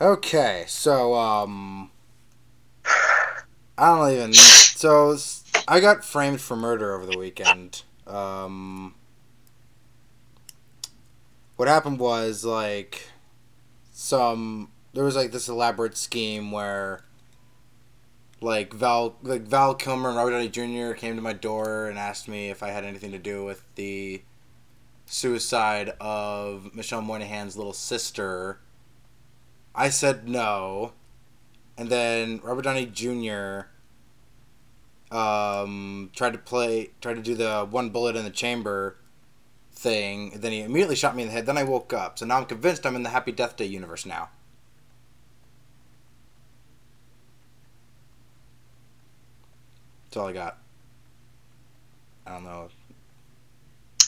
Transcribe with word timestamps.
Okay, 0.00 0.64
so 0.68 1.14
um, 1.14 1.90
I 3.76 3.96
don't 3.96 4.12
even. 4.12 4.32
So 4.32 5.16
I 5.66 5.80
got 5.80 6.04
framed 6.04 6.40
for 6.40 6.56
murder 6.56 6.94
over 6.94 7.04
the 7.04 7.18
weekend. 7.18 7.82
Um, 8.06 8.94
what 11.56 11.66
happened 11.66 11.98
was 11.98 12.44
like 12.44 13.10
some 13.92 14.70
there 14.94 15.02
was 15.02 15.16
like 15.16 15.32
this 15.32 15.48
elaborate 15.48 15.96
scheme 15.96 16.52
where 16.52 17.04
like 18.40 18.72
Val 18.72 19.16
like 19.22 19.42
Val 19.42 19.74
Kilmer 19.74 20.10
and 20.10 20.16
Robert 20.16 20.30
Downey 20.30 20.48
Jr. 20.48 20.92
came 20.94 21.16
to 21.16 21.22
my 21.22 21.32
door 21.32 21.86
and 21.86 21.98
asked 21.98 22.28
me 22.28 22.50
if 22.50 22.62
I 22.62 22.68
had 22.68 22.84
anything 22.84 23.10
to 23.10 23.18
do 23.18 23.44
with 23.44 23.64
the 23.74 24.22
suicide 25.06 25.90
of 26.00 26.72
Michelle 26.74 27.02
Moynihan's 27.02 27.56
little 27.56 27.72
sister. 27.72 28.60
I 29.78 29.90
said 29.90 30.28
no, 30.28 30.92
and 31.78 31.88
then 31.88 32.40
Robert 32.42 32.62
Downey 32.62 32.86
Jr. 32.86 33.68
Um, 35.16 36.10
tried 36.16 36.32
to 36.32 36.38
play, 36.38 36.90
tried 37.00 37.14
to 37.14 37.22
do 37.22 37.36
the 37.36 37.64
one 37.70 37.90
bullet 37.90 38.16
in 38.16 38.24
the 38.24 38.30
chamber 38.30 38.96
thing. 39.72 40.32
And 40.34 40.42
then 40.42 40.50
he 40.50 40.62
immediately 40.62 40.96
shot 40.96 41.14
me 41.14 41.22
in 41.22 41.28
the 41.28 41.32
head. 41.32 41.46
Then 41.46 41.56
I 41.56 41.62
woke 41.62 41.92
up, 41.92 42.18
so 42.18 42.26
now 42.26 42.38
I'm 42.38 42.46
convinced 42.46 42.84
I'm 42.84 42.96
in 42.96 43.04
the 43.04 43.10
Happy 43.10 43.30
Death 43.30 43.56
Day 43.56 43.66
universe 43.66 44.04
now. 44.04 44.30
That's 50.06 50.16
all 50.16 50.26
I 50.26 50.32
got. 50.32 50.58
I 52.26 52.32
don't 52.32 52.44
know. 52.44 52.68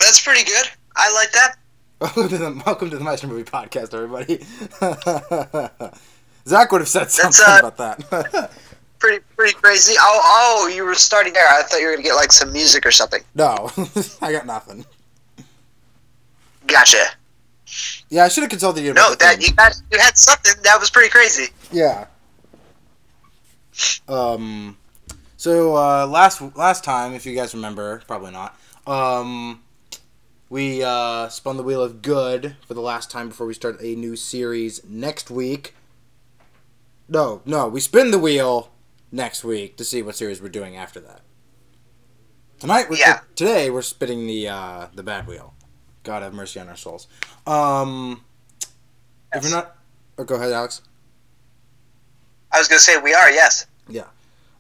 That's 0.01 0.21
pretty 0.21 0.43
good. 0.43 0.67
I 0.97 1.13
like 1.15 1.31
that. 1.31 1.60
Welcome 2.03 2.29
to 2.31 2.39
the 2.39 2.63
welcome 2.65 2.89
to 2.89 2.97
the 2.97 3.05
Master 3.05 3.27
Movie 3.27 3.45
Podcast, 3.45 3.93
everybody. 3.93 4.39
Zach 6.49 6.73
would 6.73 6.81
have 6.81 6.89
said 6.89 7.11
something 7.11 7.45
uh, 7.47 7.59
about 7.59 7.77
that. 7.77 8.51
Pretty 8.99 9.23
pretty 9.37 9.53
crazy. 9.55 9.97
Oh 9.99 10.21
oh, 10.63 10.69
you 10.69 10.85
were 10.85 10.95
starting 10.95 11.35
there. 11.35 11.47
I 11.47 11.63
thought 11.63 11.79
you 11.79 11.89
were 11.89 11.93
gonna 11.93 12.03
get 12.03 12.15
like 12.15 12.33
some 12.33 12.53
music 12.53 12.87
or 12.87 12.91
something. 12.91 13.23
no, 13.35 13.71
I 14.23 14.33
got 14.33 14.47
nothing. 14.47 14.87
Gotcha. 16.67 17.05
Yeah, 18.09 18.25
I 18.25 18.29
should 18.29 18.45
have 18.45 18.51
consulted 18.51 18.83
you. 18.83 18.95
No, 18.95 19.15
that 19.17 19.47
you 19.47 19.55
got 19.55 19.75
you 19.93 19.99
had 19.99 20.17
something 20.17 20.55
that 20.63 20.81
was 20.81 20.89
pretty 20.89 21.11
crazy. 21.11 21.49
Yeah. 21.71 22.07
Um. 24.09 24.79
So 25.37 25.77
uh, 25.77 26.07
last 26.07 26.41
last 26.57 26.83
time, 26.83 27.13
if 27.13 27.27
you 27.27 27.35
guys 27.35 27.55
remember, 27.55 28.03
probably 28.07 28.33
not. 28.33 28.59
Um, 28.87 29.61
we 30.51 30.83
uh, 30.83 31.29
spun 31.29 31.57
the 31.57 31.63
wheel 31.63 31.83
of 31.83 32.03
good 32.03 32.57
for 32.67 32.75
the 32.75 32.81
last 32.81 33.11
time 33.11 33.29
before 33.29 33.47
we 33.47 33.55
start 33.55 33.81
a 33.81 33.95
new 33.95 34.17
series 34.17 34.83
next 34.85 35.31
week. 35.31 35.75
No, 37.09 37.41
no, 37.45 37.69
we 37.69 37.81
spin 37.81 38.11
the 38.11 38.19
wheel 38.19 38.71
next 39.13 39.45
week 39.45 39.77
to 39.77 39.85
see 39.85 40.03
what 40.03 40.17
series 40.17 40.43
we're 40.43 40.49
doing 40.49 40.77
after 40.77 41.01
that. 41.01 41.21
Tonight, 42.59 42.91
we're, 42.91 42.97
Yeah. 42.99 43.21
today 43.37 43.71
we're 43.71 43.81
spinning 43.83 44.27
the 44.27 44.49
uh, 44.49 44.87
the 44.95 45.03
bad 45.03 45.27
wheel. 45.27 45.55
God 46.03 46.23
have 46.23 46.35
mercy 46.35 46.61
on 46.61 46.69
our 46.69 46.77
souls. 46.77 47.07
Um, 47.47 48.23
if 49.33 49.43
you're 49.45 49.53
not, 49.53 49.77
oh, 50.19 50.25
go 50.25 50.35
ahead, 50.35 50.53
Alex. 50.53 50.83
I 52.53 52.59
was 52.59 52.69
gonna 52.69 52.81
say 52.81 52.99
we 52.99 53.15
are. 53.15 53.31
Yes. 53.31 53.67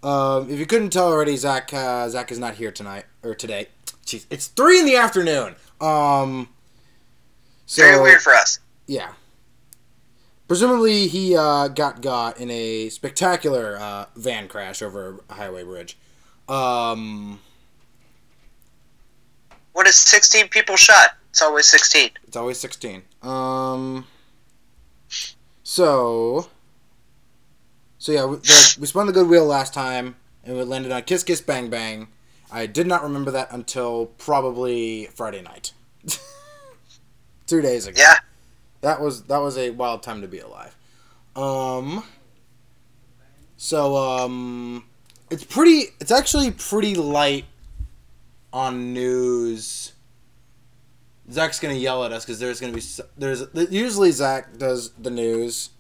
Um, 0.03 0.49
if 0.49 0.59
you 0.59 0.65
couldn't 0.65 0.91
tell 0.95 1.09
already, 1.09 1.37
Zach 1.37 1.75
uh, 1.75 2.09
Zach 2.09 2.33
is 2.33 2.39
not 2.39 2.55
here 2.55 2.71
tonight 2.73 3.05
or 3.23 3.35
today. 3.35 3.69
Jeez, 4.07 4.25
it's 4.31 4.47
three 4.47 4.79
in 4.81 4.87
the 4.87 4.97
afternoon. 4.97 5.57
Um, 5.81 6.49
so 7.67 7.83
Very 7.83 8.01
weird 8.01 8.21
for 8.21 8.33
us. 8.35 8.59
yeah. 8.87 9.13
Presumably, 10.49 11.07
he 11.07 11.37
uh, 11.37 11.69
got 11.69 12.03
got 12.03 12.39
in 12.41 12.51
a 12.51 12.89
spectacular 12.89 13.77
uh, 13.79 14.07
van 14.17 14.49
crash 14.49 14.83
over 14.83 15.21
a 15.31 15.35
highway 15.35 15.63
bridge. 15.63 15.97
Um, 16.49 17.39
What 19.73 19.87
is 19.87 19.95
sixteen 19.95 20.49
people 20.49 20.77
shot? 20.77 21.11
It's 21.31 21.41
always 21.41 21.67
sixteen. 21.69 22.11
it's 22.27 22.37
always 22.37 22.59
sixteen. 22.59 23.03
Um, 23.23 24.07
so 25.63 26.49
so 27.99 28.11
yeah, 28.11 28.25
we, 28.25 28.37
the, 28.39 28.77
we 28.81 28.87
spun 28.89 29.07
the 29.07 29.13
good 29.13 29.29
wheel 29.29 29.45
last 29.47 29.73
time, 29.73 30.17
and 30.43 30.57
we 30.57 30.65
landed 30.65 30.91
on 30.91 31.03
Kiss 31.03 31.23
Kiss 31.23 31.41
Bang 31.41 31.71
Bang. 31.71 32.09
I 32.53 32.67
did 32.67 32.87
not 32.87 33.03
remember 33.03 33.31
that 33.33 33.49
until 33.53 34.07
probably 34.19 35.07
Friday 35.15 35.43
night, 35.43 35.73
two 37.47 37.61
days 37.61 37.87
ago. 37.87 38.01
Yeah. 38.01 38.17
that 38.81 39.01
was 39.01 39.23
that 39.25 39.39
was 39.39 39.57
a 39.57 39.71
wild 39.71 40.03
time 40.03 40.21
to 40.23 40.29
be 40.29 40.41
alive. 40.41 40.77
Um, 41.37 42.05
so 43.57 43.97
um, 43.97 44.85
it's 45.31 45.45
pretty. 45.45 45.87
It's 46.01 46.11
actually 46.11 46.51
pretty 46.51 46.95
light 46.95 47.45
on 48.53 48.93
news. 48.93 49.93
Zach's 51.31 51.61
gonna 51.61 51.75
yell 51.75 52.05
at 52.05 52.13
us 52.13 52.25
because 52.25 52.41
there's 52.41 52.59
gonna 52.61 52.73
be 52.73 52.81
s- 52.81 53.01
there's 53.17 53.45
usually 53.71 54.11
Zach 54.11 54.57
does 54.59 54.91
the 54.99 55.11
news, 55.11 55.71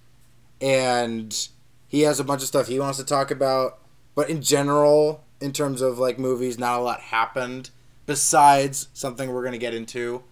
and 0.61 1.49
he 1.89 2.03
has 2.03 2.21
a 2.21 2.25
bunch 2.25 2.43
of 2.43 2.49
stuff 2.49 2.69
he 2.69 2.79
wants 2.79 2.99
to 2.99 3.05
talk 3.05 3.31
about. 3.33 3.79
But 4.15 4.31
in 4.31 4.43
general, 4.43 5.25
in 5.41 5.53
terms 5.53 5.81
of 5.81 5.99
like 5.99 6.19
movies, 6.19 6.59
not 6.59 6.79
a 6.79 6.83
lot 6.83 7.01
happened 7.01 7.71
besides 8.07 8.89
something 8.93 9.33
we're 9.33 9.45
gonna 9.45 9.59
get 9.59 9.75
into. 9.75 10.23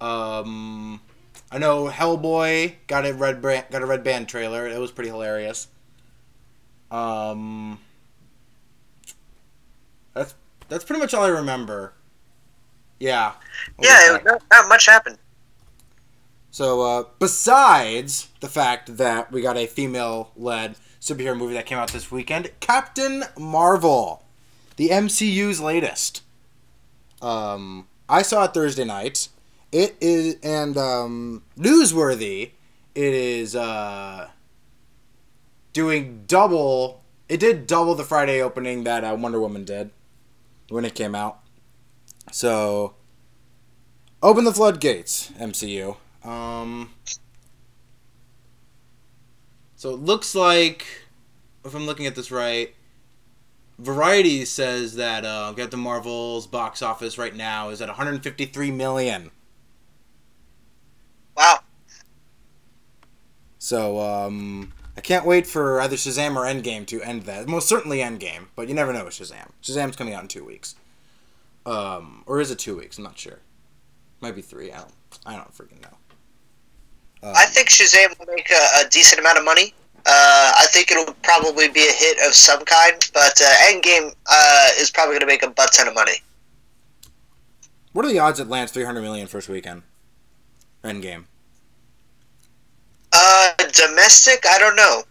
Um, 0.00 1.00
I 1.50 1.58
know 1.58 1.88
Hellboy 1.88 2.74
got 2.86 3.06
a 3.06 3.12
red 3.12 3.42
brand, 3.42 3.66
got 3.70 3.82
a 3.82 3.86
red 3.86 4.04
band 4.04 4.28
trailer. 4.28 4.66
It 4.66 4.78
was 4.78 4.92
pretty 4.92 5.10
hilarious. 5.10 5.68
Um, 6.90 7.78
that's 10.14 10.34
that's 10.68 10.84
pretty 10.84 11.00
much 11.00 11.14
all 11.14 11.24
I 11.24 11.28
remember. 11.28 11.94
Yeah. 12.98 13.32
Yeah. 13.80 14.16
It, 14.16 14.24
not, 14.24 14.42
not 14.50 14.68
much 14.68 14.86
happened. 14.86 15.18
So, 16.52 16.80
uh, 16.82 17.04
besides 17.18 18.28
the 18.40 18.48
fact 18.48 18.96
that 18.96 19.30
we 19.30 19.40
got 19.40 19.56
a 19.56 19.66
female 19.66 20.32
led 20.36 20.74
superhero 21.00 21.36
movie 21.36 21.54
that 21.54 21.66
came 21.66 21.78
out 21.78 21.92
this 21.92 22.10
weekend, 22.10 22.50
Captain 22.60 23.24
Marvel, 23.38 24.24
the 24.76 24.90
MCU's 24.90 25.60
latest. 25.60 26.22
Um, 27.22 27.88
I 28.08 28.22
saw 28.22 28.44
it 28.44 28.54
Thursday 28.54 28.84
night. 28.84 29.28
It 29.72 29.96
is, 30.00 30.36
and 30.42 30.76
um, 30.76 31.42
newsworthy, 31.58 32.50
it 32.94 33.14
is 33.14 33.54
uh, 33.54 34.28
doing 35.72 36.24
double. 36.26 37.02
It 37.28 37.38
did 37.40 37.66
double 37.66 37.94
the 37.94 38.04
Friday 38.04 38.42
opening 38.42 38.84
that 38.84 39.04
uh, 39.04 39.16
Wonder 39.18 39.40
Woman 39.40 39.64
did 39.64 39.90
when 40.68 40.84
it 40.84 40.94
came 40.94 41.14
out. 41.14 41.40
So, 42.32 42.94
open 44.22 44.44
the 44.44 44.52
floodgates, 44.52 45.30
MCU. 45.38 45.96
Um, 46.24 46.90
so 49.80 49.94
it 49.94 50.00
looks 50.00 50.34
like, 50.34 50.84
if 51.64 51.74
I'm 51.74 51.86
looking 51.86 52.04
at 52.04 52.14
this 52.14 52.30
right, 52.30 52.74
Variety 53.78 54.44
says 54.44 54.96
that 54.96 55.24
uh, 55.24 55.54
Captain 55.56 55.80
Marvel's 55.80 56.46
box 56.46 56.82
office 56.82 57.16
right 57.16 57.34
now 57.34 57.70
is 57.70 57.80
at 57.80 57.88
153 57.88 58.70
million. 58.72 59.30
Wow. 61.34 61.60
So 63.58 63.98
um, 64.00 64.74
I 64.98 65.00
can't 65.00 65.24
wait 65.24 65.46
for 65.46 65.80
either 65.80 65.96
Shazam 65.96 66.36
or 66.36 66.44
Endgame 66.44 66.86
to 66.88 67.00
end 67.00 67.22
that. 67.22 67.48
Most 67.48 67.66
certainly 67.66 68.00
Endgame, 68.00 68.48
but 68.54 68.68
you 68.68 68.74
never 68.74 68.92
know 68.92 69.06
with 69.06 69.14
Shazam. 69.14 69.48
Shazam's 69.62 69.96
coming 69.96 70.12
out 70.12 70.20
in 70.20 70.28
two 70.28 70.44
weeks, 70.44 70.74
um, 71.64 72.22
or 72.26 72.38
is 72.38 72.50
it 72.50 72.58
two 72.58 72.76
weeks? 72.76 72.98
I'm 72.98 73.04
not 73.04 73.18
sure. 73.18 73.38
Might 74.20 74.36
be 74.36 74.42
three. 74.42 74.72
I 74.72 74.76
don't. 74.76 74.94
I 75.24 75.36
don't 75.36 75.54
freaking 75.54 75.80
know. 75.80 75.96
Um, 77.22 77.34
I 77.36 77.44
think 77.46 77.68
Shazam 77.68 78.18
will 78.18 78.34
make 78.34 78.50
a, 78.50 78.84
a 78.84 78.88
decent 78.90 79.20
amount 79.20 79.38
of 79.38 79.44
money. 79.44 79.74
Uh, 80.06 80.52
I 80.58 80.66
think 80.70 80.90
it'll 80.90 81.14
probably 81.22 81.68
be 81.68 81.80
a 81.80 81.92
hit 81.92 82.18
of 82.26 82.34
some 82.34 82.64
kind, 82.64 82.94
but 83.12 83.40
uh, 83.40 83.54
Endgame 83.70 84.14
uh, 84.30 84.68
is 84.78 84.90
probably 84.90 85.12
going 85.12 85.20
to 85.20 85.26
make 85.26 85.42
a 85.42 85.50
butt 85.50 85.72
ton 85.72 85.88
of 85.88 85.94
money. 85.94 86.14
What 87.92 88.04
are 88.04 88.08
the 88.08 88.18
odds 88.18 88.40
it 88.40 88.48
lands 88.48 88.72
300 88.72 89.02
million 89.02 89.26
first 89.26 89.48
weekend? 89.48 89.82
Endgame. 90.82 91.24
Uh, 93.12 93.52
domestic, 93.72 94.44
I 94.48 94.58
don't 94.58 94.76
know. 94.76 95.02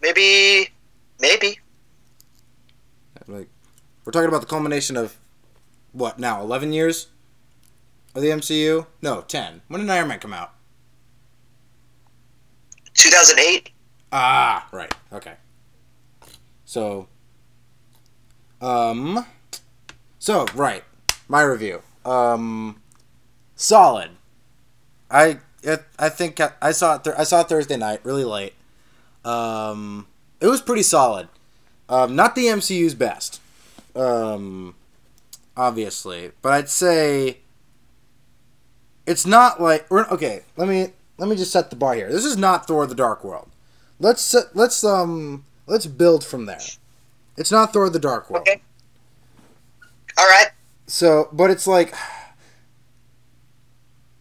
Maybe, 0.00 0.70
maybe. 1.20 1.58
Like, 3.26 3.48
we're 4.04 4.12
talking 4.12 4.28
about 4.28 4.40
the 4.40 4.46
culmination 4.46 4.96
of 4.96 5.18
what 5.92 6.18
now? 6.18 6.40
11 6.40 6.72
years 6.72 7.08
of 8.14 8.22
the 8.22 8.28
MCU? 8.28 8.86
No, 9.02 9.22
10. 9.22 9.62
When 9.68 9.80
did 9.80 9.90
Iron 9.90 10.08
Man 10.08 10.18
come 10.20 10.32
out? 10.32 10.52
2008. 12.94 13.70
Ah, 14.12 14.68
right. 14.72 14.92
Okay. 15.12 15.34
So, 16.64 17.08
um, 18.60 19.24
so 20.18 20.46
right, 20.54 20.84
my 21.28 21.42
review. 21.42 21.82
Um, 22.04 22.80
solid. 23.54 24.10
I 25.10 25.38
I, 25.66 25.78
I 25.98 26.08
think 26.08 26.40
I, 26.40 26.52
I 26.60 26.72
saw 26.72 26.96
it. 26.96 27.04
Th- 27.04 27.16
I 27.18 27.24
saw 27.24 27.40
it 27.40 27.48
Thursday 27.48 27.76
night, 27.76 28.00
really 28.04 28.24
late. 28.24 28.54
Um, 29.24 30.06
it 30.40 30.46
was 30.46 30.60
pretty 30.60 30.82
solid. 30.82 31.28
Um, 31.88 32.14
not 32.14 32.34
the 32.34 32.46
MCU's 32.46 32.94
best, 32.94 33.40
um, 33.96 34.74
obviously, 35.56 36.32
but 36.42 36.52
I'd 36.52 36.68
say 36.68 37.38
it's 39.06 39.26
not 39.26 39.60
like 39.60 39.90
okay. 39.90 40.42
Let 40.56 40.68
me 40.68 40.88
let 41.16 41.28
me 41.28 41.36
just 41.36 41.50
set 41.52 41.70
the 41.70 41.76
bar 41.76 41.94
here. 41.94 42.12
This 42.12 42.24
is 42.26 42.36
not 42.36 42.66
Thor: 42.66 42.86
The 42.86 42.94
Dark 42.94 43.24
World. 43.24 43.47
Let's 44.00 44.34
let's 44.54 44.84
um 44.84 45.44
let's 45.66 45.86
build 45.86 46.24
from 46.24 46.46
there. 46.46 46.60
It's 47.36 47.50
not 47.50 47.72
Thor: 47.72 47.90
The 47.90 47.98
Dark 47.98 48.30
World. 48.30 48.46
Okay. 48.48 48.62
All 50.16 50.26
right. 50.26 50.48
So, 50.86 51.28
but 51.32 51.50
it's 51.50 51.66
like 51.66 51.92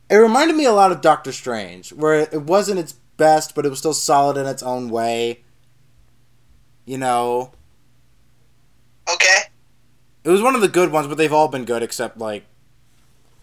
it 0.10 0.16
reminded 0.16 0.56
me 0.56 0.66
a 0.66 0.72
lot 0.72 0.92
of 0.92 1.02
Doctor 1.02 1.32
Strange, 1.32 1.92
where 1.94 2.16
it 2.16 2.42
wasn't 2.44 2.80
its 2.80 2.94
best, 3.18 3.56
but 3.56 3.66
it 3.66 3.70
was 3.70 3.80
still 3.80 3.94
solid 3.94 4.38
in 4.38 4.46
its 4.46 4.64
own 4.64 4.90
way. 4.90 5.44
You 6.86 6.98
know, 6.98 7.52
Okay. 9.12 9.42
it 10.24 10.30
was 10.30 10.42
one 10.42 10.56
of 10.56 10.62
the 10.62 10.68
good 10.70 10.92
ones, 10.92 11.08
but 11.08 11.18
they've 11.18 11.34
all 11.34 11.50
been 11.50 11.66
good 11.66 11.84
except 11.84 12.18
like 12.18 12.46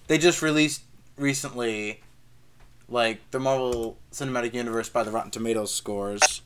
they 0.06 0.16
just 0.16 0.40
released 0.40 0.82
recently, 1.18 2.00
like 2.88 3.20
the 3.30 3.40
Marvel 3.40 3.98
Cinematic 4.12 4.54
Universe 4.54 4.88
by 4.88 5.02
the 5.02 5.10
Rotten 5.10 5.30
Tomatoes 5.30 5.74
scores. 5.74 6.42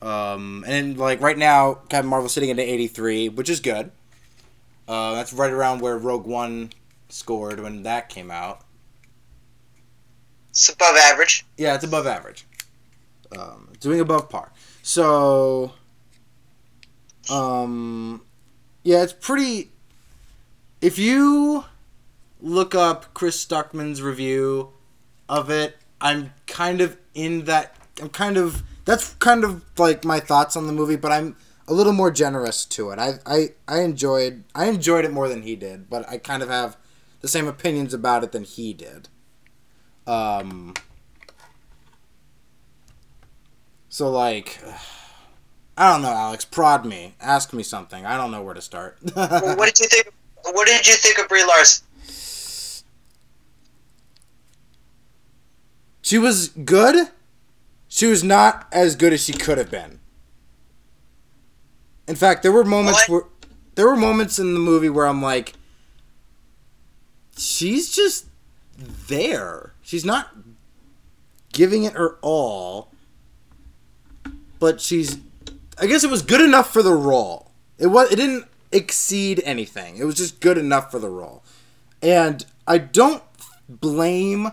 Um, 0.00 0.64
and 0.66 0.96
like 0.96 1.20
right 1.20 1.36
now, 1.36 1.74
Captain 1.88 2.08
Marvel's 2.08 2.32
sitting 2.32 2.50
at 2.50 2.58
eighty 2.58 2.86
three, 2.86 3.28
which 3.28 3.50
is 3.50 3.60
good. 3.60 3.90
Uh, 4.86 5.14
that's 5.14 5.32
right 5.32 5.50
around 5.50 5.80
where 5.80 5.98
Rogue 5.98 6.26
One 6.26 6.70
scored 7.08 7.60
when 7.60 7.82
that 7.82 8.08
came 8.08 8.30
out. 8.30 8.62
It's 10.50 10.68
above 10.68 10.96
average. 10.96 11.44
Yeah, 11.56 11.74
it's 11.74 11.84
above 11.84 12.06
average. 12.06 12.46
Um, 13.36 13.72
doing 13.80 14.00
above 14.00 14.28
par. 14.30 14.52
So, 14.82 15.72
um, 17.28 18.22
yeah, 18.82 19.02
it's 19.02 19.12
pretty. 19.12 19.70
If 20.80 20.98
you 20.98 21.64
look 22.40 22.74
up 22.74 23.12
Chris 23.14 23.44
Stuckman's 23.44 24.00
review 24.00 24.70
of 25.28 25.50
it, 25.50 25.76
I'm 26.00 26.32
kind 26.46 26.80
of 26.80 26.96
in 27.14 27.44
that. 27.44 27.76
I'm 28.00 28.08
kind 28.08 28.36
of. 28.36 28.62
That's 28.84 29.14
kind 29.14 29.44
of 29.44 29.62
like 29.78 30.04
my 30.04 30.18
thoughts 30.18 30.56
on 30.56 30.66
the 30.66 30.72
movie, 30.72 30.96
but 30.96 31.12
I'm 31.12 31.36
a 31.66 31.74
little 31.74 31.92
more 31.92 32.10
generous 32.10 32.64
to 32.64 32.90
it. 32.90 32.98
I, 32.98 33.14
I, 33.26 33.48
I 33.68 33.80
enjoyed. 33.82 34.44
I 34.54 34.66
enjoyed 34.66 35.04
it 35.04 35.12
more 35.12 35.28
than 35.28 35.42
he 35.42 35.56
did, 35.56 35.90
but 35.90 36.08
I 36.08 36.18
kind 36.18 36.42
of 36.42 36.48
have 36.48 36.76
the 37.20 37.28
same 37.28 37.46
opinions 37.46 37.92
about 37.92 38.24
it 38.24 38.32
than 38.32 38.44
he 38.44 38.72
did. 38.72 39.08
Um. 40.06 40.74
So 43.90 44.10
like, 44.10 44.60
I 45.76 45.92
don't 45.92 46.02
know, 46.02 46.08
Alex. 46.08 46.44
Prod 46.44 46.86
me. 46.86 47.14
Ask 47.20 47.52
me 47.52 47.62
something. 47.62 48.06
I 48.06 48.16
don't 48.16 48.30
know 48.30 48.42
where 48.42 48.54
to 48.54 48.62
start. 48.62 48.98
What 49.14 49.66
did 49.66 49.80
you 49.80 49.86
think? 49.88 50.12
What 50.44 50.66
did 50.66 50.86
you 50.86 50.94
think 50.94 51.18
of 51.18 51.28
Brie 51.28 51.44
Larson? 51.44 51.87
She 56.08 56.16
was 56.16 56.48
good. 56.48 57.08
She 57.86 58.06
was 58.06 58.24
not 58.24 58.66
as 58.72 58.96
good 58.96 59.12
as 59.12 59.22
she 59.22 59.34
could 59.34 59.58
have 59.58 59.70
been. 59.70 60.00
In 62.06 62.16
fact, 62.16 62.42
there 62.42 62.50
were 62.50 62.64
moments 62.64 63.06
What? 63.06 63.24
where 63.24 63.30
there 63.74 63.86
were 63.86 63.94
moments 63.96 64.38
in 64.38 64.54
the 64.54 64.58
movie 64.60 64.88
where 64.88 65.06
I'm 65.06 65.20
like, 65.20 65.52
she's 67.36 67.94
just 67.94 68.24
there. 68.78 69.74
She's 69.82 70.06
not 70.06 70.34
giving 71.52 71.84
it 71.84 71.92
her 71.92 72.16
all, 72.22 72.90
but 74.58 74.80
she's. 74.80 75.18
I 75.78 75.86
guess 75.86 76.04
it 76.04 76.10
was 76.10 76.22
good 76.22 76.40
enough 76.40 76.72
for 76.72 76.82
the 76.82 76.94
role. 76.94 77.50
It 77.78 77.88
was. 77.88 78.10
It 78.10 78.16
didn't 78.16 78.46
exceed 78.72 79.42
anything. 79.44 79.98
It 79.98 80.04
was 80.04 80.14
just 80.14 80.40
good 80.40 80.56
enough 80.56 80.90
for 80.90 80.98
the 80.98 81.10
role, 81.10 81.44
and 82.02 82.46
I 82.66 82.78
don't 82.78 83.22
blame. 83.68 84.48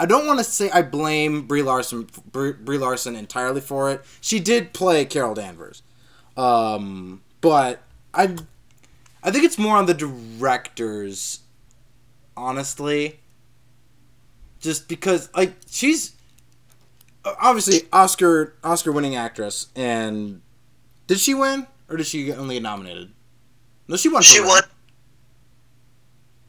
I 0.00 0.06
don't 0.06 0.26
want 0.26 0.38
to 0.38 0.44
say 0.44 0.70
I 0.70 0.80
blame 0.80 1.46
Brie 1.46 1.60
Larson 1.62 2.08
Brie, 2.32 2.78
Larson 2.78 3.14
entirely 3.14 3.60
for 3.60 3.90
it. 3.90 4.02
She 4.22 4.40
did 4.40 4.72
play 4.72 5.04
Carol 5.04 5.34
Danvers, 5.34 5.82
um, 6.38 7.20
but 7.42 7.82
I 8.14 8.34
I 9.22 9.30
think 9.30 9.44
it's 9.44 9.58
more 9.58 9.76
on 9.76 9.84
the 9.84 9.92
directors, 9.92 11.40
honestly. 12.34 13.20
Just 14.58 14.88
because 14.88 15.28
like 15.36 15.52
she's 15.68 16.12
obviously 17.24 17.82
Oscar 17.92 18.54
Oscar 18.64 18.92
winning 18.92 19.16
actress, 19.16 19.66
and 19.76 20.40
did 21.08 21.20
she 21.20 21.34
win 21.34 21.66
or 21.90 21.98
did 21.98 22.06
she 22.06 22.32
only 22.32 22.54
get 22.54 22.62
nominated? 22.62 23.12
No, 23.86 23.96
she 23.96 24.08
won. 24.08 24.22
For 24.22 24.28
She 24.28 24.38
Room. 24.38 24.48
won. 24.48 24.62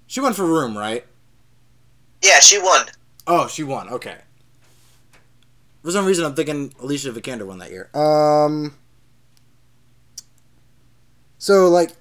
She 0.07 0.21
won 0.21 0.31
for 0.33 0.45
Room, 0.45 0.77
right? 0.77 1.06
Yeah, 2.24 2.39
she 2.39 2.59
won. 2.59 2.86
Oh, 3.27 3.47
she 3.47 3.63
won. 3.63 3.89
Okay. 3.89 4.18
For 5.83 5.91
some 5.91 6.06
reason, 6.06 6.25
I'm 6.25 6.35
thinking 6.35 6.73
Alicia 6.79 7.12
Vikander 7.12 7.45
won 7.45 7.59
that 7.59 7.71
year. 7.71 7.89
Um. 7.95 8.75
So 11.38 11.68
like, 11.69 11.91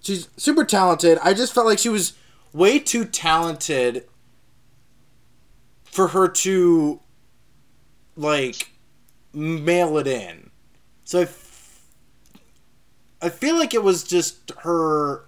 she's 0.00 0.28
super 0.36 0.64
talented. 0.64 1.18
I 1.22 1.34
just 1.34 1.52
felt 1.52 1.66
like 1.66 1.78
she 1.78 1.90
was 1.90 2.14
way 2.52 2.78
too 2.78 3.04
talented 3.04 4.04
for 5.84 6.08
her 6.08 6.28
to 6.28 7.00
like 8.16 8.70
mail 9.32 9.98
it 9.98 10.06
in. 10.06 10.50
So 11.04 11.20
I, 11.20 11.22
f- 11.22 11.82
I 13.20 13.28
feel 13.28 13.58
like 13.58 13.74
it 13.74 13.82
was 13.82 14.04
just 14.04 14.52
her. 14.60 15.26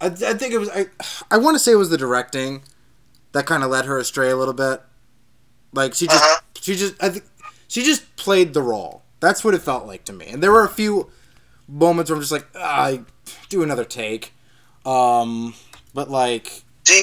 I, 0.00 0.06
I 0.06 0.34
think 0.34 0.52
it 0.52 0.58
was 0.58 0.70
I. 0.70 0.86
I 1.30 1.36
want 1.38 1.54
to 1.54 1.58
say 1.58 1.72
it 1.72 1.76
was 1.76 1.90
the 1.90 1.98
directing 1.98 2.62
that 3.32 3.46
kind 3.46 3.62
of 3.62 3.70
led 3.70 3.84
her 3.84 3.98
astray 3.98 4.30
a 4.30 4.36
little 4.36 4.54
bit. 4.54 4.80
Like 5.72 5.94
she 5.94 6.06
just, 6.06 6.22
Uh-huh. 6.22 6.40
she 6.60 6.74
just, 6.76 6.94
I 7.02 7.10
think 7.10 7.24
she 7.68 7.82
just 7.82 8.16
played 8.16 8.54
the 8.54 8.62
role. 8.62 9.02
That's 9.20 9.44
what 9.44 9.54
it 9.54 9.62
felt 9.62 9.86
like 9.86 10.04
to 10.06 10.12
me. 10.12 10.26
And 10.28 10.42
there 10.42 10.50
were 10.52 10.64
a 10.64 10.68
few 10.68 11.10
moments 11.68 12.10
where 12.10 12.16
I'm 12.16 12.20
just 12.22 12.32
like, 12.32 12.46
ah, 12.56 12.84
I 12.86 13.00
do 13.48 13.62
another 13.62 13.84
take. 13.84 14.32
Um, 14.84 15.54
but 15.94 16.10
like, 16.10 16.62
Do 16.84 16.94
you 16.94 17.02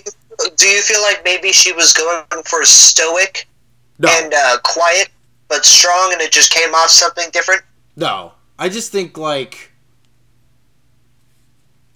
do 0.56 0.68
you 0.68 0.82
feel 0.82 1.02
like 1.02 1.22
maybe 1.24 1.52
she 1.52 1.72
was 1.74 1.94
going 1.94 2.24
for 2.46 2.64
stoic 2.66 3.48
no, 4.00 4.10
and 4.12 4.34
uh, 4.34 4.58
quiet 4.64 5.10
but 5.48 5.64
strong, 5.66 6.12
and 6.12 6.22
it 6.22 6.32
just 6.32 6.52
came 6.54 6.74
off 6.76 6.90
something 6.90 7.30
different? 7.32 7.62
no. 7.96 8.34
I 8.60 8.70
just 8.70 8.92
think 8.92 9.18
like 9.20 9.72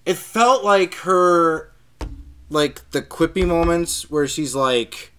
it 0.05 0.15
felt 0.15 0.63
like 0.63 0.93
her, 0.95 1.70
like 2.51 2.91
the 2.91 3.01
quippy 3.01 3.45
moments 3.47 4.11
where 4.11 4.27
she's 4.27 4.53
like. 4.53 5.11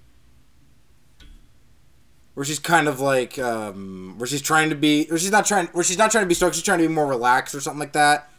Where 2.35 2.47
she's 2.47 2.59
kind 2.59 2.89
of 2.89 2.99
like, 2.99 3.39
um, 3.39 4.15
where 4.17 4.27
she's 4.27 4.41
trying 4.41 4.71
to 4.71 4.75
be, 4.75 5.07
or 5.11 5.19
she's 5.19 5.31
not 5.31 5.45
trying, 5.45 5.67
where 5.67 5.85
she's 5.85 5.99
not 5.99 6.11
trying 6.11 6.25
to 6.25 6.29
be 6.29 6.35
stoic, 6.35 6.55
she's 6.55 6.63
trying 6.63 6.79
to 6.79 6.89
be 6.89 6.95
more 6.95 7.07
relaxed 7.07 7.55
or 7.55 7.61
something 7.61 7.79
like 7.79 7.93
that, 7.93 8.31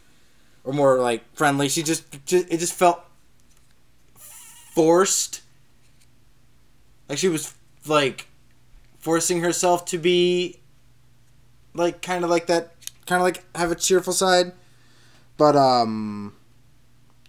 or 0.64 0.72
more 0.72 0.98
like 0.98 1.22
friendly. 1.36 1.68
She 1.68 1.84
just, 1.84 2.04
just 2.26 2.52
it 2.52 2.58
just 2.58 2.74
felt 2.74 3.04
forced. 4.74 5.42
Like 7.08 7.18
she 7.18 7.28
was 7.28 7.54
like 7.86 8.26
forcing 8.98 9.42
herself 9.42 9.84
to 9.86 9.98
be 9.98 10.58
like 11.74 12.02
kind 12.02 12.24
of 12.24 12.30
like 12.30 12.46
that 12.46 12.72
kind 13.06 13.20
of 13.20 13.24
like 13.24 13.44
have 13.54 13.70
a 13.70 13.76
cheerful 13.76 14.12
side. 14.12 14.52
But 15.36 15.54
um 15.54 16.34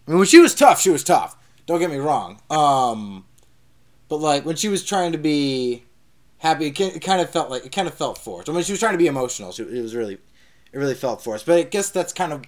I 0.07 0.12
mean 0.12 0.19
when 0.19 0.27
she 0.27 0.39
was 0.39 0.55
tough, 0.55 0.81
she 0.81 0.89
was 0.89 1.03
tough. 1.03 1.38
Don't 1.65 1.79
get 1.79 1.89
me 1.89 1.98
wrong. 1.98 2.41
Um 2.50 3.25
but 4.07 4.17
like 4.17 4.45
when 4.45 4.55
she 4.55 4.67
was 4.69 4.84
trying 4.84 5.12
to 5.13 5.17
be 5.17 5.84
happy, 6.38 6.67
it, 6.67 7.01
kind 7.01 7.22
of 7.22 7.29
felt 7.29 7.50
like 7.50 7.65
it 7.65 7.72
kind 7.72 7.88
of 7.88 7.93
felt 7.95 8.17
forced. 8.19 8.50
I 8.50 8.53
mean, 8.53 8.63
she 8.63 8.72
was 8.74 8.79
trying 8.79 8.91
to 8.93 9.00
be 9.00 9.07
emotional. 9.07 9.51
She, 9.51 9.63
it 9.63 9.81
was 9.81 9.95
really, 9.95 10.13
it 10.72 10.77
really 10.77 10.93
felt 10.93 11.24
forced. 11.24 11.45
But 11.48 11.57
I 11.57 11.63
guess 11.63 11.89
that's 11.89 12.13
kind 12.13 12.31
of 12.31 12.43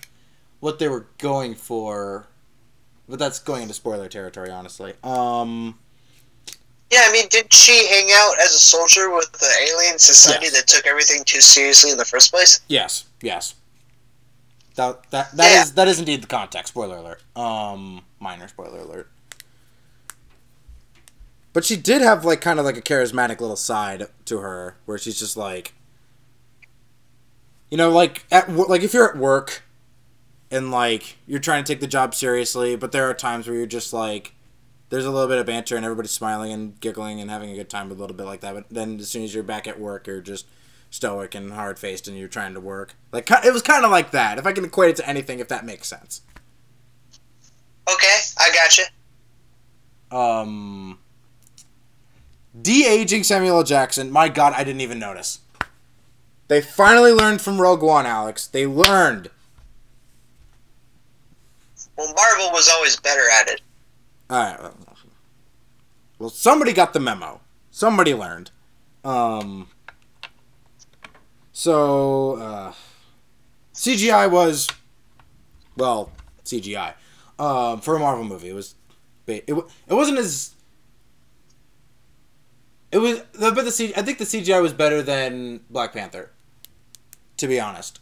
what 0.60 0.78
they 0.78 0.88
were 0.88 1.08
going 1.18 1.56
for. 1.56 2.28
But 3.10 3.18
that's 3.18 3.40
going 3.40 3.64
into 3.64 3.74
spoiler 3.74 4.08
territory, 4.08 4.52
honestly. 4.52 4.94
Um, 5.04 5.80
Yeah, 6.92 7.06
I 7.06 7.12
mean, 7.12 7.28
did 7.30 7.52
she 7.52 7.88
hang 7.88 8.10
out 8.14 8.36
as 8.40 8.52
a 8.54 8.60
soldier 8.60 9.10
with 9.10 9.32
the 9.32 9.50
alien 9.72 9.98
society 9.98 10.46
Yes. 10.46 10.54
that 10.58 10.68
took 10.68 10.86
everything 10.86 11.24
too 11.26 11.42
seriously 11.42 11.90
in 11.90 11.98
the 11.98 12.06
first 12.06 12.30
place? 12.32 12.60
yes, 12.68 13.06
yes. 13.22 13.56
That 14.76 15.10
that 15.10 15.36
that 15.38 15.52
is 15.52 15.70
Yeah. 15.70 15.74
that 15.76 15.88
is 15.88 15.98
indeed 15.98 16.22
the 16.22 16.28
context. 16.28 16.74
Spoiler 16.74 16.98
alert. 16.98 17.24
Um, 17.36 18.04
minor 18.20 18.48
spoiler 18.48 18.80
alert. 18.80 19.12
But 21.54 21.66
she 21.66 21.76
did 21.76 22.02
have 22.02 22.26
like 22.26 22.42
kind 22.42 22.60
of 22.60 22.66
like 22.66 22.78
a 22.78 22.82
charismatic 22.82 23.40
little 23.40 23.56
side 23.56 24.08
to 24.26 24.40
her, 24.40 24.78
where 24.86 24.98
she's 24.98 25.20
just 25.20 25.36
like, 25.36 25.74
you 27.72 27.78
know, 27.78 27.90
like 27.90 28.26
at 28.32 28.50
like 28.50 28.84
if 28.84 28.94
you're 28.94 29.10
at 29.10 29.18
work, 29.18 29.64
and 30.52 30.72
like 30.72 31.18
you're 31.26 31.40
trying 31.40 31.64
to 31.64 31.74
take 31.74 31.82
the 31.82 31.88
job 31.88 32.16
seriously, 32.16 32.76
but 32.76 32.92
there 32.92 33.10
are 33.10 33.14
times 33.14 33.48
where 33.48 33.58
you're 33.58 33.66
just 33.66 33.94
like, 33.94 34.34
there's 34.90 35.06
a 35.06 35.12
little 35.12 35.28
bit 35.28 35.40
of 35.40 35.46
banter 35.46 35.76
and 35.76 35.84
everybody's 35.84 36.12
smiling 36.12 36.52
and 36.52 36.80
giggling 36.80 37.20
and 37.20 37.30
having 37.30 37.52
a 37.52 37.56
good 37.56 37.70
time, 37.70 37.92
a 37.92 37.94
little 37.94 38.16
bit 38.16 38.26
like 38.26 38.42
that. 38.42 38.54
But 38.54 38.70
then 38.70 39.00
as 39.00 39.10
soon 39.10 39.24
as 39.24 39.34
you're 39.34 39.44
back 39.44 39.68
at 39.68 39.80
work, 39.80 40.08
you're 40.08 40.22
just 40.22 40.46
stoic 40.90 41.36
and 41.36 41.52
hard 41.52 41.78
faced 41.78 42.08
and 42.08 42.18
you're 42.18 42.30
trying 42.30 42.54
to 42.54 42.62
work. 42.62 42.96
Like 43.12 43.30
it 43.30 43.54
was 43.54 43.62
kind 43.62 43.84
of 43.84 43.92
like 43.92 44.12
that. 44.12 44.38
If 44.38 44.46
I 44.46 44.54
can 44.54 44.64
equate 44.64 44.92
it 44.92 44.96
to 44.98 45.10
anything, 45.10 45.40
if 45.40 45.50
that 45.50 45.66
makes 45.66 45.88
sense. 45.88 46.22
Okay, 47.89 48.17
I 48.38 48.51
gotcha. 48.53 48.84
Um, 50.15 51.00
de 52.60 52.86
aging 52.86 53.24
Samuel 53.24 53.58
L. 53.58 53.63
Jackson. 53.63 54.12
My 54.12 54.29
God, 54.29 54.53
I 54.56 54.63
didn't 54.63 54.82
even 54.82 55.00
notice. 55.00 55.39
They 56.48 56.62
finally 56.62 57.12
learned 57.12 57.41
from 57.41 57.60
Rogue 57.60 57.82
One, 57.82 58.06
Alex. 58.06 58.48
They 58.48 58.65
learned. 58.65 59.29
Well, 61.98 62.13
Marvel 62.13 62.51
was 62.51 62.70
always 62.70 62.98
better 63.00 63.24
at 63.39 63.50
it. 63.50 63.62
All 64.29 64.38
right. 64.38 64.72
Well, 66.20 66.29
somebody 66.29 66.74
got 66.74 66.94
the 66.94 67.00
memo. 67.00 67.41
Somebody 67.72 68.13
learned. 68.13 68.51
Um. 69.03 69.67
So, 71.53 72.36
uh, 72.36 72.74
CGI 73.74 74.29
was, 74.29 74.67
well, 75.75 76.12
CGI. 76.46 76.94
Um, 77.39 77.82
for 77.82 77.96
a 77.96 78.00
Marvel 78.00 78.24
movie, 78.24 78.50
it 78.50 78.53
was, 78.53 78.75
it, 79.27 79.44
it 79.48 79.94
wasn't 79.94 80.17
as. 80.17 80.53
It 82.91 83.00
was, 83.00 83.22
but 83.38 83.53
the 83.65 83.72
C, 83.72 83.94
I 83.96 84.01
think 84.01 84.17
the 84.17 84.24
CGI 84.24 84.62
was 84.62 84.74
better 84.74 85.01
than 85.01 85.60
Black 85.70 85.94
Panther. 85.94 86.32
To 87.38 87.48
be 87.48 87.60
honest. 87.60 88.00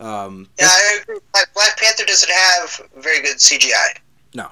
Um, 0.00 0.48
yeah, 0.58 0.66
I 0.66 0.98
agree. 1.02 1.18
Black, 1.32 1.52
Black 1.54 1.78
Panther 1.78 2.04
doesn't 2.04 2.30
have 2.30 2.82
very 2.96 3.20
good 3.22 3.36
CGI. 3.36 3.98
No. 4.34 4.48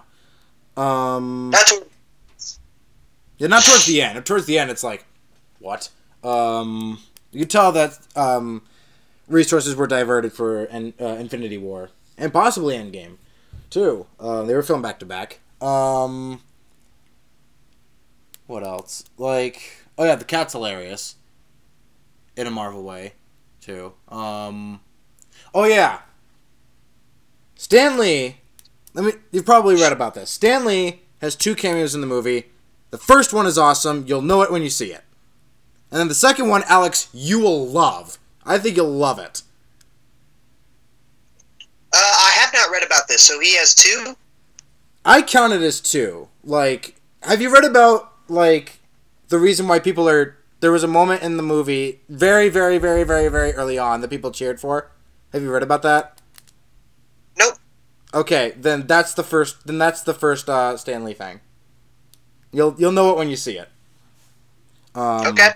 Um, 0.80 1.50
not 1.50 1.66
to- 1.66 1.86
yeah, 3.38 3.48
not 3.48 3.64
towards 3.64 3.86
the 3.86 4.00
end. 4.00 4.24
Towards 4.24 4.46
the 4.46 4.58
end, 4.58 4.70
it's 4.70 4.82
like, 4.82 5.04
what? 5.58 5.90
Um, 6.24 6.98
you 7.32 7.40
can 7.40 7.48
tell 7.48 7.70
that 7.72 7.98
um, 8.16 8.62
resources 9.28 9.76
were 9.76 9.86
diverted 9.86 10.32
for 10.32 10.64
an 10.64 10.94
uh, 11.00 11.04
Infinity 11.04 11.58
War 11.58 11.90
and 12.16 12.32
possibly 12.32 12.76
Endgame, 12.76 13.16
too. 13.70 14.06
Uh, 14.18 14.42
they 14.42 14.54
were 14.54 14.62
filmed 14.62 14.82
back 14.82 14.98
to 15.00 15.06
back. 15.06 15.40
Um, 15.60 16.40
what 18.46 18.62
else? 18.62 19.04
Like, 19.18 19.86
oh 19.98 20.04
yeah, 20.04 20.16
the 20.16 20.24
cat's 20.24 20.52
hilarious. 20.52 21.16
In 22.36 22.46
a 22.46 22.50
Marvel 22.50 22.82
way, 22.82 23.14
too. 23.60 23.94
Um, 24.08 24.80
oh 25.54 25.64
yeah. 25.64 26.00
Stan 27.54 27.98
Lee. 27.98 28.36
Let 28.92 29.04
me. 29.04 29.12
You've 29.32 29.46
probably 29.46 29.74
read 29.74 29.92
about 29.92 30.14
this. 30.14 30.30
Stan 30.30 30.64
Lee 30.64 31.02
has 31.20 31.34
two 31.34 31.54
cameos 31.54 31.94
in 31.94 32.02
the 32.02 32.06
movie. 32.06 32.46
The 32.90 32.98
first 32.98 33.32
one 33.32 33.46
is 33.46 33.58
awesome. 33.58 34.04
You'll 34.06 34.22
know 34.22 34.42
it 34.42 34.52
when 34.52 34.62
you 34.62 34.70
see 34.70 34.92
it. 34.92 35.02
And 35.90 35.98
then 36.00 36.08
the 36.08 36.14
second 36.14 36.48
one, 36.48 36.62
Alex, 36.66 37.08
you 37.12 37.40
will 37.40 37.66
love. 37.66 38.18
I 38.44 38.58
think 38.58 38.76
you'll 38.76 38.90
love 38.90 39.18
it. 39.18 39.42
Uh, 41.96 41.98
I 41.98 42.30
have 42.34 42.52
not 42.52 42.70
read 42.70 42.84
about 42.84 43.08
this. 43.08 43.22
So 43.22 43.40
he 43.40 43.56
has 43.56 43.74
two. 43.74 44.16
I 45.04 45.22
count 45.22 45.54
it 45.54 45.62
as 45.62 45.80
two. 45.80 46.28
Like, 46.44 47.00
have 47.22 47.40
you 47.40 47.50
read 47.50 47.64
about 47.64 48.12
like 48.28 48.80
the 49.28 49.38
reason 49.38 49.66
why 49.66 49.78
people 49.78 50.08
are? 50.08 50.36
There 50.60 50.72
was 50.72 50.84
a 50.84 50.88
moment 50.88 51.22
in 51.22 51.36
the 51.36 51.42
movie, 51.42 52.00
very, 52.08 52.48
very, 52.48 52.78
very, 52.78 53.04
very, 53.04 53.28
very 53.28 53.52
early 53.52 53.78
on, 53.78 54.00
that 54.00 54.08
people 54.08 54.30
cheered 54.30 54.60
for. 54.60 54.90
Have 55.32 55.42
you 55.42 55.50
read 55.50 55.62
about 55.62 55.82
that? 55.82 56.20
Nope. 57.38 57.54
Okay, 58.14 58.54
then 58.56 58.86
that's 58.86 59.14
the 59.14 59.22
first. 59.22 59.66
Then 59.66 59.78
that's 59.78 60.02
the 60.02 60.14
first 60.14 60.48
uh, 60.48 60.76
Stan 60.76 61.04
Lee 61.04 61.14
thing. 61.14 61.40
You'll 62.52 62.74
you'll 62.78 62.92
know 62.92 63.10
it 63.10 63.16
when 63.16 63.28
you 63.28 63.36
see 63.36 63.58
it. 63.58 63.68
Um, 64.94 65.26
okay. 65.28 65.50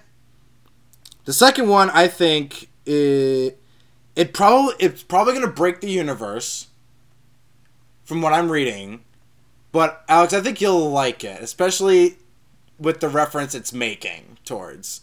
The 1.24 1.32
second 1.32 1.68
one, 1.68 1.90
I 1.90 2.08
think, 2.08 2.68
it, 2.86 3.59
it 4.20 4.34
probably 4.34 4.74
it's 4.78 5.02
probably 5.02 5.32
gonna 5.32 5.46
break 5.46 5.80
the 5.80 5.90
universe. 5.90 6.66
From 8.04 8.20
what 8.20 8.32
I'm 8.32 8.50
reading, 8.50 9.04
but 9.72 10.04
Alex, 10.08 10.34
I 10.34 10.40
think 10.40 10.60
you'll 10.60 10.90
like 10.90 11.22
it, 11.22 11.40
especially 11.42 12.18
with 12.78 13.00
the 13.00 13.08
reference 13.08 13.54
it's 13.54 13.72
making 13.72 14.36
towards. 14.44 15.02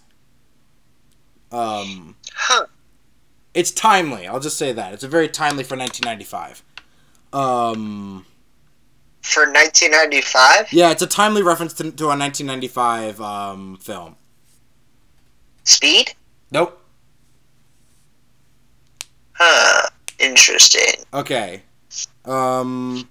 Um, 1.51 2.17
huh. 2.33 2.65
It's 3.53 3.71
timely. 3.71 4.27
I'll 4.27 4.41
just 4.41 4.57
say 4.57 4.73
that 4.73 4.93
it's 4.93 5.03
a 5.05 5.07
very 5.07 5.29
timely 5.29 5.63
for 5.63 5.77
1995. 5.77 6.63
Um, 7.31 8.25
for 9.21 9.43
1995. 9.43 10.73
Yeah, 10.73 10.91
it's 10.91 11.01
a 11.01 11.07
timely 11.07 11.41
reference 11.41 11.73
to, 11.75 11.83
to 11.83 12.05
a 12.05 12.17
1995 12.17 13.21
um, 13.21 13.77
film. 13.77 14.17
Speed? 15.63 16.13
Nope. 16.51 16.83
Huh. 19.37 19.89
Interesting. 20.19 21.05
Okay. 21.13 21.61
Um, 22.25 23.07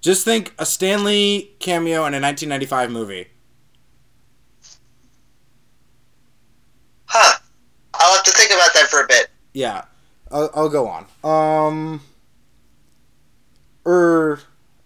just 0.00 0.24
think 0.24 0.54
a 0.58 0.64
Stan 0.64 1.04
Lee 1.04 1.50
cameo 1.58 2.06
in 2.06 2.14
a 2.14 2.20
1995 2.20 2.90
movie. 2.90 3.28
Huh. 7.06 7.38
I'll 7.94 8.14
have 8.14 8.24
to 8.24 8.30
think 8.30 8.52
about 8.52 8.72
that 8.74 8.86
for 8.88 9.02
a 9.02 9.06
bit. 9.06 9.28
Yeah, 9.52 9.84
I'll, 10.30 10.50
I'll 10.54 10.68
go 10.68 10.86
on. 10.86 11.06
Um, 11.24 12.00
er, 13.84 14.40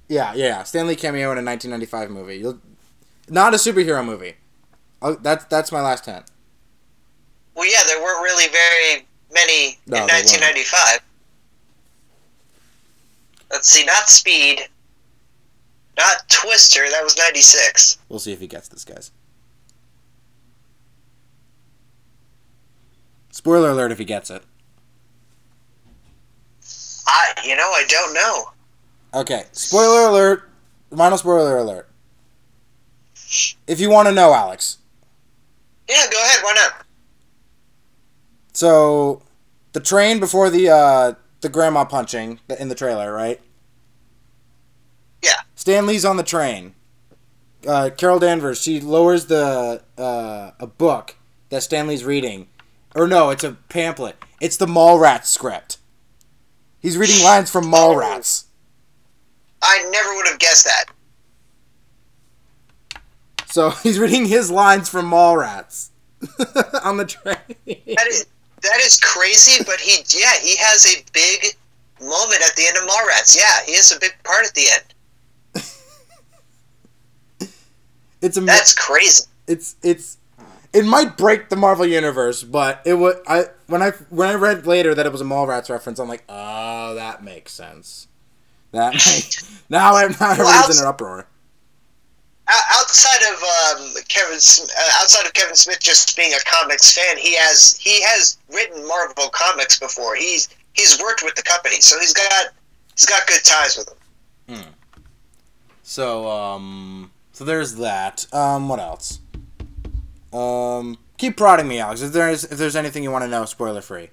yeah, 0.09 0.33
yeah, 0.35 0.63
Stan 0.63 0.87
Lee 0.87 0.97
cameo 0.97 1.31
in 1.33 1.39
a 1.39 1.45
1995 1.45 2.11
movie. 2.11 2.37
You'll, 2.37 2.59
not 3.29 3.53
a 3.53 3.59
superhero 3.59 4.05
movie. 4.05 4.35
Oh, 5.03 5.15
that's 5.15 5.45
that's 5.47 5.71
my 5.73 5.81
last 5.81 6.07
hint. 6.07 6.25
Well, 7.55 7.71
yeah, 7.71 7.83
there 7.87 8.01
weren't 8.01 8.23
really 8.23 8.49
very 8.49 9.07
many 9.33 9.79
No, 9.87 10.03
in 10.03 10.07
there 10.07 10.23
1995. 10.23 11.01
Let's 13.51 13.69
see, 13.69 13.85
not 13.85 14.09
Speed, 14.09 14.61
not 15.97 16.29
Twister. 16.29 16.89
That 16.91 17.03
was 17.03 17.17
96. 17.19 17.99
We'll 18.09 18.19
see 18.19 18.33
if 18.33 18.41
he 18.41 18.47
gets 18.47 18.69
this, 18.69 18.85
guys. 18.85 19.11
Spoiler 23.31 23.71
alert 23.71 23.93
if 23.93 23.99
he 23.99 24.05
gets 24.05 24.31
it. 24.31 24.43
I, 27.07 27.33
you 27.45 27.57
know, 27.57 27.63
I 27.63 27.85
don't 27.89 28.15
know. 28.15 28.45
Okay, 29.15 29.45
spoiler 29.53 30.09
alert. 30.09 30.49
Minor 30.91 31.17
spoiler 31.19 31.59
alert. 31.59 31.89
If 33.67 33.81
you 33.81 33.91
want 33.91 34.09
to 34.09 34.15
know, 34.15 34.33
Alex. 34.33 34.79
Yeah, 35.89 36.05
go 36.11 36.19
ahead. 36.23 36.43
Why 36.43 36.53
not? 36.55 36.82
So, 38.53 39.23
the 39.73 39.81
train 39.81 40.21
before 40.21 40.51
the 40.51 40.69
uh, 40.69 41.15
the 41.41 41.49
grandma 41.49 41.85
punching 41.85 42.41
in 42.59 42.69
the 42.69 42.75
trailer, 42.75 43.13
right? 43.13 43.41
Yeah. 45.23 45.41
Stan 45.55 45.87
Lee's 45.87 46.05
on 46.05 46.17
the 46.17 46.23
train. 46.23 46.75
Uh, 47.67 47.91
Carol 47.97 48.19
Danvers, 48.19 48.61
she 48.61 48.81
lowers 48.81 49.27
the 49.27 49.83
uh, 49.97 50.51
a 50.59 50.67
book 50.67 51.17
that 51.51 51.63
Stan 51.63 51.87
Lee's 51.87 52.05
reading, 52.05 52.49
or 52.95 53.07
no, 53.07 53.31
it's 53.31 53.45
a 53.45 53.53
pamphlet. 53.69 54.17
It's 54.41 54.57
the 54.57 54.67
Mallrats 54.67 55.27
script. 55.27 55.79
He's 56.81 56.99
reading 56.99 57.23
lines 57.23 57.51
from 57.51 57.67
Mallrats. 57.67 58.45
I 59.63 59.89
never 59.93 60.17
would 60.17 60.27
have 60.27 60.41
guessed 60.41 60.65
that. 60.65 60.87
So 63.47 63.71
he's 63.83 63.99
reading 63.99 64.27
his 64.27 64.51
lines 64.51 64.89
from 64.89 65.11
Mallrats 65.11 65.91
on 66.85 66.97
the 66.97 67.05
train. 67.05 67.37
That 67.67 68.07
is 68.09 68.27
that 68.63 68.81
is 68.81 68.99
crazy, 69.01 69.63
but 69.65 69.81
he 69.81 69.97
yeah 70.19 70.39
he 70.41 70.57
has 70.59 70.87
a 70.87 71.05
big 71.13 71.57
moment 72.01 72.43
at 72.43 72.57
the 72.57 72.65
end 72.67 72.77
of 72.77 72.85
Mallrats. 72.85 73.37
Yeah, 73.37 73.65
he 73.67 73.75
has 73.75 73.93
a 73.95 74.01
big 74.01 74.15
part 74.25 74.47
at 74.47 74.55
the 74.55 74.67
end. 74.73 74.95
It's 78.21 78.37
a 78.37 78.41
That's 78.41 78.75
crazy. 78.75 79.25
it's 79.47 79.77
it's 79.83 80.19
it 80.73 80.87
might 80.87 81.17
break 81.17 81.49
the 81.49 81.57
Marvel 81.57 81.85
universe, 81.87 82.43
but 82.45 82.81
it 82.85 82.95
would 82.95 83.19
I 83.27 83.47
when 83.67 83.83
I 83.83 83.91
when 84.11 84.29
I 84.29 84.35
read 84.35 84.67
later 84.67 84.95
that 84.95 85.07
it 85.07 85.13
was 85.13 85.21
a 85.21 85.25
Mallrats 85.25 85.69
reference, 85.69 85.99
I'm 85.99 86.09
like, 86.09 86.25
oh, 86.29 86.95
that 86.95 87.23
makes 87.25 87.53
sense. 87.53 88.09
That 88.73 88.93
makes, 89.07 89.63
now 89.69 89.97
I'm 89.97 90.13
not 90.21 90.39
Well, 90.39 90.41
everybody's 90.41 90.71
in 90.71 90.79
an 90.79 90.87
uproar. 90.87 91.27
Outside 92.71 93.23
of 93.33 93.43
um, 93.43 93.95
Kevin, 94.09 94.35
uh, 94.35 94.91
outside 95.01 95.27
of 95.27 95.33
Kevin 95.33 95.55
Smith 95.55 95.81
just 95.81 96.17
being 96.17 96.33
a 96.35 96.39
comics 96.45 96.93
fan, 96.93 97.17
he 97.17 97.35
has 97.37 97.79
he 97.81 98.03
has 98.03 98.39
written 98.53 98.87
Marvel 98.87 99.31
comics 99.33 99.79
before. 99.79 100.17
He's 100.17 100.49
he's 100.75 101.01
worked 101.01 101.23
with 101.23 101.35
the 101.35 101.43
company, 101.43 101.81
so 101.81 101.99
he's 101.99 102.13
got 102.13 102.49
he's 102.95 103.07
got 103.07 103.27
good 103.27 103.43
ties 103.43 103.77
with 103.77 103.87
them. 103.87 103.97
So 105.83 106.29
um, 106.29 107.11
so 107.33 107.45
there's 107.45 107.75
that. 107.77 108.27
Um, 108.33 108.69
what 108.69 108.81
else? 108.81 109.21
Um, 110.33 110.99
keep 111.19 111.37
prodding 111.37 111.69
me, 111.69 111.79
Alex. 111.81 112.01
If 112.03 112.13
there's 112.13 112.45
if 112.45 112.59
there's 112.59 112.77
anything 112.77 113.03
you 113.03 113.11
want 113.11 113.25
to 113.25 113.29
know, 113.29 113.45
spoiler 113.45 113.83
free. 113.83 114.11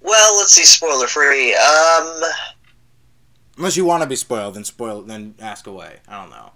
Well, 0.00 0.36
let's 0.36 0.52
see, 0.52 0.64
spoiler 0.64 1.06
free. 1.06 1.54
Um, 1.54 2.22
Unless 3.56 3.76
you 3.76 3.84
want 3.84 4.02
to 4.02 4.08
be 4.08 4.16
spoiled, 4.16 4.54
then 4.54 4.64
spoil. 4.64 5.02
Then 5.02 5.34
ask 5.40 5.66
away. 5.66 6.00
I 6.08 6.20
don't 6.20 6.30
know. 6.30 6.52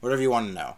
Whatever 0.00 0.22
you 0.22 0.30
want 0.30 0.48
to 0.48 0.54
know. 0.54 0.76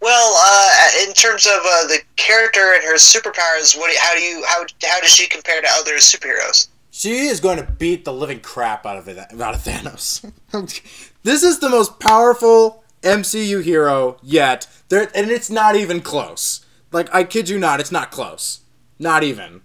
Well, 0.00 0.34
uh, 0.42 1.06
in 1.06 1.12
terms 1.12 1.46
of 1.46 1.60
uh, 1.64 1.86
the 1.86 2.00
character 2.16 2.72
and 2.74 2.82
her 2.84 2.96
superpowers, 2.96 3.76
what? 3.76 3.90
do 3.90 3.96
How 4.00 4.14
do 4.14 4.20
you 4.20 4.44
how 4.46 4.64
how 4.82 5.00
does 5.00 5.10
she 5.10 5.26
compare 5.26 5.60
to 5.60 5.68
other 5.72 5.96
superheroes? 5.96 6.68
She 6.90 7.26
is 7.26 7.40
going 7.40 7.58
to 7.58 7.70
beat 7.72 8.04
the 8.04 8.12
living 8.12 8.40
crap 8.40 8.84
out 8.84 8.96
of 8.96 9.08
it, 9.08 9.18
out 9.18 9.54
of 9.54 9.62
Thanos. 9.62 10.30
this 11.22 11.42
is 11.42 11.60
the 11.60 11.68
most 11.68 12.00
powerful 12.00 12.82
MCU 13.02 13.62
hero 13.62 14.16
yet. 14.22 14.66
There, 14.88 15.08
and 15.14 15.30
it's 15.30 15.50
not 15.50 15.76
even 15.76 16.00
close. 16.00 16.64
Like 16.92 17.14
I 17.14 17.24
kid 17.24 17.48
you 17.48 17.58
not, 17.58 17.78
it's 17.78 17.92
not 17.92 18.10
close. 18.10 18.60
Not 18.98 19.22
even. 19.22 19.60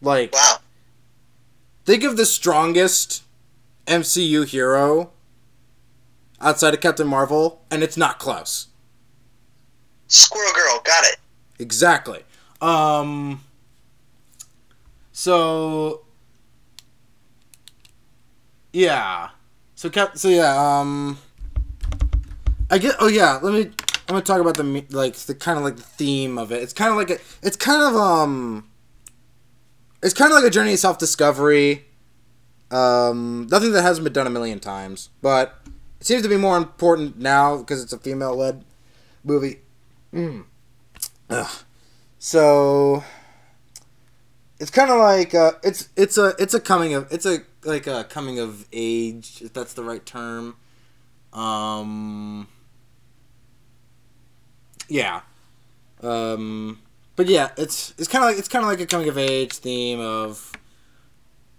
Like 0.00 0.32
Wow. 0.32 0.56
Think 1.84 2.04
of 2.04 2.16
the 2.16 2.26
strongest 2.26 3.22
MCU 3.86 4.46
hero 4.46 5.10
outside 6.40 6.74
of 6.74 6.80
Captain 6.80 7.06
Marvel, 7.06 7.62
and 7.70 7.82
it's 7.82 7.96
not 7.96 8.18
Klaus. 8.18 8.68
Squirrel 10.08 10.52
Girl, 10.52 10.80
got 10.84 11.04
it. 11.04 11.16
Exactly. 11.58 12.22
Um. 12.60 13.42
So. 15.12 16.04
Yeah. 18.72 19.30
So 19.74 19.88
Cap. 19.90 20.18
So 20.18 20.28
yeah. 20.28 20.54
Um. 20.80 21.18
I 22.70 22.78
get. 22.78 22.96
Oh 23.00 23.08
yeah. 23.08 23.38
Let 23.42 23.52
me. 23.54 23.70
I'm 24.08 24.16
gonna 24.16 24.22
talk 24.22 24.40
about 24.40 24.56
the 24.56 24.64
me- 24.64 24.86
like 24.90 25.14
the 25.14 25.34
kind 25.34 25.56
of 25.56 25.64
like 25.64 25.76
the 25.76 25.82
theme 25.82 26.36
of 26.36 26.52
it. 26.52 26.62
It's 26.62 26.72
kind 26.72 26.90
of 26.90 26.96
like 26.96 27.10
a. 27.10 27.18
It's 27.42 27.56
kind 27.56 27.82
of 27.82 27.96
um. 27.96 28.68
It's 30.02 30.14
kind 30.14 30.32
of 30.32 30.36
like 30.36 30.44
a 30.46 30.50
journey 30.50 30.72
of 30.72 30.78
self 30.78 30.98
discovery. 30.98 31.84
Um, 32.70 33.46
nothing 33.50 33.72
that 33.72 33.82
hasn't 33.82 34.04
been 34.04 34.12
done 34.12 34.26
a 34.26 34.30
million 34.30 34.58
times, 34.58 35.10
but 35.20 35.60
it 36.00 36.06
seems 36.06 36.22
to 36.22 36.28
be 36.28 36.36
more 36.36 36.56
important 36.56 37.18
now 37.18 37.58
because 37.58 37.82
it's 37.82 37.92
a 37.92 37.98
female 37.98 38.34
led 38.34 38.64
movie. 39.24 39.58
Ugh. 41.30 41.50
So 42.18 43.04
it's 44.58 44.70
kind 44.70 44.90
of 44.90 44.98
like 44.98 45.34
uh, 45.34 45.52
it's 45.62 45.88
it's 45.96 46.16
a 46.18 46.34
it's 46.38 46.54
a 46.54 46.60
coming 46.60 46.94
of 46.94 47.12
it's 47.12 47.26
a 47.26 47.38
like 47.64 47.86
a 47.86 48.04
coming 48.04 48.38
of 48.38 48.66
age 48.72 49.42
if 49.42 49.52
that's 49.52 49.74
the 49.74 49.82
right 49.84 50.04
term. 50.04 50.56
Um. 51.32 52.48
Yeah. 54.88 55.22
Um. 56.02 56.80
But 57.16 57.26
yeah, 57.28 57.50
it's 57.56 57.94
it's 57.98 58.08
kind 58.08 58.24
of 58.24 58.30
like 58.30 58.38
it's 58.38 58.48
kind 58.48 58.64
of 58.64 58.70
like 58.70 58.80
a 58.80 58.86
coming 58.86 59.08
of 59.08 59.18
age 59.18 59.54
theme 59.54 60.00
of 60.00 60.52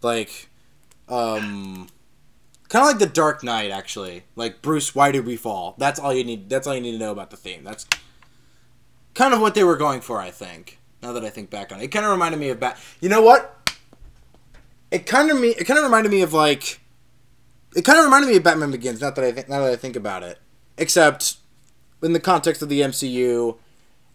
like 0.01 0.49
um 1.09 1.87
kind 2.69 2.83
of 2.83 2.87
like 2.87 2.99
the 2.99 3.05
Dark 3.05 3.43
Knight 3.43 3.71
actually. 3.71 4.23
Like 4.35 4.61
Bruce, 4.61 4.95
why 4.95 5.11
did 5.11 5.25
we 5.25 5.35
fall? 5.35 5.75
That's 5.77 5.99
all 5.99 6.13
you 6.13 6.23
need. 6.23 6.49
That's 6.49 6.65
all 6.65 6.73
you 6.73 6.81
need 6.81 6.93
to 6.93 6.97
know 6.97 7.11
about 7.11 7.29
the 7.29 7.37
theme. 7.37 7.63
That's 7.63 7.85
kind 9.13 9.33
of 9.33 9.41
what 9.41 9.53
they 9.55 9.63
were 9.63 9.77
going 9.77 10.01
for, 10.01 10.19
I 10.19 10.31
think. 10.31 10.79
Now 11.01 11.13
that 11.13 11.23
I 11.23 11.29
think 11.29 11.49
back 11.49 11.71
on 11.71 11.81
it, 11.81 11.85
it 11.85 11.87
kind 11.89 12.05
of 12.05 12.11
reminded 12.11 12.39
me 12.39 12.49
of 12.49 12.59
Bat. 12.59 12.79
You 13.01 13.09
know 13.09 13.21
what? 13.21 13.71
It 14.89 15.05
kind 15.05 15.29
of 15.29 15.39
me. 15.39 15.49
It 15.49 15.65
kind 15.65 15.77
of 15.77 15.83
reminded 15.83 16.11
me 16.11 16.21
of 16.21 16.33
like. 16.33 16.79
It 17.75 17.83
kind 17.83 17.97
of 17.97 18.05
reminded 18.05 18.29
me 18.29 18.37
of 18.37 18.43
Batman 18.43 18.71
Begins. 18.71 19.01
Not 19.01 19.15
that 19.15 19.25
I 19.25 19.31
think. 19.31 19.49
Now 19.49 19.59
that 19.61 19.71
I 19.71 19.75
think 19.75 19.95
about 19.95 20.23
it, 20.23 20.39
except 20.77 21.37
in 22.01 22.13
the 22.13 22.19
context 22.19 22.61
of 22.61 22.69
the 22.69 22.81
MCU 22.81 23.57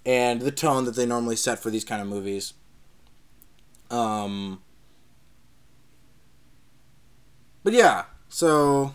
and 0.06 0.40
the 0.40 0.50
tone 0.50 0.84
that 0.84 0.96
they 0.96 1.06
normally 1.06 1.36
set 1.36 1.58
for 1.58 1.70
these 1.70 1.84
kind 1.84 2.00
of 2.02 2.08
movies. 2.08 2.54
Um. 3.90 4.62
But 7.64 7.72
yeah, 7.72 8.04
so 8.28 8.94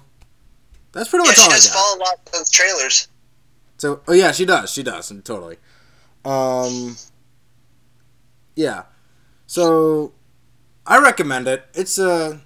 that's 0.92 1.10
pretty 1.10 1.24
Yeah, 1.26 1.30
much 1.30 1.36
she 1.36 1.42
all 1.44 1.50
I 1.52 1.54
does 1.56 1.68
got. 1.68 1.74
fall 1.74 1.98
a 1.98 2.00
lot 2.00 2.20
in 2.26 2.32
those 2.34 2.50
trailers. 2.50 3.08
So, 3.78 4.02
oh 4.08 4.14
yeah, 4.14 4.32
she 4.32 4.46
does. 4.46 4.72
She 4.72 4.82
does, 4.84 5.12
and 5.12 5.24
totally. 5.24 5.58
Um, 6.24 6.96
yeah. 8.56 8.84
So, 9.46 10.14
I 10.88 11.00
recommend 11.00 11.48
it. 11.48 11.66
It's 11.74 11.98
a. 12.00 12.42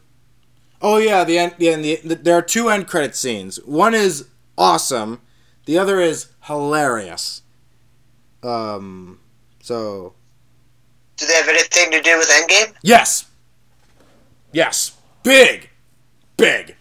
Oh 0.82 0.98
yeah, 0.98 1.24
the 1.24 1.38
end. 1.38 1.56
The 1.60 1.70
end. 1.70 1.86
The, 1.86 1.96
the, 2.04 2.16
there 2.16 2.38
are 2.38 2.42
two 2.42 2.70
end 2.70 2.88
credit 2.88 3.16
scenes. 3.16 3.58
One 3.66 3.94
is 3.94 4.28
awesome. 4.58 5.22
The 5.66 5.78
other 5.78 6.00
is 6.02 6.28
hilarious. 6.42 7.42
Um. 8.44 9.20
So 9.62 10.14
Do 11.18 11.26
they 11.26 11.34
have 11.34 11.48
anything 11.50 11.92
to 11.92 12.02
do 12.02 12.18
with 12.18 12.30
Endgame? 12.30 12.74
yes. 12.82 13.26
Yes. 14.52 14.96
Big. 15.24 15.70
Big. 16.38 16.76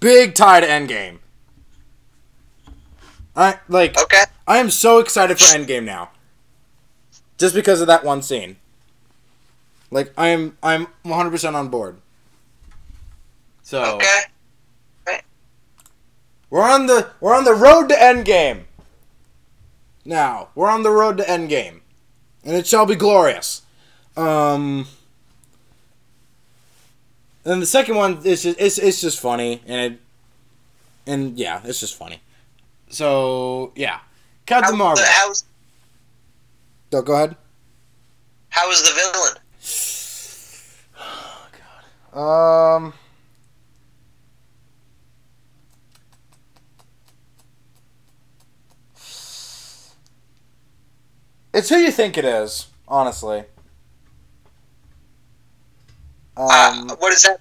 Big 0.00 0.34
tie 0.34 0.60
to 0.60 0.66
Endgame. 0.66 1.18
I 3.34 3.58
like. 3.68 4.00
Okay. 4.00 4.22
I 4.46 4.58
am 4.58 4.70
so 4.70 4.98
excited 4.98 5.38
for 5.38 5.44
Endgame 5.44 5.84
now. 5.84 6.10
Just 7.38 7.54
because 7.54 7.80
of 7.80 7.86
that 7.86 8.04
one 8.04 8.22
scene. 8.22 8.56
Like 9.90 10.12
I 10.16 10.28
am 10.28 10.56
I'm 10.62 10.88
100% 11.04 11.54
on 11.54 11.68
board. 11.68 11.98
So 13.62 13.96
Okay. 13.96 15.20
we're 16.50 16.62
on 16.62 16.86
the 16.86 17.10
we're 17.20 17.34
on 17.34 17.44
the 17.44 17.54
road 17.54 17.88
to 17.88 17.94
Endgame. 17.94 18.62
Now, 20.06 20.48
we're 20.54 20.70
on 20.70 20.82
the 20.82 20.90
road 20.90 21.16
to 21.18 21.24
Endgame. 21.24 21.80
And 22.44 22.54
it 22.54 22.66
shall 22.66 22.86
be 22.86 22.94
glorious. 22.94 23.62
Um 24.16 24.86
and 27.44 27.60
the 27.60 27.66
second 27.66 27.96
one 27.96 28.18
is 28.24 28.42
just 28.44 28.58
it's, 28.60 28.78
it's 28.78 29.00
just 29.00 29.20
funny 29.20 29.62
and 29.66 29.92
it 29.94 30.00
and 31.06 31.38
yeah, 31.38 31.60
it's 31.64 31.80
just 31.80 31.96
funny. 31.96 32.20
So, 32.88 33.72
yeah. 33.76 33.98
Captain 34.46 34.72
How, 34.74 34.78
Marvel. 34.78 35.04
how's 35.06 35.44
Oh, 36.92 37.02
go 37.02 37.14
ahead. 37.14 37.36
how 38.50 38.70
is 38.70 38.82
the 38.82 38.94
villain? 38.94 39.38
Oh, 40.98 41.48
God. 42.14 42.76
Um. 42.76 42.94
It's 51.56 51.70
who 51.70 51.76
you 51.76 51.90
think 51.90 52.18
it 52.18 52.26
is, 52.26 52.66
honestly. 52.86 53.38
Um, 56.36 56.90
uh, 56.90 56.96
what 56.96 57.14
is 57.14 57.22
that? 57.22 57.40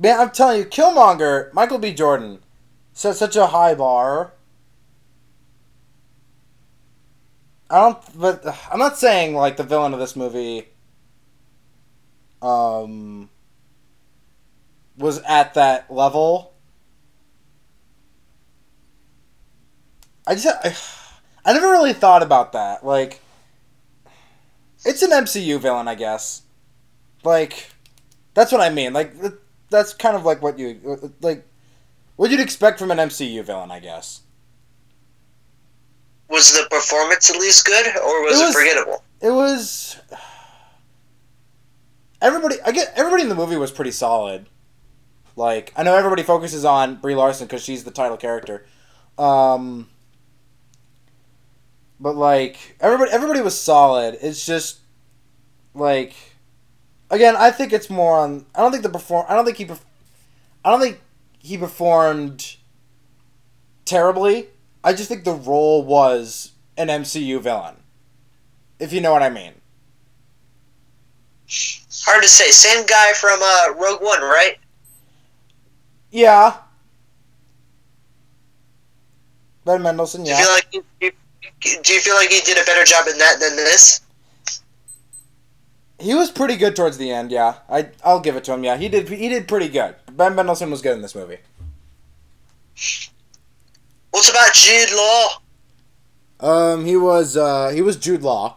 Man, 0.00 0.18
I'm 0.18 0.30
telling 0.30 0.58
you, 0.58 0.64
Killmonger, 0.64 1.54
Michael 1.54 1.78
B. 1.78 1.94
Jordan, 1.94 2.40
set 2.92 3.14
such 3.14 3.36
a 3.36 3.46
high 3.46 3.76
bar. 3.76 4.32
I 7.70 7.78
don't, 7.78 8.18
but 8.18 8.44
I'm 8.72 8.80
not 8.80 8.98
saying 8.98 9.36
like 9.36 9.56
the 9.56 9.62
villain 9.62 9.94
of 9.94 10.00
this 10.00 10.16
movie, 10.16 10.66
um, 12.42 13.30
was 14.98 15.20
at 15.20 15.54
that 15.54 15.94
level. 15.94 16.51
I 20.26 20.34
just, 20.34 20.46
I, 20.46 21.50
I 21.50 21.52
never 21.52 21.68
really 21.70 21.92
thought 21.92 22.22
about 22.22 22.52
that. 22.52 22.84
Like, 22.84 23.20
it's 24.84 25.02
an 25.02 25.10
MCU 25.10 25.60
villain, 25.60 25.88
I 25.88 25.94
guess. 25.94 26.42
Like, 27.24 27.70
that's 28.34 28.52
what 28.52 28.60
I 28.60 28.70
mean. 28.70 28.92
Like, 28.92 29.14
that's 29.70 29.94
kind 29.94 30.16
of 30.16 30.24
like 30.24 30.42
what 30.42 30.58
you 30.58 31.10
like. 31.20 31.46
What 32.16 32.30
you'd 32.30 32.40
expect 32.40 32.78
from 32.78 32.90
an 32.90 32.98
MCU 32.98 33.42
villain, 33.44 33.70
I 33.70 33.80
guess. 33.80 34.20
Was 36.28 36.52
the 36.52 36.66
performance 36.70 37.30
at 37.30 37.36
least 37.36 37.64
good, 37.64 37.86
or 37.96 38.22
was 38.22 38.40
It 38.40 38.48
it, 38.48 38.52
forgettable? 38.52 39.04
It 39.20 39.30
was. 39.30 39.98
Everybody, 42.20 42.56
I 42.64 42.70
get 42.70 42.92
everybody 42.94 43.24
in 43.24 43.28
the 43.28 43.34
movie 43.34 43.56
was 43.56 43.72
pretty 43.72 43.90
solid. 43.90 44.46
Like, 45.34 45.72
I 45.76 45.82
know 45.82 45.96
everybody 45.96 46.22
focuses 46.22 46.64
on 46.64 46.96
Brie 46.96 47.14
Larson 47.14 47.46
because 47.46 47.64
she's 47.64 47.84
the 47.84 47.90
title 47.90 48.16
character. 48.16 48.66
Um, 49.18 49.88
but 52.02 52.16
like 52.16 52.76
everybody, 52.80 53.12
everybody 53.12 53.40
was 53.40 53.58
solid. 53.58 54.18
It's 54.20 54.44
just 54.44 54.80
like, 55.72 56.14
again, 57.10 57.36
I 57.36 57.52
think 57.52 57.72
it's 57.72 57.88
more 57.88 58.18
on. 58.18 58.44
I 58.54 58.60
don't 58.60 58.72
think 58.72 58.82
the 58.82 58.88
perform. 58.88 59.24
I 59.28 59.34
don't 59.34 59.44
think 59.44 59.56
he. 59.56 59.64
perf- 59.64 59.84
I 60.64 60.70
don't 60.70 60.80
think 60.80 61.00
he 61.38 61.56
performed 61.56 62.56
terribly. 63.84 64.48
I 64.82 64.92
just 64.92 65.08
think 65.08 65.22
the 65.22 65.32
role 65.32 65.84
was 65.84 66.52
an 66.76 66.88
MCU 66.88 67.40
villain. 67.40 67.76
If 68.80 68.92
you 68.92 69.00
know 69.00 69.12
what 69.12 69.22
I 69.22 69.30
mean. 69.30 69.52
Hard 72.04 72.22
to 72.22 72.28
say. 72.28 72.50
Same 72.50 72.84
guy 72.86 73.12
from 73.12 73.38
uh, 73.40 73.74
Rogue 73.80 74.02
One, 74.02 74.22
right? 74.22 74.56
Yeah. 76.10 76.56
Ben 79.64 79.82
Mendelsohn, 79.82 80.26
yeah. 80.26 80.40
feel 80.40 80.50
like 80.50 80.84
you, 81.00 81.12
do 81.62 81.94
you 81.94 82.00
feel 82.00 82.14
like 82.16 82.30
he 82.30 82.40
did 82.40 82.58
a 82.58 82.64
better 82.64 82.84
job 82.84 83.06
in 83.06 83.18
that 83.18 83.38
than 83.40 83.56
this? 83.56 84.00
He 85.98 86.14
was 86.14 86.30
pretty 86.30 86.56
good 86.56 86.74
towards 86.74 86.98
the 86.98 87.12
end, 87.12 87.30
yeah. 87.30 87.58
I 87.68 87.90
I'll 88.04 88.20
give 88.20 88.34
it 88.36 88.44
to 88.44 88.52
him, 88.52 88.64
yeah. 88.64 88.76
He 88.76 88.88
did 88.88 89.08
he 89.08 89.28
did 89.28 89.46
pretty 89.46 89.68
good. 89.68 89.94
Ben 90.10 90.34
Mendelsohn 90.34 90.70
was 90.70 90.82
good 90.82 90.94
in 90.94 91.02
this 91.02 91.14
movie. 91.14 91.38
What 94.10 94.28
about 94.28 94.52
Jude 94.54 94.92
Law? 94.94 95.28
Um, 96.40 96.84
he 96.84 96.96
was 96.96 97.36
uh, 97.36 97.68
he 97.68 97.80
was 97.80 97.96
Jude 97.96 98.22
Law. 98.22 98.56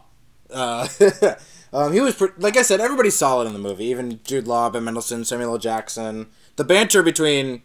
Uh, 0.49 0.87
um, 1.73 1.93
he 1.93 2.01
was 2.01 2.15
pre- 2.15 2.29
like 2.37 2.57
I 2.57 2.63
said, 2.63 2.81
everybody's 2.81 3.15
solid 3.15 3.45
in 3.45 3.53
the 3.53 3.59
movie. 3.59 3.85
Even 3.85 4.19
Jude 4.23 4.47
Law, 4.47 4.69
Ben 4.71 4.83
Mendelsohn, 4.83 5.23
Samuel 5.23 5.51
L. 5.51 5.57
Jackson. 5.59 6.27
The 6.55 6.63
banter 6.63 7.03
between 7.03 7.61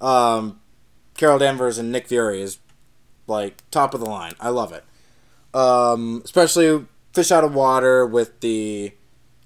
um, 0.00 0.60
Carol 1.16 1.38
Danvers 1.38 1.78
and 1.78 1.92
Nick 1.92 2.08
Fury 2.08 2.42
is 2.42 2.58
like 3.26 3.62
top 3.70 3.94
of 3.94 4.00
the 4.00 4.06
line. 4.06 4.34
I 4.40 4.48
love 4.50 4.72
it. 4.72 4.84
Um, 5.54 6.22
especially 6.24 6.86
fish 7.12 7.30
out 7.30 7.44
of 7.44 7.54
water 7.54 8.04
with 8.06 8.40
the 8.40 8.92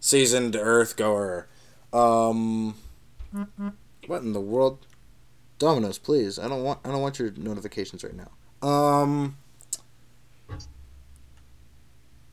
seasoned 0.00 0.56
Earth 0.56 0.96
goer. 0.96 1.46
Um, 1.92 2.74
what 4.06 4.22
in 4.22 4.32
the 4.32 4.40
world? 4.40 4.86
Domino's, 5.58 5.98
please. 5.98 6.38
I 6.38 6.48
don't 6.48 6.62
want. 6.62 6.80
I 6.84 6.90
don't 6.90 7.02
want 7.02 7.18
your 7.18 7.32
notifications 7.32 8.04
right 8.04 8.14
now. 8.14 8.66
Um. 8.66 9.36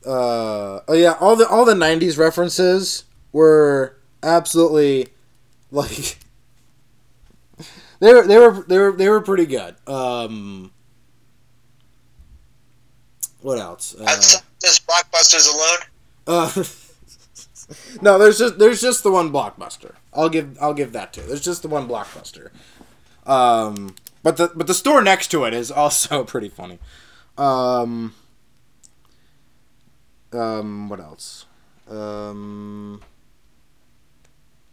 Uh. 0.04 0.80
Oh 0.86 0.94
yeah. 0.94 1.16
All 1.20 1.36
the 1.36 1.48
all 1.48 1.64
the 1.64 1.74
'90s 1.74 2.18
references 2.18 3.04
were 3.32 3.96
absolutely 4.22 5.08
like 5.70 6.18
they 8.00 8.14
were 8.14 8.26
they 8.26 8.38
were 8.38 8.64
they 8.68 8.78
were 8.78 8.92
they 8.92 9.08
were 9.08 9.20
pretty 9.20 9.46
good. 9.46 9.74
Um. 9.88 10.70
What 13.46 13.58
else? 13.58 13.94
Uh, 13.94 14.02
Outside 14.02 14.42
this 14.60 14.80
blockbusters 14.80 15.46
alone. 15.54 15.78
uh, 16.26 16.64
no, 18.02 18.18
there's 18.18 18.40
just 18.40 18.58
there's 18.58 18.80
just 18.80 19.04
the 19.04 19.10
one 19.12 19.30
blockbuster. 19.30 19.94
I'll 20.12 20.28
give 20.28 20.58
I'll 20.60 20.74
give 20.74 20.92
that 20.94 21.12
to. 21.12 21.20
There's 21.20 21.44
just 21.44 21.62
the 21.62 21.68
one 21.68 21.86
blockbuster. 21.86 22.50
Um, 23.24 23.94
but 24.24 24.36
the 24.36 24.50
but 24.52 24.66
the 24.66 24.74
store 24.74 25.00
next 25.00 25.28
to 25.28 25.44
it 25.44 25.54
is 25.54 25.70
also 25.70 26.24
pretty 26.32 26.48
funny. 26.48 26.80
Um, 27.38 28.16
um, 30.32 30.88
what 30.88 30.98
else? 30.98 31.46
Um, 31.88 33.00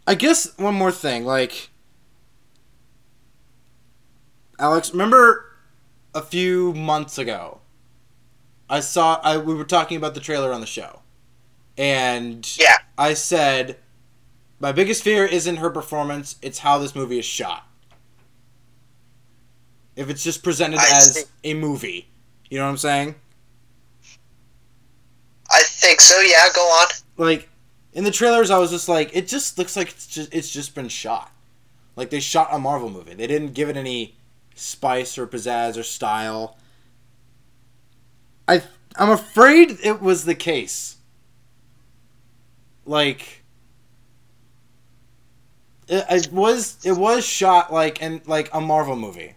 I 0.07 0.15
guess 0.15 0.57
one 0.57 0.73
more 0.73 0.91
thing, 0.91 1.25
like 1.25 1.69
Alex, 4.57 4.89
remember 4.93 5.45
a 6.15 6.23
few 6.23 6.73
months 6.73 7.19
ago, 7.19 7.59
I 8.69 8.79
saw 8.79 9.19
I 9.23 9.37
we 9.37 9.53
were 9.53 9.63
talking 9.65 9.97
about 9.97 10.13
the 10.13 10.19
trailer 10.19 10.51
on 10.51 10.61
the 10.61 10.67
show, 10.67 11.01
and 11.77 12.47
Yeah. 12.57 12.77
I 12.97 13.13
said 13.13 13.77
my 14.59 14.71
biggest 14.71 15.03
fear 15.03 15.25
isn't 15.25 15.57
her 15.57 15.69
performance; 15.69 16.37
it's 16.41 16.59
how 16.59 16.77
this 16.77 16.95
movie 16.95 17.19
is 17.19 17.25
shot. 17.25 17.67
If 19.95 20.09
it's 20.09 20.23
just 20.23 20.43
presented 20.43 20.79
I 20.79 20.87
as 20.91 21.13
see. 21.15 21.23
a 21.43 21.53
movie, 21.53 22.07
you 22.49 22.57
know 22.57 22.65
what 22.65 22.71
I'm 22.71 22.77
saying? 22.77 23.15
I 25.51 25.61
think 25.63 26.01
so. 26.01 26.19
Yeah, 26.21 26.47
go 26.53 26.61
on. 26.61 26.87
Like 27.17 27.49
in 27.93 28.03
the 28.03 28.11
trailers, 28.11 28.49
I 28.49 28.57
was 28.57 28.71
just 28.71 28.89
like, 28.89 29.15
it 29.15 29.27
just 29.27 29.57
looks 29.57 29.75
like 29.75 29.89
it's 29.89 30.07
just 30.07 30.33
it's 30.33 30.49
just 30.49 30.73
been 30.73 30.89
shot. 30.89 31.31
Like 31.95 32.09
they 32.09 32.19
shot 32.19 32.47
a 32.51 32.57
Marvel 32.57 32.89
movie. 32.89 33.13
They 33.13 33.27
didn't 33.27 33.53
give 33.53 33.69
it 33.69 33.77
any 33.77 34.15
spice 34.55 35.17
or 35.17 35.27
pizzazz 35.27 35.77
or 35.77 35.83
style. 35.83 36.57
I 38.47 38.63
I'm 38.95 39.09
afraid 39.09 39.79
it 39.83 40.01
was 40.01 40.25
the 40.25 40.35
case. 40.35 40.97
Like 42.85 43.43
it, 45.87 46.05
it 46.09 46.31
was 46.31 46.77
it 46.83 46.93
was 46.93 47.25
shot 47.25 47.71
like 47.71 48.01
in 48.01 48.21
like 48.25 48.49
a 48.53 48.61
Marvel 48.61 48.95
movie. 48.95 49.35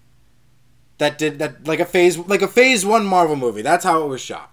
That 0.99 1.19
did 1.19 1.39
that 1.39 1.67
like 1.67 1.81
a 1.81 1.85
phase 1.85 2.19
like 2.19 2.43
a 2.43 2.49
phase 2.49 2.85
1 2.85 3.05
Marvel 3.05 3.37
movie. 3.37 3.63
That's 3.63 3.85
how 3.85 4.03
it 4.03 4.09
was 4.09 4.21
shot. 4.21 4.53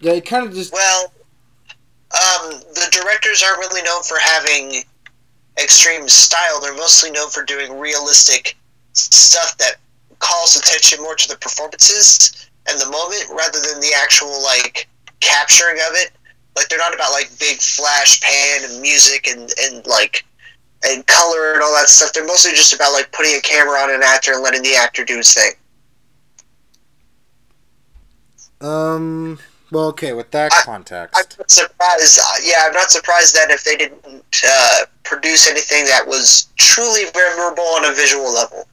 Yeah, 0.00 0.12
it 0.12 0.24
kind 0.24 0.46
of 0.46 0.52
just 0.52 0.72
Well, 0.72 1.12
um, 2.12 2.60
the 2.74 2.88
directors 2.90 3.42
aren't 3.42 3.58
really 3.58 3.82
known 3.82 4.02
for 4.02 4.18
having 4.20 4.82
extreme 5.60 6.08
style. 6.08 6.60
They're 6.60 6.74
mostly 6.74 7.10
known 7.10 7.30
for 7.30 7.44
doing 7.44 7.78
realistic 7.78 8.56
stuff 8.94 9.56
that 9.58 9.76
calls 10.18 10.56
attention 10.56 11.02
more 11.02 11.14
to 11.16 11.28
the 11.28 11.36
performances 11.36 12.50
and 12.68 12.80
the 12.80 12.90
moment 12.90 13.24
rather 13.30 13.58
than 13.60 13.80
the 13.80 13.92
actual 13.96 14.42
like 14.42 14.88
capturing 15.20 15.76
of 15.88 15.94
it. 15.94 16.12
Like 16.56 16.68
they're 16.68 16.78
not 16.78 16.94
about 16.94 17.12
like 17.12 17.30
big 17.38 17.58
flash 17.58 18.20
pan 18.20 18.70
and 18.70 18.80
music 18.82 19.26
and 19.28 19.50
and 19.62 19.86
like 19.86 20.24
and 20.84 21.06
color 21.06 21.52
and 21.54 21.62
all 21.62 21.72
that 21.74 21.88
stuff. 21.88 22.12
They're 22.12 22.26
mostly 22.26 22.52
just 22.52 22.72
about 22.74 22.92
like 22.92 23.10
putting 23.12 23.34
a 23.36 23.40
camera 23.40 23.78
on 23.78 23.90
an 23.94 24.02
actor 24.02 24.32
and 24.34 24.42
letting 24.42 24.62
the 24.62 24.74
actor 24.74 25.04
do 25.04 25.16
his 25.16 25.32
thing. 25.32 25.52
Um. 28.60 29.38
Well, 29.70 29.86
okay. 29.86 30.12
With 30.12 30.30
that 30.32 30.52
I- 30.52 30.62
context, 30.64 31.16
I'm 31.18 31.24
not 31.38 31.50
surprised. 31.50 32.18
uh, 32.22 32.34
Yeah, 32.44 32.64
I'm 32.66 32.74
not 32.74 32.90
surprised 32.90 33.34
that 33.34 33.50
if 33.50 33.64
they 33.64 33.76
didn't 33.76 34.42
uh, 34.46 34.84
produce 35.02 35.48
anything 35.48 35.86
that 35.86 36.06
was 36.06 36.48
truly 36.56 37.04
memorable 37.14 37.64
on 37.64 37.86
a 37.86 37.92
visual 37.94 38.32
level. 38.32 38.68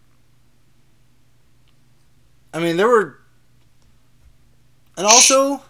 I 2.54 2.60
mean, 2.60 2.76
there 2.78 2.90
were, 2.90 3.19
and 5.00 5.08
also, 5.08 5.62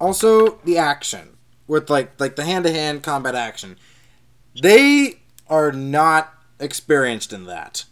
also 0.00 0.60
the 0.64 0.78
action 0.78 1.36
with 1.66 1.90
like 1.90 2.18
like 2.20 2.36
the 2.36 2.44
hand 2.44 2.64
to 2.64 2.70
hand 2.72 3.02
combat 3.02 3.34
action. 3.34 3.76
They 4.60 5.18
are 5.48 5.72
not 5.72 6.32
experienced 6.60 7.32
in 7.32 7.44
that. 7.46 7.84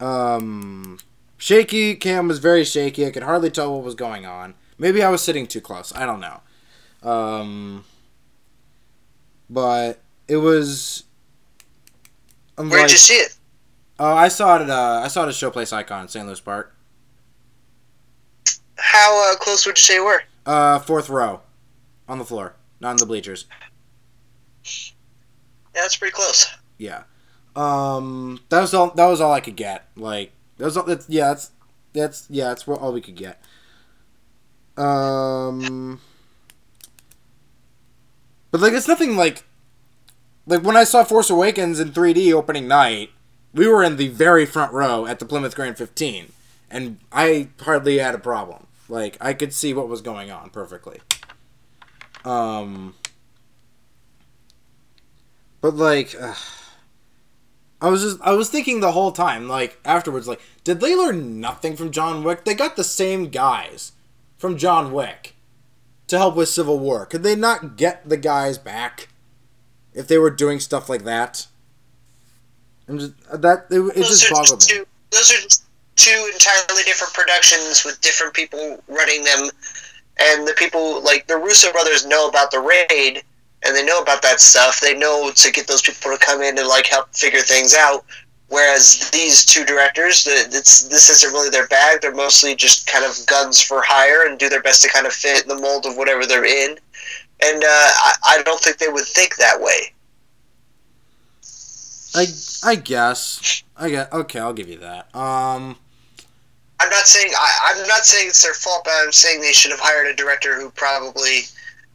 Um, 0.00 0.98
shaky 1.36 1.94
cam 1.94 2.26
was 2.26 2.38
very 2.38 2.64
shaky. 2.64 3.06
I 3.06 3.10
could 3.10 3.22
hardly 3.22 3.50
tell 3.50 3.74
what 3.74 3.84
was 3.84 3.94
going 3.94 4.24
on. 4.24 4.54
Maybe 4.78 5.02
I 5.02 5.10
was 5.10 5.20
sitting 5.20 5.46
too 5.46 5.60
close. 5.60 5.92
I 5.94 6.06
don't 6.06 6.20
know. 6.20 6.40
Um, 7.02 7.84
but 9.50 10.00
it 10.26 10.38
was. 10.38 11.04
I'm 12.56 12.70
Where 12.70 12.78
like- 12.80 12.88
did 12.88 12.92
you 12.94 12.98
see 12.98 13.14
it? 13.14 13.36
Oh, 13.98 14.14
I 14.14 14.28
saw 14.28 14.56
it 14.56 14.62
at 14.62 14.70
uh, 14.70 15.02
I 15.04 15.08
saw 15.08 15.24
it 15.24 15.28
at 15.28 15.34
Showplace 15.34 15.74
Icon 15.74 16.02
in 16.02 16.08
St. 16.08 16.26
Louis 16.26 16.40
Park. 16.40 16.74
How 18.80 19.32
uh, 19.32 19.36
close 19.36 19.66
would 19.66 19.76
you 19.76 19.82
say 19.82 19.94
you 19.94 20.04
were? 20.04 20.22
Uh, 20.46 20.78
fourth 20.78 21.08
row, 21.08 21.40
on 22.08 22.18
the 22.18 22.24
floor, 22.24 22.54
not 22.80 22.92
in 22.92 22.96
the 22.96 23.06
bleachers. 23.06 23.46
Yeah, 25.74 25.82
that's 25.82 25.96
pretty 25.96 26.12
close. 26.12 26.52
Yeah. 26.78 27.04
Um, 27.54 28.40
that 28.48 28.60
was 28.60 28.74
all. 28.74 28.90
That 28.90 29.06
was 29.06 29.20
all 29.20 29.32
I 29.32 29.40
could 29.40 29.56
get. 29.56 29.88
Like 29.96 30.32
that 30.58 30.64
was 30.64 30.76
all. 30.76 30.84
That's 30.84 31.08
yeah. 31.08 31.28
That's 31.28 31.50
that's 31.92 32.26
yeah. 32.30 32.48
That's 32.48 32.66
all 32.66 32.92
we 32.92 33.00
could 33.00 33.16
get. 33.16 33.42
Um, 34.76 36.00
but 38.50 38.60
like 38.60 38.72
it's 38.72 38.88
nothing 38.88 39.16
like 39.16 39.44
like 40.46 40.62
when 40.62 40.76
I 40.76 40.84
saw 40.84 41.04
Force 41.04 41.30
Awakens 41.30 41.80
in 41.80 41.92
3D 41.92 42.32
opening 42.32 42.66
night, 42.66 43.10
we 43.52 43.68
were 43.68 43.84
in 43.84 43.96
the 43.96 44.08
very 44.08 44.46
front 44.46 44.72
row 44.72 45.06
at 45.06 45.18
the 45.18 45.24
Plymouth 45.24 45.54
Grand 45.54 45.76
15, 45.76 46.32
and 46.70 46.98
I 47.12 47.48
hardly 47.60 47.98
had 47.98 48.14
a 48.14 48.18
problem. 48.18 48.66
Like 48.90 49.16
I 49.20 49.32
could 49.32 49.52
see 49.52 49.72
what 49.72 49.88
was 49.88 50.02
going 50.02 50.30
on 50.30 50.50
perfectly. 50.50 51.00
Um, 52.24 52.94
but 55.60 55.74
like. 55.74 56.14
ugh. 56.20 56.36
I 57.82 57.88
was 57.88 58.02
just 58.02 58.18
I 58.20 58.32
was 58.32 58.50
thinking 58.50 58.80
the 58.80 58.92
whole 58.92 59.12
time, 59.12 59.48
like 59.48 59.80
afterwards, 59.84 60.28
like, 60.28 60.40
did 60.64 60.80
they 60.80 60.94
learn 60.94 61.40
nothing 61.40 61.76
from 61.76 61.90
John 61.90 62.22
Wick? 62.22 62.44
They 62.44 62.54
got 62.54 62.76
the 62.76 62.84
same 62.84 63.30
guys 63.30 63.92
from 64.36 64.58
John 64.58 64.92
Wick 64.92 65.34
to 66.08 66.18
help 66.18 66.36
with 66.36 66.50
Civil 66.50 66.78
War. 66.78 67.06
Could 67.06 67.22
they 67.22 67.34
not 67.34 67.76
get 67.76 68.06
the 68.06 68.18
guys 68.18 68.58
back 68.58 69.08
if 69.94 70.08
they 70.08 70.18
were 70.18 70.30
doing 70.30 70.60
stuff 70.60 70.90
like 70.90 71.04
that? 71.04 71.46
I'm 72.86 72.98
just 72.98 73.14
that 73.32 73.66
it, 73.70 73.80
it 73.96 74.04
just 74.04 74.30
boggled 74.30 74.60
me. 74.60 74.66
two. 74.66 74.86
Those 75.10 75.30
are 75.30 75.42
just 75.42 75.64
two 76.04 76.30
entirely 76.32 76.82
different 76.84 77.12
productions 77.12 77.84
with 77.84 78.00
different 78.00 78.34
people 78.34 78.82
running 78.88 79.24
them, 79.24 79.50
and 80.18 80.46
the 80.46 80.54
people 80.56 81.02
like 81.02 81.26
the 81.26 81.36
Russo 81.36 81.72
brothers 81.72 82.06
know 82.06 82.28
about 82.28 82.50
the 82.50 82.60
raid, 82.60 83.22
and 83.62 83.76
they 83.76 83.84
know 83.84 84.00
about 84.00 84.22
that 84.22 84.40
stuff. 84.40 84.80
They 84.80 84.96
know 84.96 85.30
to 85.34 85.52
get 85.52 85.66
those 85.66 85.82
people 85.82 86.10
to 86.10 86.18
come 86.18 86.42
in 86.42 86.58
and 86.58 86.68
like 86.68 86.86
help 86.86 87.14
figure 87.14 87.42
things 87.42 87.74
out. 87.74 88.04
Whereas 88.48 89.10
these 89.10 89.44
two 89.44 89.64
directors, 89.64 90.26
it's, 90.26 90.88
this 90.88 91.08
isn't 91.08 91.32
really 91.32 91.50
their 91.50 91.68
bag. 91.68 92.00
They're 92.00 92.12
mostly 92.12 92.56
just 92.56 92.88
kind 92.88 93.04
of 93.04 93.24
guns 93.26 93.60
for 93.60 93.80
hire 93.80 94.26
and 94.26 94.40
do 94.40 94.48
their 94.48 94.60
best 94.60 94.82
to 94.82 94.88
kind 94.88 95.06
of 95.06 95.12
fit 95.12 95.42
in 95.42 95.48
the 95.48 95.62
mold 95.62 95.86
of 95.86 95.96
whatever 95.96 96.26
they're 96.26 96.44
in. 96.44 96.76
And 97.42 97.62
uh, 97.62 97.66
I, 97.66 98.14
I 98.26 98.42
don't 98.42 98.58
think 98.60 98.78
they 98.78 98.88
would 98.88 99.04
think 99.04 99.36
that 99.36 99.60
way. 99.60 99.92
I 102.14 102.26
I 102.64 102.74
guess 102.74 103.62
I 103.76 103.90
get 103.90 104.12
okay. 104.12 104.40
I'll 104.40 104.52
give 104.52 104.68
you 104.68 104.78
that. 104.78 105.14
Um, 105.14 105.76
I'm 106.80 106.90
not 106.90 107.06
saying 107.06 107.32
I, 107.36 107.74
I'm 107.76 107.86
not 107.86 108.04
saying 108.04 108.28
it's 108.28 108.42
their 108.42 108.54
fault, 108.54 108.82
but 108.84 108.94
I'm 108.96 109.12
saying 109.12 109.40
they 109.40 109.52
should 109.52 109.70
have 109.70 109.80
hired 109.80 110.06
a 110.08 110.14
director 110.16 110.58
who 110.58 110.70
probably. 110.70 111.42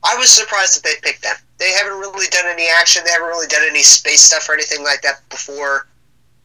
I 0.03 0.15
was 0.15 0.29
surprised 0.29 0.75
that 0.77 0.83
they 0.83 0.95
picked 1.01 1.23
them. 1.23 1.35
They 1.57 1.71
haven't 1.73 1.99
really 1.99 2.27
done 2.27 2.45
any 2.47 2.67
action. 2.69 3.01
They 3.05 3.11
haven't 3.11 3.27
really 3.27 3.47
done 3.47 3.63
any 3.67 3.81
space 3.81 4.21
stuff 4.21 4.47
or 4.47 4.53
anything 4.53 4.83
like 4.83 5.01
that 5.01 5.27
before. 5.29 5.87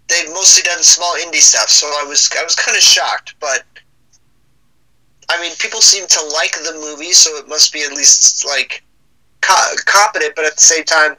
they've 0.09 0.29
mostly 0.31 0.63
done 0.63 0.83
small 0.83 1.15
indie 1.17 1.37
stuff, 1.37 1.69
so 1.71 1.87
I 1.87 2.05
was 2.07 2.29
I 2.39 2.45
was 2.45 2.55
kind 2.57 2.77
of 2.77 2.83
shocked. 2.83 3.35
But 3.41 3.65
I 5.29 5.41
mean, 5.41 5.53
people 5.59 5.81
seem 5.81 6.07
to 6.07 6.25
like 6.35 6.53
the 6.53 6.75
movie, 6.81 7.13
so 7.13 7.37
it 7.37 7.49
must 7.49 7.73
be 7.73 7.83
at 7.83 7.93
least 7.93 8.45
like 8.47 8.83
co- 9.41 9.75
competent. 9.87 10.35
But 10.35 10.47
at 10.47 10.57
the 10.57 10.63
same 10.63 10.85
time, 10.85 11.17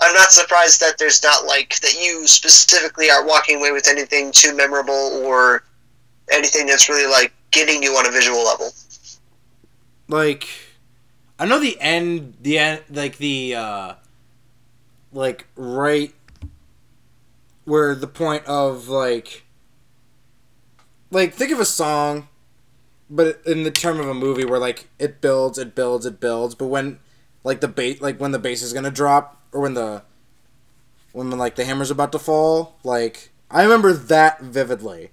I'm 0.00 0.14
not 0.14 0.32
surprised 0.32 0.80
that 0.80 0.98
there's 0.98 1.22
not 1.22 1.46
like 1.46 1.78
that 1.80 1.94
you 1.94 2.26
specifically 2.26 3.10
are 3.10 3.24
walking 3.26 3.58
away 3.58 3.72
with 3.72 3.88
anything 3.88 4.32
too 4.32 4.54
memorable 4.56 5.22
or 5.24 5.62
anything 6.30 6.66
that's 6.66 6.88
really 6.88 7.10
like 7.10 7.32
getting 7.50 7.82
you 7.82 7.92
on 7.92 8.06
a 8.06 8.10
visual 8.10 8.44
level. 8.44 8.70
Like, 10.08 10.48
I 11.38 11.46
know 11.46 11.58
the 11.58 11.80
end, 11.80 12.34
the 12.40 12.58
end, 12.58 12.82
like 12.90 13.18
the, 13.18 13.54
uh, 13.54 13.94
like 15.12 15.46
right 15.56 16.12
where 17.64 17.94
the 17.94 18.06
point 18.06 18.44
of 18.46 18.88
like, 18.88 19.44
like 21.10 21.34
think 21.34 21.50
of 21.52 21.60
a 21.60 21.64
song, 21.64 22.28
but 23.08 23.40
in 23.46 23.62
the 23.62 23.70
term 23.70 24.00
of 24.00 24.08
a 24.08 24.14
movie 24.14 24.44
where 24.44 24.58
like 24.58 24.88
it 24.98 25.20
builds, 25.20 25.58
it 25.58 25.74
builds, 25.74 26.04
it 26.04 26.20
builds, 26.20 26.54
but 26.54 26.66
when 26.66 26.98
like 27.42 27.60
the 27.60 27.68
bait, 27.68 28.02
like 28.02 28.18
when 28.18 28.32
the 28.32 28.38
bass 28.38 28.62
is 28.62 28.72
gonna 28.72 28.90
drop 28.90 29.40
or 29.52 29.60
when 29.60 29.74
the 29.74 30.02
when 31.12 31.30
like 31.30 31.54
the 31.54 31.64
hammer's 31.64 31.90
about 31.90 32.12
to 32.12 32.18
fall, 32.18 32.76
like 32.82 33.30
I 33.50 33.62
remember 33.62 33.92
that 33.92 34.40
vividly. 34.40 35.10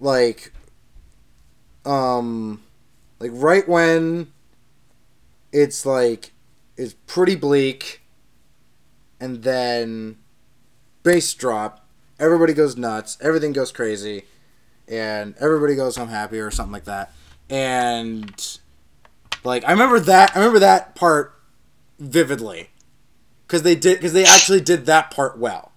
Like, 0.00 0.52
um, 1.84 2.62
like 3.18 3.30
right 3.34 3.68
when 3.68 4.32
it's 5.52 5.84
like 5.84 6.32
it's 6.76 6.94
pretty 7.06 7.34
bleak 7.34 8.02
and 9.20 9.42
then 9.42 10.16
bass 11.02 11.32
drop 11.34 11.86
everybody 12.20 12.52
goes 12.52 12.76
nuts 12.76 13.16
everything 13.20 13.52
goes 13.52 13.72
crazy 13.72 14.24
and 14.86 15.34
everybody 15.40 15.74
goes 15.74 15.96
home 15.96 16.08
happy 16.08 16.38
or 16.38 16.50
something 16.50 16.72
like 16.72 16.84
that. 16.84 17.12
And 17.50 18.58
like 19.44 19.64
i 19.64 19.70
remember 19.70 20.00
that 20.00 20.32
i 20.34 20.38
remember 20.38 20.58
that 20.58 20.94
part 20.94 21.34
vividly 21.98 22.70
because 23.46 23.62
they 23.62 23.74
did 23.74 23.98
because 23.98 24.12
they 24.12 24.24
actually 24.24 24.60
did 24.60 24.86
that 24.86 25.10
part 25.10 25.38
well. 25.38 25.72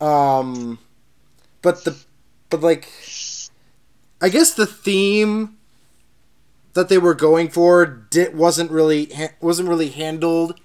Um 0.00 0.78
but 1.62 1.84
the 1.84 1.96
but 2.50 2.60
like 2.60 2.88
i 4.20 4.28
guess 4.28 4.54
the 4.54 4.66
theme 4.66 5.56
that 6.74 6.88
they 6.88 6.98
were 6.98 7.14
going 7.14 7.48
for 7.48 7.86
did 7.86 8.36
wasn't 8.36 8.70
really 8.70 9.10
wasn't 9.40 9.68
really 9.68 9.88
handled 9.88 10.58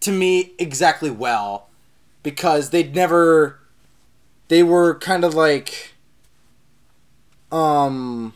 to 0.00 0.12
me 0.12 0.52
exactly 0.58 1.10
well 1.10 1.68
because 2.22 2.70
they'd 2.70 2.94
never 2.94 3.58
they 4.48 4.62
were 4.62 4.94
kind 4.98 5.24
of 5.24 5.34
like 5.34 5.94
um 7.52 8.32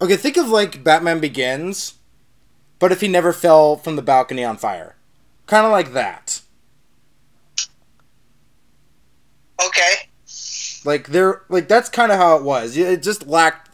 okay 0.00 0.16
think 0.16 0.36
of 0.36 0.48
like 0.48 0.82
batman 0.82 1.20
begins 1.20 1.94
but 2.80 2.90
if 2.90 3.02
he 3.02 3.06
never 3.06 3.32
fell 3.32 3.76
from 3.76 3.94
the 3.94 4.02
balcony 4.02 4.42
on 4.42 4.56
fire. 4.56 4.96
Kind 5.46 5.64
of 5.64 5.70
like 5.70 5.92
that 5.92 6.40
okay 9.66 10.08
like 10.84 11.08
they're 11.08 11.42
like 11.48 11.68
that's 11.68 11.88
kind 11.88 12.10
of 12.10 12.18
how 12.18 12.36
it 12.36 12.42
was 12.42 12.76
it 12.76 13.02
just 13.02 13.26
lacked 13.26 13.70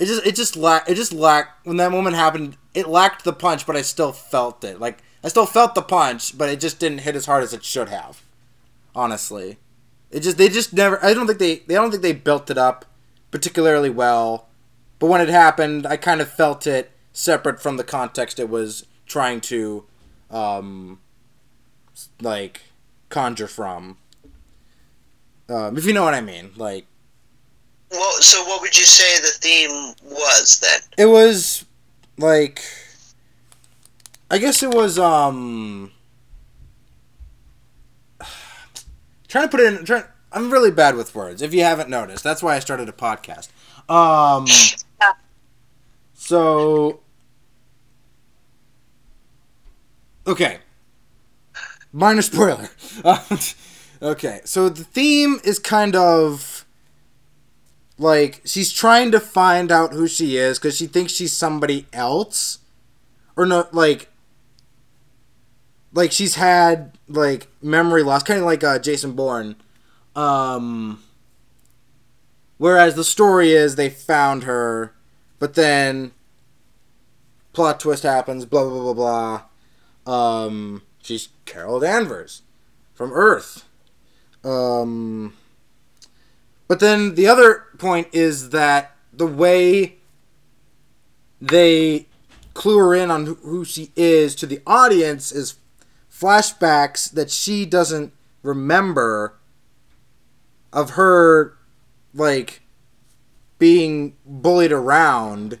it 0.00 0.06
just 0.06 0.26
it 0.26 0.34
just 0.34 0.56
lacked 0.56 0.88
it 0.88 0.94
just 0.94 1.12
lacked 1.12 1.66
when 1.66 1.76
that 1.76 1.92
moment 1.92 2.16
happened. 2.16 2.56
It 2.72 2.88
lacked 2.88 3.22
the 3.22 3.34
punch, 3.34 3.66
but 3.66 3.76
I 3.76 3.82
still 3.82 4.12
felt 4.12 4.64
it. 4.64 4.80
Like 4.80 5.02
I 5.22 5.28
still 5.28 5.44
felt 5.44 5.74
the 5.74 5.82
punch, 5.82 6.36
but 6.38 6.48
it 6.48 6.58
just 6.58 6.80
didn't 6.80 7.00
hit 7.00 7.14
as 7.14 7.26
hard 7.26 7.44
as 7.44 7.52
it 7.52 7.62
should 7.62 7.90
have. 7.90 8.22
Honestly, 8.94 9.58
it 10.10 10.20
just 10.20 10.38
they 10.38 10.48
just 10.48 10.72
never. 10.72 11.04
I 11.04 11.12
don't 11.12 11.26
think 11.26 11.38
they 11.38 11.58
they 11.58 11.74
don't 11.74 11.90
think 11.90 12.02
they 12.02 12.14
built 12.14 12.50
it 12.50 12.56
up 12.56 12.86
particularly 13.30 13.90
well. 13.90 14.48
But 14.98 15.08
when 15.08 15.20
it 15.20 15.28
happened, 15.28 15.86
I 15.86 15.98
kind 15.98 16.22
of 16.22 16.32
felt 16.32 16.66
it 16.66 16.90
separate 17.12 17.60
from 17.60 17.76
the 17.76 17.84
context 17.84 18.40
it 18.40 18.48
was 18.48 18.86
trying 19.06 19.40
to, 19.42 19.84
um, 20.30 21.00
like 22.20 22.62
conjure 23.10 23.48
from. 23.48 23.98
Um, 25.50 25.76
if 25.76 25.84
you 25.84 25.92
know 25.92 26.04
what 26.04 26.14
I 26.14 26.20
mean, 26.20 26.52
like 26.56 26.86
well, 27.90 28.12
so 28.20 28.44
what 28.44 28.60
would 28.62 28.76
you 28.76 28.84
say 28.84 29.20
the 29.20 29.32
theme 29.40 29.94
was 30.04 30.60
then? 30.60 30.80
It 30.96 31.10
was 31.10 31.64
like 32.18 32.62
I 34.30 34.38
guess 34.38 34.62
it 34.62 34.72
was 34.72 34.98
um 34.98 35.90
trying 39.26 39.44
to 39.44 39.48
put 39.48 39.60
it 39.60 39.74
in 39.74 39.84
trying 39.84 40.04
I'm 40.32 40.52
really 40.52 40.70
bad 40.70 40.94
with 40.94 41.14
words 41.16 41.42
if 41.42 41.52
you 41.52 41.64
haven't 41.64 41.90
noticed. 41.90 42.22
That's 42.22 42.42
why 42.42 42.54
I 42.54 42.60
started 42.60 42.88
a 42.88 42.92
podcast. 42.92 43.48
Um 43.88 44.46
So 46.14 47.00
Okay. 50.26 50.58
Minor 51.92 52.22
spoiler. 52.22 52.68
okay, 54.02 54.40
so 54.44 54.68
the 54.68 54.84
theme 54.84 55.40
is 55.44 55.58
kind 55.58 55.94
of 55.96 56.64
like 58.00 58.40
she's 58.46 58.72
trying 58.72 59.12
to 59.12 59.20
find 59.20 59.70
out 59.70 59.92
who 59.92 60.08
she 60.08 60.38
is 60.38 60.58
because 60.58 60.76
she 60.76 60.86
thinks 60.86 61.12
she's 61.12 61.34
somebody 61.34 61.86
else. 61.92 62.58
Or 63.36 63.46
no 63.46 63.68
like 63.72 64.08
like 65.92 66.10
she's 66.10 66.34
had 66.36 66.98
like 67.08 67.48
memory 67.62 68.02
loss 68.02 68.22
kind 68.22 68.40
of 68.40 68.46
like 68.46 68.64
uh, 68.64 68.78
jason 68.78 69.12
bourne. 69.12 69.56
Um 70.16 71.02
whereas 72.56 72.94
the 72.94 73.04
story 73.04 73.52
is 73.52 73.76
they 73.76 73.90
found 73.90 74.44
her 74.44 74.94
but 75.38 75.54
then 75.54 76.12
plot 77.52 77.80
twist 77.80 78.02
happens 78.02 78.46
blah 78.46 78.64
blah 78.64 78.92
blah 78.92 79.42
blah. 80.06 80.42
Um 80.42 80.82
she's 81.02 81.28
carol 81.44 81.80
danvers 81.80 82.42
from 82.94 83.12
earth 83.12 83.64
um 84.44 85.34
but 86.68 86.80
then 86.80 87.14
the 87.14 87.26
other 87.26 87.66
point 87.78 88.08
is 88.12 88.50
that 88.50 88.96
the 89.12 89.26
way 89.26 89.96
they 91.40 92.06
clue 92.54 92.78
her 92.78 92.94
in 92.94 93.10
on 93.10 93.26
who 93.26 93.64
she 93.64 93.90
is 93.96 94.34
to 94.34 94.46
the 94.46 94.60
audience 94.66 95.32
is 95.32 95.56
flashbacks 96.12 97.10
that 97.10 97.30
she 97.30 97.64
doesn't 97.64 98.12
remember 98.42 99.34
of 100.72 100.90
her 100.90 101.56
like 102.14 102.62
being 103.58 104.16
bullied 104.24 104.72
around 104.72 105.58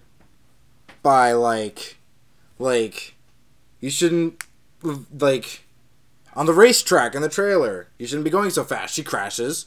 by 1.02 1.32
like 1.32 1.96
like 2.58 3.14
you 3.80 3.90
shouldn't 3.90 4.44
like 5.18 5.64
on 6.40 6.46
the 6.46 6.54
racetrack 6.54 7.14
in 7.14 7.22
the 7.22 7.28
trailer 7.28 7.88
you 7.98 8.06
shouldn't 8.06 8.24
be 8.24 8.30
going 8.30 8.50
so 8.50 8.64
fast 8.64 8.94
she 8.94 9.04
crashes 9.04 9.66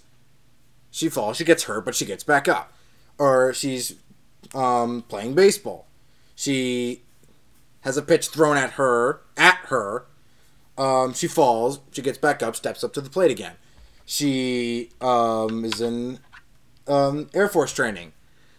she 0.94 1.10
falls, 1.10 1.38
she 1.38 1.44
gets 1.44 1.64
hurt, 1.64 1.86
but 1.86 1.96
she 1.96 2.06
gets 2.06 2.24
back 2.24 2.48
up. 2.48 2.72
Or 3.18 3.52
she's 3.52 3.96
um, 4.54 5.02
playing 5.02 5.34
baseball. 5.34 5.88
She 6.36 7.02
has 7.82 7.98
a 7.98 8.04
pitch 8.04 8.28
thrown 8.28 8.58
at 8.58 8.74
her, 8.74 9.22
at 9.36 9.56
her. 9.66 10.06
Um, 10.78 11.16
she 11.16 11.28
falls, 11.28 11.80
she 11.92 12.04
gets 12.04 12.20
back 12.20 12.44
up, 12.44 12.56
steps 12.56 12.84
up 12.84 12.94
to 12.94 13.02
the 13.02 13.10
plate 13.10 13.32
again. 13.32 13.56
She 14.06 14.92
um, 15.02 15.66
is 15.66 15.82
in 15.82 16.20
um, 16.88 17.28
Air 17.34 17.48
Force 17.48 17.74
training. 17.74 18.14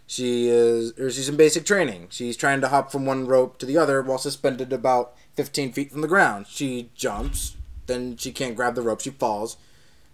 She 0.08 0.48
is, 0.48 0.90
or 0.98 1.12
she's 1.12 1.28
in 1.28 1.36
basic 1.36 1.64
training. 1.64 2.08
She's 2.10 2.36
trying 2.36 2.60
to 2.62 2.68
hop 2.68 2.90
from 2.90 3.06
one 3.06 3.28
rope 3.28 3.58
to 3.58 3.66
the 3.66 3.78
other 3.78 4.02
while 4.02 4.18
suspended 4.18 4.72
about 4.72 5.14
15 5.34 5.72
feet 5.72 5.92
from 5.92 6.00
the 6.00 6.08
ground. 6.08 6.46
She 6.48 6.90
jumps, 6.96 7.54
then 7.86 8.16
she 8.16 8.32
can't 8.32 8.56
grab 8.56 8.74
the 8.74 8.82
rope. 8.82 9.00
She 9.00 9.10
falls. 9.10 9.56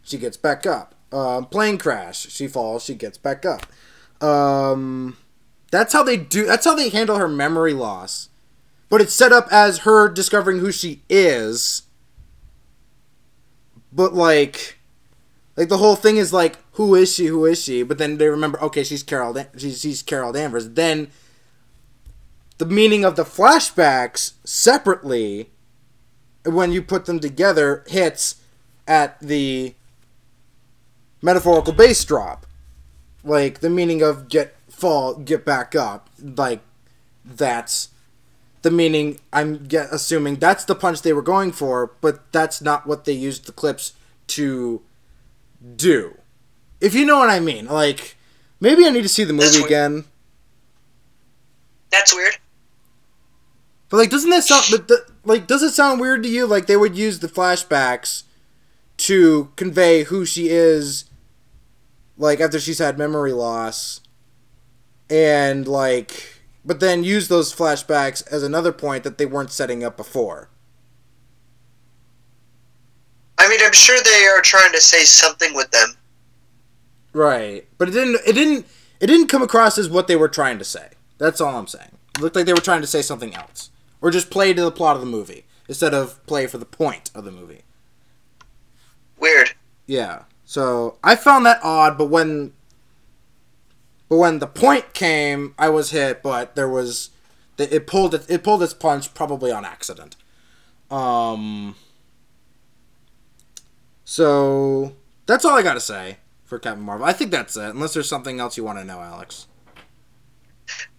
She 0.02 0.18
gets 0.18 0.36
back 0.36 0.66
up. 0.66 0.94
Um, 1.12 1.46
plane 1.46 1.78
crash. 1.78 2.28
She 2.28 2.46
falls. 2.46 2.84
She 2.84 2.94
gets 2.94 3.18
back 3.18 3.44
up. 3.44 3.66
Um, 4.22 5.16
that's 5.70 5.92
how 5.92 6.02
they 6.02 6.16
do. 6.16 6.46
That's 6.46 6.64
how 6.64 6.74
they 6.74 6.88
handle 6.88 7.16
her 7.16 7.28
memory 7.28 7.72
loss. 7.72 8.28
But 8.88 9.00
it's 9.00 9.14
set 9.14 9.32
up 9.32 9.48
as 9.50 9.78
her 9.78 10.08
discovering 10.08 10.58
who 10.58 10.72
she 10.72 11.02
is. 11.08 11.82
But 13.92 14.14
like, 14.14 14.78
like 15.56 15.68
the 15.68 15.78
whole 15.78 15.96
thing 15.96 16.16
is 16.16 16.32
like, 16.32 16.56
who 16.72 16.94
is 16.94 17.12
she? 17.12 17.26
Who 17.26 17.44
is 17.44 17.62
she? 17.62 17.82
But 17.82 17.98
then 17.98 18.18
they 18.18 18.28
remember, 18.28 18.60
okay, 18.62 18.82
she's 18.82 19.02
Carol. 19.02 19.32
Dan- 19.32 19.48
she's 19.56 19.80
she's 19.80 20.02
Carol 20.02 20.32
Danvers. 20.32 20.70
Then 20.70 21.08
the 22.58 22.66
meaning 22.66 23.04
of 23.04 23.16
the 23.16 23.24
flashbacks 23.24 24.34
separately, 24.44 25.50
when 26.44 26.72
you 26.72 26.82
put 26.82 27.06
them 27.06 27.20
together, 27.20 27.84
hits 27.88 28.36
at 28.86 29.18
the 29.20 29.74
metaphorical 31.22 31.72
bass 31.72 32.04
drop. 32.04 32.46
Like 33.22 33.60
the 33.60 33.70
meaning 33.70 34.02
of 34.02 34.28
get 34.28 34.56
fall, 34.68 35.14
get 35.14 35.44
back 35.44 35.74
up. 35.74 36.08
Like 36.22 36.60
that's 37.24 37.90
the 38.62 38.70
meaning. 38.70 39.18
I'm 39.32 39.66
get, 39.66 39.88
assuming 39.92 40.36
that's 40.36 40.64
the 40.64 40.74
punch 40.74 41.02
they 41.02 41.12
were 41.12 41.22
going 41.22 41.52
for, 41.52 41.92
but 42.00 42.32
that's 42.32 42.62
not 42.62 42.86
what 42.86 43.04
they 43.04 43.12
used 43.12 43.46
the 43.46 43.52
clips 43.52 43.92
to 44.28 44.80
do. 45.76 46.16
If 46.80 46.94
you 46.94 47.04
know 47.04 47.18
what 47.18 47.28
I 47.28 47.40
mean, 47.40 47.66
like 47.66 48.16
maybe 48.58 48.86
I 48.86 48.90
need 48.90 49.02
to 49.02 49.08
see 49.08 49.24
the 49.24 49.34
movie 49.34 49.58
weird. 49.58 49.66
again. 49.66 50.04
That's 51.90 52.14
weird. 52.14 52.36
But 53.90 53.98
like, 53.98 54.10
doesn't 54.10 54.30
that 54.30 54.44
sound? 54.44 54.64
But 54.70 54.88
the, 54.88 55.04
like, 55.30 55.46
does 55.46 55.62
it 55.62 55.70
sound 55.70 56.00
weird 56.00 56.24
to 56.24 56.28
you? 56.28 56.44
Like 56.44 56.66
they 56.66 56.76
would 56.76 56.98
use 56.98 57.20
the 57.20 57.28
flashbacks 57.28 58.24
to 58.98 59.52
convey 59.54 60.02
who 60.02 60.26
she 60.26 60.48
is, 60.48 61.04
like 62.18 62.40
after 62.40 62.58
she's 62.58 62.80
had 62.80 62.98
memory 62.98 63.32
loss, 63.32 64.00
and 65.08 65.68
like, 65.68 66.40
but 66.64 66.80
then 66.80 67.04
use 67.04 67.28
those 67.28 67.54
flashbacks 67.54 68.26
as 68.30 68.42
another 68.42 68.72
point 68.72 69.04
that 69.04 69.18
they 69.18 69.24
weren't 69.24 69.52
setting 69.52 69.84
up 69.84 69.96
before. 69.96 70.50
I 73.38 73.48
mean, 73.48 73.60
I'm 73.62 73.72
sure 73.72 73.98
they 74.02 74.26
are 74.26 74.42
trying 74.42 74.72
to 74.72 74.80
say 74.80 75.04
something 75.04 75.54
with 75.54 75.70
them. 75.70 75.96
Right, 77.12 77.66
but 77.78 77.88
it 77.88 77.92
didn't. 77.92 78.20
It 78.26 78.32
didn't. 78.32 78.66
It 78.98 79.06
didn't 79.06 79.28
come 79.28 79.42
across 79.42 79.78
as 79.78 79.88
what 79.88 80.08
they 80.08 80.16
were 80.16 80.28
trying 80.28 80.58
to 80.58 80.64
say. 80.64 80.88
That's 81.18 81.40
all 81.40 81.56
I'm 81.56 81.68
saying. 81.68 81.96
It 82.16 82.20
looked 82.20 82.34
like 82.34 82.46
they 82.46 82.52
were 82.52 82.60
trying 82.60 82.80
to 82.80 82.86
say 82.86 83.00
something 83.00 83.34
else, 83.34 83.70
or 84.00 84.10
just 84.10 84.30
play 84.30 84.52
to 84.52 84.62
the 84.62 84.70
plot 84.70 84.96
of 84.96 85.02
the 85.02 85.06
movie 85.06 85.44
instead 85.68 85.94
of 85.94 86.24
play 86.26 86.46
for 86.46 86.58
the 86.58 86.66
point 86.66 87.10
of 87.14 87.24
the 87.24 87.30
movie. 87.30 87.62
Weird. 89.18 89.52
Yeah. 89.86 90.24
So 90.44 90.98
I 91.04 91.16
found 91.16 91.46
that 91.46 91.60
odd, 91.62 91.96
but 91.96 92.06
when 92.06 92.52
but 94.08 94.16
when 94.16 94.38
the 94.40 94.46
point 94.46 94.92
came, 94.94 95.54
I 95.58 95.68
was 95.68 95.90
hit. 95.90 96.22
But 96.22 96.56
there 96.56 96.68
was 96.68 97.10
it 97.58 97.86
pulled 97.86 98.14
it, 98.14 98.26
it 98.28 98.42
pulled 98.42 98.62
its 98.62 98.74
punch 98.74 99.14
probably 99.14 99.52
on 99.52 99.64
accident. 99.64 100.16
Um. 100.90 101.76
So 104.04 104.96
that's 105.26 105.44
all 105.44 105.56
I 105.56 105.62
got 105.62 105.74
to 105.74 105.80
say 105.80 106.16
for 106.44 106.58
Captain 106.58 106.82
Marvel. 106.82 107.06
I 107.06 107.12
think 107.12 107.30
that's 107.30 107.56
it. 107.56 107.70
Unless 107.74 107.94
there's 107.94 108.08
something 108.08 108.40
else 108.40 108.56
you 108.56 108.64
want 108.64 108.78
to 108.78 108.84
know, 108.84 109.00
Alex. 109.00 109.46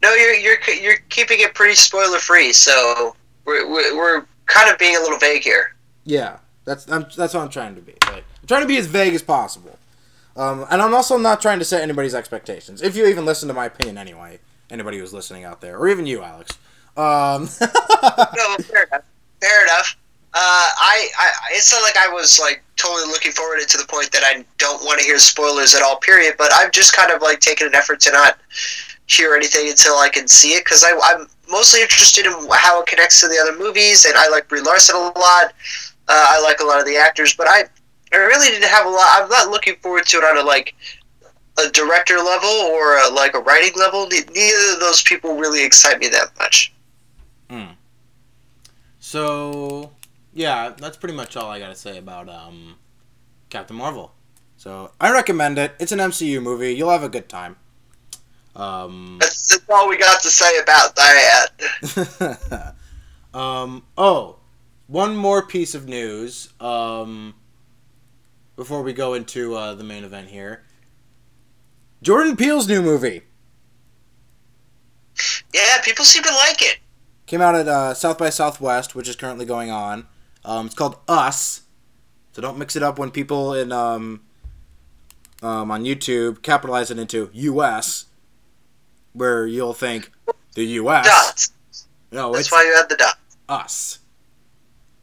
No, 0.02 0.14
you're 0.14 0.34
you're 0.34 0.58
you're 0.82 0.98
keeping 1.10 1.40
it 1.40 1.54
pretty 1.54 1.76
spoiler 1.76 2.20
free, 2.20 2.54
so 2.54 3.16
we're, 3.46 3.68
we're 3.70 4.26
kind 4.46 4.70
of 4.70 4.78
being 4.78 4.96
a 4.96 5.00
little 5.00 5.18
vague 5.20 5.44
here. 5.44 5.76
Yeah, 6.06 6.38
that's 6.66 6.90
I'm, 6.92 7.06
that's 7.16 7.34
what 7.34 7.42
I'm 7.42 7.50
trying 7.50 7.76
to 7.76 7.82
be. 7.82 7.94
Like, 8.08 8.24
I'm 8.42 8.48
trying 8.48 8.62
to 8.62 8.68
be 8.68 8.78
as 8.78 8.88
vague 8.88 9.14
as 9.14 9.22
possible. 9.22 9.78
Um, 10.36 10.66
and 10.72 10.82
I'm 10.82 10.94
also 10.94 11.18
not 11.18 11.42
trying 11.42 11.60
to 11.60 11.66
set 11.66 11.82
anybody's 11.82 12.16
expectations. 12.16 12.82
If 12.82 12.96
you 12.96 13.06
even 13.08 13.26
listen 13.26 13.48
to 13.50 13.54
my 13.54 13.66
opinion 13.66 13.98
anyway, 13.98 14.40
anybody 14.70 14.98
who's 14.98 15.14
listening 15.14 15.44
out 15.44 15.62
there, 15.62 15.78
or 15.78 15.90
even 15.90 16.06
you, 16.06 16.24
Alex. 16.24 16.58
Um, 16.96 17.50
No, 18.02 18.56
fair 18.64 18.84
enough. 18.84 19.04
Fair 19.42 19.64
enough. 19.64 19.98
Uh, 20.34 20.38
I, 20.40 21.10
I 21.20 21.32
it's 21.52 21.72
not 21.74 21.82
like 21.82 21.98
I 21.98 22.08
was 22.08 22.40
like 22.40 22.64
totally 22.78 23.06
looking 23.08 23.34
forward 23.34 23.60
to 23.68 23.78
the 23.78 23.86
point 23.86 24.12
that 24.14 24.24
I 24.24 24.46
don't 24.58 24.82
want 24.86 25.00
to 25.00 25.06
hear 25.06 25.18
spoilers 25.20 25.76
at 25.76 25.82
all. 25.82 25.98
Period. 25.98 26.36
But 26.38 26.54
I've 26.54 26.72
just 26.72 26.96
kind 26.96 27.12
of 27.12 27.22
like 27.22 27.42
taken 27.42 27.68
an 27.68 27.76
effort 27.76 28.00
to 28.02 28.12
not 28.12 28.40
hear 29.16 29.36
anything 29.36 29.70
until 29.70 29.96
I 29.98 30.10
can 30.10 30.28
see 30.28 30.54
it 30.54 30.64
because 30.64 30.84
I'm 30.84 31.28
mostly 31.50 31.82
interested 31.82 32.26
in 32.26 32.34
how 32.52 32.82
it 32.82 32.88
connects 32.88 33.22
to 33.22 33.28
the 33.28 33.38
other 33.38 33.58
movies, 33.58 34.06
and 34.06 34.16
I 34.16 34.30
like 34.30 34.48
Brie 34.48 34.62
Larson 34.62 34.96
a 34.96 35.00
lot. 35.00 35.54
Uh, 36.08 36.26
I 36.30 36.42
like 36.42 36.60
a 36.60 36.66
lot 36.66 36.80
of 36.80 36.86
the 36.86 36.98
actors, 36.98 37.36
but 37.36 37.48
I 37.48 37.64
I 38.14 38.18
really 38.18 38.48
didn't 38.50 38.70
have 38.70 38.86
a 38.86 38.90
lot. 38.90 39.08
I'm 39.22 39.30
not 39.30 39.50
looking 39.50 39.76
forward 39.78 40.06
to 40.08 40.18
it 40.18 40.24
on 40.24 40.38
a 40.38 40.44
like 40.44 40.76
a 41.60 41.70
director 41.70 42.18
level 42.18 42.50
or 42.50 42.98
a, 42.98 43.10
like 43.10 43.36
a 43.36 43.40
writing 43.40 43.74
level. 43.78 44.08
Neither 44.08 44.74
of 44.74 44.80
those 44.80 45.02
people 45.04 45.36
really 45.38 45.64
excite 45.64 46.00
me 46.00 46.08
that 46.10 46.30
much. 46.40 46.74
so 49.00 49.92
yeah, 50.34 50.74
that's 50.78 50.98
pretty 50.98 51.16
much 51.16 51.36
all 51.36 51.50
I 51.50 51.60
gotta 51.60 51.76
say 51.76 51.98
about 51.98 52.30
um, 52.30 52.76
Captain 53.50 53.76
Marvel. 53.76 54.14
So 54.58 54.92
I 55.02 55.12
recommend 55.12 55.58
it. 55.58 55.74
It's 55.80 55.92
an 55.92 56.00
MCU 56.00 56.42
movie. 56.42 56.74
You'll 56.74 56.92
have 56.92 57.04
a 57.04 57.10
good 57.10 57.28
time. 57.28 57.58
Um, 58.56 59.18
That's, 59.20 59.48
that's 59.48 59.70
all 59.70 59.88
we 59.88 59.98
got 59.98 60.22
to 60.22 60.30
say 60.30 60.58
about 60.60 60.96
that. 60.96 62.76
um, 63.34 63.84
oh, 63.98 64.38
one 64.88 65.16
more 65.16 65.46
piece 65.46 65.74
of 65.74 65.88
news 65.88 66.50
um, 66.60 67.34
before 68.58 68.82
we 68.84 68.92
go 68.94 69.14
into 69.14 69.56
uh, 69.56 69.74
the 69.74 69.84
main 69.86 70.04
event 70.04 70.28
here. 70.30 70.64
Jordan 72.04 72.36
Peele's 72.36 72.68
new 72.68 72.82
movie 72.82 73.22
Yeah, 75.54 75.80
people 75.84 76.04
seem 76.04 76.24
to 76.24 76.32
like 76.32 76.62
it. 76.62 76.80
came 77.28 77.42
out 77.42 77.56
at 77.56 77.68
uh, 77.68 77.94
South 77.94 78.18
by 78.18 78.30
Southwest, 78.30 78.96
which 78.96 79.08
is 79.08 79.16
currently 79.16 79.46
going 79.46 79.70
on. 79.72 80.08
Um, 80.44 80.66
it's 80.66 80.76
called 80.76 80.98
Us, 81.08 81.62
so 82.34 82.42
don't 82.42 82.58
mix 82.58 82.76
it 82.76 82.82
up 82.84 82.98
when 82.98 83.12
people 83.12 83.54
in 83.54 83.72
um, 83.72 84.22
um, 85.44 85.70
on 85.72 85.84
YouTube 85.84 86.42
capitalize 86.42 86.90
it 86.92 86.98
into 87.00 87.30
U.S., 87.34 88.06
where 89.14 89.46
you'll 89.48 89.74
think 89.74 90.12
the 90.56 90.64
U.S. 90.66 91.06
Dots. 91.06 91.54
No, 92.12 92.34
That's 92.34 92.52
why 92.52 92.64
you 92.64 92.76
had 92.76 92.90
the 92.90 92.96
dot. 92.96 93.18
us. 93.48 94.00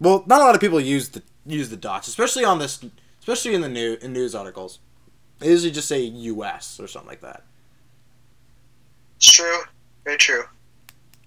Well, 0.01 0.25
not 0.27 0.40
a 0.40 0.44
lot 0.44 0.55
of 0.55 0.61
people 0.61 0.81
use 0.81 1.09
the 1.09 1.23
use 1.47 1.71
the 1.71 1.77
dots, 1.77 2.09
especially 2.09 2.44
on 2.44 2.59
this, 2.59 2.85
especially 3.21 3.55
in 3.55 3.61
the 3.62 3.68
new 3.68 3.97
in 4.01 4.12
news 4.12 4.35
articles. 4.35 4.79
They 5.38 5.49
usually 5.51 5.71
just 5.71 5.88
say 5.88 6.01
U.S. 6.03 6.79
or 6.81 6.87
something 6.87 7.09
like 7.09 7.21
that. 7.21 7.44
It's 9.16 9.31
true. 9.33 9.61
Very 10.05 10.16
true. 10.16 10.44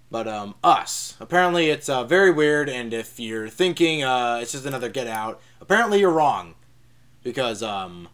But 0.10 0.28
um, 0.28 0.56
us. 0.63 1.15
Apparently, 1.22 1.70
it's 1.70 1.88
uh, 1.88 2.04
very 2.04 2.32
weird, 2.32 2.67
and 2.70 2.94
if 2.94 3.20
you're 3.20 3.48
thinking 3.48 4.04
uh, 4.04 4.39
it's 4.41 4.52
just 4.52 4.65
another 4.65 4.89
Get 4.89 5.08
Out, 5.08 5.39
apparently 5.62 6.00
you're 6.00 6.12
wrong, 6.12 6.56
because 7.24 7.63
um, 7.63 8.10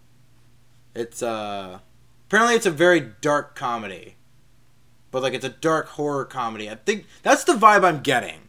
it's 0.93 1.23
uh, 1.23 1.79
apparently 2.27 2.55
it's 2.55 2.67
a 2.67 2.71
very 2.71 2.99
dark 3.21 3.55
comedy, 3.55 4.16
but 5.11 5.21
like 5.21 5.33
it's 5.33 5.45
a 5.45 5.49
dark 5.49 5.87
horror 5.87 6.25
comedy. 6.25 6.69
I 6.69 6.75
think 6.75 7.05
that's 7.23 7.43
the 7.43 7.53
vibe 7.53 7.83
I'm 7.83 8.01
getting. 8.01 8.41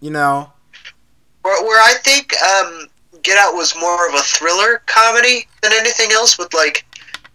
You 0.00 0.10
know. 0.10 0.52
Where, 1.42 1.62
where 1.64 1.80
I 1.82 1.94
think 2.02 2.32
um, 2.42 2.88
Get 3.22 3.38
Out 3.38 3.54
was 3.54 3.74
more 3.78 4.08
of 4.08 4.14
a 4.14 4.22
thriller 4.22 4.82
comedy 4.86 5.46
than 5.62 5.72
anything 5.72 6.12
else, 6.12 6.38
with 6.38 6.52
like 6.54 6.84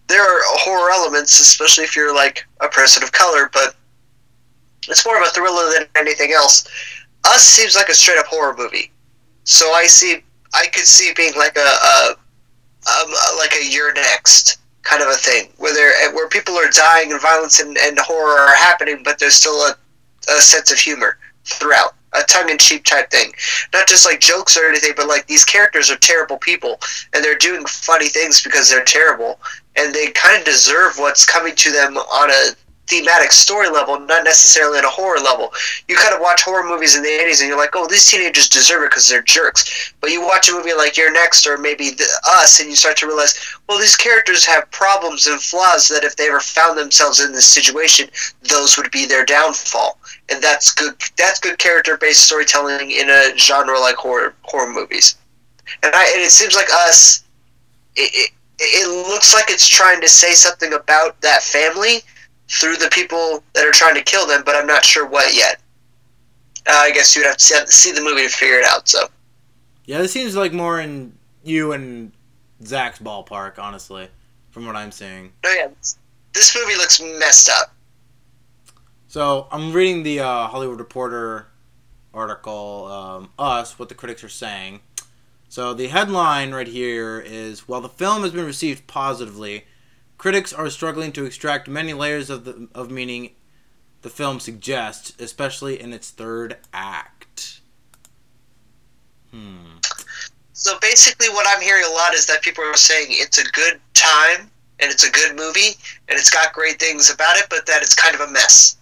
there 0.08 0.22
are 0.22 0.42
horror 0.46 0.92
elements, 0.92 1.40
especially 1.40 1.84
if 1.84 1.96
you're 1.96 2.16
like 2.16 2.46
a 2.60 2.68
person 2.68 3.04
of 3.04 3.12
color, 3.12 3.50
but 3.52 3.76
it's 4.88 5.06
more 5.06 5.18
of 5.22 5.28
a 5.28 5.32
thriller 5.32 5.72
than 5.74 5.88
anything 5.96 6.34
else. 6.34 6.68
Us 7.26 7.44
seems 7.44 7.76
like 7.76 7.90
a 7.90 7.94
straight 7.94 8.18
up 8.18 8.26
horror 8.28 8.56
movie, 8.58 8.92
so 9.44 9.72
I 9.74 9.86
see 9.86 10.24
I 10.54 10.68
could 10.68 10.86
see 10.86 11.12
being 11.16 11.34
like 11.36 11.58
a, 11.58 11.60
a 11.60 12.16
um, 12.88 13.12
like 13.38 13.54
a 13.54 13.70
you're 13.70 13.94
next 13.94 14.61
kind 14.84 15.02
of 15.02 15.10
a 15.10 15.14
thing, 15.14 15.50
where 15.58 15.74
there 15.74 15.92
eh, 16.04 16.14
where 16.14 16.28
people 16.28 16.56
are 16.56 16.70
dying 16.70 17.12
and 17.12 17.22
violence 17.22 17.60
and, 17.60 17.78
and 17.78 17.98
horror 18.00 18.40
are 18.40 18.56
happening, 18.56 19.02
but 19.04 19.20
there's 19.20 19.36
still 19.36 19.56
a, 19.62 19.76
a 20.30 20.42
sense 20.42 20.72
of 20.72 20.80
humor 20.80 21.18
throughout, 21.46 21.96
a 22.14 22.24
tongue 22.24 22.50
in 22.50 22.58
cheek 22.58 22.84
type 22.84 23.10
thing, 23.10 23.32
not 23.74 23.88
just 23.88 24.06
like 24.06 24.20
jokes 24.20 24.58
or 24.58 24.68
anything, 24.68 24.94
but 24.96 25.08
like 25.08 25.28
these 25.28 25.46
characters 25.46 25.90
are 25.92 25.98
terrible 25.98 26.38
people 26.38 26.80
and 27.14 27.24
they're 27.24 27.36
doing 27.38 27.66
funny 27.66 28.08
things 28.08 28.44
because 28.44 28.70
they're 28.70 28.84
terrible, 28.84 29.40
and 29.76 29.94
they 29.94 30.12
kind 30.12 30.38
of 30.38 30.46
deserve 30.46 30.98
what's 30.98 31.26
coming 31.26 31.56
to 31.56 31.72
them 31.72 31.98
on 31.98 32.30
a 32.30 32.56
thematic 32.92 33.32
story 33.32 33.70
level, 33.70 33.98
not 34.02 34.26
necessarily 34.26 34.78
on 34.78 34.84
a 34.84 34.90
horror 34.90 35.20
level. 35.20 35.54
You 35.88 35.96
kind 35.96 36.14
of 36.14 36.20
watch 36.20 36.44
horror 36.44 36.68
movies 36.68 36.98
in 36.98 37.02
the 37.02 37.08
80s 37.08 37.40
and 37.40 37.48
you're 37.48 37.58
like, 37.58 37.74
oh, 37.74 37.88
these 37.88 38.06
teenagers 38.06 38.50
deserve 38.50 38.84
it 38.84 38.90
because 38.90 39.08
they're 39.08 39.22
jerks. 39.22 39.94
But 40.02 40.12
you 40.12 40.22
watch 40.22 40.50
a 40.50 40.52
movie 40.52 40.74
like 40.74 40.98
You're 40.98 41.12
Next 41.12 41.48
or 41.48 41.58
maybe 41.58 41.92
the, 41.92 42.06
Us 42.28 42.60
and 42.60 42.70
you 42.70 42.76
start 42.76 42.98
to 42.98 43.08
realize, 43.08 43.40
well, 43.70 43.80
these 43.80 43.96
characters 43.96 44.46
have 44.46 44.70
problems 44.72 45.28
and 45.28 45.42
flaws 45.42 45.88
that 45.88 46.04
if 46.04 46.18
they 46.18 46.28
ever 46.28 46.42
found 46.42 46.78
themselves 46.78 47.24
in 47.24 47.32
this 47.32 47.48
situation, 47.48 48.10
those 48.50 48.76
would 48.78 48.92
be 48.92 49.06
their 49.06 49.26
downfall. 49.26 49.98
And 50.30 50.44
that's 50.44 50.74
good. 50.74 50.96
That's 51.18 51.40
good 51.40 51.58
character-based 51.60 52.26
storytelling 52.26 52.92
in 52.92 53.10
a 53.10 53.38
genre 53.38 53.80
like 53.80 53.96
horror 53.96 54.36
horror 54.42 54.72
movies. 54.72 55.18
And, 55.82 55.96
I, 55.96 56.12
and 56.14 56.22
it 56.22 56.32
seems 56.32 56.56
like 56.56 56.70
Us, 56.70 57.24
it, 57.96 58.12
it, 58.14 58.32
it 58.60 59.10
looks 59.10 59.34
like 59.34 59.50
it's 59.50 59.68
trying 59.68 60.02
to 60.02 60.10
say 60.10 60.34
something 60.34 60.74
about 60.74 61.20
that 61.22 61.42
family 61.42 62.04
through 62.52 62.76
the 62.76 62.90
people 62.92 63.44
that 63.54 63.66
are 63.66 63.72
trying 63.72 63.96
to 63.96 64.04
kill 64.04 64.28
them, 64.28 64.44
but 64.46 64.56
I'm 64.56 64.68
not 64.68 64.84
sure 64.84 65.08
what 65.08 65.34
yet. 65.36 65.62
Uh, 66.68 66.74
I 66.74 66.92
guess 66.92 67.16
you'd 67.16 67.26
have 67.26 67.38
to 67.38 67.44
see, 67.44 67.66
see 67.68 67.92
the 67.92 68.02
movie 68.02 68.24
to 68.24 68.30
figure 68.30 68.60
it 68.60 68.66
out. 68.66 68.88
So 68.88 69.08
Yeah, 69.86 70.00
this 70.00 70.12
seems 70.12 70.36
like 70.36 70.52
more 70.54 70.80
in 70.80 71.14
you 71.44 71.72
and 71.72 72.12
Zach's 72.64 73.00
ballpark, 73.00 73.58
honestly, 73.58 74.10
from 74.52 74.66
what 74.66 74.76
I'm 74.76 74.92
seeing. 74.92 75.32
no, 75.44 75.52
yeah, 75.52 75.68
this, 75.80 75.98
this 76.34 76.56
movie 76.56 76.76
looks 76.78 77.02
messed 77.20 77.50
up. 77.50 77.74
So 79.08 79.48
I'm 79.52 79.74
reading 79.74 80.04
the 80.04 80.20
uh, 80.22 80.48
Hollywood 80.48 80.80
Reporter 80.80 81.48
article, 82.14 82.86
um, 82.86 83.30
Us, 83.40 83.80
what 83.80 83.90
the 83.90 83.96
critics 83.96 84.24
are 84.24 84.30
saying. 84.30 84.82
So 85.50 85.74
the 85.74 85.88
headline 85.88 86.52
right 86.54 86.68
here 86.68 87.20
is 87.20 87.68
While 87.68 87.82
the 87.82 87.90
film 87.90 88.22
has 88.24 88.32
been 88.32 88.46
received 88.46 88.88
positively, 88.88 89.66
critics 90.22 90.54
are 90.54 90.70
struggling 90.70 91.12
to 91.12 91.26
extract 91.26 91.68
many 91.68 91.94
layers 91.94 92.30
of, 92.30 92.46
the, 92.46 92.68
of 92.76 92.92
meaning 92.92 93.32
the 94.04 94.10
film 94.10 94.40
suggests, 94.40 95.20
especially 95.20 95.82
in 95.82 95.92
its 95.92 96.12
third 96.12 96.58
act. 96.72 97.60
Hmm. 99.32 99.80
So 100.54 100.78
basically, 100.80 101.30
what 101.30 101.48
I'm 101.50 101.60
hearing 101.60 101.86
a 101.90 101.92
lot 101.92 102.14
is 102.14 102.28
that 102.28 102.44
people 102.44 102.64
are 102.64 102.76
saying 102.76 103.08
it's 103.10 103.40
a 103.40 103.50
good 103.50 103.80
time 103.96 104.52
and 104.80 104.92
it's 104.92 105.04
a 105.04 105.12
good 105.12 105.36
movie 105.36 105.76
and 106.08 106.20
it's 106.20 106.30
got 106.30 106.54
great 106.54 106.80
things 106.80 107.12
about 107.12 107.38
it, 107.38 107.48
but 107.50 107.66
that 107.66 107.82
it's 107.82 107.96
kind 107.96 108.14
of 108.14 108.22
a 108.22 108.32
mess. 108.32 108.78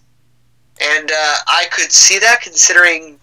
And 0.78 1.10
uh, 1.10 1.36
I 1.46 1.68
could 1.72 1.90
see 1.90 2.18
that 2.18 2.42
considering 2.42 3.18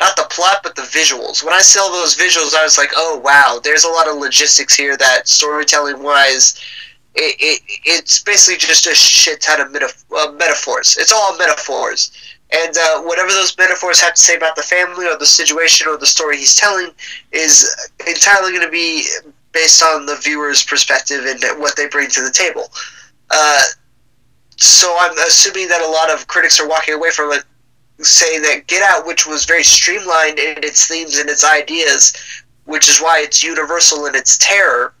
not 0.00 0.16
the 0.16 0.26
plot 0.28 0.58
but 0.62 0.76
the 0.76 0.82
visuals. 0.82 1.42
When 1.42 1.54
I 1.54 1.62
saw 1.62 1.88
those 1.88 2.14
visuals, 2.14 2.54
I 2.54 2.62
was 2.62 2.76
like, 2.76 2.90
oh 2.94 3.22
wow, 3.24 3.58
there's 3.64 3.84
a 3.84 3.90
lot 3.90 4.06
of 4.06 4.16
logistics 4.16 4.76
here 4.76 4.98
that 4.98 5.28
storytelling 5.28 6.02
wise. 6.02 6.60
It, 7.20 7.36
it, 7.40 7.80
it's 7.84 8.22
basically 8.22 8.58
just 8.58 8.86
a 8.86 8.94
shit 8.94 9.40
ton 9.40 9.60
of 9.60 9.72
metaf- 9.72 10.04
uh, 10.16 10.32
metaphors. 10.32 10.96
It's 10.96 11.12
all 11.12 11.36
metaphors. 11.36 12.12
And 12.50 12.76
uh, 12.76 13.02
whatever 13.02 13.28
those 13.28 13.56
metaphors 13.58 14.00
have 14.00 14.14
to 14.14 14.22
say 14.22 14.36
about 14.36 14.56
the 14.56 14.62
family 14.62 15.06
or 15.06 15.18
the 15.18 15.26
situation 15.26 15.88
or 15.88 15.98
the 15.98 16.06
story 16.06 16.38
he's 16.38 16.54
telling 16.54 16.92
is 17.32 17.76
entirely 18.06 18.52
going 18.52 18.64
to 18.64 18.70
be 18.70 19.04
based 19.52 19.82
on 19.82 20.06
the 20.06 20.16
viewer's 20.16 20.62
perspective 20.62 21.24
and 21.26 21.42
what 21.60 21.76
they 21.76 21.88
bring 21.88 22.08
to 22.10 22.22
the 22.22 22.30
table. 22.30 22.70
Uh, 23.30 23.62
so 24.56 24.96
I'm 25.00 25.16
assuming 25.26 25.68
that 25.68 25.82
a 25.82 25.90
lot 25.90 26.10
of 26.10 26.26
critics 26.26 26.60
are 26.60 26.68
walking 26.68 26.94
away 26.94 27.10
from 27.10 27.32
it 27.32 27.44
saying 28.00 28.42
that 28.42 28.66
Get 28.68 28.82
Out, 28.82 29.06
which 29.06 29.26
was 29.26 29.44
very 29.44 29.64
streamlined 29.64 30.38
in 30.38 30.62
its 30.62 30.86
themes 30.86 31.18
and 31.18 31.28
its 31.28 31.44
ideas, 31.44 32.16
which 32.64 32.88
is 32.88 33.00
why 33.00 33.20
it's 33.20 33.42
universal 33.42 34.06
in 34.06 34.14
its 34.14 34.38
terror, 34.38 34.94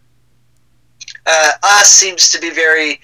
uh, 1.26 1.52
Us 1.62 1.88
seems 1.88 2.30
to 2.30 2.40
be 2.40 2.50
very, 2.50 3.00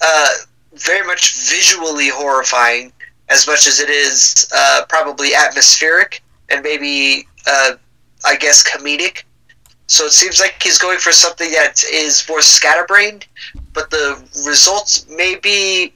uh, 0.00 0.28
very 0.74 1.06
much 1.06 1.48
visually 1.48 2.08
horrifying, 2.08 2.92
as 3.28 3.46
much 3.46 3.66
as 3.66 3.80
it 3.80 3.90
is 3.90 4.48
uh, 4.54 4.82
probably 4.88 5.34
atmospheric 5.34 6.22
and 6.48 6.62
maybe, 6.62 7.26
uh, 7.46 7.72
I 8.24 8.36
guess, 8.36 8.68
comedic. 8.68 9.22
So 9.86 10.04
it 10.04 10.12
seems 10.12 10.38
like 10.38 10.62
he's 10.62 10.78
going 10.78 10.98
for 10.98 11.12
something 11.12 11.50
that 11.50 11.82
is 11.92 12.24
more 12.28 12.42
scatterbrained, 12.42 13.26
but 13.72 13.90
the 13.90 14.22
results 14.46 15.08
may 15.08 15.34
be 15.34 15.92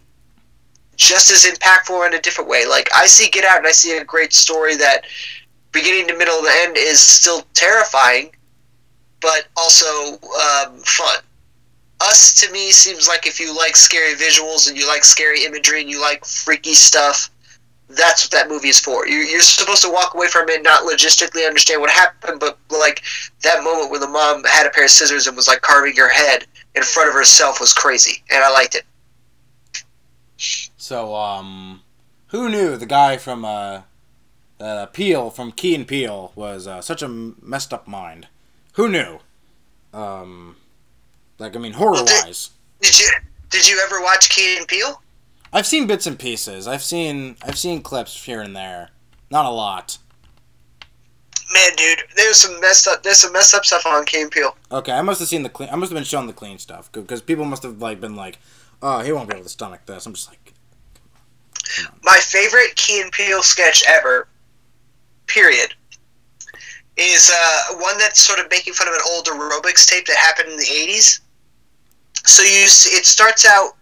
just 0.97 1.31
as 1.31 1.45
impactful 1.45 2.07
in 2.07 2.15
a 2.15 2.21
different 2.21 2.51
way. 2.51 2.67
Like 2.67 2.89
I 2.95 3.07
see 3.07 3.29
Get 3.29 3.45
Out 3.45 3.59
and 3.59 3.67
I 3.67 3.73
see 3.73 3.97
a 3.97 4.05
great 4.05 4.33
story 4.33 4.77
that 4.77 5.05
beginning 5.73 6.07
to 6.09 6.17
middle 6.17 6.41
to 6.41 6.49
end 6.63 6.77
is 6.77 7.01
still 7.01 7.43
terrifying, 7.55 8.31
but 9.21 9.47
also 9.57 10.15
um, 10.15 10.79
fun. 10.85 11.19
Us 12.01 12.41
to 12.41 12.53
me 12.53 12.71
seems 12.71 13.09
like 13.09 13.27
if 13.27 13.41
you 13.41 13.57
like 13.57 13.77
scary 13.77 14.15
visuals 14.15 14.69
and 14.69 14.77
you 14.77 14.87
like 14.87 15.05
scary 15.05 15.45
imagery 15.45 15.81
and 15.81 15.89
you 15.89 16.01
like 16.01 16.25
freaky 16.25 16.75
stuff, 16.75 17.31
that's 17.89 18.25
what 18.25 18.31
that 18.33 18.49
movie 18.49 18.69
is 18.69 18.81
for. 18.81 19.07
You're, 19.07 19.41
supposed 19.41 19.83
to 19.83 19.91
walk 19.91 20.15
away 20.15 20.29
from 20.29 20.49
it 20.49 20.63
not 20.63 20.83
logistically 20.83 21.47
understand 21.47 21.81
what 21.81 21.91
happened, 21.91 22.41
but 22.41 22.59
like 22.71 23.03
that 23.43 23.63
moment 23.63 23.91
where 23.91 24.01
the 24.01 24.09
mom 24.09 24.43
had 24.45 24.67
a 24.67 24.71
pair 24.71 24.85
of 24.85 24.91
scissors 24.91 25.27
and 25.27 25.37
was 25.37 25.49
like 25.49 25.61
carving 25.61 25.97
her 25.97 26.09
head 26.09 26.47
in 26.75 26.83
front 26.83 27.09
of 27.09 27.15
herself 27.15 27.61
was 27.61 27.73
crazy, 27.73 28.23
and 28.31 28.43
I 28.43 28.51
liked 28.51 28.75
it. 28.75 28.85
So, 30.77 31.15
um, 31.15 31.83
who 32.29 32.49
knew 32.49 32.77
the 32.77 32.87
guy 32.87 33.17
from 33.17 33.45
uh, 33.45 33.83
uh 34.59 34.87
Peele 34.87 35.31
from 35.31 35.53
Key 35.53 35.75
and 35.75 35.87
Peele 35.87 36.33
was 36.35 36.67
uh, 36.67 36.81
such 36.81 37.03
a 37.03 37.09
messed 37.09 37.73
up 37.73 37.87
mind? 37.87 38.27
Who 38.73 38.89
knew? 38.89 39.21
Um, 39.93 40.57
like 41.39 41.57
I 41.57 41.59
mean, 41.59 41.73
horror 41.73 42.03
wise. 42.05 42.51
Did, 42.81 42.93
did 42.93 43.01
you 43.01 43.11
did 43.51 43.69
you 43.69 43.81
ever 43.85 44.01
watch 44.03 44.31
Key 44.31 44.57
and 44.59 44.67
Peele? 44.69 45.01
I've 45.53 45.67
seen 45.67 45.87
bits 45.87 46.07
and 46.07 46.19
pieces. 46.19 46.67
I've 46.67 46.83
seen 46.83 47.37
I've 47.43 47.59
seen 47.59 47.83
clips 47.83 48.25
here 48.25 48.41
and 48.41 48.57
there. 48.57 48.91
Not 49.31 49.47
a 49.47 49.51
lot. 49.51 49.99
Man, 51.53 51.71
dude, 51.77 52.01
there's 52.17 52.39
some 52.39 52.61
messed 52.61 52.89
up. 52.89 53.03
There's 53.03 53.19
some 53.19 53.33
messed 53.33 53.55
up 53.55 53.65
stuff 53.65 53.87
on 53.87 54.05
Key 54.07 54.23
and 54.23 54.31
Peele. 54.31 54.57
Okay, 54.73 54.93
I 54.93 55.03
must 55.03 55.21
have 55.21 55.29
seen 55.29 55.43
the 55.43 55.49
clean. 55.49 55.69
I 55.71 55.77
must 55.77 55.91
have 55.91 55.97
been 55.97 56.05
shown 56.05 56.27
the 56.27 56.33
clean 56.33 56.59
stuff 56.59 56.91
because 56.91 57.23
people 57.23 57.45
must 57.45 57.63
have 57.63 57.81
like 57.81 58.01
been 58.01 58.17
like, 58.17 58.39
"Oh, 58.83 59.01
he 59.01 59.13
won't 59.13 59.29
be 59.29 59.35
able 59.35 59.45
to 59.45 59.51
stomach 59.51 59.87
this." 59.87 60.07
I'm 60.07 60.15
just 60.15 60.29
like, 60.29 60.55
my 62.03 62.19
favorite 62.19 62.75
Key 62.77 63.01
and 63.03 63.13
Peele 63.13 63.43
sketch 63.43 63.85
ever, 63.87 64.27
period, 65.27 65.75
is 66.97 67.31
uh, 67.33 67.75
one 67.77 67.99
that's 67.99 68.21
sort 68.21 68.41
of 68.41 68.47
making 68.51 68.73
fun 68.73 68.89
of 68.89 68.95
an 68.95 69.01
old 69.11 69.27
aerobics 69.27 69.89
tape 69.89 70.07
that 70.07 70.17
happened 70.17 70.49
in 70.51 70.57
the 70.57 70.65
'80s. 70.65 71.21
So 72.25 72.43
you, 72.43 72.67
see, 72.69 72.97
it 72.97 73.07
starts 73.07 73.45
out 73.45 73.73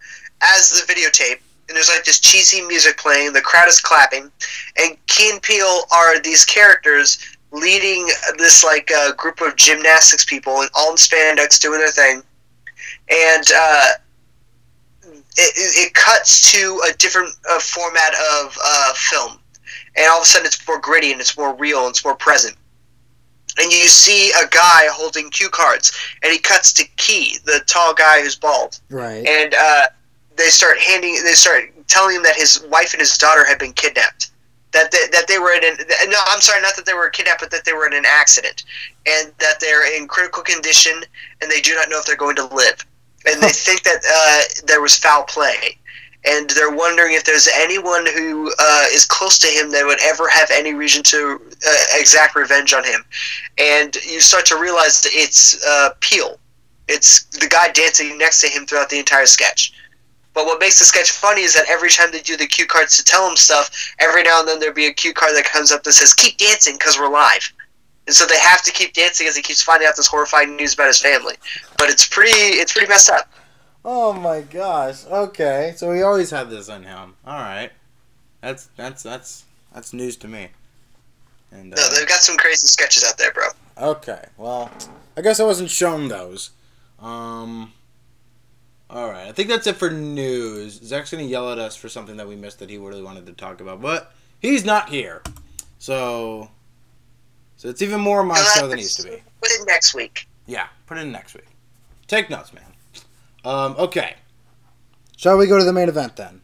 as 0.41 0.69
the 0.69 0.93
videotape, 0.93 1.39
and 1.67 1.75
there's 1.75 1.89
like 1.89 2.03
this 2.03 2.19
cheesy 2.19 2.61
music 2.61 2.97
playing. 2.97 3.33
The 3.33 3.41
crowd 3.41 3.67
is 3.67 3.79
clapping, 3.79 4.31
and 4.77 5.07
Key 5.07 5.31
and 5.31 5.41
Peele 5.41 5.83
are 5.91 6.19
these 6.19 6.45
characters 6.45 7.19
leading 7.51 8.07
this 8.37 8.63
like 8.63 8.91
uh, 8.95 9.13
group 9.13 9.41
of 9.41 9.55
gymnastics 9.55 10.25
people, 10.25 10.61
and 10.61 10.69
all 10.75 10.91
in 10.91 10.97
spandex 10.97 11.59
doing 11.59 11.79
their 11.79 11.91
thing, 11.91 12.21
and. 13.09 13.43
Uh, 13.55 13.89
it, 15.35 15.87
it 15.87 15.93
cuts 15.93 16.51
to 16.51 16.79
a 16.87 16.93
different 16.93 17.29
uh, 17.49 17.59
format 17.59 18.13
of 18.13 18.57
uh, 18.63 18.93
film, 18.93 19.39
and 19.95 20.07
all 20.09 20.17
of 20.17 20.23
a 20.23 20.25
sudden 20.25 20.45
it's 20.45 20.67
more 20.67 20.79
gritty 20.79 21.11
and 21.11 21.19
it's 21.19 21.37
more 21.37 21.55
real 21.55 21.79
and 21.79 21.89
it's 21.89 22.05
more 22.05 22.15
present. 22.15 22.55
And 23.59 23.71
you 23.71 23.87
see 23.87 24.31
a 24.31 24.47
guy 24.47 24.87
holding 24.91 25.29
cue 25.29 25.49
cards, 25.49 25.91
and 26.23 26.31
he 26.31 26.39
cuts 26.39 26.73
to 26.73 26.85
Key, 26.97 27.37
the 27.45 27.61
tall 27.67 27.93
guy 27.93 28.21
who's 28.21 28.35
bald. 28.35 28.79
Right. 28.89 29.25
And 29.27 29.53
uh, 29.53 29.87
they 30.35 30.47
start 30.47 30.79
handing, 30.79 31.17
they 31.23 31.33
start 31.33 31.71
telling 31.87 32.15
him 32.15 32.23
that 32.23 32.35
his 32.35 32.65
wife 32.71 32.93
and 32.93 32.99
his 32.99 33.17
daughter 33.17 33.45
have 33.45 33.59
been 33.59 33.73
kidnapped. 33.73 34.31
That 34.71 34.89
they, 34.89 35.05
that 35.11 35.27
they 35.27 35.37
were 35.37 35.51
in 35.51 35.63
an, 35.63 35.77
no, 36.09 36.17
I'm 36.25 36.41
sorry, 36.41 36.59
not 36.63 36.75
that 36.77 36.87
they 36.87 36.95
were 36.95 37.07
kidnapped, 37.09 37.41
but 37.41 37.51
that 37.51 37.63
they 37.63 37.73
were 37.73 37.85
in 37.85 37.93
an 37.93 38.05
accident, 38.07 38.63
and 39.05 39.31
that 39.37 39.59
they're 39.59 39.95
in 39.95 40.07
critical 40.07 40.41
condition, 40.41 41.03
and 41.41 41.51
they 41.51 41.61
do 41.61 41.75
not 41.75 41.89
know 41.89 41.99
if 41.99 42.05
they're 42.05 42.15
going 42.15 42.37
to 42.37 42.47
live 42.47 42.83
and 43.25 43.41
they 43.41 43.49
think 43.51 43.83
that 43.83 44.01
uh, 44.05 44.65
there 44.65 44.81
was 44.81 44.97
foul 44.97 45.23
play, 45.23 45.77
and 46.25 46.49
they're 46.51 46.71
wondering 46.71 47.13
if 47.13 47.23
there's 47.23 47.47
anyone 47.53 48.05
who 48.05 48.51
uh, 48.59 48.85
is 48.91 49.05
close 49.05 49.37
to 49.39 49.47
him 49.47 49.71
that 49.71 49.85
would 49.85 49.99
ever 50.01 50.27
have 50.29 50.49
any 50.51 50.73
reason 50.73 51.03
to 51.03 51.39
uh, 51.67 51.83
exact 51.93 52.35
revenge 52.35 52.73
on 52.73 52.83
him. 52.83 53.03
And 53.57 53.95
you 53.95 54.19
start 54.19 54.45
to 54.47 54.59
realize 54.59 55.01
that 55.01 55.11
it's 55.13 55.65
uh, 55.65 55.89
Peele. 55.99 56.39
It's 56.87 57.23
the 57.25 57.47
guy 57.47 57.69
dancing 57.71 58.17
next 58.17 58.41
to 58.41 58.47
him 58.47 58.65
throughout 58.65 58.89
the 58.89 58.99
entire 58.99 59.25
sketch. 59.25 59.73
But 60.33 60.45
what 60.45 60.59
makes 60.59 60.79
the 60.79 60.85
sketch 60.85 61.11
funny 61.11 61.41
is 61.41 61.53
that 61.53 61.65
every 61.69 61.89
time 61.89 62.11
they 62.11 62.19
do 62.19 62.35
the 62.35 62.47
cue 62.47 62.65
cards 62.65 62.97
to 62.97 63.03
tell 63.03 63.29
him 63.29 63.35
stuff, 63.35 63.93
every 63.99 64.23
now 64.23 64.39
and 64.39 64.47
then 64.47 64.59
there'll 64.59 64.73
be 64.73 64.87
a 64.87 64.93
cue 64.93 65.13
card 65.13 65.35
that 65.35 65.45
comes 65.45 65.71
up 65.71 65.83
that 65.83 65.93
says, 65.93 66.13
Keep 66.13 66.37
dancing 66.37 66.75
because 66.75 66.97
we're 66.97 67.09
live 67.09 67.53
and 68.07 68.15
so 68.15 68.25
they 68.25 68.37
have 68.37 68.61
to 68.63 68.71
keep 68.71 68.93
dancing 68.93 69.27
as 69.27 69.35
he 69.35 69.41
keeps 69.41 69.61
finding 69.61 69.87
out 69.87 69.95
this 69.95 70.07
horrifying 70.07 70.55
news 70.55 70.73
about 70.73 70.87
his 70.87 70.99
family. 70.99 71.35
But 71.77 71.89
it's 71.89 72.07
pretty, 72.07 72.31
it's 72.31 72.73
pretty 72.73 72.87
messed 72.87 73.09
up. 73.09 73.29
Oh 73.85 74.13
my 74.13 74.41
gosh. 74.41 75.05
Okay, 75.05 75.73
so 75.75 75.91
he 75.91 76.01
always 76.01 76.29
had 76.29 76.49
this 76.49 76.69
on 76.69 76.83
him. 76.83 77.15
All 77.25 77.39
right, 77.39 77.71
that's 78.41 78.69
that's 78.77 79.03
that's 79.03 79.45
that's 79.73 79.93
news 79.93 80.15
to 80.17 80.27
me. 80.27 80.49
And 81.51 81.73
uh, 81.73 81.75
no, 81.75 81.89
they've 81.89 82.07
got 82.07 82.19
some 82.19 82.37
crazy 82.37 82.67
sketches 82.67 83.03
out 83.03 83.17
there, 83.17 83.31
bro. 83.31 83.47
Okay, 83.77 84.25
well, 84.37 84.71
I 85.17 85.21
guess 85.21 85.39
I 85.39 85.43
wasn't 85.43 85.69
shown 85.69 86.07
those. 86.07 86.51
Um. 86.99 87.73
All 88.89 89.09
right, 89.09 89.27
I 89.27 89.31
think 89.31 89.49
that's 89.49 89.65
it 89.65 89.75
for 89.75 89.89
news. 89.89 90.79
Zach's 90.83 91.11
gonna 91.11 91.23
yell 91.23 91.51
at 91.51 91.57
us 91.57 91.75
for 91.75 91.89
something 91.89 92.17
that 92.17 92.27
we 92.27 92.35
missed 92.35 92.59
that 92.59 92.69
he 92.69 92.77
really 92.77 93.01
wanted 93.01 93.25
to 93.25 93.33
talk 93.33 93.59
about, 93.59 93.81
but 93.81 94.13
he's 94.39 94.63
not 94.63 94.89
here, 94.89 95.23
so 95.79 96.49
so 97.57 97.69
it's 97.69 97.81
even 97.81 98.01
more 98.01 98.23
my 98.23 98.35
show 98.55 98.67
than 98.67 98.77
it 98.77 98.83
used 98.83 98.99
to 98.99 99.03
be. 99.03 99.23
Put 99.41 99.51
it 99.51 99.65
next 99.65 99.95
week. 99.95 100.27
Yeah, 100.45 100.67
put 100.85 100.97
it 100.97 101.01
in 101.01 101.11
next 101.11 101.33
week. 101.33 101.47
Take 102.07 102.29
notes, 102.29 102.53
man. 102.53 102.72
Um, 103.43 103.75
okay. 103.77 104.15
Shall 105.17 105.37
we 105.37 105.47
go 105.47 105.57
to 105.57 105.65
the 105.65 105.73
main 105.73 105.89
event 105.89 106.15
then? 106.15 106.41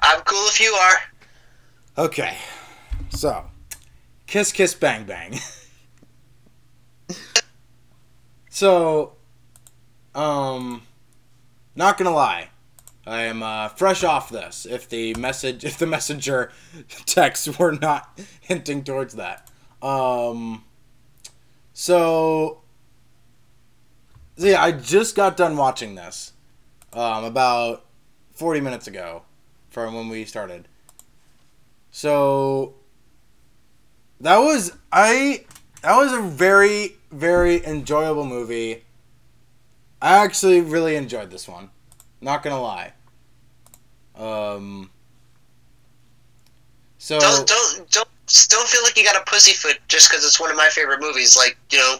I'm 0.00 0.20
cool 0.22 0.46
if 0.48 0.60
you 0.60 0.72
are. 0.72 2.04
Okay. 2.06 2.36
So, 3.10 3.46
Kiss 4.26 4.52
Kiss 4.52 4.74
Bang 4.74 5.04
Bang. 5.04 5.38
so, 8.50 9.12
um, 10.14 10.82
not 11.74 11.98
gonna 11.98 12.10
lie. 12.10 12.50
I 13.06 13.22
am 13.22 13.42
uh, 13.42 13.68
fresh 13.68 14.02
off 14.02 14.30
this. 14.30 14.66
If 14.66 14.88
the 14.88 15.14
message, 15.14 15.64
if 15.64 15.78
the 15.78 15.86
messenger 15.86 16.52
texts 17.06 17.58
were 17.58 17.72
not 17.72 18.20
hinting 18.40 18.84
towards 18.84 19.14
that, 19.14 19.48
um, 19.82 20.64
so, 21.72 22.62
so 24.36 24.46
yeah, 24.46 24.62
I 24.62 24.72
just 24.72 25.14
got 25.14 25.36
done 25.36 25.56
watching 25.56 25.94
this, 25.94 26.32
um, 26.92 27.24
about 27.24 27.84
forty 28.32 28.60
minutes 28.60 28.86
ago, 28.86 29.22
from 29.70 29.94
when 29.94 30.08
we 30.08 30.24
started. 30.24 30.68
So, 31.90 32.74
that 34.20 34.38
was 34.38 34.76
I. 34.92 35.44
That 35.82 35.96
was 35.96 36.12
a 36.12 36.20
very 36.20 36.96
very 37.10 37.64
enjoyable 37.64 38.24
movie. 38.26 38.84
I 40.02 40.18
actually 40.24 40.60
really 40.60 40.96
enjoyed 40.96 41.30
this 41.30 41.48
one. 41.48 41.70
Not 42.20 42.42
gonna 42.42 42.60
lie. 42.60 42.92
Um, 44.14 44.90
so 46.98 47.20
Don't 47.20 47.46
don't 47.46 47.90
don't 47.90 48.08
don't 48.48 48.68
feel 48.68 48.82
like 48.82 48.96
you 48.96 49.04
got 49.04 49.16
a 49.16 49.30
pussyfoot 49.30 49.78
just 49.88 50.10
because 50.10 50.24
it's 50.24 50.40
one 50.40 50.50
of 50.50 50.56
my 50.56 50.68
favorite 50.70 51.00
movies. 51.00 51.36
Like 51.36 51.56
you 51.70 51.78
know, 51.78 51.96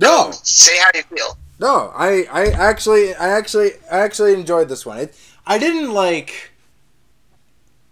no, 0.00 0.30
say 0.42 0.78
how 0.78 0.90
you 0.94 1.02
feel. 1.04 1.38
No, 1.58 1.92
I 1.94 2.24
I 2.30 2.46
actually 2.50 3.14
I 3.14 3.28
actually 3.28 3.72
I 3.90 4.00
actually 4.00 4.34
enjoyed 4.34 4.68
this 4.68 4.84
one. 4.84 4.98
It 4.98 5.16
I 5.46 5.58
didn't 5.58 5.92
like. 5.92 6.50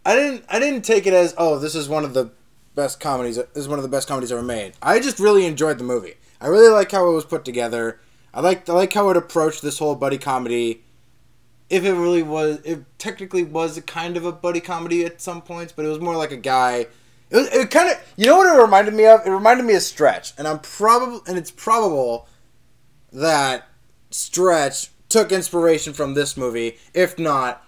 I 0.05 0.17
didn't 0.17 0.45
I 0.49 0.59
didn't 0.59 0.83
take 0.83 1.07
it 1.07 1.15
as 1.15 1.35
oh 1.39 1.59
this 1.59 1.75
is 1.75 1.89
one 1.89 2.05
of 2.05 2.13
the 2.13 2.31
best 2.75 2.99
comedies 3.01 3.37
this 3.37 3.49
is 3.55 3.69
one 3.69 3.79
of 3.79 3.83
the 3.83 3.89
best 3.89 4.09
comedies 4.09 4.33
ever 4.33 4.43
made. 4.43 4.73
I 4.83 4.99
just 4.99 5.21
really 5.21 5.47
enjoyed 5.47 5.79
the 5.79 5.85
movie. 5.85 6.15
I 6.41 6.49
really 6.49 6.71
like 6.73 6.91
how 6.91 7.09
it 7.09 7.13
was 7.13 7.25
put 7.25 7.45
together. 7.45 8.01
I 8.35 8.41
like 8.41 8.69
I 8.69 8.73
like 8.73 8.93
how 8.93 9.11
it 9.11 9.17
approached 9.17 9.63
this 9.63 9.79
whole 9.79 9.95
buddy 9.95 10.19
comedy. 10.19 10.83
If 11.71 11.85
it 11.85 11.95
really 11.95 12.23
was, 12.23 12.61
it 12.65 12.85
technically 12.99 13.45
was 13.45 13.79
a 13.79 13.83
kind 13.83 14.17
of 14.17 14.27
a 14.27 14.33
buddy 14.33 14.61
comedy 14.61 15.05
at 15.05 15.23
some 15.23 15.41
points, 15.41 15.73
but 15.73 15.85
it 15.85 15.89
was 15.89 16.01
more 16.01 16.17
like 16.17 16.33
a 16.33 16.37
guy. 16.37 16.87
It, 17.31 17.55
it 17.55 17.71
kind 17.71 17.91
of 17.91 17.97
you 18.17 18.27
know 18.27 18.39
what 18.39 18.53
it 18.53 18.61
reminded 18.61 18.93
me 18.93 19.07
of. 19.07 19.25
It 19.25 19.31
reminded 19.31 19.65
me 19.65 19.75
of 19.75 19.83
Stretch, 19.83 20.33
and 20.37 20.49
I'm 20.49 20.59
probably 20.59 21.21
and 21.29 21.39
it's 21.39 21.51
probable 21.53 22.27
that 23.13 23.69
Stretch 24.11 24.91
took 25.09 25.33
inspiration 25.33 25.93
from 25.93 26.15
this 26.15 26.37
movie. 26.37 26.79
If 26.95 27.19
not, 27.19 27.65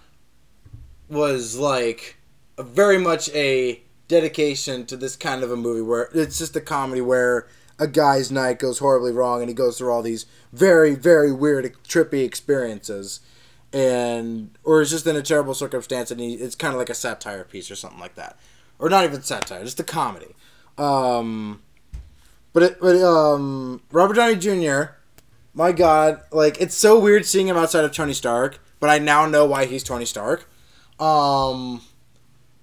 was 1.08 1.56
like 1.56 2.16
very 2.58 2.98
much 2.98 3.28
a 3.30 3.82
dedication 4.08 4.86
to 4.86 4.96
this 4.96 5.16
kind 5.16 5.42
of 5.42 5.50
a 5.50 5.56
movie 5.56 5.80
where 5.80 6.08
it's 6.14 6.38
just 6.38 6.56
a 6.56 6.60
comedy 6.60 7.00
where 7.00 7.46
a 7.78 7.86
guy's 7.86 8.30
night 8.30 8.58
goes 8.58 8.78
horribly 8.78 9.12
wrong 9.12 9.40
and 9.40 9.48
he 9.48 9.54
goes 9.54 9.78
through 9.78 9.90
all 9.90 10.02
these 10.02 10.26
very 10.52 10.94
very 10.94 11.32
weird 11.32 11.74
trippy 11.84 12.24
experiences 12.24 13.20
and 13.72 14.50
or 14.62 14.80
is 14.80 14.90
just 14.90 15.06
in 15.06 15.16
a 15.16 15.22
terrible 15.22 15.54
circumstance 15.54 16.10
and 16.10 16.20
he, 16.20 16.34
it's 16.34 16.54
kind 16.54 16.74
of 16.74 16.78
like 16.78 16.90
a 16.90 16.94
satire 16.94 17.44
piece 17.44 17.70
or 17.70 17.76
something 17.76 17.98
like 17.98 18.14
that 18.14 18.38
or 18.78 18.88
not 18.88 19.04
even 19.04 19.22
satire 19.22 19.64
just 19.64 19.80
a 19.80 19.84
comedy 19.84 20.34
um 20.78 21.62
but 22.52 22.62
it, 22.62 22.80
but 22.80 22.96
um 23.02 23.80
Robert 23.90 24.14
Downey 24.14 24.36
Jr. 24.36 24.92
my 25.54 25.72
god 25.72 26.20
like 26.32 26.60
it's 26.60 26.74
so 26.74 26.98
weird 26.98 27.24
seeing 27.24 27.48
him 27.48 27.56
outside 27.56 27.84
of 27.84 27.92
Tony 27.92 28.12
Stark 28.12 28.58
but 28.80 28.90
I 28.90 28.98
now 28.98 29.26
know 29.26 29.44
why 29.46 29.66
he's 29.66 29.82
Tony 29.84 30.04
Stark 30.04 30.48
um 31.00 31.80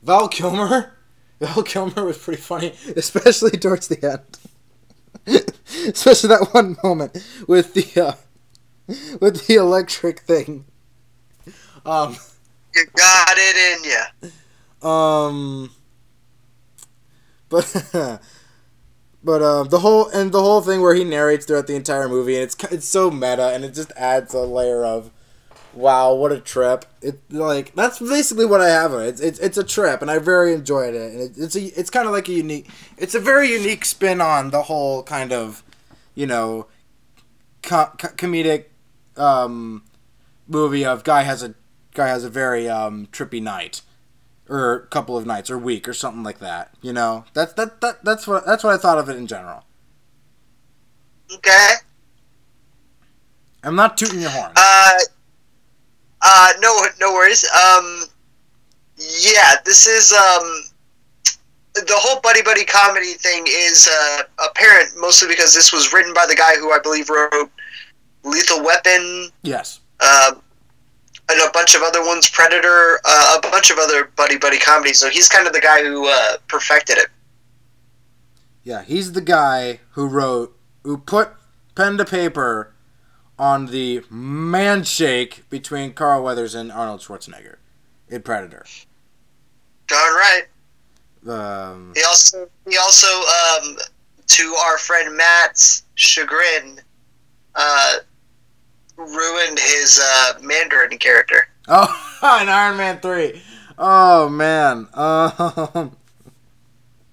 Val 0.04 0.28
Kilmer 0.28 0.94
Val 1.40 1.64
Kilmer 1.64 2.06
was 2.06 2.18
pretty 2.18 2.42
funny 2.42 2.74
especially 2.96 3.52
towards 3.52 3.88
the 3.88 4.04
end 5.26 5.42
especially 5.88 6.30
that 6.30 6.50
one 6.54 6.78
moment 6.84 7.18
with 7.48 7.74
the 7.74 8.02
uh, 8.02 8.14
with 9.20 9.46
the 9.46 9.56
electric 9.56 10.22
thing. 10.22 10.66
Um, 11.86 12.18
You 12.76 12.86
got 12.96 13.36
it 13.38 13.84
in 13.84 14.32
ya. 14.84 14.90
um, 14.90 15.70
but 17.50 18.20
but 19.24 19.42
um, 19.42 19.70
the 19.70 19.80
whole 19.80 20.08
and 20.10 20.32
the 20.32 20.42
whole 20.42 20.62
thing 20.62 20.82
where 20.82 20.96
he 20.96 21.04
narrates 21.04 21.46
throughout 21.46 21.68
the 21.68 21.76
entire 21.76 22.10
movie, 22.10 22.36
and 22.36 22.44
it's 22.44 22.56
it's 22.66 22.88
so 22.88 23.12
meta, 23.12 23.50
and 23.50 23.64
it 23.64 23.74
just 23.74 23.92
adds 23.96 24.34
a 24.34 24.42
layer 24.42 24.84
of 24.84 25.12
wow, 25.74 26.14
what 26.14 26.32
a 26.32 26.40
trip! 26.40 26.86
It 27.02 27.20
like 27.30 27.74
that's 27.76 28.00
basically 28.00 28.46
what 28.46 28.62
I 28.62 28.70
have. 28.70 28.94
It's 28.94 29.22
it's 29.22 29.40
it's 29.40 29.58
a 29.58 29.64
trip, 29.64 30.02
and 30.02 30.10
I 30.10 30.20
very 30.20 30.54
enjoyed 30.54 30.96
it, 30.96 31.12
and 31.12 31.22
it, 31.22 31.32
it's 31.38 31.56
a 31.56 31.80
it's 31.80 31.90
kind 31.90 32.08
of 32.08 32.14
like 32.14 32.28
a 32.28 32.34
unique. 32.34 32.70
It's 32.98 33.16
a 33.16 33.20
very 33.20 33.52
unique 33.52 33.86
spin 33.86 34.22
on 34.22 34.50
the 34.50 34.64
whole 34.64 35.04
kind 35.04 35.32
of, 35.32 35.64
you 36.16 36.26
know, 36.26 36.68
co- 37.62 37.92
co- 37.98 38.10
comedic 38.10 38.66
um, 39.18 39.84
movie 40.48 40.86
of 40.86 41.04
guy 41.04 41.24
has 41.24 41.44
a 41.44 41.54
guy 41.94 42.08
has 42.08 42.24
a 42.24 42.30
very 42.30 42.68
um, 42.68 43.08
trippy 43.12 43.42
night 43.42 43.82
or 44.52 44.74
a 44.74 44.88
couple 44.88 45.18
of 45.18 45.26
nights 45.26 45.50
or 45.50 45.58
week 45.58 45.88
or 45.88 45.94
something 45.94 46.24
like 46.24 46.40
that. 46.40 46.74
You 46.82 46.92
know, 46.92 47.24
that's 47.34 47.54
that, 47.54 47.80
that 47.80 48.04
that's 48.04 48.28
what 48.28 48.46
that's 48.46 48.64
what 48.64 48.74
I 48.74 48.78
thought 48.78 48.98
of 48.98 49.08
it 49.08 49.16
in 49.16 49.26
general. 49.26 49.64
Okay. 51.34 51.70
I'm 53.64 53.76
not 53.76 53.98
tooting 53.98 54.20
your 54.20 54.30
horn. 54.30 54.52
Uh, 54.56 55.00
uh, 56.22 56.50
no, 56.60 56.86
no 57.00 57.14
worries. 57.14 57.46
Um, 57.46 58.04
yeah, 58.98 59.56
this 59.64 59.88
is 59.88 60.12
um, 60.12 60.64
the 61.74 61.94
whole 61.96 62.20
buddy 62.20 62.42
buddy 62.42 62.66
comedy 62.66 63.14
thing 63.14 63.46
is 63.48 63.90
uh, 63.90 64.24
apparent 64.50 64.90
mostly 64.98 65.30
because 65.30 65.56
this 65.56 65.72
was 65.72 65.94
written 65.94 66.14
by 66.14 66.26
the 66.28 66.36
guy 66.36 66.56
who 66.58 66.72
I 66.72 66.80
believe 66.80 67.10
wrote 67.10 67.50
Lethal 68.24 68.64
Weapon, 68.64 69.30
yes. 69.44 69.80
uh, 70.02 70.34
and 71.32 71.42
a 71.48 71.52
bunch 71.52 71.76
of 71.76 71.82
other 71.82 72.06
ones, 72.06 72.30
Predator, 72.30 73.00
uh, 73.06 73.38
a 73.38 73.50
bunch 73.50 73.72
of 73.72 73.78
other 73.78 74.06
buddy 74.16 74.38
buddy 74.38 74.60
comedies. 74.60 75.00
So 75.00 75.10
he's 75.10 75.30
kind 75.30 75.48
of 75.48 75.54
the 75.54 75.62
guy 75.62 75.84
who 75.84 76.08
uh, 76.08 76.38
perfected 76.48 76.98
it. 76.98 77.08
Yeah, 78.64 78.84
he's 78.84 79.14
the 79.14 79.22
guy 79.22 79.80
who 79.92 80.08
wrote 80.08 80.58
who 80.84 80.98
put 80.98 81.30
pen 81.76 81.98
to 81.98 82.06
paper 82.06 82.74
on 83.40 83.68
the 83.68 84.04
man 84.10 84.84
shake 84.84 85.50
between 85.50 85.94
Carl 85.94 86.24
Weathers 86.24 86.54
and 86.54 86.72
Arnold 86.72 87.02
Schwarzenegger 87.02 87.56
in 88.08 88.22
Predator. 88.22 88.66
Darn 89.88 90.14
right. 90.14 90.44
Um, 91.28 91.94
He 91.96 92.04
also 92.04 92.50
he 92.70 92.78
also 92.78 93.08
um, 93.08 93.78
to 94.28 94.56
our 94.66 94.78
friend 94.78 95.18
Matt's 95.18 95.84
chagrin 95.96 96.80
uh, 97.56 97.98
ruined 98.98 99.60
his 99.60 100.00
uh, 100.02 100.34
Mandarin 100.42 100.98
character. 100.98 101.48
oh, 101.68 102.40
in 102.42 102.50
Iron 102.50 102.78
Man 102.78 103.00
three. 103.00 103.42
Oh 103.78 104.30
man. 104.30 104.88
Um, 104.94 105.98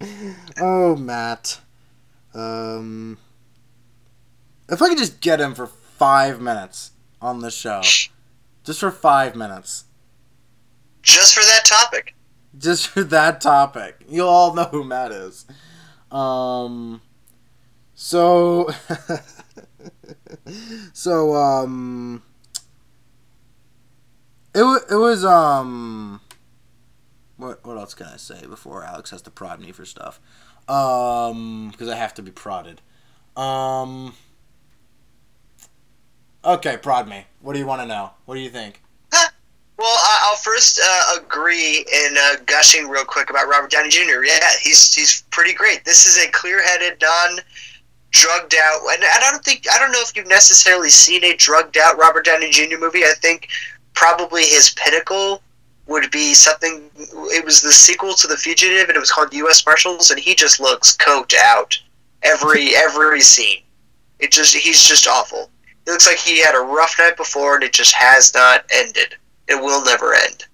oh 0.61 0.97
Matt. 0.97 1.61
Um, 2.35 3.19
if 4.69 4.83
I 4.83 4.89
could 4.89 4.99
just 4.99 5.21
get 5.21 5.41
him 5.41 5.55
for 5.55 5.67
five 5.67 6.41
minutes 6.41 6.93
on 7.23 7.41
the 7.41 7.51
show, 7.51 7.81
just 8.65 8.81
for 8.81 8.91
five 8.91 9.35
minutes. 9.35 9.85
Just 11.03 11.35
for 11.35 11.41
that 11.41 11.65
topic. 11.65 12.15
just 12.59 12.89
for 12.89 13.03
that 13.05 13.41
topic. 13.41 14.05
You'll 14.09 14.29
all 14.29 14.55
know 14.55 14.65
who 14.65 14.85
Matt 14.85 15.11
is. 15.13 15.47
Um, 16.11 17.01
so, 17.95 18.71
so 20.93 21.35
um, 21.35 22.23
it 24.55 24.63
it 24.91 24.97
was 24.97 25.25
um, 25.25 26.21
what 27.37 27.65
what 27.65 27.77
else 27.77 27.95
can 27.95 28.07
I 28.07 28.17
say 28.17 28.47
before 28.47 28.85
Alex 28.85 29.11
has 29.11 29.23
to 29.23 29.31
prod 29.31 29.61
me 29.61 29.73
for 29.73 29.85
stuff? 29.85 30.21
Um, 30.69 31.69
because 31.71 31.89
I 31.89 31.97
have 31.97 32.15
to 32.15 32.23
be 32.23 32.31
prodded. 32.31 32.81
Um. 33.37 34.15
Okay, 36.45 36.77
prod 36.77 37.09
me. 37.09 37.25
What 37.41 37.53
do 37.55 37.59
you 37.59 37.67
want 37.67 37.83
to 37.83 37.87
know? 37.87 38.11
What 38.25 38.35
do 38.37 38.41
you 38.41 38.49
think? 38.51 38.83
Well, 39.13 39.87
I- 39.87 40.29
I'll 40.29 40.37
first 40.37 40.81
uh, 40.85 41.21
agree 41.21 41.87
in 41.93 42.17
uh, 42.19 42.37
gushing 42.47 42.89
real 42.89 43.05
quick 43.05 43.31
about 43.31 43.47
Robert 43.49 43.71
Downey 43.71 43.91
Jr. 43.91 44.25
Yeah, 44.25 44.39
he's 44.61 44.93
he's 44.93 45.23
pretty 45.31 45.53
great. 45.55 45.85
This 45.85 46.05
is 46.07 46.25
a 46.25 46.29
clear-headed, 46.33 46.99
non-drugged 48.15 48.55
out, 48.55 48.81
and 48.93 49.05
I 49.05 49.19
don't 49.21 49.45
think 49.45 49.67
I 49.73 49.79
don't 49.79 49.93
know 49.93 50.01
if 50.01 50.17
you've 50.17 50.29
necessarily 50.29 50.91
seen 50.91 51.25
a 51.25 51.35
drugged 51.37 51.77
out 51.77 51.99
Robert 51.99 52.25
Downey 52.25 52.51
Jr. 52.51 52.79
movie. 52.79 53.05
I 53.05 53.15
think 53.21 53.49
probably 53.95 54.43
his 54.43 54.71
pinnacle 54.71 55.43
would 55.87 56.11
be 56.11 56.35
something. 56.35 56.91
It 56.97 57.45
was 57.45 57.63
the 57.63 57.73
sequel 57.73 58.15
to 58.15 58.27
The 58.27 58.37
Fugitive, 58.37 58.89
and 58.89 58.97
it 58.97 59.01
was 59.01 59.11
called 59.11 59.33
U.S. 59.35 59.65
Marshals, 59.65 60.11
and 60.11 60.21
he 60.21 60.35
just 60.35 60.61
looks 60.61 60.97
coked 60.97 61.35
out 61.37 61.79
every 62.23 62.75
every 62.77 63.21
scene. 63.21 63.63
It 64.19 64.33
just 64.33 64.55
he's 64.55 64.83
just 64.83 65.07
awful. 65.07 65.51
It 65.87 65.91
looks 65.91 66.07
like 66.07 66.19
he 66.19 66.43
had 66.43 66.55
a 66.55 66.61
rough 66.61 66.97
night 66.99 67.17
before, 67.17 67.55
and 67.55 67.65
it 67.65 67.73
just 67.73 67.95
has 67.95 68.35
not 68.35 68.65
ended. 68.75 69.17
It 69.49 69.55
will 69.55 69.83
never 69.85 70.15
end. 70.15 70.45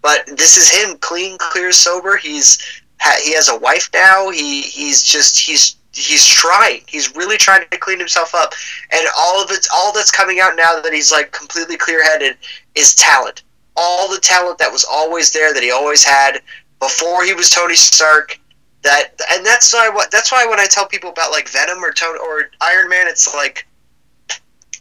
But 0.00 0.26
this 0.36 0.56
is 0.56 0.70
him, 0.70 0.96
clean, 0.98 1.36
clear, 1.38 1.72
sober. 1.72 2.16
He's 2.16 2.80
ha- 3.00 3.20
he 3.22 3.34
has 3.34 3.48
a 3.48 3.58
wife 3.58 3.90
now. 3.92 4.30
He 4.30 4.62
he's 4.62 5.02
just 5.02 5.38
he's 5.38 5.76
he's 5.98 6.26
trying. 6.26 6.82
He's 6.86 7.14
really 7.16 7.36
trying 7.36 7.68
to 7.68 7.78
clean 7.78 7.98
himself 7.98 8.34
up, 8.34 8.54
and 8.92 9.06
all 9.16 9.42
of 9.42 9.50
it's 9.50 9.68
all 9.72 9.92
that's 9.92 10.10
coming 10.10 10.40
out 10.40 10.56
now 10.56 10.80
that 10.80 10.92
he's 10.92 11.10
like 11.10 11.32
completely 11.32 11.76
clear 11.76 12.02
headed 12.02 12.36
is 12.74 12.94
talent. 12.94 13.42
All 13.76 14.08
the 14.08 14.20
talent 14.20 14.58
that 14.58 14.72
was 14.72 14.86
always 14.90 15.32
there 15.32 15.52
that 15.52 15.62
he 15.62 15.70
always 15.70 16.04
had 16.04 16.40
before 16.80 17.24
he 17.24 17.34
was 17.34 17.50
Tony 17.50 17.74
Stark. 17.74 18.38
That 18.82 19.20
and 19.32 19.44
that's 19.44 19.72
why 19.74 19.88
what 19.88 20.10
that's 20.10 20.30
why 20.30 20.46
when 20.46 20.60
I 20.60 20.66
tell 20.66 20.86
people 20.86 21.10
about 21.10 21.32
like 21.32 21.48
Venom 21.48 21.84
or 21.84 21.92
Tony 21.92 22.18
or 22.20 22.50
Iron 22.60 22.88
Man, 22.88 23.08
it's 23.08 23.34
like 23.34 23.66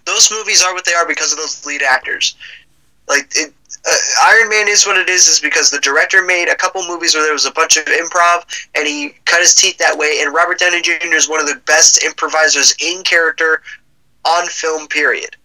those 0.05 0.31
movies 0.31 0.63
are 0.63 0.73
what 0.73 0.85
they 0.85 0.93
are 0.93 1.07
because 1.07 1.31
of 1.31 1.39
those 1.39 1.65
lead 1.65 1.81
actors. 1.81 2.35
Like 3.07 3.31
it, 3.35 3.53
uh, 3.85 3.95
Iron 4.29 4.49
Man 4.49 4.67
is 4.67 4.85
what 4.85 4.97
it 4.97 5.09
is, 5.09 5.27
is 5.27 5.39
because 5.39 5.71
the 5.71 5.79
director 5.79 6.21
made 6.23 6.49
a 6.49 6.55
couple 6.55 6.85
movies 6.87 7.15
where 7.15 7.23
there 7.23 7.33
was 7.33 7.45
a 7.45 7.51
bunch 7.51 7.77
of 7.77 7.85
improv, 7.85 8.43
and 8.75 8.87
he 8.87 9.15
cut 9.25 9.41
his 9.41 9.55
teeth 9.55 9.77
that 9.77 9.97
way. 9.97 10.19
And 10.21 10.33
Robert 10.33 10.59
Downey 10.59 10.81
Jr. 10.81 11.15
is 11.15 11.29
one 11.29 11.39
of 11.39 11.47
the 11.47 11.61
best 11.65 12.03
improvisers 12.03 12.75
in 12.81 13.03
character 13.03 13.61
on 14.25 14.47
film. 14.47 14.87
Period. 14.87 15.35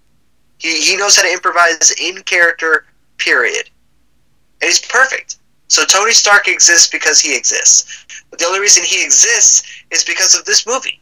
He 0.59 0.81
he 0.83 0.97
knows 0.97 1.17
how 1.17 1.23
to 1.23 1.33
improvise 1.33 1.93
in 2.01 2.23
character. 2.25 2.87
Period. 3.19 3.71
and 4.61 4.69
he's 4.69 4.81
perfect. 4.87 5.37
So 5.69 5.85
Tony 5.85 6.13
Stark 6.13 6.49
exists 6.49 6.89
because 6.91 7.21
he 7.21 7.37
exists. 7.37 8.07
But 8.31 8.39
the 8.41 8.47
only 8.47 8.61
reason 8.61 8.85
he 8.85 9.05
exists 9.05 9.63
is 9.91 10.05
because 10.05 10.35
of 10.35 10.45
this 10.45 10.67
movie. 10.67 11.01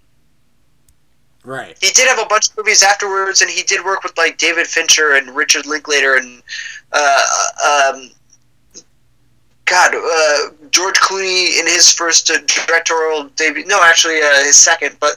Right. 1.45 1.77
He 1.81 1.91
did 1.91 2.07
have 2.09 2.19
a 2.19 2.27
bunch 2.27 2.51
of 2.51 2.57
movies 2.59 2.83
afterwards, 2.83 3.41
and 3.41 3.51
he 3.51 3.63
did 3.63 3.85
work 3.85 4.03
with 4.03 4.17
like 4.19 4.37
David 4.37 4.67
Fincher 4.67 5.15
and 5.15 5.35
Richard 5.35 5.67
Linklater 5.67 6.17
and 6.17 6.43
uh, 6.93 7.93
um, 7.95 8.11
God, 9.65 9.95
uh, 9.95 10.51
George 10.71 10.97
Clooney 10.97 11.59
in 11.61 11.67
his 11.67 11.93
first 11.93 12.31
uh, 12.31 12.39
directorial 12.67 13.31
debut. 13.37 13.65
No, 13.67 13.81
actually, 13.83 14.21
uh, 14.21 14.45
his 14.45 14.57
second. 14.57 14.97
But 15.01 15.17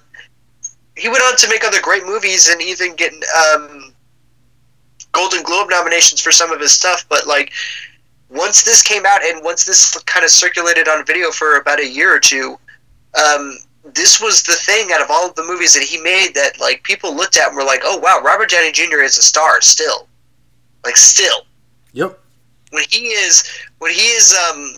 he 0.95 1.09
went 1.09 1.24
on 1.24 1.36
to 1.38 1.49
make 1.49 1.65
other 1.65 1.82
great 1.82 2.05
movies 2.05 2.47
and 2.49 2.61
even 2.61 2.95
get 2.95 3.11
um, 3.51 3.93
Golden 5.11 5.43
Globe 5.43 5.69
nominations 5.71 6.21
for 6.21 6.32
some 6.32 6.51
of 6.51 6.61
his 6.61 6.71
stuff. 6.71 7.05
But 7.09 7.26
like, 7.26 7.51
once 8.30 8.63
this 8.63 8.82
came 8.82 9.05
out 9.05 9.24
and 9.24 9.43
once 9.43 9.65
this 9.65 9.97
kind 10.03 10.24
of 10.24 10.30
circulated 10.30 10.88
on 10.88 11.05
video 11.05 11.32
for 11.32 11.57
about 11.57 11.80
a 11.80 11.88
year 11.88 12.15
or 12.15 12.19
two, 12.19 12.57
um, 13.17 13.57
this 13.84 14.21
was 14.21 14.43
the 14.43 14.53
thing 14.53 14.91
out 14.93 15.01
of 15.01 15.11
all 15.11 15.27
of 15.27 15.36
the 15.36 15.43
movies 15.43 15.73
that 15.73 15.84
he 15.84 15.99
made 16.01 16.34
that 16.36 16.59
like 16.59 16.84
people 16.84 17.15
looked 17.15 17.38
at 17.38 17.49
and 17.49 17.57
were 17.57 17.63
like, 17.63 17.81
"Oh 17.84 17.97
wow, 17.97 18.21
Robert 18.23 18.49
Downey 18.49 18.71
Jr. 18.71 19.01
is 19.01 19.17
a 19.17 19.21
star 19.21 19.61
still." 19.61 20.07
Like 20.86 20.95
still. 20.97 21.45
Yep. 21.93 22.19
When 22.71 22.84
he 22.89 23.07
is 23.07 23.49
when 23.79 23.91
he 23.91 24.01
is 24.01 24.36
um 24.49 24.75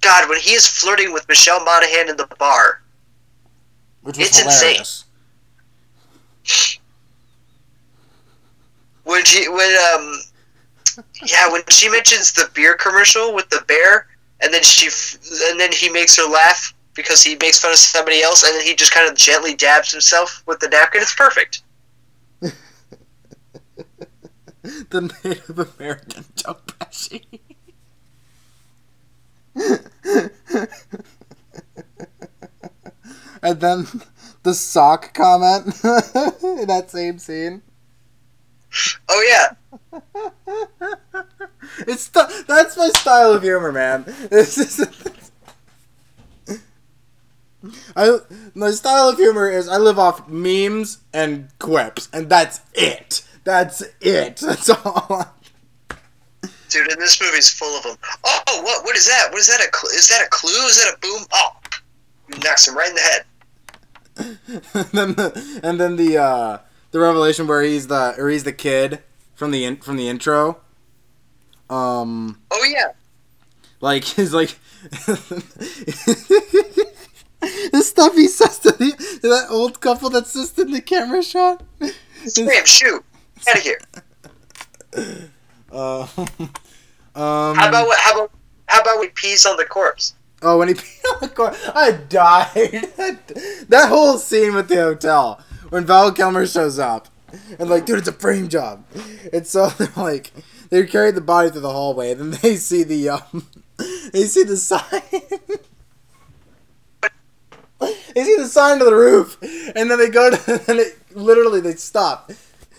God, 0.00 0.28
when 0.28 0.38
he 0.38 0.52
is 0.52 0.66
flirting 0.66 1.12
with 1.12 1.26
Michelle 1.28 1.64
Monaghan 1.64 2.08
in 2.08 2.16
the 2.16 2.28
bar. 2.38 2.82
Which 4.02 4.18
was 4.18 4.28
It's 4.28 4.42
insane. 4.42 4.84
When 9.04 9.24
she 9.24 9.48
when 9.48 9.76
um 9.94 10.20
yeah, 11.24 11.50
when 11.50 11.62
she 11.70 11.88
mentions 11.88 12.32
the 12.32 12.50
beer 12.54 12.74
commercial 12.74 13.34
with 13.34 13.48
the 13.48 13.64
bear 13.66 14.06
and 14.40 14.52
then 14.52 14.62
she 14.62 14.88
and 15.50 15.58
then 15.58 15.72
he 15.72 15.88
makes 15.88 16.16
her 16.16 16.28
laugh 16.28 16.74
because 16.98 17.22
he 17.22 17.36
makes 17.40 17.60
fun 17.60 17.70
of 17.70 17.78
somebody 17.78 18.22
else 18.22 18.42
and 18.42 18.52
then 18.56 18.66
he 18.66 18.74
just 18.74 18.92
kind 18.92 19.08
of 19.08 19.16
gently 19.16 19.54
dabs 19.54 19.92
himself 19.92 20.42
with 20.46 20.58
the 20.58 20.68
napkin. 20.68 21.00
It's 21.00 21.14
perfect. 21.14 21.62
the 22.40 22.52
Native 25.22 25.60
American 25.78 26.24
Joe 26.34 26.56
Pesci. 26.66 27.22
and 33.44 33.60
then 33.60 33.86
the 34.42 34.54
sock 34.54 35.14
comment 35.14 35.66
in 35.84 36.66
that 36.66 36.86
same 36.88 37.20
scene. 37.20 37.62
Oh 39.08 39.24
yeah. 39.28 40.00
It's 41.86 42.08
that's 42.08 42.76
my 42.76 42.88
style 42.88 43.34
of 43.34 43.42
humor, 43.42 43.70
man. 43.70 44.04
This 44.30 44.58
is 44.58 44.84
I 47.96 48.18
my 48.54 48.70
style 48.70 49.08
of 49.08 49.16
humor 49.16 49.50
is 49.50 49.68
I 49.68 49.76
live 49.78 49.98
off 49.98 50.28
memes 50.28 50.98
and 51.12 51.48
quips, 51.58 52.08
and 52.12 52.28
that's 52.28 52.60
it. 52.74 53.22
That's 53.44 53.82
it. 54.00 54.36
That's 54.46 54.68
all. 54.68 55.34
Dude, 56.68 56.92
and 56.92 57.00
this 57.00 57.18
movie's 57.20 57.48
full 57.50 57.76
of 57.78 57.82
them. 57.82 57.96
Oh, 58.24 58.60
what? 58.62 58.84
What 58.84 58.94
is 58.94 59.06
that? 59.06 59.28
What 59.30 59.38
is 59.40 59.48
that? 59.48 59.60
A 59.60 59.86
is 59.96 60.08
that 60.10 60.22
a 60.26 60.28
clue? 60.28 60.50
Is 60.66 60.76
that 60.84 60.94
a 60.94 60.98
boom? 61.00 61.24
Oh, 61.32 61.48
knocks 62.44 62.68
him 62.68 62.76
right 62.76 62.90
in 62.90 62.94
the 62.94 63.00
head. 63.00 63.24
and 64.74 64.84
then 64.92 65.14
the, 65.14 65.60
and 65.62 65.80
then 65.80 65.96
the 65.96 66.18
uh 66.18 66.58
the 66.90 67.00
revelation 67.00 67.46
where 67.46 67.62
he's 67.62 67.86
the 67.86 68.14
or 68.18 68.28
he's 68.28 68.44
the 68.44 68.52
kid 68.52 69.02
from 69.34 69.50
the 69.50 69.64
in, 69.64 69.76
from 69.78 69.96
the 69.96 70.08
intro. 70.08 70.60
Um, 71.70 72.40
Oh 72.50 72.64
yeah. 72.70 72.92
like 73.80 74.04
he's 74.16 74.34
like 74.34 74.58
the 77.72 77.82
stuff 77.82 78.14
he 78.14 78.28
says 78.28 78.58
to, 78.60 78.72
the, 78.72 79.18
to 79.22 79.28
that 79.28 79.46
old 79.50 79.80
couple 79.80 80.10
that 80.10 80.26
sits 80.26 80.58
in 80.58 80.72
the 80.72 80.80
camera 80.80 81.22
shot. 81.22 81.62
Sam, 82.26 82.48
shoot, 82.64 83.04
out 83.48 83.56
of 83.56 83.62
here. 83.62 83.78
Uh, 85.70 86.00
um, 87.14 87.56
How 87.56 87.68
about 87.68 87.86
what? 87.86 87.98
How 88.00 88.12
about 88.14 88.30
how 88.66 88.80
about 88.80 89.00
we 89.00 89.08
peas 89.08 89.46
on 89.46 89.56
the 89.56 89.64
corpse? 89.64 90.14
Oh, 90.42 90.58
when 90.58 90.68
he 90.68 90.74
peed 90.74 91.14
on 91.14 91.20
the 91.20 91.28
corpse, 91.28 91.58
I 91.74 91.92
died. 91.92 92.88
that 93.68 93.88
whole 93.88 94.18
scene 94.18 94.54
with 94.54 94.68
the 94.68 94.76
hotel 94.76 95.40
when 95.70 95.84
Val 95.84 96.12
Kilmer 96.12 96.46
shows 96.46 96.78
up 96.78 97.08
and 97.58 97.68
like, 97.68 97.86
dude, 97.86 97.98
it's 97.98 98.08
a 98.08 98.12
frame 98.12 98.48
job. 98.48 98.84
And 99.32 99.46
so 99.46 99.68
they're 99.68 99.88
like, 99.96 100.32
they 100.70 100.84
carry 100.86 101.10
the 101.10 101.20
body 101.20 101.50
through 101.50 101.62
the 101.62 101.70
hallway, 101.72 102.12
and 102.12 102.20
then 102.20 102.40
they 102.42 102.56
see 102.56 102.82
the 102.82 103.10
um, 103.10 103.46
they 104.12 104.24
see 104.24 104.44
the 104.44 104.56
sign. 104.56 105.02
They 107.80 108.24
see 108.24 108.36
the 108.36 108.46
sign 108.46 108.78
to 108.78 108.84
the 108.84 108.94
roof, 108.94 109.38
and 109.74 109.90
then 109.90 109.98
they 109.98 110.08
go 110.10 110.30
to, 110.30 110.64
and 110.68 110.78
it 110.78 110.98
literally 111.14 111.60
they 111.60 111.74
stop. 111.74 112.30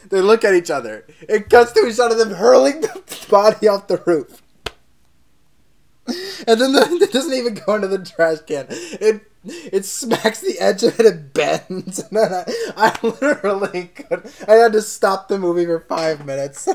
They 0.09 0.21
look 0.21 0.43
at 0.43 0.55
each 0.55 0.71
other. 0.71 1.05
It 1.21 1.49
cuts 1.49 1.71
to 1.73 1.81
a 1.81 1.93
shot 1.93 2.11
of 2.11 2.17
them 2.17 2.31
hurling 2.31 2.81
the 2.81 3.25
body 3.29 3.67
off 3.67 3.87
the 3.87 4.01
roof. 4.05 4.41
And 6.47 6.59
then 6.59 6.73
the, 6.73 6.81
it 7.01 7.11
doesn't 7.11 7.33
even 7.33 7.53
go 7.65 7.75
into 7.75 7.87
the 7.87 8.03
trash 8.03 8.39
can. 8.47 8.67
It 8.69 9.23
it 9.45 9.85
smacks 9.85 10.41
the 10.41 10.59
edge 10.59 10.83
of 10.83 10.99
it 10.99 11.05
and 11.05 11.33
bends. 11.33 11.99
And 12.11 12.17
then 12.17 12.33
I, 12.33 12.91
I 13.01 13.07
literally 13.07 13.85
could. 13.95 14.29
I 14.47 14.55
had 14.55 14.73
to 14.73 14.81
stop 14.81 15.27
the 15.27 15.37
movie 15.37 15.65
for 15.65 15.79
five 15.79 16.25
minutes. 16.25 16.67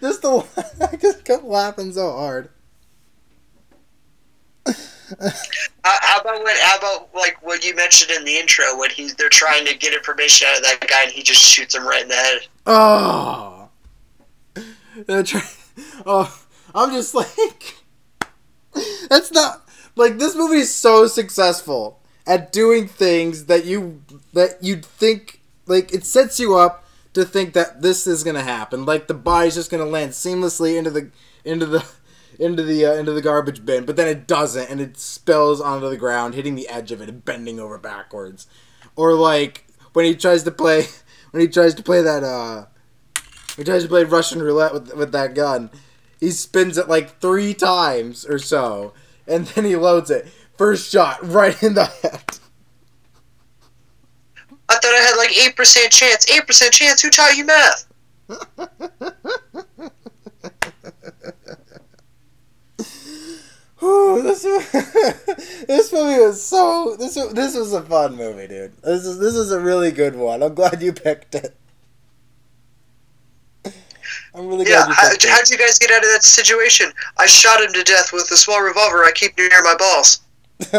just 0.00 0.22
to, 0.22 0.44
I 0.80 0.96
just 0.96 1.24
kept 1.24 1.44
laughing 1.44 1.92
so 1.92 2.12
hard. 2.12 2.50
How, 5.84 5.98
how 6.02 6.20
about 6.20 6.44
when? 6.44 6.56
How 6.60 6.78
about 6.78 7.14
like 7.14 7.42
what 7.42 7.64
you 7.64 7.74
mentioned 7.74 8.10
in 8.10 8.24
the 8.24 8.36
intro 8.36 8.78
when 8.78 8.90
he's 8.90 9.14
they're 9.14 9.28
trying 9.28 9.64
to 9.66 9.76
get 9.76 9.94
information 9.94 10.46
out 10.50 10.58
of 10.58 10.64
that 10.64 10.86
guy 10.86 11.04
and 11.04 11.12
he 11.12 11.22
just 11.22 11.40
shoots 11.40 11.74
him 11.74 11.86
right 11.86 12.02
in 12.02 12.08
the 12.08 12.14
head. 12.14 12.40
Oh. 12.66 13.68
They're 15.06 15.22
try- 15.22 15.48
oh, 16.04 16.42
I'm 16.74 16.90
just 16.90 17.14
like, 17.14 17.76
that's 19.08 19.30
not 19.32 19.68
like 19.96 20.18
this 20.18 20.34
movie 20.34 20.58
is 20.58 20.74
so 20.74 21.06
successful 21.06 22.00
at 22.26 22.52
doing 22.52 22.86
things 22.86 23.46
that 23.46 23.64
you 23.64 24.02
that 24.32 24.58
you'd 24.62 24.84
think 24.84 25.40
like 25.66 25.92
it 25.92 26.04
sets 26.04 26.38
you 26.38 26.56
up 26.56 26.84
to 27.14 27.24
think 27.24 27.54
that 27.54 27.82
this 27.82 28.06
is 28.06 28.24
gonna 28.24 28.42
happen. 28.42 28.84
Like 28.84 29.06
the 29.06 29.14
body's 29.14 29.54
just 29.54 29.70
gonna 29.70 29.86
land 29.86 30.12
seamlessly 30.12 30.76
into 30.76 30.90
the 30.90 31.10
into 31.44 31.66
the 31.66 31.84
into 32.38 32.62
the 32.62 32.86
uh, 32.86 32.94
into 32.94 33.12
the 33.12 33.22
garbage 33.22 33.64
bin, 33.64 33.84
but 33.84 33.96
then 33.96 34.08
it 34.08 34.26
doesn't, 34.26 34.70
and 34.70 34.80
it 34.80 34.98
spills 34.98 35.60
onto 35.60 35.88
the 35.88 35.96
ground, 35.96 36.34
hitting 36.34 36.54
the 36.54 36.68
edge 36.68 36.92
of 36.92 37.00
it 37.00 37.08
and 37.08 37.24
bending 37.24 37.58
over 37.58 37.78
backwards. 37.78 38.46
Or 38.96 39.14
like 39.14 39.66
when 39.92 40.04
he 40.04 40.14
tries 40.14 40.44
to 40.44 40.50
play 40.50 40.86
when 41.30 41.40
he 41.40 41.48
tries 41.48 41.74
to 41.74 41.82
play 41.82 42.02
that 42.02 42.22
uh 42.22 42.66
he 43.56 43.64
tries 43.64 43.82
to 43.82 43.88
play 43.88 44.04
Russian 44.04 44.40
roulette 44.40 44.72
with 44.72 44.94
with 44.94 45.12
that 45.12 45.34
gun. 45.34 45.70
He 46.20 46.30
spins 46.30 46.78
it 46.78 46.88
like 46.88 47.20
three 47.20 47.54
times 47.54 48.24
or 48.24 48.38
so, 48.38 48.92
and 49.26 49.46
then 49.46 49.64
he 49.64 49.76
loads 49.76 50.10
it. 50.10 50.28
First 50.56 50.90
shot, 50.90 51.18
right 51.26 51.60
in 51.62 51.74
the 51.74 51.86
head. 51.86 52.38
I 54.70 54.74
thought 54.74 54.84
I 54.84 55.00
had 55.00 55.16
like 55.16 55.36
eight 55.36 55.56
percent 55.56 55.92
chance. 55.92 56.28
Eight 56.30 56.46
percent 56.46 56.72
chance. 56.72 57.02
Who 57.02 57.10
taught 57.10 57.36
you 57.36 57.46
math? 57.46 57.86
Whew, 63.80 64.22
this 64.22 64.42
this 65.66 65.92
movie 65.92 66.20
was 66.20 66.42
so 66.44 66.96
this 66.98 67.14
this 67.14 67.56
was 67.56 67.72
a 67.72 67.82
fun 67.82 68.16
movie, 68.16 68.48
dude. 68.48 68.72
This 68.82 69.04
is 69.04 69.18
this 69.18 69.34
is 69.34 69.52
a 69.52 69.60
really 69.60 69.92
good 69.92 70.16
one. 70.16 70.42
I'm 70.42 70.54
glad 70.54 70.82
you 70.82 70.92
picked 70.92 71.34
it. 71.36 71.54
I'm 74.34 74.46
really 74.48 74.68
Yeah. 74.68 74.84
glad 74.86 75.22
you 75.22 75.28
How, 75.30 75.36
how'd 75.36 75.50
you 75.50 75.58
guys 75.58 75.78
get 75.78 75.90
out 75.90 76.04
of 76.04 76.10
that 76.10 76.22
situation? 76.24 76.92
I 77.18 77.26
shot 77.26 77.62
him 77.62 77.72
to 77.72 77.82
death 77.84 78.12
with 78.12 78.30
a 78.30 78.36
small 78.36 78.60
revolver 78.62 79.04
I 79.04 79.12
keep 79.12 79.36
near 79.38 79.48
my 79.62 79.74
balls. 79.78 80.20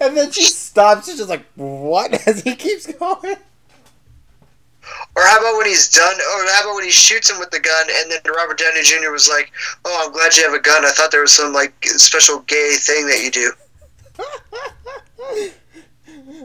and 0.00 0.16
then 0.16 0.30
she 0.32 0.42
stops. 0.44 1.06
She's 1.06 1.18
just 1.18 1.28
like, 1.30 1.44
"What?" 1.54 2.12
As 2.26 2.42
he 2.42 2.56
keeps 2.56 2.86
going. 2.92 3.36
Or 5.16 5.22
how 5.24 5.38
about 5.38 5.56
when 5.56 5.66
he's 5.66 5.88
done? 5.88 6.14
Or 6.14 6.46
how 6.52 6.62
about 6.64 6.74
when 6.76 6.84
he 6.84 6.90
shoots 6.90 7.30
him 7.30 7.38
with 7.38 7.50
the 7.50 7.60
gun, 7.60 7.86
and 7.90 8.10
then 8.10 8.20
Robert 8.34 8.58
Downey 8.58 8.82
Jr. 8.82 9.10
was 9.10 9.28
like, 9.28 9.52
"Oh, 9.84 10.02
I'm 10.04 10.12
glad 10.12 10.36
you 10.36 10.44
have 10.44 10.54
a 10.54 10.60
gun. 10.60 10.84
I 10.84 10.90
thought 10.90 11.10
there 11.10 11.22
was 11.22 11.32
some 11.32 11.52
like 11.52 11.74
special 11.84 12.40
gay 12.40 12.76
thing 12.78 13.06
that 13.06 13.22
you 13.22 13.30
do." 13.30 13.52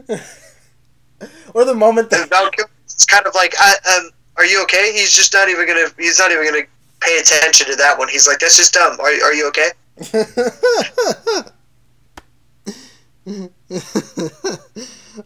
or 1.54 1.64
the 1.64 1.74
moment 1.74 2.10
that 2.10 2.28
Val 2.28 2.50
Kilmer's 2.50 3.06
kind 3.06 3.26
of 3.26 3.34
like, 3.34 3.54
I, 3.58 3.74
um, 3.96 4.10
"Are 4.36 4.44
you 4.44 4.62
okay?" 4.64 4.92
He's 4.92 5.12
just 5.12 5.32
not 5.32 5.48
even 5.48 5.66
gonna. 5.66 5.88
He's 5.98 6.18
not 6.18 6.32
even 6.32 6.44
gonna 6.44 6.66
pay 7.00 7.18
attention 7.18 7.66
to 7.68 7.76
that 7.76 7.98
one. 7.98 8.08
He's 8.08 8.26
like, 8.26 8.40
"That's 8.40 8.56
just 8.56 8.74
dumb. 8.74 8.98
Are, 9.00 9.06
are 9.06 9.34
you 9.34 9.48
okay?" 9.48 9.70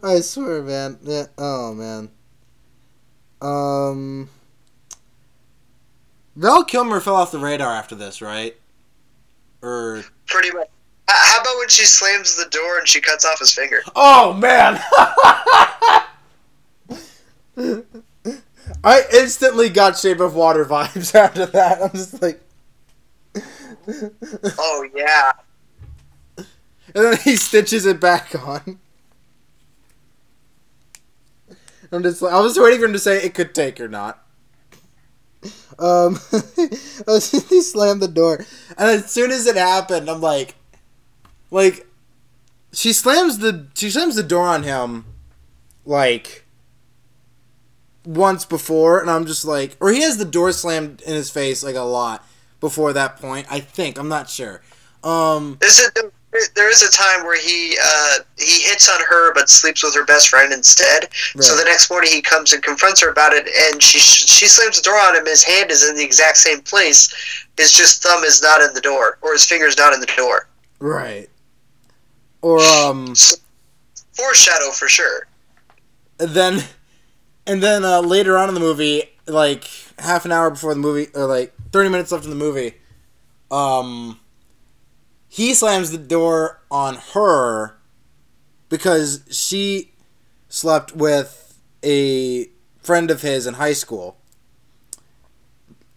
I 0.03 0.21
swear, 0.21 0.63
man. 0.63 0.97
Yeah. 1.03 1.25
Oh 1.37 1.73
man. 1.73 2.09
Um. 3.41 4.29
Val 6.35 6.63
Kilmer 6.63 6.99
fell 7.01 7.15
off 7.15 7.31
the 7.31 7.39
radar 7.39 7.71
after 7.73 7.95
this, 7.95 8.21
right? 8.21 8.55
Or 9.61 10.03
Pretty 10.27 10.51
much. 10.51 10.67
How 11.07 11.41
about 11.41 11.57
when 11.57 11.67
she 11.67 11.85
slams 11.85 12.37
the 12.37 12.49
door 12.49 12.79
and 12.79 12.87
she 12.87 13.01
cuts 13.01 13.25
off 13.25 13.39
his 13.39 13.51
finger? 13.53 13.81
oh 13.97 14.31
man, 14.33 14.79
I 18.83 19.03
instantly 19.13 19.69
got 19.69 19.97
Shape 19.97 20.19
of 20.21 20.35
Water 20.35 20.63
vibes 20.65 21.13
after 21.15 21.45
that. 21.47 21.81
I'm 21.81 21.91
just 21.91 22.21
like, 22.21 22.41
Oh 24.57 24.87
yeah. 24.95 25.31
and 26.37 26.45
then 26.93 27.17
he 27.17 27.35
stitches 27.35 27.85
it 27.85 27.99
back 27.99 28.33
on. 28.35 28.79
I'm 31.91 32.03
just 32.03 32.21
like, 32.21 32.33
I 32.33 32.39
was 32.39 32.57
waiting 32.57 32.79
for 32.79 32.85
him 32.85 32.93
to 32.93 32.99
say 32.99 33.23
it 33.23 33.33
could 33.33 33.53
take 33.53 33.79
or 33.79 33.87
not. 33.87 34.23
Um, 35.77 36.19
he 36.31 37.61
slammed 37.61 38.01
the 38.01 38.11
door, 38.11 38.45
and 38.77 38.89
as 38.89 39.11
soon 39.11 39.31
as 39.31 39.47
it 39.47 39.55
happened, 39.55 40.09
I'm 40.09 40.21
like, 40.21 40.55
like, 41.49 41.87
she 42.71 42.93
slams 42.93 43.39
the 43.39 43.67
she 43.73 43.89
slams 43.89 44.15
the 44.15 44.23
door 44.23 44.47
on 44.47 44.63
him, 44.63 45.05
like, 45.85 46.45
once 48.05 48.45
before, 48.45 48.99
and 48.99 49.09
I'm 49.09 49.25
just 49.25 49.45
like, 49.45 49.75
or 49.79 49.91
he 49.91 50.01
has 50.01 50.17
the 50.17 50.25
door 50.25 50.51
slammed 50.51 51.01
in 51.01 51.13
his 51.13 51.29
face 51.29 51.63
like 51.63 51.75
a 51.75 51.81
lot 51.81 52.25
before 52.59 52.93
that 52.93 53.17
point. 53.17 53.47
I 53.49 53.59
think 53.59 53.97
I'm 53.97 54.07
not 54.07 54.29
sure. 54.29 54.61
Um, 55.03 55.57
There's 55.59 55.79
a, 55.79 56.11
there 56.55 56.69
is 56.69 56.81
a 56.81 56.91
time 56.91 57.25
where 57.25 57.39
he 57.39 57.77
uh, 57.83 58.19
he 58.37 58.61
hits 58.61 58.89
on 58.89 59.01
her 59.01 59.33
but 59.33 59.49
sleeps 59.49 59.83
with 59.83 59.93
her 59.95 60.05
best 60.05 60.29
friend 60.29 60.53
instead. 60.53 61.09
So 61.39 61.55
the 61.57 61.65
next 61.65 61.89
morning 61.89 62.11
he 62.11 62.21
comes 62.21 62.53
and 62.53 62.63
confronts 62.63 63.01
her 63.01 63.09
about 63.09 63.33
it, 63.33 63.47
and 63.47 63.81
she 63.83 63.99
she 63.99 64.47
slams 64.47 64.77
the 64.77 64.83
door 64.83 64.99
on 64.99 65.15
him. 65.15 65.25
His 65.25 65.43
hand 65.43 65.71
is 65.71 65.87
in 65.87 65.95
the 65.95 66.03
exact 66.03 66.37
same 66.37 66.61
place. 66.61 67.13
His 67.57 67.73
just 67.73 68.01
thumb 68.01 68.23
is 68.23 68.41
not 68.41 68.61
in 68.61 68.73
the 68.73 68.81
door, 68.81 69.17
or 69.21 69.33
his 69.33 69.45
finger's 69.45 69.77
not 69.77 69.93
in 69.93 69.99
the 69.99 70.11
door. 70.17 70.47
right. 70.79 71.29
Or 72.41 72.59
um. 72.59 73.13
Foreshadow 74.13 74.71
for 74.71 74.87
sure. 74.87 75.27
And 76.19 76.31
then 76.31 76.63
and 77.45 77.61
then 77.61 77.83
uh, 77.83 78.01
later 78.01 78.37
on 78.37 78.49
in 78.49 78.53
the 78.53 78.59
movie 78.59 79.03
like 79.27 79.69
half 79.99 80.25
an 80.25 80.31
hour 80.31 80.49
before 80.49 80.73
the 80.73 80.79
movie 80.79 81.07
or 81.13 81.25
like 81.25 81.53
30 81.71 81.89
minutes 81.89 82.11
left 82.11 82.23
in 82.25 82.29
the 82.29 82.35
movie 82.35 82.73
um 83.49 84.19
he 85.31 85.53
slams 85.53 85.91
the 85.91 85.97
door 85.97 86.61
on 86.69 86.95
her 87.13 87.77
because 88.67 89.23
she 89.31 89.93
slept 90.49 90.93
with 90.93 91.57
a 91.83 92.49
friend 92.81 93.09
of 93.09 93.21
his 93.21 93.47
in 93.47 93.53
high 93.53 93.71
school 93.71 94.17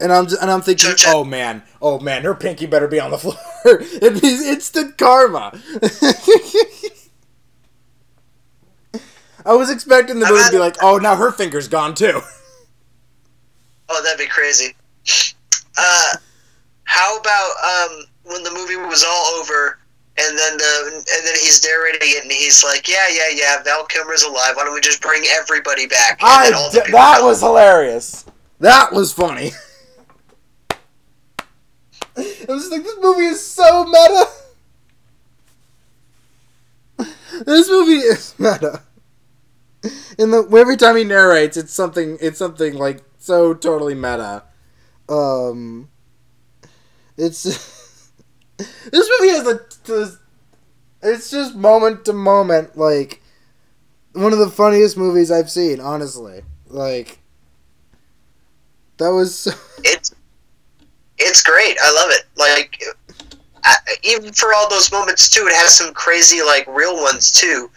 and 0.00 0.12
I'm 0.12 0.26
just, 0.26 0.40
and 0.40 0.50
I'm 0.50 0.60
thinking, 0.60 0.90
oh 1.08 1.24
man, 1.24 1.62
oh 1.80 1.98
man, 1.98 2.22
her 2.24 2.34
pinky 2.34 2.66
better 2.66 2.86
be 2.86 3.00
on 3.00 3.10
the 3.10 3.18
floor. 3.24 3.36
It'd 3.64 4.20
be 4.20 4.48
instant 4.48 4.98
karma. 4.98 5.58
I 9.46 9.54
was 9.54 9.70
expecting 9.70 10.20
the 10.20 10.26
movie 10.26 10.44
to 10.44 10.50
be 10.52 10.58
like, 10.58 10.76
oh, 10.82 10.98
now 10.98 11.16
her 11.16 11.32
finger's 11.32 11.68
gone 11.68 11.94
too. 11.94 12.20
Oh, 13.86 14.02
that'd 14.02 14.18
be 14.18 14.26
crazy. 14.26 14.74
Uh, 15.76 16.16
how 16.84 17.18
about 17.18 17.52
um, 17.62 18.04
when 18.24 18.42
the 18.42 18.50
movie 18.50 18.76
was 18.76 19.04
all 19.06 19.26
over, 19.40 19.78
and 20.16 20.38
then 20.38 20.56
the 20.56 20.92
and 20.96 21.26
then 21.26 21.34
he's 21.34 21.62
narrating 21.64 22.00
it, 22.02 22.22
and 22.24 22.32
he's 22.32 22.64
like, 22.64 22.88
"Yeah, 22.88 23.06
yeah, 23.12 23.28
yeah, 23.34 23.62
Val 23.62 23.84
Kilmer's 23.86 24.22
alive. 24.22 24.56
Why 24.56 24.64
don't 24.64 24.74
we 24.74 24.80
just 24.80 25.02
bring 25.02 25.24
everybody 25.30 25.86
back?" 25.86 26.20
And 26.22 26.54
I 26.54 26.58
all 26.58 26.70
d- 26.70 26.78
that 26.78 26.86
come. 26.90 27.24
was 27.24 27.40
hilarious. 27.40 28.24
That 28.60 28.92
was 28.92 29.12
funny. 29.12 29.52
I 32.16 32.22
was 32.48 32.62
just 32.62 32.70
like, 32.72 32.84
this 32.84 32.96
movie 33.00 33.24
is 33.24 33.44
so 33.44 33.84
meta. 33.84 34.26
This 37.44 37.68
movie 37.68 37.94
is 37.94 38.34
meta. 38.38 38.82
In 40.18 40.30
the 40.30 40.42
every 40.56 40.76
time 40.76 40.96
he 40.96 41.04
narrates, 41.04 41.56
it's 41.56 41.72
something. 41.72 42.16
It's 42.20 42.38
something 42.38 42.74
like 42.74 43.02
so 43.18 43.54
totally 43.54 43.94
meta. 43.94 44.44
Um, 45.08 45.88
it's 47.16 47.44
this 48.90 49.10
movie 49.20 49.32
has 49.32 49.46
a. 49.46 49.60
this- 49.84 50.18
It's 51.02 51.30
just 51.30 51.54
moment 51.54 52.04
to 52.06 52.12
moment, 52.12 52.76
like 52.78 53.20
one 54.12 54.32
of 54.32 54.38
the 54.38 54.48
funniest 54.50 54.96
movies 54.96 55.30
I've 55.30 55.50
seen. 55.50 55.80
Honestly, 55.80 56.42
like 56.68 57.18
that 58.98 59.08
was. 59.10 59.34
So, 59.38 59.50
it's 59.84 60.14
it's 61.18 61.42
great. 61.42 61.76
I 61.82 61.92
love 61.92 62.10
it. 62.10 62.24
Like 62.36 62.82
I, 63.64 63.76
even 64.02 64.32
for 64.32 64.54
all 64.54 64.68
those 64.68 64.90
moments 64.92 65.28
too, 65.28 65.46
it 65.46 65.54
has 65.54 65.74
some 65.76 65.92
crazy 65.94 66.42
like 66.42 66.66
real 66.68 66.96
ones 66.96 67.32
too. 67.32 67.70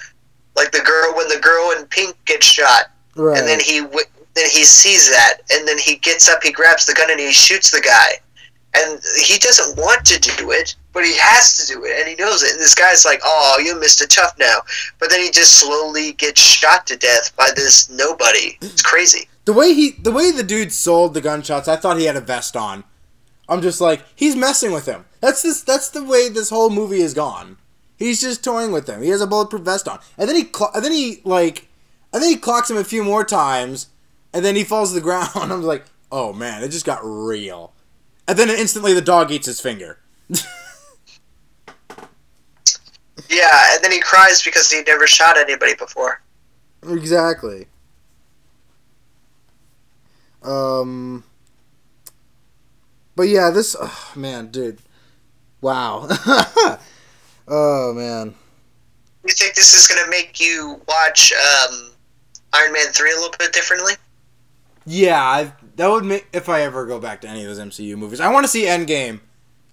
Like 0.56 0.72
the 0.72 0.80
girl 0.82 1.14
when 1.16 1.28
the 1.30 1.40
girl 1.40 1.72
in 1.78 1.86
pink 1.88 2.16
gets 2.26 2.46
shot, 2.46 2.86
right. 3.16 3.38
and 3.38 3.48
then 3.48 3.60
he 3.60 3.82
then 3.82 4.50
he 4.50 4.64
sees 4.64 5.10
that, 5.10 5.38
and 5.52 5.68
then 5.68 5.78
he 5.78 5.98
gets 5.98 6.30
up, 6.30 6.42
he 6.44 6.52
grabs 6.52 6.86
the 6.86 6.94
gun, 6.94 7.10
and 7.12 7.20
he 7.20 7.32
shoots 7.32 7.72
the 7.72 7.82
guy. 7.82 8.20
And 8.80 9.02
he 9.26 9.40
doesn't 9.40 9.78
want 9.78 10.06
to 10.06 10.20
do 10.20 10.52
it, 10.52 10.76
but 10.94 11.04
he 11.04 11.16
has 11.18 11.58
to 11.58 11.74
do 11.74 11.84
it, 11.86 12.00
and 12.00 12.08
he 12.08 12.16
knows 12.16 12.44
it. 12.44 12.52
And 12.52 12.60
this 12.62 12.76
guy's 12.76 13.06
like, 13.06 13.22
"Oh, 13.24 13.58
you 13.64 13.76
a 13.82 14.08
tough 14.08 14.36
now," 14.38 14.62
but 15.00 15.10
then 15.10 15.22
he 15.22 15.32
just 15.32 15.60
slowly 15.60 16.14
gets 16.14 16.42
shot 16.42 16.86
to 16.88 16.96
death 16.98 17.36
by 17.36 17.50
this 17.56 17.90
nobody. 17.90 18.58
It's 18.62 18.82
crazy. 18.82 19.28
the 19.46 19.54
way 19.54 19.74
he, 19.74 19.92
the 19.92 20.12
way 20.12 20.32
the 20.32 20.44
dude 20.44 20.74
sold 20.74 21.14
the 21.14 21.22
gunshots, 21.22 21.68
I 21.68 21.76
thought 21.78 21.98
he 21.98 22.06
had 22.06 22.18
a 22.18 22.22
vest 22.22 22.56
on. 22.56 22.84
I'm 23.50 23.62
just 23.62 23.80
like, 23.80 24.04
he's 24.16 24.36
messing 24.36 24.72
with 24.74 24.86
him. 24.86 25.06
That's 25.22 25.42
this. 25.42 25.62
That's 25.62 25.90
the 25.90 26.04
way 26.04 26.30
this 26.30 26.50
whole 26.50 26.70
movie 26.70 27.02
is 27.02 27.14
gone. 27.14 27.58
He's 27.98 28.22
just 28.22 28.44
toying 28.44 28.72
with 28.72 28.88
him. 28.88 29.02
He 29.02 29.10
has 29.10 29.22
a 29.22 29.28
bulletproof 29.28 29.64
vest 29.64 29.88
on, 29.88 30.00
and 30.18 30.28
then 30.30 30.36
he, 30.36 30.44
cl- 30.44 30.72
and 30.76 30.84
then 30.84 30.92
he 30.92 31.22
like, 31.24 31.68
and 32.14 32.22
then 32.22 32.30
he 32.30 32.36
clocks 32.36 32.70
him 32.70 32.78
a 32.78 32.84
few 32.84 33.04
more 33.04 33.24
times, 33.24 33.88
and 34.34 34.44
then 34.46 34.56
he 34.56 34.64
falls 34.64 34.90
to 34.90 34.96
the 34.96 35.02
ground. 35.10 35.30
I'm 35.36 35.64
like, 35.64 35.86
oh 36.12 36.34
man, 36.34 36.62
it 36.64 36.70
just 36.70 36.86
got 36.86 37.00
real. 37.04 37.74
And 38.28 38.38
then 38.38 38.50
instantly 38.50 38.94
the 38.94 39.02
dog 39.02 39.32
eats 39.32 39.46
his 39.48 39.62
finger. 39.62 40.00
Yeah, 43.30 43.74
and 43.74 43.84
then 43.84 43.92
he 43.92 44.00
cries 44.00 44.42
because 44.42 44.72
he 44.72 44.82
never 44.84 45.06
shot 45.06 45.38
anybody 45.38 45.76
before. 45.76 46.22
Exactly. 46.88 47.68
Um. 50.44 51.24
But 53.16 53.24
yeah, 53.24 53.50
this 53.50 53.76
oh, 53.80 54.12
man, 54.16 54.48
dude. 54.48 54.80
Wow. 55.60 56.08
oh 57.48 57.94
man. 57.94 58.36
You 59.28 59.34
think 59.34 59.56
this 59.56 59.74
is 59.74 59.88
gonna 59.88 60.10
make 60.10 60.40
you 60.40 60.80
watch 60.88 61.34
um, 61.34 61.90
Iron 62.54 62.72
Man 62.72 62.88
three 62.88 63.12
a 63.12 63.16
little 63.16 63.36
bit 63.38 63.52
differently? 63.52 63.94
Yeah, 64.86 65.22
I 65.22 65.52
that 65.78 65.90
would 65.90 66.04
make 66.04 66.28
if 66.34 66.50
I 66.50 66.62
ever 66.62 66.86
go 66.86 67.00
back 67.00 67.22
to 67.22 67.28
any 67.30 67.44
of 67.44 67.56
those 67.56 67.60
MCU 67.60 67.96
movies. 67.96 68.20
I 68.20 68.32
want 68.32 68.44
to 68.44 68.48
see 68.48 68.64
Endgame. 68.64 69.22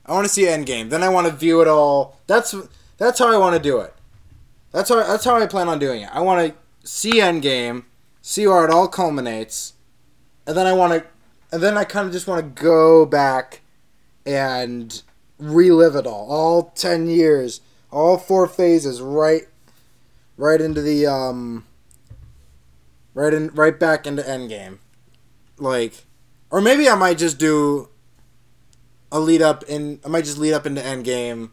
I 0.06 0.12
want 0.12 0.26
to 0.26 0.32
see 0.32 0.42
Endgame. 0.42 0.90
Then 0.90 1.02
I 1.02 1.08
want 1.08 1.26
to 1.26 1.32
view 1.32 1.60
it 1.62 1.68
all. 1.68 2.20
That's 2.26 2.54
that's 2.98 3.18
how 3.18 3.32
I 3.32 3.38
want 3.38 3.56
to 3.56 3.62
do 3.62 3.80
it. 3.80 3.94
That's 4.70 4.90
how 4.90 4.96
that's 4.96 5.24
how 5.24 5.36
I 5.36 5.46
plan 5.46 5.68
on 5.68 5.78
doing 5.78 6.02
it. 6.02 6.10
I 6.12 6.20
want 6.20 6.46
to 6.46 6.88
see 6.88 7.14
Endgame, 7.14 7.84
see 8.20 8.46
where 8.46 8.64
it 8.64 8.70
all 8.70 8.86
culminates, 8.86 9.72
and 10.46 10.56
then 10.56 10.66
I 10.66 10.74
want 10.74 10.92
to, 10.92 11.06
and 11.50 11.62
then 11.62 11.78
I 11.78 11.84
kind 11.84 12.06
of 12.06 12.12
just 12.12 12.26
want 12.26 12.54
to 12.56 12.62
go 12.62 13.06
back 13.06 13.62
and 14.26 15.02
relive 15.38 15.96
it 15.96 16.06
all, 16.06 16.30
all 16.30 16.62
ten 16.74 17.08
years, 17.08 17.62
all 17.90 18.18
four 18.18 18.46
phases, 18.46 19.00
right, 19.00 19.48
right 20.36 20.60
into 20.60 20.82
the 20.82 21.06
um, 21.06 21.64
right 23.14 23.32
in, 23.32 23.48
right 23.54 23.78
back 23.78 24.06
into 24.06 24.22
Endgame, 24.22 24.78
like, 25.58 26.04
or 26.50 26.60
maybe 26.60 26.88
I 26.88 26.94
might 26.94 27.18
just 27.18 27.38
do 27.38 27.88
a 29.12 29.20
lead 29.20 29.42
up 29.42 29.64
in, 29.64 30.00
I 30.04 30.08
might 30.08 30.24
just 30.24 30.38
lead 30.38 30.52
up 30.52 30.66
into 30.66 30.80
Endgame, 30.80 31.50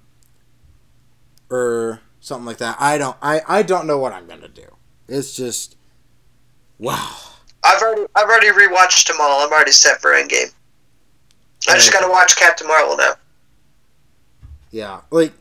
or 1.49 1.99
something 2.19 2.45
like 2.45 2.57
that. 2.57 2.77
I 2.79 2.97
don't, 2.97 3.17
I, 3.21 3.41
I 3.47 3.63
don't 3.63 3.87
know 3.87 3.97
what 3.97 4.13
I'm 4.13 4.27
gonna 4.27 4.47
do. 4.47 4.75
It's 5.07 5.35
just, 5.35 5.75
wow. 6.79 7.17
I've 7.63 7.81
already 7.81 8.05
I've 8.15 8.27
already 8.27 8.47
rewatched 8.47 9.07
them 9.07 9.17
all. 9.19 9.45
I'm 9.45 9.51
already 9.51 9.71
set 9.71 10.01
for 10.01 10.11
Endgame. 10.11 10.53
I 11.69 11.75
just 11.75 11.93
gotta 11.93 12.09
watch 12.09 12.35
Captain 12.35 12.67
Marvel 12.67 12.97
now. 12.97 13.13
Yeah, 14.71 15.01
like 15.11 15.33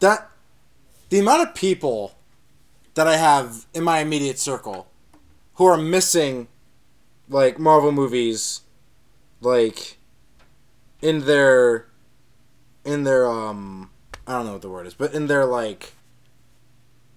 that. 0.00 0.28
The 1.10 1.20
amount 1.20 1.48
of 1.48 1.54
people 1.54 2.16
that 2.94 3.06
I 3.06 3.16
have 3.16 3.66
in 3.74 3.84
my 3.84 4.00
immediate 4.00 4.38
circle 4.38 4.88
who 5.54 5.64
are 5.66 5.76
missing, 5.76 6.48
like 7.30 7.58
Marvel 7.58 7.92
movies, 7.92 8.60
like 9.40 9.96
in 11.00 11.20
their, 11.24 11.86
in 12.84 13.04
their 13.04 13.26
um, 13.26 13.90
I 14.26 14.32
don't 14.32 14.46
know 14.46 14.52
what 14.52 14.62
the 14.62 14.68
word 14.68 14.86
is, 14.86 14.94
but 14.94 15.14
in 15.14 15.26
their 15.26 15.46
like, 15.46 15.94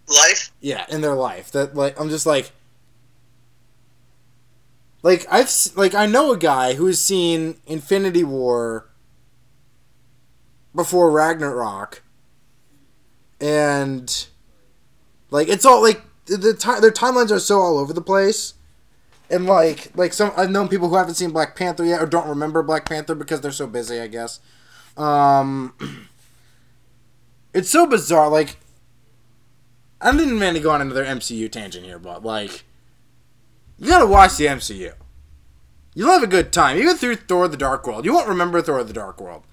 Life. 0.08 0.52
yeah, 0.62 0.86
in 0.90 1.02
their 1.02 1.16
life. 1.16 1.52
That 1.52 1.76
like 1.76 2.00
I'm 2.00 2.10
just 2.10 2.26
like, 2.26 2.52
like 5.02 5.26
I've 5.30 5.52
like 5.76 5.94
I 5.94 6.06
know 6.06 6.32
a 6.32 6.38
guy 6.38 6.74
who 6.74 6.86
has 6.88 7.04
seen 7.04 7.56
Infinity 7.66 8.24
War 8.24 8.90
before 10.76 11.10
Ragnarok, 11.12 12.04
and 13.40 14.28
like 15.30 15.48
it's 15.48 15.66
all 15.66 15.82
like 15.82 16.02
the, 16.26 16.38
the 16.38 16.54
ti- 16.54 16.80
their 16.82 16.92
timelines 16.92 17.32
are 17.32 17.40
so 17.40 17.60
all 17.60 17.78
over 17.78 17.94
the 17.94 18.02
place. 18.02 18.54
And 19.34 19.48
like 19.48 19.90
like 19.96 20.14
some 20.14 20.32
I've 20.38 20.52
known 20.52 20.68
people 20.68 20.90
who 20.90 20.96
haven't 20.96 21.16
seen 21.16 21.32
Black 21.32 21.56
Panther 21.56 21.84
yet 21.84 22.02
or 22.02 22.06
don't 22.06 22.28
remember 22.28 22.62
Black 22.62 22.88
Panther 22.88 23.16
because 23.16 23.42
they're 23.42 23.52
so 23.52 23.66
busy, 23.66 24.00
I 24.00 24.08
guess. 24.08 24.40
Um 24.96 25.74
It's 27.54 27.70
so 27.70 27.88
bizarre, 27.88 28.30
like 28.30 28.58
I 30.00 30.12
didn't 30.12 30.38
mean 30.38 30.54
to 30.54 30.60
go 30.60 30.70
on 30.72 30.82
another 30.82 31.06
MCU 31.06 31.52
tangent 31.52 31.86
here, 31.86 31.98
but 31.98 32.24
like 32.24 32.64
you 33.80 33.88
gotta 33.88 34.06
watch 34.06 34.38
the 34.38 34.46
MCU. 34.46 34.94
You'll 35.96 36.12
have 36.12 36.24
a 36.24 36.28
good 36.28 36.54
time. 36.54 36.78
Even 36.78 36.96
through 36.96 37.16
Thor 37.16 37.48
the 37.48 37.58
Dark 37.58 37.88
World. 37.88 38.06
You 38.06 38.14
won't 38.14 38.28
remember 38.28 38.62
Thor 38.62 38.84
the 38.84 38.94
Dark 38.94 39.20
World. 39.20 39.44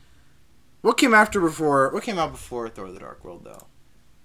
What 0.82 0.98
came 0.98 1.14
after 1.14 1.40
before 1.40 1.90
what 1.90 2.02
came 2.02 2.18
out 2.18 2.32
before 2.32 2.68
Thor 2.68 2.90
the 2.92 3.00
Dark 3.00 3.24
World 3.24 3.44
though? 3.44 3.66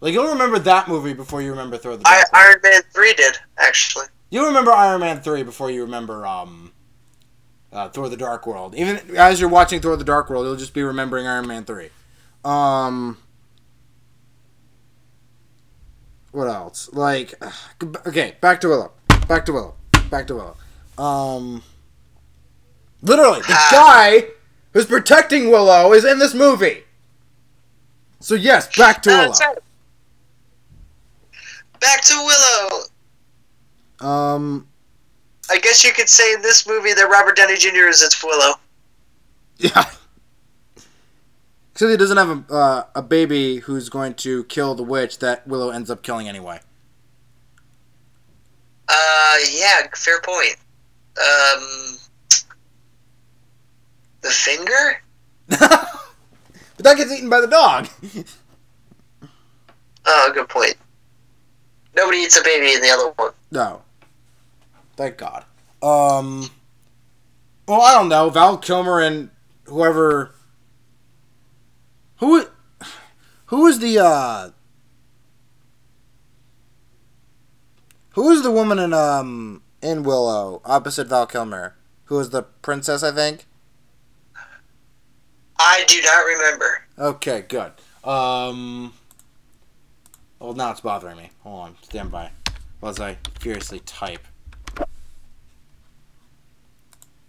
Like 0.01 0.13
you'll 0.13 0.27
remember 0.27 0.59
that 0.59 0.89
movie 0.89 1.13
before 1.13 1.41
you 1.41 1.51
remember 1.51 1.77
Thor 1.77 1.95
the 1.95 2.03
Dark 2.03 2.13
I, 2.13 2.17
World. 2.17 2.27
Iron 2.33 2.59
Man 2.63 2.81
three 2.93 3.13
did 3.13 3.37
actually. 3.57 4.07
You'll 4.35 4.47
remember 4.47 4.73
Iron 4.73 4.99
Man 4.99 5.21
3 5.21 5.43
before 5.43 5.71
you 5.71 5.83
remember 5.83 6.27
um, 6.27 6.73
uh, 7.71 7.87
Thor 7.87 8.09
the 8.09 8.17
Dark 8.17 8.45
World. 8.45 8.75
Even 8.75 9.15
as 9.15 9.39
you're 9.39 9.49
watching 9.49 9.79
Thor 9.79 9.95
the 9.95 10.03
Dark 10.03 10.29
World, 10.29 10.45
you'll 10.45 10.57
just 10.57 10.73
be 10.73 10.83
remembering 10.83 11.25
Iron 11.25 11.47
Man 11.47 11.63
3. 11.63 11.87
Um, 12.43 13.17
what 16.33 16.49
else? 16.49 16.89
Like, 16.91 17.33
okay, 18.05 18.35
back 18.41 18.59
to 18.59 18.67
Willow. 18.67 18.91
Back 19.29 19.45
to 19.45 19.53
Willow. 19.53 19.75
Back 20.09 20.27
to 20.27 20.35
Willow. 20.35 20.57
Um, 20.97 21.63
literally, 23.01 23.39
the 23.39 23.57
guy 23.71 24.25
who's 24.73 24.85
protecting 24.85 25.49
Willow 25.49 25.93
is 25.93 26.03
in 26.03 26.19
this 26.19 26.33
movie. 26.33 26.83
So, 28.19 28.35
yes, 28.35 28.75
back 28.75 29.01
to 29.03 29.11
Willow. 29.11 29.55
Back 31.79 32.01
to 32.01 32.15
Willow. 32.15 32.81
Um, 34.05 34.67
I 35.49 35.57
guess 35.57 35.83
you 35.83 35.91
could 35.91 36.09
say 36.09 36.33
in 36.33 36.41
this 36.41 36.67
movie 36.67 36.93
that 36.93 37.09
Robert 37.09 37.35
Downey 37.35 37.57
Jr. 37.57 37.87
is 37.87 38.03
its 38.03 38.23
Willow. 38.23 38.55
Yeah. 39.57 39.85
Except 41.71 41.89
he 41.89 41.97
doesn't 41.97 42.17
have 42.17 42.29
a, 42.29 42.53
uh, 42.53 42.83
a 42.95 43.01
baby 43.01 43.57
who's 43.57 43.89
going 43.89 44.13
to 44.15 44.43
kill 44.45 44.75
the 44.75 44.83
witch 44.83 45.19
that 45.19 45.47
Willow 45.47 45.71
ends 45.71 45.89
up 45.89 46.03
killing 46.03 46.29
anyway. 46.29 46.59
Uh, 48.87 49.35
yeah, 49.53 49.87
fair 49.95 50.21
point. 50.21 50.55
Um, 51.17 51.97
the 54.21 54.29
finger? 54.29 55.01
but 55.47 55.99
that 56.77 56.97
gets 56.97 57.11
eaten 57.11 57.29
by 57.29 57.41
the 57.41 57.47
dog. 57.47 57.87
Oh, 60.05 60.31
good 60.33 60.47
point. 60.47 60.75
Nobody 61.95 62.19
eats 62.19 62.37
a 62.37 62.43
baby 62.43 62.73
in 62.73 62.81
the 62.81 62.89
other 62.89 63.11
one. 63.15 63.31
no. 63.51 63.81
Thank 64.95 65.17
God. 65.17 65.45
Um. 65.81 66.49
Well, 67.67 67.81
I 67.81 67.93
don't 67.93 68.09
know. 68.09 68.29
Val 68.29 68.57
Kilmer 68.57 68.99
and 68.99 69.29
whoever. 69.65 70.33
Who? 72.17 72.45
Who 73.47 73.67
is 73.67 73.79
the 73.79 73.99
uh? 73.99 74.49
Who 78.11 78.29
is 78.29 78.43
the 78.43 78.51
woman 78.51 78.79
in 78.79 78.93
um 78.93 79.61
in 79.81 80.03
Willow 80.03 80.61
opposite 80.63 81.07
Val 81.07 81.27
Kilmer? 81.27 81.75
Who 82.05 82.19
is 82.19 82.29
the 82.29 82.43
princess? 82.43 83.03
I 83.03 83.11
think. 83.11 83.45
I 85.57 85.83
do 85.87 86.01
not 86.01 86.25
remember. 86.25 86.85
Okay, 86.97 87.43
good. 87.47 87.71
Um. 88.03 88.93
Well, 90.39 90.53
now 90.53 90.71
it's 90.71 90.81
bothering 90.81 91.17
me. 91.17 91.31
Hold 91.43 91.59
on, 91.61 91.75
stand 91.81 92.11
by, 92.11 92.31
while 92.79 92.91
as 92.91 92.99
I 92.99 93.17
furiously 93.39 93.79
type. 93.79 94.27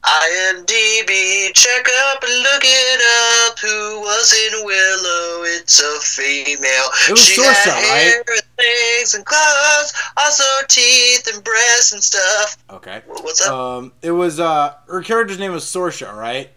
IMDb, 0.07 1.53
check 1.53 1.87
up 2.07 2.23
and 2.23 2.43
look 2.43 2.63
it 2.65 3.51
up. 3.51 3.59
Who 3.59 4.01
was 4.01 4.33
in 4.35 4.65
Willow? 4.65 5.43
It's 5.45 5.81
a 5.81 5.99
female. 6.01 6.85
It 7.09 7.13
was 7.13 7.25
she 7.27 7.41
Saoirse, 7.41 7.55
had 7.55 7.83
hair 7.83 8.25
and 8.29 8.43
legs 8.57 9.15
and 9.15 9.25
claws, 9.25 9.93
also 10.17 10.45
teeth 10.69 11.29
and 11.35 11.43
breasts 11.43 11.93
and 11.93 12.03
stuff. 12.03 12.57
Okay. 12.71 13.03
What's 13.07 13.45
up? 13.47 13.53
Um, 13.53 13.93
it 14.03 14.13
was 14.13 14.39
uh, 14.39 14.75
her 14.87 15.03
character's 15.03 15.39
name 15.41 15.53
was 15.53 15.65
Sorsha, 15.65 16.15
right? 16.15 16.51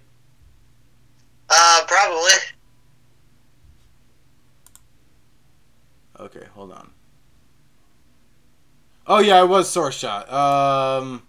Uh, 1.50 1.82
probably. 1.88 2.32
Okay, 6.20 6.46
hold 6.54 6.74
on. 6.74 6.92
Oh 9.08 9.20
yeah, 9.20 9.42
it 9.42 9.48
was 9.48 9.74
Sorsha. 9.74 10.30
Um, 10.30 11.24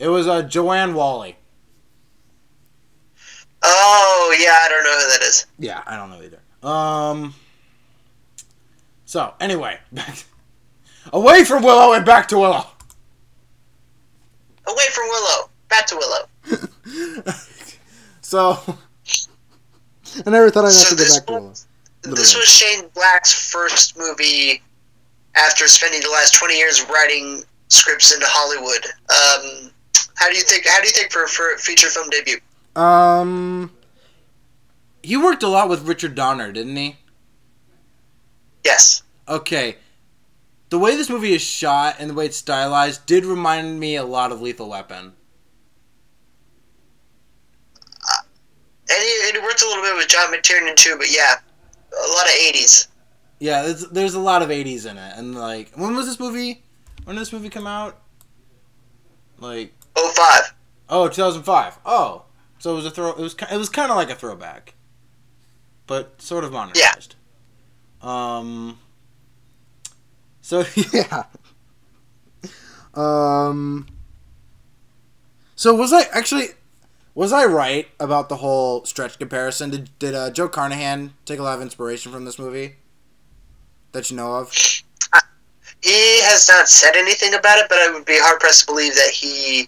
it 0.00 0.08
was 0.08 0.26
uh, 0.26 0.42
Joanne 0.42 0.94
Whalley. 0.94 1.36
Oh, 3.62 4.36
yeah, 4.40 4.56
I 4.62 4.68
don't 4.70 4.82
know 4.82 4.98
who 4.98 5.08
that 5.12 5.22
is. 5.22 5.46
Yeah, 5.58 5.82
I 5.86 5.96
don't 5.96 6.10
know 6.10 6.22
either. 6.22 6.40
Um. 6.66 7.34
So 9.04 9.34
anyway, 9.40 9.78
back 9.92 10.24
away 11.12 11.44
from 11.44 11.62
Willow 11.62 11.92
and 11.92 12.04
back 12.04 12.28
to 12.28 12.38
Willow. 12.38 12.64
Away 14.66 14.84
from 14.92 15.08
Willow. 15.08 15.50
Back 15.68 15.86
to 15.88 15.96
Willow. 15.96 16.28
so 18.22 18.58
I 20.26 20.30
never 20.30 20.50
thought 20.50 20.64
I'd 20.64 20.68
have 20.68 20.72
So 20.72 20.96
to 20.96 21.02
go 21.02 21.14
back 21.14 21.26
to 21.26 21.32
Willow. 21.32 21.54
This 22.02 22.34
was 22.34 22.46
Shane 22.46 22.88
Black's 22.94 23.50
first 23.50 23.98
movie 23.98 24.62
after 25.34 25.68
spending 25.68 26.00
the 26.00 26.10
last 26.10 26.34
20 26.34 26.56
years 26.56 26.86
writing 26.88 27.42
scripts 27.68 28.12
into 28.12 28.26
Hollywood. 28.28 28.84
Um, 29.10 29.70
how 30.20 30.28
do 30.28 30.36
you 30.36 30.42
think? 30.42 30.66
How 30.66 30.80
do 30.80 30.86
you 30.86 30.92
think 30.92 31.10
for 31.10 31.26
for 31.26 31.56
feature 31.56 31.88
film 31.88 32.10
debut? 32.10 32.38
Um, 32.76 33.72
he 35.02 35.16
worked 35.16 35.42
a 35.42 35.48
lot 35.48 35.68
with 35.70 35.88
Richard 35.88 36.14
Donner, 36.14 36.52
didn't 36.52 36.76
he? 36.76 36.96
Yes. 38.62 39.02
Okay. 39.26 39.76
The 40.68 40.78
way 40.78 40.94
this 40.94 41.08
movie 41.08 41.32
is 41.32 41.42
shot 41.42 41.96
and 41.98 42.10
the 42.10 42.14
way 42.14 42.26
it's 42.26 42.36
stylized 42.36 43.06
did 43.06 43.24
remind 43.24 43.80
me 43.80 43.96
a 43.96 44.04
lot 44.04 44.30
of 44.30 44.42
Lethal 44.42 44.68
Weapon. 44.68 45.14
And 48.92 49.02
he, 49.02 49.28
and 49.28 49.36
he 49.36 49.42
worked 49.42 49.62
a 49.62 49.66
little 49.66 49.82
bit 49.82 49.96
with 49.96 50.08
John 50.08 50.32
McTiernan 50.32 50.76
too, 50.76 50.96
but 50.98 51.10
yeah, 51.10 51.36
a 51.92 52.12
lot 52.12 52.26
of 52.26 52.32
80s. 52.32 52.88
Yeah, 53.38 53.62
there's, 53.62 53.88
there's 53.88 54.14
a 54.14 54.20
lot 54.20 54.42
of 54.42 54.50
80s 54.50 54.88
in 54.88 54.98
it. 54.98 55.12
And, 55.16 55.34
like, 55.34 55.72
when 55.74 55.96
was 55.96 56.06
this 56.06 56.20
movie? 56.20 56.62
When 57.04 57.16
did 57.16 57.22
this 57.22 57.32
movie 57.32 57.48
come 57.48 57.66
out? 57.66 57.98
Like, 59.38 59.72
05. 60.14 60.54
oh, 60.88 61.08
2005. 61.08 61.78
Oh. 61.84 62.24
So 62.60 62.72
it 62.72 62.76
was 62.76 62.86
a 62.86 62.90
throw. 62.90 63.10
It 63.10 63.18
was 63.18 63.34
it 63.50 63.56
was 63.56 63.70
kind 63.70 63.90
of 63.90 63.96
like 63.96 64.10
a 64.10 64.14
throwback, 64.14 64.74
but 65.86 66.20
sort 66.20 66.44
of 66.44 66.52
modernized. 66.52 67.16
Um. 68.02 68.78
So 70.42 70.64
yeah. 70.92 71.24
Um. 72.92 73.86
So 75.56 75.74
was 75.74 75.90
I 75.90 76.02
actually 76.12 76.48
was 77.14 77.32
I 77.32 77.46
right 77.46 77.88
about 77.98 78.28
the 78.28 78.36
whole 78.36 78.84
stretch 78.84 79.18
comparison? 79.18 79.70
Did 79.70 79.98
did 79.98 80.14
uh, 80.14 80.30
Joe 80.30 80.48
Carnahan 80.48 81.14
take 81.24 81.38
a 81.38 81.42
lot 81.42 81.56
of 81.56 81.62
inspiration 81.62 82.12
from 82.12 82.26
this 82.26 82.38
movie 82.38 82.76
that 83.92 84.10
you 84.10 84.16
know 84.18 84.34
of? 84.34 84.52
He 85.82 86.20
has 86.24 86.46
not 86.46 86.68
said 86.68 86.94
anything 86.94 87.32
about 87.32 87.58
it, 87.58 87.66
but 87.70 87.78
I 87.78 87.90
would 87.90 88.04
be 88.04 88.18
hard 88.18 88.38
pressed 88.38 88.60
to 88.60 88.66
believe 88.66 88.94
that 88.96 89.10
he 89.10 89.66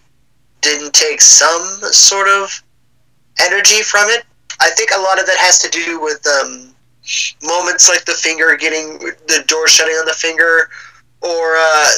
didn't 0.62 0.94
take 0.94 1.20
some 1.20 1.62
sort 1.90 2.28
of 2.28 2.62
energy 3.40 3.82
from 3.82 4.08
it. 4.08 4.24
I 4.60 4.70
think 4.70 4.90
a 4.96 5.00
lot 5.00 5.20
of 5.20 5.26
that 5.26 5.38
has 5.38 5.58
to 5.60 5.68
do 5.68 6.00
with 6.00 6.26
um, 6.26 6.74
moments 7.42 7.88
like 7.88 8.04
the 8.04 8.12
finger 8.12 8.56
getting 8.56 8.98
the 8.98 9.44
door 9.46 9.66
shutting 9.68 9.94
on 9.94 10.06
the 10.06 10.12
finger, 10.12 10.70
or 11.20 11.56
uh, 11.56 11.88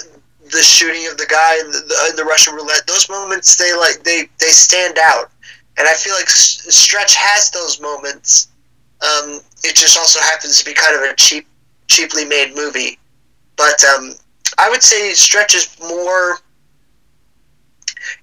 the 0.50 0.62
shooting 0.62 1.06
of 1.10 1.16
the 1.16 1.26
guy 1.26 1.58
in 1.60 1.70
the, 1.70 2.06
in 2.10 2.16
the 2.16 2.24
Russian 2.24 2.54
roulette. 2.54 2.86
Those 2.86 3.08
moments 3.08 3.56
they 3.56 3.74
like 3.74 4.02
they 4.02 4.28
they 4.40 4.48
stand 4.48 4.98
out, 5.00 5.30
and 5.76 5.86
I 5.86 5.92
feel 5.92 6.14
like 6.14 6.28
Stretch 6.28 7.14
has 7.16 7.50
those 7.50 7.80
moments. 7.80 8.48
Um, 9.02 9.40
it 9.62 9.76
just 9.76 9.98
also 9.98 10.20
happens 10.20 10.58
to 10.58 10.64
be 10.64 10.72
kind 10.72 10.96
of 10.96 11.02
a 11.02 11.14
cheap, 11.16 11.46
cheaply 11.88 12.24
made 12.24 12.54
movie. 12.54 12.98
But 13.56 13.82
um, 13.84 14.14
I 14.56 14.70
would 14.70 14.82
say 14.82 15.12
Stretch 15.12 15.54
is 15.54 15.76
more. 15.80 16.38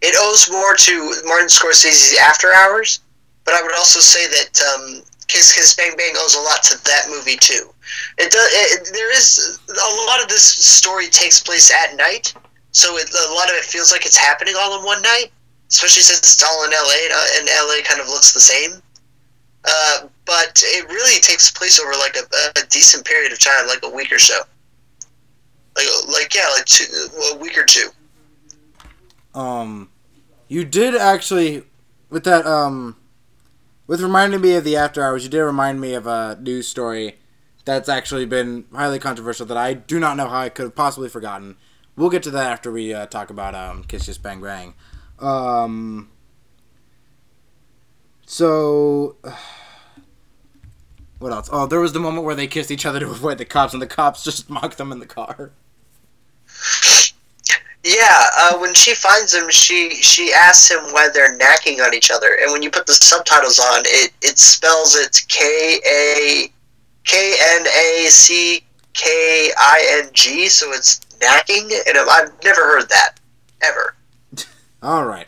It 0.02 0.16
owes 0.20 0.50
more 0.50 0.76
to 0.76 1.22
Martin 1.26 1.48
Scorsese's 1.48 2.18
After 2.20 2.54
Hours, 2.54 3.00
but 3.46 3.54
I 3.54 3.62
would 3.62 3.74
also 3.74 4.00
say 4.00 4.28
that 4.28 4.62
um, 4.74 5.02
Kiss 5.28 5.54
Kiss 5.54 5.76
Bang 5.76 5.96
Bang 5.98 6.14
owes 6.18 6.36
a 6.36 6.42
lot 6.42 6.64
to 6.64 6.84
that 6.84 7.10
movie 7.10 7.38
too. 7.38 7.74
It 8.18 8.32
does. 8.32 8.50
It, 8.52 8.94
there 8.94 9.14
is 9.16 9.60
a 9.70 10.06
lot 10.08 10.22
of 10.22 10.28
this 10.28 10.44
story 10.44 11.08
takes 11.08 11.42
place 11.42 11.72
at 11.72 11.96
night, 11.96 12.34
so 12.72 12.98
it, 12.98 13.10
a 13.10 13.34
lot 13.34 13.50
of 13.50 13.56
it 13.56 13.64
feels 13.64 13.92
like 13.92 14.06
it's 14.06 14.18
happening 14.18 14.56
all 14.58 14.78
in 14.80 14.86
one 14.86 15.02
night. 15.02 15.32
Especially 15.70 16.04
since 16.04 16.20
it's 16.20 16.44
all 16.44 16.66
in 16.66 16.72
LA, 16.72 17.00
and, 17.06 17.14
uh, 17.14 17.28
and 17.40 17.48
LA 17.48 17.82
kind 17.88 18.02
of 18.02 18.10
looks 18.10 18.34
the 18.34 18.42
same. 18.42 18.82
Uh, 19.64 20.08
but 20.26 20.62
it 20.66 20.88
really 20.90 21.22
takes 21.22 21.50
place 21.50 21.80
over 21.80 21.94
like 21.94 22.18
a, 22.18 22.60
a, 22.60 22.66
decent 22.68 23.06
period 23.06 23.32
of 23.32 23.40
time, 23.40 23.68
like 23.68 23.80
a 23.84 23.90
week 23.90 24.12
or 24.12 24.20
so. 24.20 24.42
Like, 25.78 25.88
like 26.08 26.36
yeah, 26.36 26.50
like 26.56 26.66
two, 26.66 26.86
a 27.32 27.38
week 27.38 27.58
or 27.58 27.64
two. 27.64 27.90
Um, 29.34 29.90
you 30.48 30.66
did 30.66 30.96
actually 30.96 31.64
with 32.10 32.24
that 32.26 32.46
um, 32.46 32.98
with 33.88 34.02
reminding 34.02 34.42
me 34.42 34.56
of 34.56 34.64
the 34.64 34.76
after 34.76 35.04
hours. 35.04 35.24
You 35.24 35.30
did 35.30 35.42
remind 35.42 35.82
me 35.82 35.94
of 35.94 36.06
a 36.06 36.38
news 36.40 36.68
story 36.68 37.18
that's 37.66 37.90
actually 37.90 38.26
been 38.26 38.66
highly 38.74 39.00
controversial 39.00 39.46
that 39.48 39.58
I 39.58 39.74
do 39.74 40.00
not 40.00 40.18
know 40.18 40.28
how 40.28 40.40
I 40.40 40.50
could 40.50 40.64
have 40.64 40.76
possibly 40.76 41.10
forgotten. 41.10 41.58
We'll 41.96 42.10
get 42.10 42.24
to 42.24 42.32
that 42.32 42.52
after 42.52 42.72
we 42.72 42.94
uh, 42.94 43.06
talk 43.08 43.30
about 43.30 43.56
um, 43.56 43.84
Kiss 43.84 44.06
Kiss 44.06 44.18
Bang 44.18 44.42
Bang. 44.42 44.74
Um, 45.20 46.10
so. 48.26 49.18
What 51.20 51.32
else? 51.32 51.50
Oh, 51.54 51.68
there 51.68 51.80
was 51.80 51.94
the 51.94 52.00
moment 52.00 52.26
where 52.26 52.34
they 52.34 52.48
kissed 52.48 52.72
each 52.72 52.84
other 52.84 53.00
to 53.00 53.06
avoid 53.06 53.38
the 53.38 53.46
cops, 53.46 53.74
and 53.74 53.82
the 53.82 53.86
cops 53.86 54.24
just 54.26 54.50
mocked 54.50 54.80
them 54.80 54.92
in 54.92 54.98
the 54.98 55.06
car. 55.06 55.52
Yeah, 57.84 58.26
uh, 58.38 58.58
when 58.60 58.76
she 58.76 58.94
finds 58.94 59.34
him, 59.34 59.50
she 59.50 59.90
she 59.90 60.32
asks 60.32 60.70
him 60.70 60.92
why 60.92 61.10
they're 61.12 61.38
knacking 61.38 61.84
on 61.84 61.96
each 61.96 62.12
other, 62.12 62.38
and 62.42 62.52
when 62.52 62.62
you 62.62 62.70
put 62.70 62.86
the 62.86 62.94
subtitles 62.94 63.60
on, 63.60 63.82
it 63.86 64.14
it 64.22 64.38
spells 64.38 64.96
it 64.96 65.20
K 65.28 65.80
A 65.86 66.52
K 67.04 67.36
N 67.56 67.66
A 67.66 68.08
C 68.10 68.64
K 68.94 69.52
I 69.58 70.04
N 70.04 70.10
G, 70.14 70.48
so 70.48 70.72
it's 70.72 71.00
knacking, 71.20 71.72
and 71.88 71.98
I've 71.98 72.32
never 72.44 72.62
heard 72.62 72.88
that 72.90 73.16
ever. 73.64 73.96
All 74.84 75.06
right, 75.06 75.28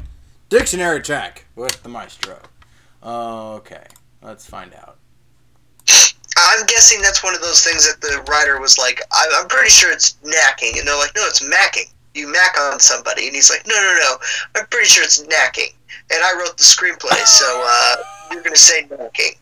dictionary 0.50 1.02
check 1.02 1.46
with 1.56 1.82
the 1.82 1.90
maestro. 1.90 2.38
Okay, 3.04 3.86
let's 4.22 4.46
find 4.46 4.76
out. 4.76 4.98
I'm 6.38 6.66
guessing 6.66 7.02
that's 7.02 7.24
one 7.24 7.36
of 7.36 7.42
those 7.42 7.64
things 7.64 7.88
that 7.88 8.02
the 8.02 8.24
writer 8.30 8.60
was 8.60 8.78
like, 8.78 9.02
I'm 9.12 9.48
pretty 9.48 9.70
sure 9.70 9.92
it's 9.92 10.14
knacking. 10.24 10.80
And 10.80 10.88
they're 10.88 10.98
like, 10.98 11.16
no, 11.16 11.24
it's 11.28 11.44
macking. 11.44 11.92
You 12.14 12.32
mac 12.32 12.58
on 12.60 12.80
somebody. 12.80 13.28
And 13.28 13.36
he's 13.36 13.50
like, 13.50 13.66
no, 13.68 13.76
no, 13.76 13.98
no. 14.00 14.18
I'm 14.56 14.68
pretty 14.68 14.88
sure 14.88 15.04
it's 15.04 15.22
knacking. 15.24 15.74
And 16.12 16.24
I 16.24 16.34
wrote 16.38 16.58
the 16.58 16.64
screenplay, 16.64 17.18
so 17.26 17.64
uh, 17.66 17.96
you're 18.32 18.44
going 18.44 18.54
to 18.54 18.60
say 18.60 18.84
knacking. 18.84 19.38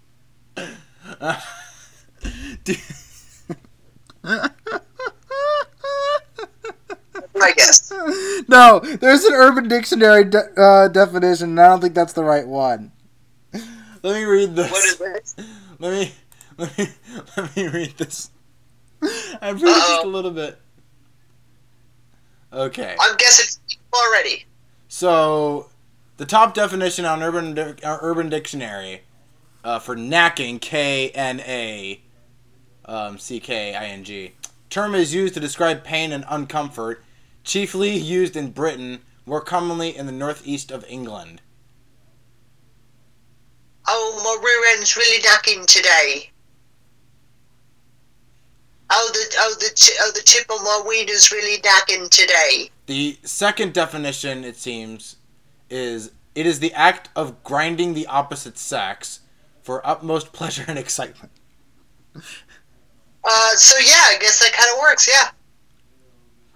Uh, 1.19 1.39
I 7.41 7.51
guess. 7.55 7.91
No, 8.47 8.79
there's 8.79 9.23
an 9.25 9.33
Urban 9.33 9.67
Dictionary 9.67 10.25
de- 10.25 10.61
uh, 10.61 10.87
definition, 10.89 11.49
and 11.49 11.59
I 11.59 11.67
don't 11.67 11.81
think 11.81 11.93
that's 11.95 12.13
the 12.13 12.23
right 12.23 12.47
one. 12.47 12.91
Let 14.03 14.15
me 14.15 14.23
read 14.23 14.55
this. 14.55 14.71
What 14.71 14.85
is 14.85 14.97
this? 14.97 15.35
Let 15.79 15.91
me 15.91 16.11
let 16.57 16.77
me 16.77 16.87
let 17.37 17.55
me 17.55 17.67
read 17.67 17.97
this. 17.97 18.29
I 19.41 19.51
read 19.51 19.59
just 19.59 20.03
a 20.03 20.07
little 20.07 20.31
bit. 20.31 20.60
Okay. 22.53 22.95
I'm 22.99 23.15
guessing 23.17 23.61
already. 23.93 24.45
So, 24.87 25.69
the 26.17 26.25
top 26.25 26.53
definition 26.53 27.05
on 27.05 27.23
Urban 27.23 27.57
uh, 27.57 27.97
Urban 28.01 28.29
Dictionary 28.29 29.01
uh, 29.63 29.79
for 29.79 29.95
knacking, 29.95 30.59
K 30.59 31.09
N 31.11 31.39
A 31.41 32.01
um, 32.85 33.17
C 33.17 33.39
K 33.39 33.73
I 33.73 33.85
N 33.85 34.03
G, 34.03 34.33
term 34.69 34.95
is 34.95 35.13
used 35.13 35.33
to 35.35 35.39
describe 35.39 35.83
pain 35.83 36.11
and 36.11 36.25
uncomfort, 36.25 36.97
chiefly 37.43 37.95
used 37.95 38.35
in 38.35 38.51
Britain, 38.51 38.99
more 39.25 39.41
commonly 39.41 39.95
in 39.95 40.05
the 40.05 40.11
northeast 40.11 40.71
of 40.71 40.85
England. 40.89 41.41
Oh, 43.87 44.21
my 44.23 44.45
rear 44.45 44.77
end's 44.77 44.95
really 44.97 45.21
knacking 45.21 45.65
today. 45.67 46.30
Oh, 48.93 49.09
the 49.13 49.35
oh 49.39 49.55
the 49.57 49.93
oh 50.01 50.11
the 50.13 50.21
tip 50.21 50.51
of 50.51 50.61
my 50.63 50.83
weed 50.85 51.09
is 51.09 51.31
really 51.31 51.61
knacking 51.61 52.09
today. 52.09 52.69
The 52.87 53.17
second 53.23 53.73
definition, 53.73 54.43
it 54.43 54.57
seems, 54.57 55.15
is 55.69 56.11
it 56.35 56.45
is 56.45 56.59
the 56.59 56.73
act 56.73 57.09
of 57.15 57.41
grinding 57.43 57.93
the 57.93 58.05
opposite 58.07 58.57
sex 58.57 59.21
for 59.61 59.85
utmost 59.87 60.33
pleasure 60.33 60.65
and 60.67 60.77
excitement. 60.77 61.31
Uh, 62.15 63.55
so 63.55 63.77
yeah, 63.79 64.07
I 64.07 64.17
guess 64.19 64.39
that 64.39 64.51
kind 64.51 64.69
of 64.75 64.81
works. 64.81 65.07
Yeah. 65.09 65.29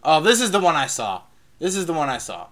Oh, 0.03 0.19
this 0.19 0.41
is 0.41 0.51
the 0.51 0.59
one 0.59 0.75
I 0.75 0.87
saw. 0.87 1.21
This 1.59 1.77
is 1.77 1.85
the 1.85 1.93
one 1.93 2.09
I 2.09 2.17
saw. 2.17 2.47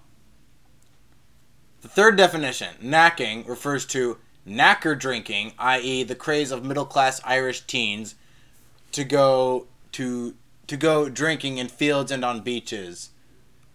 The 1.81 1.89
third 1.89 2.15
definition, 2.15 2.69
knacking, 2.81 3.45
refers 3.45 3.85
to 3.87 4.17
knacker 4.47 4.97
drinking, 4.97 5.53
i.e., 5.59 6.03
the 6.03 6.15
craze 6.15 6.51
of 6.51 6.63
middle 6.63 6.85
class 6.85 7.19
Irish 7.25 7.65
teens 7.65 8.15
to 8.93 9.03
go 9.03 9.67
to 9.93 10.35
to 10.67 10.77
go 10.77 11.09
drinking 11.09 11.57
in 11.57 11.67
fields 11.67 12.11
and 12.11 12.23
on 12.23 12.41
beaches. 12.41 13.09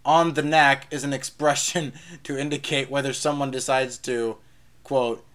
On 0.05 0.33
the 0.33 0.41
knack 0.41 0.87
is 0.91 1.03
an 1.03 1.13
expression 1.19 1.93
to 2.23 2.37
indicate 2.37 2.89
whether 2.89 3.13
someone 3.13 3.51
decides 3.51 3.97
to 3.99 4.37
quote 4.83 5.25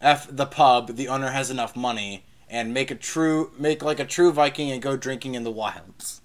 F 0.00 0.28
the 0.30 0.46
pub, 0.46 0.96
the 0.96 1.08
owner 1.08 1.30
has 1.30 1.50
enough 1.50 1.76
money, 1.76 2.24
and 2.48 2.74
make 2.74 2.90
a 2.90 2.94
true 2.94 3.52
make 3.58 3.82
like 3.82 4.00
a 4.00 4.04
true 4.04 4.32
Viking 4.32 4.70
and 4.70 4.82
go 4.82 4.96
drinking 4.96 5.34
in 5.34 5.44
the 5.44 5.50
wilds. 5.50 6.20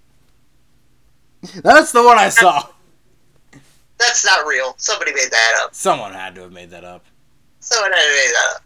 That's 1.63 1.91
the 1.91 2.03
one 2.03 2.17
I 2.17 2.29
saw. 2.29 2.69
That's 3.97 4.25
not 4.25 4.45
real. 4.45 4.75
Somebody 4.77 5.13
made 5.13 5.31
that 5.31 5.61
up. 5.63 5.73
Someone 5.73 6.13
had 6.13 6.35
to 6.35 6.41
have 6.41 6.51
made 6.51 6.69
that 6.71 6.83
up. 6.83 7.05
Someone 7.59 7.91
had 7.91 7.97
to 7.97 8.07
have 8.07 8.15
made 8.15 8.33
that 8.33 8.55
up. 8.55 8.61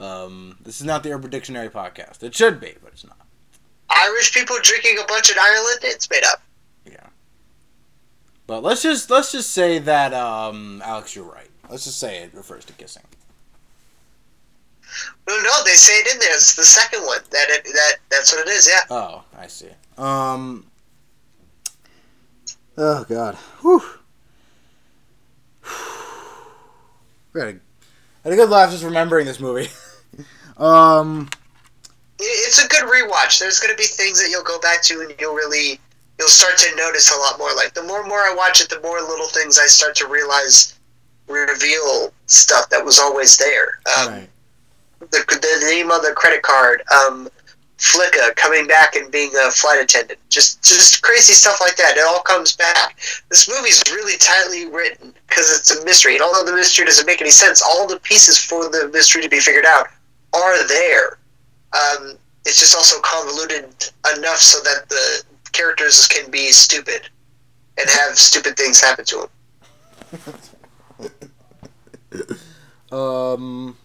Um, 0.00 0.56
this 0.62 0.80
is 0.80 0.86
not 0.86 1.02
the 1.02 1.12
Urban 1.12 1.30
Dictionary 1.30 1.68
podcast. 1.68 2.22
It 2.22 2.34
should 2.34 2.60
be, 2.60 2.74
but 2.82 2.92
it's 2.92 3.04
not. 3.04 3.19
Irish 3.90 4.32
people 4.32 4.56
drinking 4.62 4.98
a 5.02 5.06
bunch 5.06 5.30
in 5.30 5.36
Ireland, 5.38 5.78
it's 5.82 6.08
made 6.10 6.24
up. 6.24 6.42
Yeah. 6.86 7.06
But 8.46 8.62
let's 8.62 8.82
just 8.82 9.10
let's 9.10 9.32
just 9.32 9.52
say 9.52 9.78
that 9.80 10.14
um, 10.14 10.82
Alex, 10.84 11.14
you're 11.14 11.24
right. 11.24 11.48
Let's 11.68 11.84
just 11.84 11.98
say 11.98 12.18
it 12.18 12.34
refers 12.34 12.64
to 12.66 12.72
kissing. 12.74 13.02
No, 15.28 15.40
no, 15.40 15.64
they 15.64 15.72
say 15.72 15.92
it 15.92 16.12
in 16.14 16.18
there. 16.18 16.34
It's 16.34 16.54
the 16.54 16.64
second 16.64 17.04
one. 17.04 17.20
That 17.30 17.46
it, 17.50 17.64
that 17.64 17.96
that's 18.10 18.34
what 18.34 18.46
it 18.46 18.50
is. 18.50 18.68
Yeah. 18.68 18.80
Oh, 18.90 19.24
I 19.38 19.46
see. 19.46 19.68
Um. 19.96 20.66
Oh 22.76 23.04
God. 23.08 23.36
Whew. 23.60 23.82
We 27.32 27.40
had 27.40 27.48
a, 27.48 27.60
had 28.24 28.32
a 28.32 28.36
good 28.36 28.50
laugh 28.50 28.72
just 28.72 28.82
remembering 28.82 29.24
this 29.24 29.38
movie. 29.38 29.68
um 30.56 31.30
it's 32.20 32.62
a 32.62 32.68
good 32.68 32.84
rewatch. 32.84 33.38
There's 33.38 33.58
going 33.58 33.72
to 33.72 33.78
be 33.78 33.84
things 33.84 34.22
that 34.22 34.30
you'll 34.30 34.44
go 34.44 34.60
back 34.60 34.82
to 34.82 35.00
and 35.00 35.14
you'll 35.18 35.34
really 35.34 35.78
you'll 36.18 36.28
start 36.28 36.58
to 36.58 36.76
notice 36.76 37.10
a 37.10 37.18
lot 37.18 37.38
more. 37.38 37.54
Like 37.54 37.74
the 37.74 37.82
more 37.82 38.00
and 38.00 38.08
more 38.08 38.20
I 38.20 38.34
watch 38.36 38.60
it, 38.60 38.68
the 38.68 38.80
more 38.80 39.00
little 39.00 39.28
things 39.28 39.58
I 39.58 39.66
start 39.66 39.96
to 39.96 40.06
realize 40.06 40.78
reveal 41.28 42.12
stuff 42.26 42.68
that 42.70 42.84
was 42.84 42.98
always 42.98 43.36
there. 43.38 43.80
Um, 43.98 44.08
right. 44.08 44.28
the, 45.00 45.24
the 45.28 45.66
name 45.66 45.90
on 45.90 46.02
the 46.02 46.12
credit 46.12 46.42
card, 46.42 46.82
um, 46.92 47.28
Flicka 47.78 48.36
coming 48.36 48.66
back 48.66 48.94
and 48.94 49.10
being 49.10 49.30
a 49.42 49.50
flight 49.50 49.82
attendant, 49.82 50.18
just 50.28 50.62
just 50.62 51.00
crazy 51.00 51.32
stuff 51.32 51.62
like 51.62 51.76
that. 51.76 51.96
It 51.96 52.04
all 52.06 52.20
comes 52.20 52.54
back. 52.54 52.98
This 53.30 53.48
movie's 53.48 53.82
really 53.90 54.18
tightly 54.18 54.66
written 54.66 55.14
because 55.26 55.56
it's 55.56 55.74
a 55.74 55.82
mystery, 55.86 56.14
and 56.14 56.22
although 56.22 56.44
the 56.44 56.54
mystery 56.54 56.84
doesn't 56.84 57.06
make 57.06 57.22
any 57.22 57.30
sense, 57.30 57.62
all 57.62 57.86
the 57.86 57.98
pieces 58.00 58.36
for 58.36 58.68
the 58.68 58.90
mystery 58.92 59.22
to 59.22 59.30
be 59.30 59.40
figured 59.40 59.64
out 59.64 59.86
are 60.34 60.68
there. 60.68 61.19
Um, 61.72 62.16
it's 62.44 62.58
just 62.58 62.74
also 62.74 63.00
convoluted 63.02 63.64
enough 64.16 64.38
so 64.38 64.60
that 64.62 64.88
the 64.88 65.22
characters 65.52 66.08
can 66.08 66.30
be 66.30 66.50
stupid 66.50 67.08
and 67.78 67.88
have 67.88 68.16
stupid 68.16 68.56
things 68.56 68.80
happen 68.80 69.04
to 69.04 69.28
them. 72.12 72.38
um. 72.98 73.76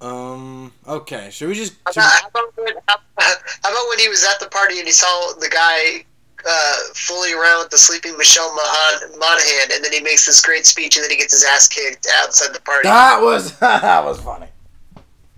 Um. 0.00 0.72
Okay. 0.86 1.30
Should 1.30 1.48
we 1.48 1.54
just? 1.54 1.74
Should 1.92 2.02
how, 2.02 2.28
about 2.28 2.56
when, 2.56 2.74
how, 2.88 2.96
how, 3.18 3.34
about 3.62 3.88
when 3.90 3.98
he 3.98 4.08
was 4.08 4.24
at 4.24 4.40
the 4.40 4.48
party 4.48 4.78
and 4.78 4.86
he 4.86 4.92
saw 4.92 5.32
the 5.34 5.48
guy 5.48 6.04
uh, 6.46 6.76
fooling 6.94 7.34
around 7.34 7.60
with 7.60 7.70
the 7.70 7.78
sleeping 7.78 8.16
Michelle 8.16 8.54
Monaghan, 8.54 9.72
and 9.72 9.84
then 9.84 9.92
he 9.92 10.00
makes 10.00 10.26
this 10.26 10.42
great 10.42 10.66
speech, 10.66 10.96
and 10.96 11.04
then 11.04 11.10
he 11.10 11.16
gets 11.16 11.32
his 11.32 11.44
ass 11.44 11.68
kicked 11.68 12.06
outside 12.20 12.54
the 12.54 12.60
party. 12.60 12.88
That 12.88 13.20
was 13.20 13.58
that 13.60 14.04
was 14.04 14.20
funny. 14.20 14.46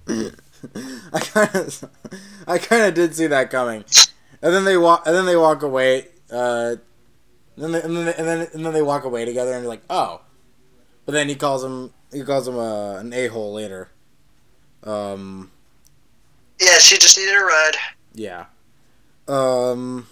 I 1.13 1.21
kind 1.21 1.55
of, 1.55 1.85
I 2.47 2.59
kind 2.59 2.83
of 2.83 2.95
did 2.95 3.15
see 3.15 3.27
that 3.27 3.51
coming, 3.51 3.85
and 4.43 4.55
then 4.55 4.65
they 4.65 4.77
walk, 4.77 5.03
and 5.07 5.15
then 5.15 5.27
they 5.27 5.37
walk 5.37 5.63
away. 5.63 6.09
Uh, 6.31 6.77
and 7.57 7.65
then, 7.65 7.73
they, 7.73 7.83
and 7.83 7.97
then, 7.97 8.09
and 8.09 8.29
then, 8.29 8.49
and 8.53 8.67
then 8.67 8.73
they 8.73 8.83
walk 8.83 9.05
away 9.05 9.25
together, 9.25 9.53
and 9.53 9.63
you're 9.63 9.69
like, 9.69 9.85
oh. 9.91 10.23
But 11.05 11.13
then 11.13 11.29
he 11.29 11.35
calls 11.35 11.65
him, 11.65 11.93
he 12.13 12.23
calls 12.23 12.47
him 12.47 12.57
uh, 12.57 12.97
an 12.97 13.13
a 13.13 13.29
hole 13.29 13.53
later. 13.53 13.91
Um. 14.85 15.51
Yeah, 16.61 16.79
she 16.79 16.99
just 16.99 17.19
needed 17.19 17.35
a 17.35 17.45
ride. 17.45 17.77
Yeah. 18.15 18.47
Um. 19.29 20.07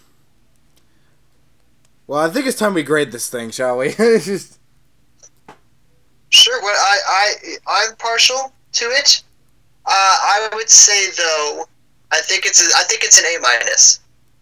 Well, 2.06 2.20
I 2.20 2.28
think 2.28 2.46
it's 2.46 2.58
time 2.58 2.74
we 2.74 2.82
grade 2.82 3.12
this 3.12 3.30
thing, 3.30 3.50
shall 3.50 3.78
we? 3.78 3.92
Just... 3.94 4.58
Sure. 6.28 6.60
Well, 6.60 6.76
I 6.76 6.98
I 7.06 7.56
I'm 7.66 7.96
partial 7.96 8.52
to 8.72 8.84
it. 8.86 9.22
Uh, 9.86 9.90
I 9.90 10.48
would 10.54 10.70
say 10.70 11.10
though, 11.16 11.66
I 12.10 12.20
think 12.20 12.46
it's 12.46 12.60
a, 12.60 12.76
I 12.76 12.84
think 12.84 13.04
it's 13.04 13.18
an 13.18 13.24
A 13.26 13.40
minus. 13.40 14.00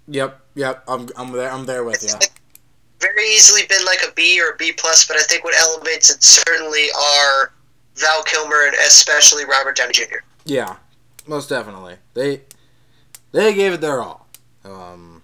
Yep, 0.09 0.41
yep. 0.55 0.85
I'm 0.89 1.09
I'm 1.17 1.33
there. 1.33 1.51
I'm 1.51 1.67
there 1.67 1.85
with 1.85 2.03
you. 2.03 2.15
Very 3.01 3.25
easily 3.31 3.63
been 3.69 3.85
like 3.85 4.03
a 4.09 4.13
B 4.13 4.41
or 4.41 4.51
a 4.55 4.57
B 4.57 4.73
plus, 4.73 5.07
but 5.07 5.17
I 5.17 5.23
think 5.23 5.45
what 5.45 5.55
elevates 5.61 6.15
it 6.15 6.23
certainly 6.23 6.87
are 6.97 7.53
Val 7.97 8.23
Kilmer 8.25 8.67
and 8.67 8.75
especially 8.87 9.45
Robert 9.45 9.77
Downey 9.77 9.93
Jr. 9.93 10.19
Yeah, 10.45 10.77
most 11.27 11.49
definitely. 11.49 11.97
They 12.15 12.43
they 13.33 13.55
gave 13.55 13.73
it 13.73 13.81
their 13.81 14.01
all. 14.01 14.27
Um, 14.65 15.23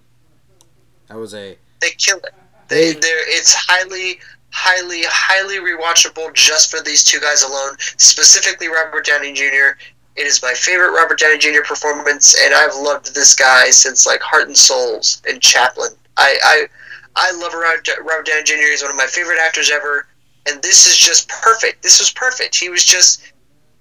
that 1.07 1.17
was 1.17 1.33
a 1.33 1.57
They 1.81 1.91
killed 1.91 2.25
it. 2.25 2.33
They 2.67 2.93
they're 2.93 3.29
it's 3.29 3.53
highly 3.53 4.19
highly 4.51 5.03
highly 5.05 5.57
rewatchable 5.57 6.33
just 6.33 6.71
for 6.71 6.81
these 6.81 7.03
two 7.03 7.19
guys 7.19 7.43
alone. 7.43 7.75
Specifically 7.97 8.67
Robert 8.67 9.05
Downey 9.05 9.33
Jr. 9.33 9.77
It 10.15 10.27
is 10.27 10.41
my 10.41 10.53
favorite 10.53 10.91
Robert 10.91 11.19
Downey 11.19 11.37
Jr. 11.37 11.61
performance, 11.63 12.35
and 12.43 12.53
I've 12.53 12.75
loved 12.75 13.13
this 13.13 13.35
guy 13.35 13.69
since 13.69 14.05
like 14.05 14.21
Heart 14.21 14.47
and 14.47 14.57
Souls 14.57 15.21
and 15.27 15.41
Chaplin. 15.41 15.91
I 16.17 16.37
I, 16.43 16.67
I 17.15 17.31
love 17.33 17.53
Robert 17.53 17.87
Robert 18.03 18.25
Downey 18.25 18.43
Jr. 18.43 18.69
He's 18.71 18.81
one 18.81 18.91
of 18.91 18.97
my 18.97 19.07
favorite 19.07 19.39
actors 19.39 19.71
ever, 19.71 20.07
and 20.47 20.61
this 20.61 20.85
is 20.85 20.97
just 20.97 21.29
perfect. 21.29 21.83
This 21.83 21.99
was 21.99 22.11
perfect. 22.11 22.55
He 22.55 22.69
was 22.69 22.83
just 22.83 23.31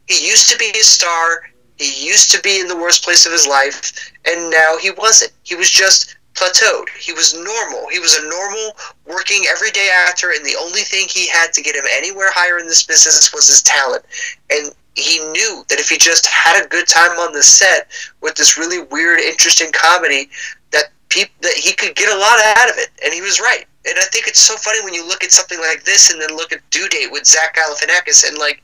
he 0.07 0.27
used 0.27 0.49
to 0.51 0.59
be 0.59 0.71
a 0.71 0.83
star. 0.83 1.51
He 1.77 2.07
used 2.07 2.31
to 2.33 2.41
be 2.41 2.61
in 2.61 2.69
the 2.69 2.77
worst 2.77 3.05
place 3.05 3.27
of 3.27 3.33
his 3.33 3.47
life, 3.47 4.13
and 4.25 4.51
now 4.51 4.77
he 4.81 4.91
wasn't. 4.91 5.33
He 5.43 5.55
was 5.55 5.71
just 5.71 6.17
plateaued. 6.35 6.89
He 6.99 7.13
was 7.13 7.35
normal. 7.35 7.89
He 7.91 7.99
was 7.99 8.15
a 8.15 8.29
normal, 8.29 8.77
working, 9.07 9.45
everyday 9.51 9.91
actor, 10.07 10.31
and 10.31 10.45
the 10.45 10.57
only 10.59 10.83
thing 10.83 11.07
he 11.09 11.29
had 11.29 11.53
to 11.53 11.63
get 11.63 11.75
him 11.75 11.85
anywhere 11.91 12.31
higher 12.33 12.59
in 12.59 12.67
this 12.67 12.85
business 12.85 13.33
was 13.33 13.49
his 13.49 13.63
talent. 13.63 14.05
And 14.51 14.73
he 14.99 15.19
knew 15.31 15.65
that 15.69 15.79
if 15.79 15.89
he 15.89 15.99
just 15.99 16.27
had 16.27 16.63
a 16.63 16.69
good 16.69 16.87
time 16.87 17.19
on 17.19 17.33
the 17.33 17.43
set 17.43 17.89
with 18.21 18.35
this 18.35 18.59
really 18.59 18.83
weird, 18.91 19.21
interesting 19.21 19.71
comedy, 19.73 20.29
that 20.73 20.87
that 21.11 21.55
he 21.57 21.73
could 21.73 21.95
get 21.95 22.15
a 22.15 22.19
lot 22.19 22.39
out 22.59 22.71
of 22.71 22.77
it. 22.77 22.91
And 23.05 23.15
he 23.15 23.21
was 23.21 23.41
right. 23.41 23.65
And 23.87 23.99
I 23.99 24.05
think 24.13 24.27
it's 24.27 24.41
so 24.41 24.57
funny 24.57 24.85
when 24.85 24.93
you 24.93 25.07
look 25.07 25.25
at 25.25 25.33
something 25.33 25.59
like 25.61 25.85
this 25.85 26.11
and 26.11 26.21
then 26.21 26.37
look 26.37 26.53
at 26.53 26.69
Due 26.71 26.89
Date 26.89 27.11
with 27.11 27.27
Zach 27.27 27.57
Galifianakis 27.57 28.29
and 28.29 28.37
like 28.37 28.63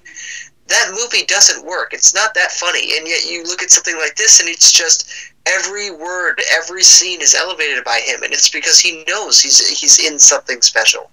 that 0.69 0.91
movie 0.91 1.25
doesn't 1.27 1.65
work. 1.65 1.93
It's 1.93 2.15
not 2.15 2.35
that 2.35 2.51
funny, 2.51 2.97
and 2.97 3.07
yet 3.07 3.31
you 3.31 3.45
look 3.45 3.63
at 3.63 3.71
something 3.71 3.97
like 3.97 4.17
this, 4.17 4.41
and 4.41 4.49
it's 4.49 4.73
just 4.73 5.11
every 5.47 5.91
word, 5.91 6.41
every 6.55 6.83
scene 6.83 7.21
is 7.21 7.35
elevated 7.35 7.85
by 7.85 8.01
him, 8.01 8.23
and 8.23 8.33
it's 8.33 8.49
because 8.49 8.81
he 8.81 9.05
knows 9.07 9.41
he's 9.41 9.67
he's 9.69 10.05
in 10.05 10.19
something 10.19 10.63
special. 10.63 11.11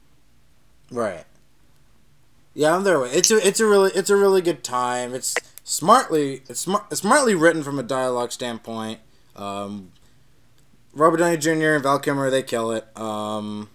Right. 0.90 1.26
Yeah, 2.54 2.76
I'm 2.76 2.84
there. 2.84 3.00
with- 3.00 3.14
It's 3.16 3.32
a 3.32 3.46
it's 3.48 3.60
a 3.60 3.66
really 3.66 3.92
it's 3.94 4.10
a 4.10 4.16
really 4.16 4.42
good 4.42 4.64
time. 4.64 5.14
It's 5.14 5.36
smartly 5.64 6.44
it's 6.50 6.60
smart 6.60 6.86
it's 6.92 7.02
smartly 7.02 7.36
written 7.36 7.64
from 7.64 7.80
a 7.80 7.84
dialogue 7.84 8.32
standpoint. 8.32 9.00
Um, 9.36 9.92
Robert 10.94 11.18
Downey 11.18 11.38
Jr. 11.38 11.74
and 11.76 11.84
Val 11.84 12.00
Kilmer 12.00 12.30
they 12.30 12.44
kill 12.44 12.72
it. 12.72 12.86
Um, 13.00 13.70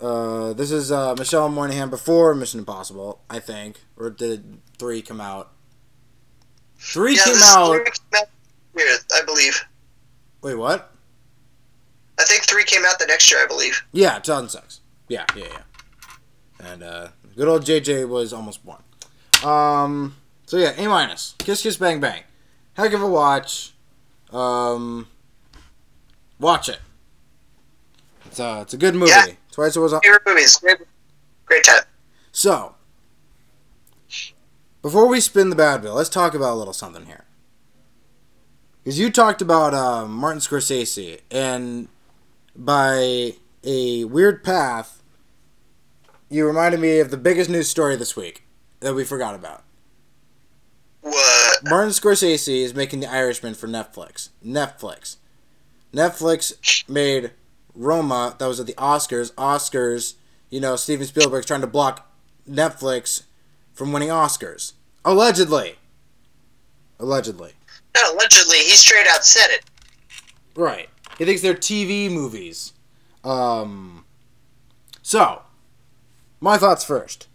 uh, 0.00 0.52
this 0.52 0.70
is 0.70 0.90
uh, 0.92 1.14
Michelle 1.16 1.48
Monaghan 1.48 1.90
before 1.90 2.34
Mission 2.34 2.60
Impossible, 2.60 3.20
I 3.30 3.38
think, 3.40 3.80
or 3.96 4.10
did 4.10 4.58
three 4.78 5.02
come 5.02 5.20
out? 5.20 5.52
Three 6.78 7.16
yeah, 7.16 7.24
came 7.24 7.34
out. 7.42 7.72
three 7.72 7.84
came 7.84 8.22
out 8.86 9.04
I 9.12 9.22
believe. 9.24 9.64
Wait, 10.42 10.54
what? 10.54 10.92
I 12.18 12.24
think 12.24 12.44
three 12.44 12.64
came 12.64 12.82
out 12.84 12.98
the 12.98 13.06
next 13.06 13.30
year, 13.30 13.42
I 13.42 13.46
believe. 13.46 13.84
Yeah, 13.92 14.18
2006. 14.18 14.80
Yeah, 15.08 15.24
yeah, 15.36 15.44
yeah. 15.44 15.58
And 16.60 16.82
uh, 16.82 17.08
good 17.36 17.48
old 17.48 17.64
JJ 17.64 18.08
was 18.08 18.32
almost 18.32 18.64
born. 18.64 18.82
Um, 19.44 20.16
so 20.46 20.56
yeah, 20.56 20.72
A 20.76 20.88
minus. 20.88 21.34
Kiss 21.38 21.62
Kiss 21.62 21.76
Bang 21.76 22.00
Bang. 22.00 22.22
Heck 22.74 22.92
of 22.92 23.02
a 23.02 23.08
watch. 23.08 23.72
Um, 24.32 25.08
watch 26.38 26.68
it. 26.68 26.80
It's 28.26 28.38
a 28.40 28.60
it's 28.62 28.74
a 28.74 28.76
good 28.76 28.94
movie. 28.94 29.10
Yeah. 29.10 29.26
Twice 29.50 29.76
it 29.76 29.80
was 29.80 29.92
on. 29.92 30.00
Favorite 30.02 30.22
movies, 30.26 30.56
great, 30.58 30.78
great 31.46 31.64
time. 31.64 31.82
So, 32.30 32.76
before 34.82 35.08
we 35.08 35.20
spin 35.20 35.50
the 35.50 35.56
bad 35.56 35.82
bill, 35.82 35.94
let's 35.94 36.08
talk 36.08 36.34
about 36.34 36.52
a 36.52 36.54
little 36.54 36.72
something 36.72 37.06
here. 37.06 37.24
Because 38.84 38.98
you 38.98 39.10
talked 39.10 39.42
about 39.42 39.74
uh, 39.74 40.06
Martin 40.06 40.40
Scorsese, 40.40 41.20
and 41.30 41.88
by 42.54 43.32
a 43.64 44.04
weird 44.04 44.44
path, 44.44 44.97
you 46.30 46.46
reminded 46.46 46.80
me 46.80 46.98
of 46.98 47.10
the 47.10 47.16
biggest 47.16 47.48
news 47.50 47.68
story 47.68 47.96
this 47.96 48.16
week 48.16 48.44
that 48.80 48.94
we 48.94 49.04
forgot 49.04 49.34
about. 49.34 49.64
What? 51.00 51.64
Martin 51.64 51.90
Scorsese 51.90 52.62
is 52.62 52.74
making 52.74 53.00
The 53.00 53.10
Irishman 53.10 53.54
for 53.54 53.66
Netflix. 53.66 54.30
Netflix. 54.44 55.16
Netflix 55.92 56.88
made 56.88 57.32
Roma, 57.74 58.36
that 58.38 58.46
was 58.46 58.60
at 58.60 58.66
the 58.66 58.74
Oscars. 58.74 59.32
Oscars, 59.34 60.14
you 60.50 60.60
know, 60.60 60.76
Steven 60.76 61.06
Spielberg's 61.06 61.46
trying 61.46 61.60
to 61.60 61.66
block 61.66 62.10
Netflix 62.48 63.22
from 63.72 63.92
winning 63.92 64.08
Oscars. 64.08 64.72
Allegedly. 65.04 65.76
Allegedly. 66.98 67.52
No, 67.94 68.12
allegedly, 68.12 68.58
he 68.58 68.76
straight 68.76 69.06
out 69.06 69.24
said 69.24 69.48
it. 69.50 69.64
Right. 70.56 70.88
He 71.16 71.24
thinks 71.24 71.40
they're 71.42 71.54
TV 71.54 72.10
movies. 72.10 72.72
Um. 73.24 74.04
So, 75.02 75.42
my 76.40 76.56
thoughts 76.58 76.84
first. 76.84 77.28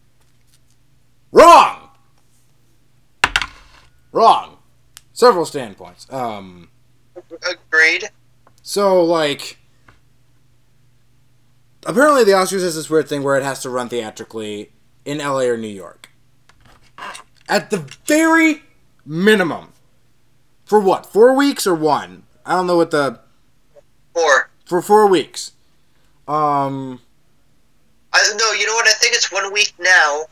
Wrong! 1.31 1.89
Wrong. 4.11 4.57
Several 5.11 5.45
standpoints. 5.45 6.11
Um. 6.11 6.69
Agreed. 7.49 8.09
So, 8.61 9.03
like, 9.03 9.57
apparently 11.85 12.23
the 12.23 12.31
Oscars 12.31 12.61
has 12.61 12.75
this 12.75 12.89
weird 12.89 13.09
thing 13.09 13.23
where 13.23 13.35
it 13.35 13.43
has 13.43 13.61
to 13.63 13.69
run 13.69 13.89
theatrically 13.89 14.71
in 15.05 15.17
LA 15.17 15.41
or 15.41 15.57
New 15.57 15.67
York. 15.67 16.09
At 17.49 17.69
the 17.69 17.85
very 18.05 18.63
minimum. 19.05 19.73
For 20.65 20.79
what? 20.79 21.05
Four 21.05 21.35
weeks 21.35 21.67
or 21.67 21.75
one? 21.75 22.23
I 22.45 22.53
don't 22.53 22.67
know 22.67 22.77
what 22.77 22.91
the. 22.91 23.19
Four. 24.13 24.49
For 24.65 24.81
four 24.81 25.07
weeks. 25.07 25.51
Um. 26.27 27.01
I 28.13 28.33
no, 28.37 28.51
you 28.53 28.65
know 28.67 28.73
what? 28.73 28.87
I 28.87 28.93
think 28.93 29.15
it's 29.15 29.31
one 29.31 29.51
week 29.51 29.73
now, 29.79 30.25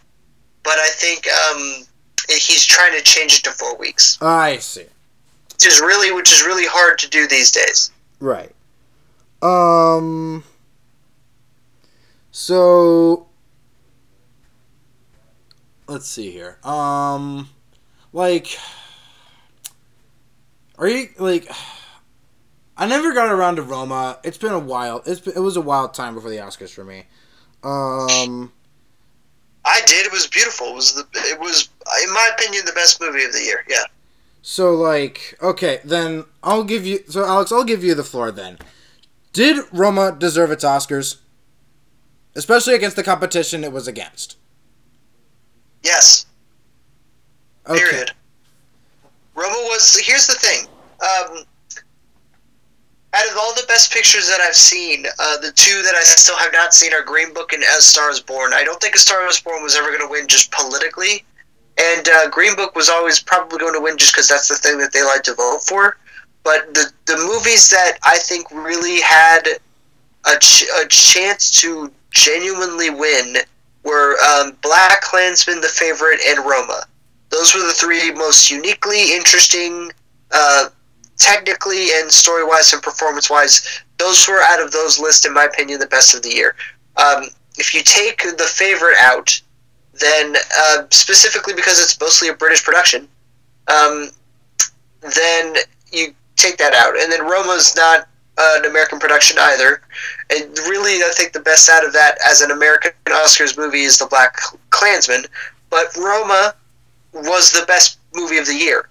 but 0.64 0.78
I 0.78 0.88
think 0.90 1.28
um, 1.28 1.86
he's 2.30 2.66
trying 2.66 2.98
to 2.98 3.04
change 3.04 3.40
it 3.40 3.44
to 3.46 3.52
four 3.52 3.76
weeks, 3.78 4.18
I 4.22 4.58
see. 4.58 4.86
which 5.54 5.66
is 5.66 5.82
really 5.82 6.12
which 6.12 6.32
is 6.32 6.44
really 6.44 6.68
hard 6.68 7.00
to 7.00 7.10
do 7.10 7.28
these 7.28 7.52
days. 7.52 7.92
Right. 8.20 8.52
Um. 9.42 10.44
So. 12.32 13.28
Let's 15.88 16.08
see 16.08 16.32
here. 16.32 16.58
Um. 16.64 17.50
Like. 18.14 18.58
Are 20.78 20.88
you 20.88 21.10
like? 21.18 21.50
I 22.78 22.88
never 22.88 23.14
got 23.14 23.32
around 23.32 23.58
to 23.58 23.64
Roma. 23.64 24.20
It's 24.24 24.38
been 24.38 24.54
a 24.54 24.60
while. 24.60 25.04
It's 25.06 25.20
been, 25.20 25.36
it 25.36 25.40
was 25.40 25.58
a 25.58 25.62
wild 25.62 25.94
time 25.94 26.16
before 26.16 26.30
the 26.30 26.38
Oscars 26.38 26.74
for 26.74 26.84
me. 26.84 27.06
Um. 27.64 28.52
I 29.64 29.82
did. 29.86 30.08
It 30.08 30.12
was 30.12 30.28
beautiful. 30.28 30.68
It 30.68 30.76
was 30.76 30.94
the. 30.94 31.06
It 31.14 31.40
was, 31.40 31.70
in 32.04 32.14
my 32.14 32.32
opinion, 32.34 32.66
the 32.66 32.74
best 32.74 33.00
movie 33.00 33.24
of 33.24 33.32
the 33.32 33.42
year. 33.42 33.64
Yeah. 33.70 33.84
So 34.42 34.74
like, 34.74 35.38
okay, 35.42 35.82
then 35.84 36.26
I'll 36.44 36.64
give 36.64 36.86
you. 36.86 37.04
So 37.08 37.26
Alex, 37.26 37.52
I'll 37.52 37.64
give 37.64 37.84
you 37.84 37.94
the 37.94 38.04
floor 38.04 38.32
then. 38.32 38.58
Did 39.34 39.64
Roma 39.72 40.16
deserve 40.18 40.52
its 40.52 40.66
Oscars? 40.66 41.18
Especially 42.36 42.74
against 42.74 42.96
the 42.96 43.04
competition 43.04 43.64
it 43.64 43.72
was 43.72 43.88
against. 43.88 44.38
Yes. 45.84 46.26
Okay. 47.68 47.80
Period. 47.80 48.12
Roma 49.36 49.56
was. 49.70 50.00
Here's 50.04 50.28
the 50.28 50.34
thing. 50.34 50.68
Um, 51.02 51.44
out 53.14 53.30
of 53.30 53.38
all 53.38 53.54
the 53.54 53.66
best 53.68 53.92
pictures 53.92 54.28
that 54.30 54.40
I've 54.40 54.56
seen, 54.56 55.06
uh, 55.20 55.38
the 55.38 55.52
two 55.52 55.82
that 55.84 55.96
I 55.96 56.02
still 56.02 56.38
have 56.38 56.54
not 56.54 56.74
seen 56.74 56.94
are 56.94 57.04
Green 57.04 57.34
Book 57.34 57.52
and 57.54 57.64
As 57.64 57.86
Star 57.86 58.12
Stars 58.12 58.22
Born. 58.22 58.54
I 58.54 58.64
don't 58.64 58.80
think 58.82 58.96
A 58.96 59.00
Star 59.00 59.28
Is 59.28 59.40
Born 59.40 59.62
was 59.62 59.76
ever 59.76 59.88
going 59.88 60.02
to 60.02 60.08
win 60.08 60.28
just 60.28 60.52
politically, 60.52 61.24
and 61.78 62.08
uh, 62.08 62.30
Green 62.30 62.56
Book 62.56 62.76
was 62.76 62.90
always 62.90 63.22
probably 63.22 63.60
going 63.60 63.74
to 63.74 63.82
win 63.82 63.98
just 63.98 64.14
because 64.14 64.28
that's 64.28 64.48
the 64.48 64.56
thing 64.56 64.78
that 64.80 64.94
they 64.94 65.04
like 65.04 65.24
to 65.24 65.34
vote 65.34 65.62
for. 65.62 65.98
But 66.44 66.74
the 66.74 66.92
the 67.06 67.18
movies 67.18 67.70
that 67.70 67.98
I 68.04 68.18
think 68.18 68.50
really 68.52 69.02
had 69.02 69.44
a, 70.26 70.40
ch- 70.40 70.66
a 70.82 70.88
chance 70.88 71.52
to 71.62 71.92
genuinely 72.12 72.90
win 72.90 73.38
were 73.84 74.16
um, 74.22 74.58
Black 74.62 75.02
Klansman, 75.02 75.62
The 75.62 75.68
Favorite, 75.68 76.20
and 76.28 76.40
Roma. 76.40 76.84
Those 77.30 77.54
were 77.56 77.62
the 77.62 77.74
three 77.74 78.12
most 78.12 78.50
uniquely 78.50 79.14
interesting 79.14 79.92
uh, 80.32 80.70
technically 81.22 81.88
and 81.94 82.12
story 82.12 82.44
wise 82.44 82.74
and 82.74 82.82
performance 82.82 83.30
wise, 83.30 83.84
those 83.98 84.28
were 84.28 84.42
out 84.42 84.62
of 84.62 84.72
those 84.72 85.00
lists, 85.00 85.26
in 85.26 85.34
my 85.34 85.46
opinion, 85.46 85.80
the 85.80 85.88
best 85.88 86.16
of 86.16 86.24
the 86.24 86.34
year. 86.34 86.56
Um, 86.98 87.26
if 87.58 87.74
you 87.74 87.84
take 87.84 88.24
the 88.24 88.50
favorite 88.52 88.98
out, 88.98 89.40
then 89.94 90.36
uh, 90.60 90.84
specifically 90.90 91.54
because 91.54 91.80
it's 91.80 92.00
mostly 92.00 92.30
a 92.30 92.34
British 92.34 92.64
production, 92.64 93.08
um, 93.68 94.10
then 95.16 95.56
you 95.92 96.14
take 96.36 96.58
that 96.58 96.74
out, 96.74 97.00
and 97.00 97.12
then 97.12 97.24
Roma's 97.24 97.76
not 97.76 98.08
an 98.38 98.66
American 98.66 98.98
production 98.98 99.38
either. 99.40 99.82
And 100.32 100.58
really, 100.60 101.04
I 101.04 101.12
think 101.16 101.34
the 101.34 101.40
best 101.40 101.70
out 101.70 101.86
of 101.86 101.94
that 101.94 102.18
as 102.28 102.42
an 102.42 102.52
American 102.52 102.92
Oscars 103.06 103.58
movie 103.58 103.84
is 103.84 104.00
The 104.00 104.08
Black 104.08 104.38
Klansman. 104.72 105.26
But 105.70 105.96
Roma 105.96 106.56
was 107.14 107.52
the 107.52 107.66
best 107.68 108.00
movie 108.16 108.38
of 108.38 108.48
the 108.48 108.56
year. 108.56 108.90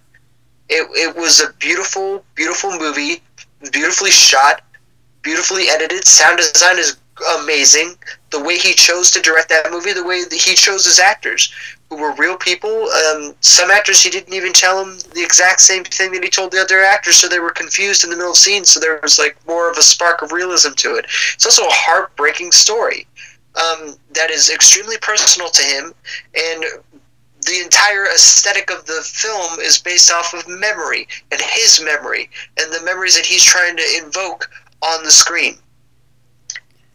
It, 0.71 0.89
it 0.95 1.17
was 1.17 1.41
a 1.41 1.53
beautiful, 1.55 2.25
beautiful 2.37 2.71
movie, 2.79 3.23
beautifully 3.73 4.11
shot, 4.11 4.63
beautifully 5.23 5.65
edited. 5.69 6.05
Sound 6.05 6.39
design 6.39 6.79
is 6.79 6.97
amazing. 7.41 7.97
The 8.31 8.43
way 8.43 8.57
he 8.57 8.73
chose 8.73 9.11
to 9.11 9.21
direct 9.21 9.49
that 9.49 9.71
movie, 9.71 9.93
the 9.93 10.05
way 10.05 10.23
that 10.23 10.33
he 10.33 10.55
chose 10.55 10.85
his 10.85 11.01
actors, 11.01 11.53
who 11.89 11.97
were 11.97 12.15
real 12.15 12.37
people. 12.37 12.89
Um, 12.89 13.35
some 13.41 13.71
actors 13.71 14.01
he 14.01 14.11
didn't 14.11 14.33
even 14.33 14.53
tell 14.53 14.83
them 14.83 14.99
the 15.13 15.23
exact 15.23 15.61
same 15.61 15.83
thing 15.83 16.13
that 16.13 16.23
he 16.23 16.31
told 16.31 16.53
the 16.53 16.61
other 16.61 16.81
actors, 16.83 17.17
so 17.17 17.29
they 17.29 17.41
were 17.41 17.51
confused 17.51 18.05
in 18.05 18.11
the 18.11 18.17
middle 18.17 18.31
of 18.31 18.39
scenes. 18.39 18.71
So 18.71 18.81
there 18.81 19.01
was 19.03 19.19
like 19.19 19.37
more 19.47 19.69
of 19.71 19.77
a 19.77 19.83
spark 19.83 20.23
of 20.23 20.31
realism 20.31 20.71
to 20.77 20.95
it. 20.95 21.07
It's 21.35 21.45
also 21.45 21.65
a 21.65 21.73
heartbreaking 21.73 22.53
story 22.53 23.09
um, 23.57 23.97
that 24.15 24.31
is 24.31 24.51
extremely 24.51 24.97
personal 24.99 25.51
to 25.51 25.63
him, 25.63 25.93
and 26.37 26.65
the 27.43 27.61
entire 27.63 28.07
aesthetic 28.07 28.71
of 28.71 28.85
the 28.87 29.03
film 29.03 29.61
is 29.61 29.79
based 29.79 30.11
off 30.11 30.35
of 30.35 30.47
memory 30.49 31.07
and 31.31 31.41
his 31.41 31.81
memory 31.83 32.29
and 32.59 32.73
the 32.73 32.83
memories 32.85 33.17
that 33.17 33.27
he's 33.27 33.45
trying 33.45 33.77
to 33.77 34.03
invoke 34.03 34.51
on 34.83 35.05
the 35.05 35.11
screen. 35.11 35.59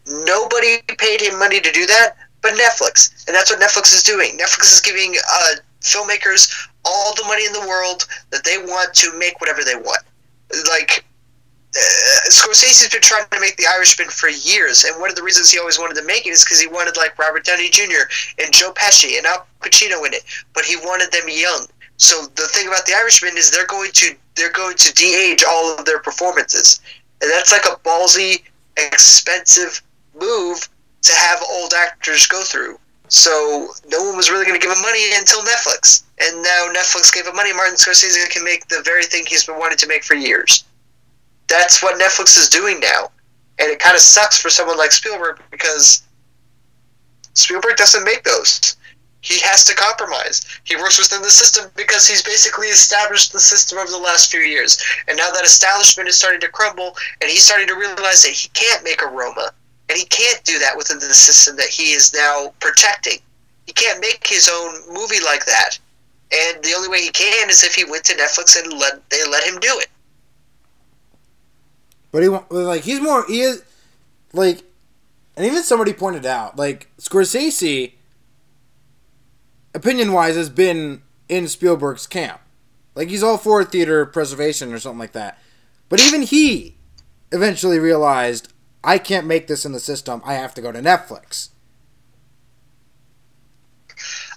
Nobody 0.06 0.78
paid 0.98 1.20
him 1.20 1.38
money 1.38 1.60
to 1.60 1.72
do 1.72 1.86
that, 1.86 2.16
but 2.42 2.52
Netflix, 2.52 3.26
and 3.26 3.34
that's 3.34 3.50
what 3.50 3.60
Netflix 3.60 3.92
is 3.92 4.02
doing. 4.02 4.38
Netflix 4.38 4.72
is 4.72 4.80
giving 4.80 5.14
uh, 5.16 5.54
filmmakers 5.80 6.68
all 6.84 7.14
the 7.14 7.24
money 7.24 7.44
in 7.44 7.52
the 7.52 7.66
world 7.66 8.06
that 8.30 8.44
they 8.44 8.58
want 8.58 8.94
to 8.94 9.18
make 9.18 9.40
whatever 9.40 9.64
they 9.64 9.74
want. 9.74 10.02
Like 10.68 11.04
uh, 11.76 12.30
Scorsese's 12.30 12.88
been 12.88 13.02
trying 13.02 13.26
to 13.30 13.40
make 13.40 13.56
The 13.56 13.66
Irishman 13.66 14.08
for 14.08 14.28
years, 14.28 14.84
and 14.84 14.98
one 15.00 15.10
of 15.10 15.16
the 15.16 15.22
reasons 15.22 15.50
he 15.50 15.58
always 15.58 15.78
wanted 15.78 15.96
to 16.00 16.06
make 16.06 16.26
it 16.26 16.30
is 16.30 16.44
because 16.44 16.60
he 16.60 16.66
wanted 16.66 16.96
like 16.96 17.18
Robert 17.18 17.44
Downey 17.44 17.68
Jr. 17.68 18.08
and 18.38 18.52
Joe 18.52 18.72
Pesci 18.72 19.18
and 19.18 19.26
Al 19.26 19.46
Pacino 19.60 20.06
in 20.06 20.14
it, 20.14 20.24
but 20.54 20.64
he 20.64 20.76
wanted 20.76 21.12
them 21.12 21.28
young. 21.28 21.66
So 21.98 22.26
the 22.36 22.48
thing 22.48 22.68
about 22.68 22.86
The 22.86 22.94
Irishman 22.94 23.36
is 23.36 23.50
they're 23.50 23.66
going 23.66 23.90
to 23.92 24.14
they're 24.36 24.52
going 24.52 24.76
to 24.76 24.92
de-age 24.92 25.44
all 25.48 25.78
of 25.78 25.84
their 25.84 25.98
performances, 25.98 26.80
and 27.20 27.30
that's 27.30 27.52
like 27.52 27.64
a 27.64 27.76
ballsy, 27.80 28.42
expensive 28.76 29.82
move 30.14 30.68
to 31.02 31.14
have 31.14 31.42
old 31.50 31.72
actors 31.74 32.26
go 32.26 32.42
through. 32.42 32.78
So 33.08 33.68
no 33.88 34.02
one 34.02 34.16
was 34.16 34.30
really 34.30 34.44
going 34.44 34.58
to 34.58 34.66
give 34.66 34.74
him 34.74 34.82
money 34.82 35.04
until 35.14 35.42
Netflix, 35.42 36.04
and 36.18 36.42
now 36.42 36.72
Netflix 36.74 37.14
gave 37.14 37.26
him 37.26 37.36
money. 37.36 37.52
Martin 37.52 37.76
Scorsese 37.76 38.28
can 38.30 38.44
make 38.44 38.66
the 38.68 38.82
very 38.84 39.04
thing 39.04 39.24
he's 39.26 39.46
been 39.46 39.58
wanting 39.58 39.78
to 39.78 39.86
make 39.86 40.04
for 40.04 40.14
years. 40.14 40.64
That's 41.48 41.82
what 41.82 42.00
Netflix 42.00 42.36
is 42.38 42.48
doing 42.48 42.80
now, 42.80 43.10
and 43.58 43.70
it 43.70 43.78
kind 43.78 43.94
of 43.94 44.00
sucks 44.00 44.40
for 44.40 44.50
someone 44.50 44.76
like 44.76 44.92
Spielberg 44.92 45.40
because 45.50 46.02
Spielberg 47.34 47.76
doesn't 47.76 48.04
make 48.04 48.24
those. 48.24 48.76
He 49.20 49.40
has 49.40 49.64
to 49.64 49.74
compromise. 49.74 50.46
He 50.64 50.76
works 50.76 50.98
within 50.98 51.22
the 51.22 51.30
system 51.30 51.70
because 51.74 52.06
he's 52.06 52.22
basically 52.22 52.68
established 52.68 53.32
the 53.32 53.40
system 53.40 53.78
over 53.78 53.90
the 53.90 53.98
last 53.98 54.30
few 54.30 54.40
years. 54.40 54.80
And 55.08 55.16
now 55.16 55.30
that 55.30 55.44
establishment 55.44 56.08
is 56.08 56.16
starting 56.16 56.40
to 56.42 56.48
crumble, 56.48 56.96
and 57.20 57.28
he's 57.28 57.44
starting 57.44 57.66
to 57.68 57.74
realize 57.74 58.22
that 58.22 58.32
he 58.32 58.48
can't 58.50 58.84
make 58.84 59.02
a 59.02 59.08
Roma 59.08 59.52
and 59.88 59.98
he 59.98 60.04
can't 60.06 60.42
do 60.44 60.58
that 60.58 60.76
within 60.76 60.98
the 60.98 61.06
system 61.06 61.56
that 61.56 61.68
he 61.68 61.92
is 61.92 62.12
now 62.14 62.52
protecting. 62.60 63.18
He 63.66 63.72
can't 63.72 64.00
make 64.00 64.26
his 64.26 64.48
own 64.52 64.94
movie 64.94 65.22
like 65.24 65.44
that. 65.46 65.78
And 66.32 66.62
the 66.62 66.74
only 66.74 66.88
way 66.88 67.02
he 67.02 67.10
can 67.10 67.48
is 67.50 67.62
if 67.62 67.74
he 67.74 67.84
went 67.84 68.04
to 68.04 68.14
Netflix 68.14 68.60
and 68.60 68.72
let 68.72 69.08
they 69.10 69.24
let 69.28 69.44
him 69.44 69.60
do 69.60 69.78
it. 69.78 69.88
But 72.16 72.22
he 72.22 72.28
like 72.48 72.84
he's 72.84 73.02
more 73.02 73.26
he 73.26 73.42
is 73.42 73.62
like 74.32 74.62
and 75.36 75.44
even 75.44 75.62
somebody 75.62 75.92
pointed 75.92 76.24
out 76.24 76.56
like 76.56 76.88
Scorsese 76.96 77.92
opinion 79.74 80.12
wise 80.12 80.34
has 80.34 80.48
been 80.48 81.02
in 81.28 81.46
Spielberg's 81.46 82.06
camp. 82.06 82.40
Like 82.94 83.10
he's 83.10 83.22
all 83.22 83.36
for 83.36 83.62
theater 83.64 84.06
preservation 84.06 84.72
or 84.72 84.78
something 84.78 84.98
like 84.98 85.12
that. 85.12 85.38
But 85.90 86.00
even 86.00 86.22
he 86.22 86.78
eventually 87.32 87.78
realized 87.78 88.50
I 88.82 88.96
can't 88.96 89.26
make 89.26 89.46
this 89.46 89.66
in 89.66 89.72
the 89.72 89.78
system. 89.78 90.22
I 90.24 90.36
have 90.36 90.54
to 90.54 90.62
go 90.62 90.72
to 90.72 90.80
Netflix. 90.80 91.50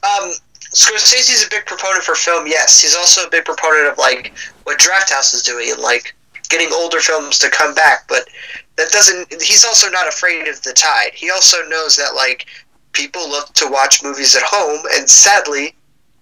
Um, 0.04 0.34
Scorsese's 0.74 1.46
a 1.46 1.50
big 1.50 1.66
proponent 1.66 2.04
for 2.04 2.16
film. 2.16 2.46
Yes, 2.46 2.82
he's 2.82 2.94
also 2.94 3.26
a 3.26 3.30
big 3.30 3.46
proponent 3.46 3.88
of 3.88 3.98
like 3.98 4.34
what 4.66 4.78
Drafthouse 4.80 5.34
is 5.34 5.44
doing 5.44 5.72
and 5.72 5.82
like 5.82 6.14
getting 6.50 6.70
older 6.74 7.00
films 7.00 7.40
to 7.40 7.50
come 7.50 7.74
back. 7.74 8.08
But 8.08 8.28
that 8.76 8.92
doesn't. 8.92 9.42
He's 9.42 9.66
also 9.66 9.90
not 9.90 10.08
afraid 10.08 10.48
of 10.48 10.62
the 10.64 10.74
tide. 10.74 11.12
He 11.14 11.30
also 11.30 11.58
knows 11.68 11.96
that 11.98 12.16
like 12.16 12.46
people 12.92 13.30
look 13.30 13.54
to 13.54 13.68
watch 13.70 14.04
movies 14.04 14.36
at 14.36 14.44
home, 14.44 14.84
and 14.94 15.10
sadly, 15.10 15.76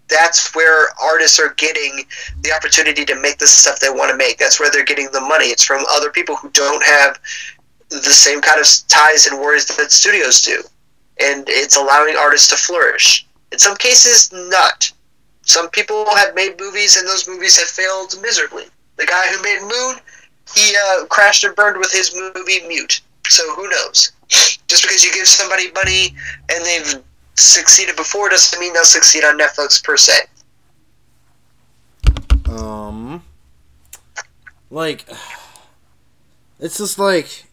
that's 0.09 0.55
where 0.55 0.89
artists 1.01 1.39
are 1.39 1.53
getting 1.55 2.05
the 2.41 2.53
opportunity 2.53 3.05
to 3.05 3.15
make 3.15 3.37
the 3.39 3.47
stuff 3.47 3.79
they 3.79 3.89
want 3.89 4.11
to 4.11 4.17
make. 4.17 4.37
That's 4.37 4.59
where 4.59 4.71
they're 4.71 4.85
getting 4.85 5.09
the 5.11 5.21
money. 5.21 5.45
It's 5.45 5.63
from 5.63 5.83
other 5.89 6.09
people 6.09 6.35
who 6.35 6.49
don't 6.51 6.83
have 6.83 7.19
the 7.89 7.99
same 7.99 8.41
kind 8.41 8.59
of 8.59 8.67
ties 8.87 9.27
and 9.27 9.39
worries 9.39 9.65
that 9.65 9.91
studios 9.91 10.41
do. 10.41 10.61
And 11.19 11.45
it's 11.47 11.77
allowing 11.77 12.15
artists 12.15 12.49
to 12.49 12.55
flourish. 12.55 13.25
In 13.51 13.59
some 13.59 13.75
cases, 13.77 14.31
not. 14.33 14.91
Some 15.41 15.69
people 15.69 16.05
have 16.15 16.35
made 16.35 16.59
movies 16.59 16.97
and 16.97 17.07
those 17.07 17.27
movies 17.27 17.57
have 17.57 17.69
failed 17.69 18.13
miserably. 18.21 18.65
The 18.97 19.05
guy 19.05 19.27
who 19.31 19.41
made 19.41 19.61
Moon, 19.61 19.95
he 20.55 20.75
uh, 20.75 21.05
crashed 21.05 21.43
and 21.43 21.55
burned 21.55 21.77
with 21.77 21.91
his 21.91 22.15
movie 22.15 22.67
Mute. 22.67 23.01
So 23.27 23.43
who 23.55 23.69
knows? 23.69 24.11
Just 24.29 24.83
because 24.83 25.03
you 25.03 25.13
give 25.13 25.27
somebody 25.27 25.71
money 25.71 26.15
and 26.49 26.65
they've 26.65 27.03
succeeded 27.35 27.95
before 27.95 28.29
doesn't 28.29 28.59
mean 28.59 28.73
they'll 28.73 28.83
succeed 28.83 29.23
on 29.23 29.37
Netflix 29.37 29.83
per 29.83 29.97
se. 29.97 30.13
Um, 32.49 33.23
like, 34.69 35.07
it's 36.59 36.77
just 36.77 36.97
like 36.97 37.45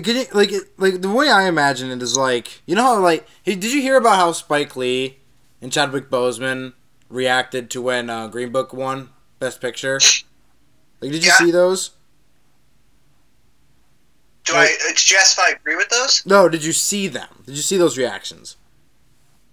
could 0.00 0.34
like 0.34 0.52
like 0.78 1.00
the 1.02 1.10
way 1.10 1.28
I 1.30 1.48
imagine 1.48 1.90
it 1.90 2.02
is 2.02 2.16
like 2.16 2.62
you 2.66 2.74
know 2.74 2.82
how 2.82 2.98
like 2.98 3.26
hey, 3.42 3.54
did 3.54 3.72
you 3.72 3.82
hear 3.82 3.96
about 3.96 4.16
how 4.16 4.32
Spike 4.32 4.74
Lee 4.76 5.18
and 5.60 5.72
Chadwick 5.72 6.10
Boseman 6.10 6.72
reacted 7.08 7.70
to 7.70 7.82
when 7.82 8.08
uh, 8.08 8.28
Green 8.28 8.50
Book 8.50 8.72
won 8.72 9.10
Best 9.38 9.60
Picture? 9.60 10.00
Like, 11.02 11.10
did 11.10 11.24
you 11.24 11.30
Yeah. 11.30 11.38
see 11.38 11.50
those? 11.50 11.90
Do 14.44 14.54
I? 14.54 14.66
Did 14.88 15.10
you 15.10 15.16
ask 15.18 15.36
if 15.38 15.44
I 15.44 15.50
agree 15.50 15.76
with 15.76 15.88
those? 15.88 16.24
No, 16.24 16.48
did 16.48 16.64
you 16.64 16.72
see 16.72 17.08
them? 17.08 17.28
Did 17.46 17.56
you 17.56 17.62
see 17.62 17.76
those 17.76 17.98
reactions? 17.98 18.56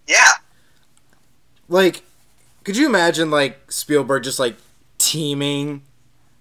Yeah. 0.08 0.32
Like, 1.68 2.04
could 2.64 2.78
you 2.78 2.86
imagine 2.88 3.30
like 3.32 3.72
Spielberg 3.72 4.24
just 4.24 4.40
like 4.40 4.56
teaming, 4.98 5.82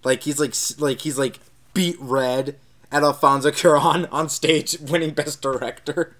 like 0.04 0.22
he's 0.22 0.38
like 0.40 0.54
like 0.78 1.00
he's 1.00 1.18
like 1.18 1.40
beet 1.74 1.96
red 2.00 2.56
at 2.92 3.02
Alfonso 3.02 3.50
Cuarón 3.52 4.08
on 4.12 4.28
stage 4.28 4.78
winning 4.80 5.10
Best 5.12 5.40
Director? 5.42 6.16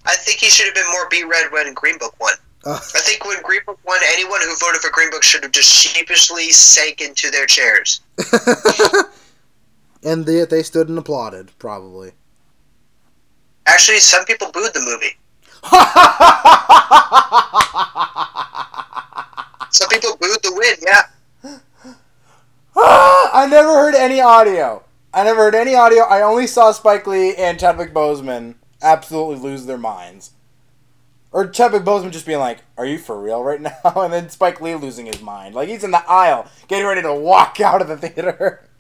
I 0.05 0.15
think 0.15 0.39
he 0.39 0.49
should 0.49 0.65
have 0.65 0.75
been 0.75 0.89
more 0.91 1.07
beet 1.09 1.27
red 1.27 1.51
when 1.51 1.73
Green 1.73 1.97
Book 1.97 2.15
won. 2.19 2.34
Uh, 2.65 2.73
I 2.73 2.99
think 2.99 3.25
when 3.25 3.41
Green 3.41 3.61
Book 3.65 3.80
won, 3.85 3.99
anyone 4.13 4.39
who 4.41 4.55
voted 4.57 4.81
for 4.81 4.91
Green 4.91 5.09
Book 5.09 5.23
should 5.23 5.43
have 5.43 5.51
just 5.51 5.69
sheepishly 5.69 6.49
sank 6.49 7.01
into 7.01 7.30
their 7.30 7.45
chairs. 7.45 8.01
and 10.03 10.25
they 10.25 10.45
they 10.45 10.63
stood 10.63 10.89
and 10.89 10.97
applauded 10.97 11.51
probably. 11.59 12.11
Actually, 13.65 13.99
some 13.99 14.25
people 14.25 14.51
booed 14.51 14.73
the 14.73 14.81
movie. 14.81 15.17
Some 19.73 19.89
people 19.89 20.15
booed 20.17 20.38
the 20.43 20.53
win. 20.53 20.75
Yeah. 20.85 21.01
I 22.75 23.47
never 23.49 23.69
heard 23.69 23.95
any 23.95 24.21
audio. 24.21 24.84
I 25.13 25.23
never 25.23 25.41
heard 25.41 25.55
any 25.55 25.73
audio. 25.73 26.03
I 26.03 26.21
only 26.21 26.45
saw 26.45 26.71
Spike 26.71 27.07
Lee 27.07 27.35
and 27.35 27.59
Chadwick 27.59 27.91
Boseman 27.91 28.53
absolutely 28.84 29.38
lose 29.38 29.65
their 29.65 29.77
minds. 29.77 30.31
Or 31.31 31.47
Chadwick 31.47 31.84
Boseman 31.84 32.11
just 32.11 32.27
being 32.27 32.38
like, 32.39 32.60
"Are 32.77 32.85
you 32.85 32.99
for 32.99 33.19
real 33.19 33.43
right 33.43 33.60
now?" 33.84 33.93
And 33.95 34.14
then 34.14 34.30
Spike 34.30 34.61
Lee 34.61 34.76
losing 34.76 35.07
his 35.07 35.22
mind, 35.22 35.55
like 35.55 35.68
he's 35.69 35.84
in 35.84 35.89
the 35.91 36.07
aisle, 36.07 36.47
getting 36.68 36.85
ready 36.85 37.01
to 37.01 37.14
walk 37.14 37.60
out 37.60 37.81
of 37.81 37.88
the 37.88 37.97
theater. 37.97 38.68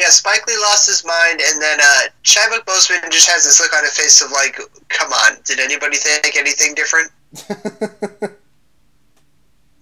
Yeah, 0.00 0.10
Spike 0.10 0.46
Lee 0.46 0.56
lost 0.58 0.86
his 0.86 1.04
mind, 1.04 1.40
and 1.44 1.60
then 1.60 1.80
uh, 1.82 2.02
Chadwick 2.22 2.64
Boseman 2.66 3.10
just 3.10 3.28
has 3.28 3.42
this 3.42 3.58
look 3.60 3.76
on 3.76 3.82
his 3.82 3.94
face 3.94 4.22
of 4.22 4.30
like, 4.30 4.56
"Come 4.90 5.12
on, 5.12 5.38
did 5.44 5.58
anybody 5.58 5.96
think 5.96 6.36
anything 6.36 6.72
different? 6.76 7.10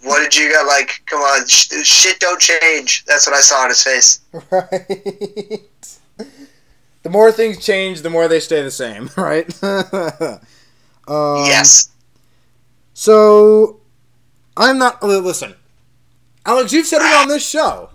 What 0.03 0.19
did 0.23 0.35
you 0.35 0.51
got? 0.51 0.65
Like, 0.65 1.01
come 1.05 1.19
on, 1.19 1.45
sh- 1.47 1.83
shit 1.83 2.19
don't 2.19 2.39
change." 2.41 3.05
That's 3.05 3.27
what 3.27 3.35
I 3.35 3.41
saw 3.41 3.61
on 3.63 3.69
his 3.69 3.83
face. 3.83 4.19
right. 4.49 5.96
The 7.07 7.13
more 7.13 7.31
things 7.31 7.63
change, 7.65 8.01
the 8.01 8.09
more 8.09 8.27
they 8.27 8.41
stay 8.41 8.61
the 8.61 8.69
same, 8.69 9.09
right? 9.15 9.47
um, 9.63 10.39
yes. 11.07 11.87
So, 12.93 13.79
I'm 14.57 14.77
not. 14.77 15.01
Listen, 15.01 15.55
Alex, 16.45 16.73
you've 16.73 16.85
said 16.85 16.97
it 16.97 17.15
on 17.15 17.29
this 17.29 17.47
show. 17.47 17.91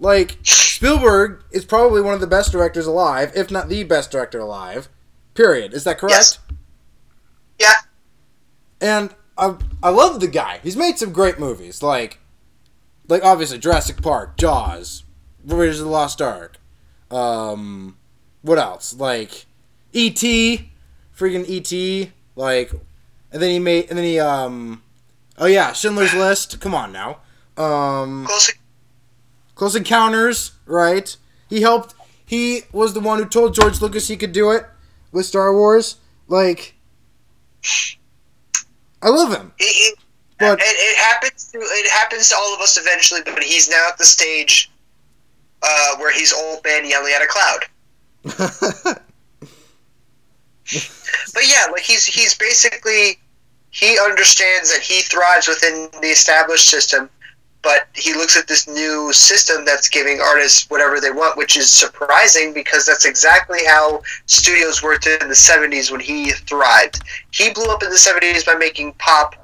Like, 0.00 0.38
Spielberg 0.42 1.44
is 1.50 1.66
probably 1.66 2.00
one 2.00 2.14
of 2.14 2.22
the 2.22 2.26
best 2.26 2.50
directors 2.50 2.86
alive, 2.86 3.30
if 3.34 3.50
not 3.50 3.68
the 3.68 3.84
best 3.84 4.10
director 4.10 4.38
alive. 4.38 4.88
Period. 5.34 5.74
Is 5.74 5.84
that 5.84 5.98
correct? 5.98 6.14
Yes. 6.14 6.38
Yeah. 7.60 7.74
And 8.80 9.14
I, 9.36 9.56
I 9.82 9.90
love 9.90 10.20
the 10.20 10.28
guy. 10.28 10.60
He's 10.62 10.78
made 10.78 10.96
some 10.96 11.12
great 11.12 11.38
movies, 11.38 11.82
like, 11.82 12.20
like 13.06 13.22
obviously 13.22 13.58
Jurassic 13.58 14.00
Park, 14.00 14.38
Jaws, 14.38 15.04
Raiders 15.44 15.78
of 15.78 15.84
the 15.84 15.92
Lost 15.92 16.22
Ark. 16.22 16.56
Um, 17.10 17.98
what 18.46 18.58
else? 18.58 18.94
Like, 18.94 19.46
E.T., 19.92 20.70
freaking 21.16 21.44
E.T. 21.48 22.12
Like, 22.36 22.70
and 23.32 23.42
then 23.42 23.50
he 23.50 23.58
made, 23.58 23.88
and 23.88 23.98
then 23.98 24.04
he 24.04 24.18
um, 24.20 24.82
oh 25.38 25.46
yeah, 25.46 25.72
Schindler's 25.72 26.14
List. 26.14 26.60
Come 26.60 26.74
on 26.74 26.92
now. 26.92 27.18
Um, 27.56 28.26
Close. 28.26 28.52
Close 29.54 29.74
Encounters, 29.76 30.52
right? 30.66 31.16
He 31.48 31.62
helped. 31.62 31.94
He 32.24 32.62
was 32.72 32.92
the 32.94 33.00
one 33.00 33.18
who 33.18 33.24
told 33.24 33.54
George 33.54 33.80
Lucas 33.80 34.08
he 34.08 34.16
could 34.16 34.32
do 34.32 34.50
it 34.50 34.64
with 35.12 35.26
Star 35.26 35.52
Wars. 35.52 35.96
Like, 36.28 36.74
I 39.02 39.08
love 39.08 39.32
him. 39.32 39.52
He, 39.58 39.64
he, 39.66 39.92
But- 40.38 40.58
it, 40.60 40.64
it 40.64 40.96
happens. 40.98 41.50
To, 41.52 41.58
it 41.58 41.90
happens 41.90 42.28
to 42.30 42.36
all 42.36 42.54
of 42.54 42.60
us 42.60 42.76
eventually, 42.78 43.20
but 43.24 43.42
he's 43.42 43.68
now 43.70 43.86
at 43.88 43.96
the 43.98 44.04
stage 44.04 44.70
uh, 45.62 45.96
where 45.96 46.12
he's 46.12 46.32
old 46.34 46.62
man 46.64 46.84
yelling 46.88 47.12
at 47.14 47.22
a 47.22 47.26
cloud. 47.26 47.60
But 51.34 51.48
yeah, 51.48 51.66
like 51.70 51.82
he's 51.82 52.04
he's 52.06 52.34
basically 52.34 53.18
he 53.70 53.98
understands 53.98 54.72
that 54.72 54.82
he 54.82 55.02
thrives 55.02 55.46
within 55.46 55.88
the 56.00 56.08
established 56.08 56.68
system, 56.68 57.10
but 57.62 57.88
he 57.94 58.14
looks 58.14 58.36
at 58.36 58.48
this 58.48 58.66
new 58.66 59.12
system 59.12 59.64
that's 59.64 59.88
giving 59.88 60.20
artists 60.20 60.68
whatever 60.70 61.00
they 61.00 61.10
want, 61.10 61.36
which 61.36 61.56
is 61.56 61.70
surprising 61.70 62.54
because 62.54 62.86
that's 62.86 63.04
exactly 63.04 63.60
how 63.66 64.02
studios 64.24 64.82
worked 64.82 65.06
in 65.06 65.28
the 65.28 65.34
'70s 65.34 65.90
when 65.90 66.00
he 66.00 66.30
thrived. 66.30 67.02
He 67.32 67.52
blew 67.52 67.66
up 67.66 67.82
in 67.82 67.90
the 67.90 67.96
'70s 67.96 68.46
by 68.46 68.54
making 68.54 68.94
pop 68.94 69.34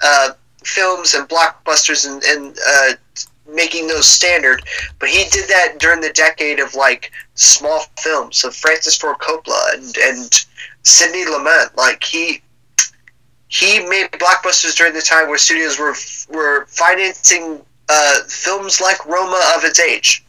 uh, 0.00 0.30
films 0.64 1.14
and 1.14 1.28
blockbusters 1.28 2.10
and, 2.10 2.22
and 2.24 2.56
uh, 2.66 2.92
making 3.52 3.86
those 3.86 4.06
standard, 4.06 4.62
but 4.98 5.08
he 5.08 5.24
did 5.30 5.48
that 5.48 5.78
during 5.78 6.00
the 6.00 6.12
decade 6.12 6.60
of 6.60 6.74
like 6.74 7.12
small 7.34 7.84
films 7.98 8.44
of 8.44 8.54
Francis 8.54 8.96
Ford 8.96 9.18
Coppola 9.18 9.74
and 9.74 9.96
and 9.98 10.46
Sidney 10.82 11.24
Lumet. 11.24 11.76
Like 11.76 12.02
he 12.02 12.42
he 13.48 13.86
made 13.86 14.10
blockbusters 14.12 14.76
during 14.76 14.94
the 14.94 15.02
time 15.02 15.28
where 15.28 15.38
studios 15.38 15.78
were 15.78 15.94
were 16.34 16.66
financing 16.66 17.60
uh, 17.88 18.20
films 18.28 18.80
like 18.80 19.04
Roma 19.06 19.40
of 19.56 19.64
its 19.64 19.78
age. 19.78 20.24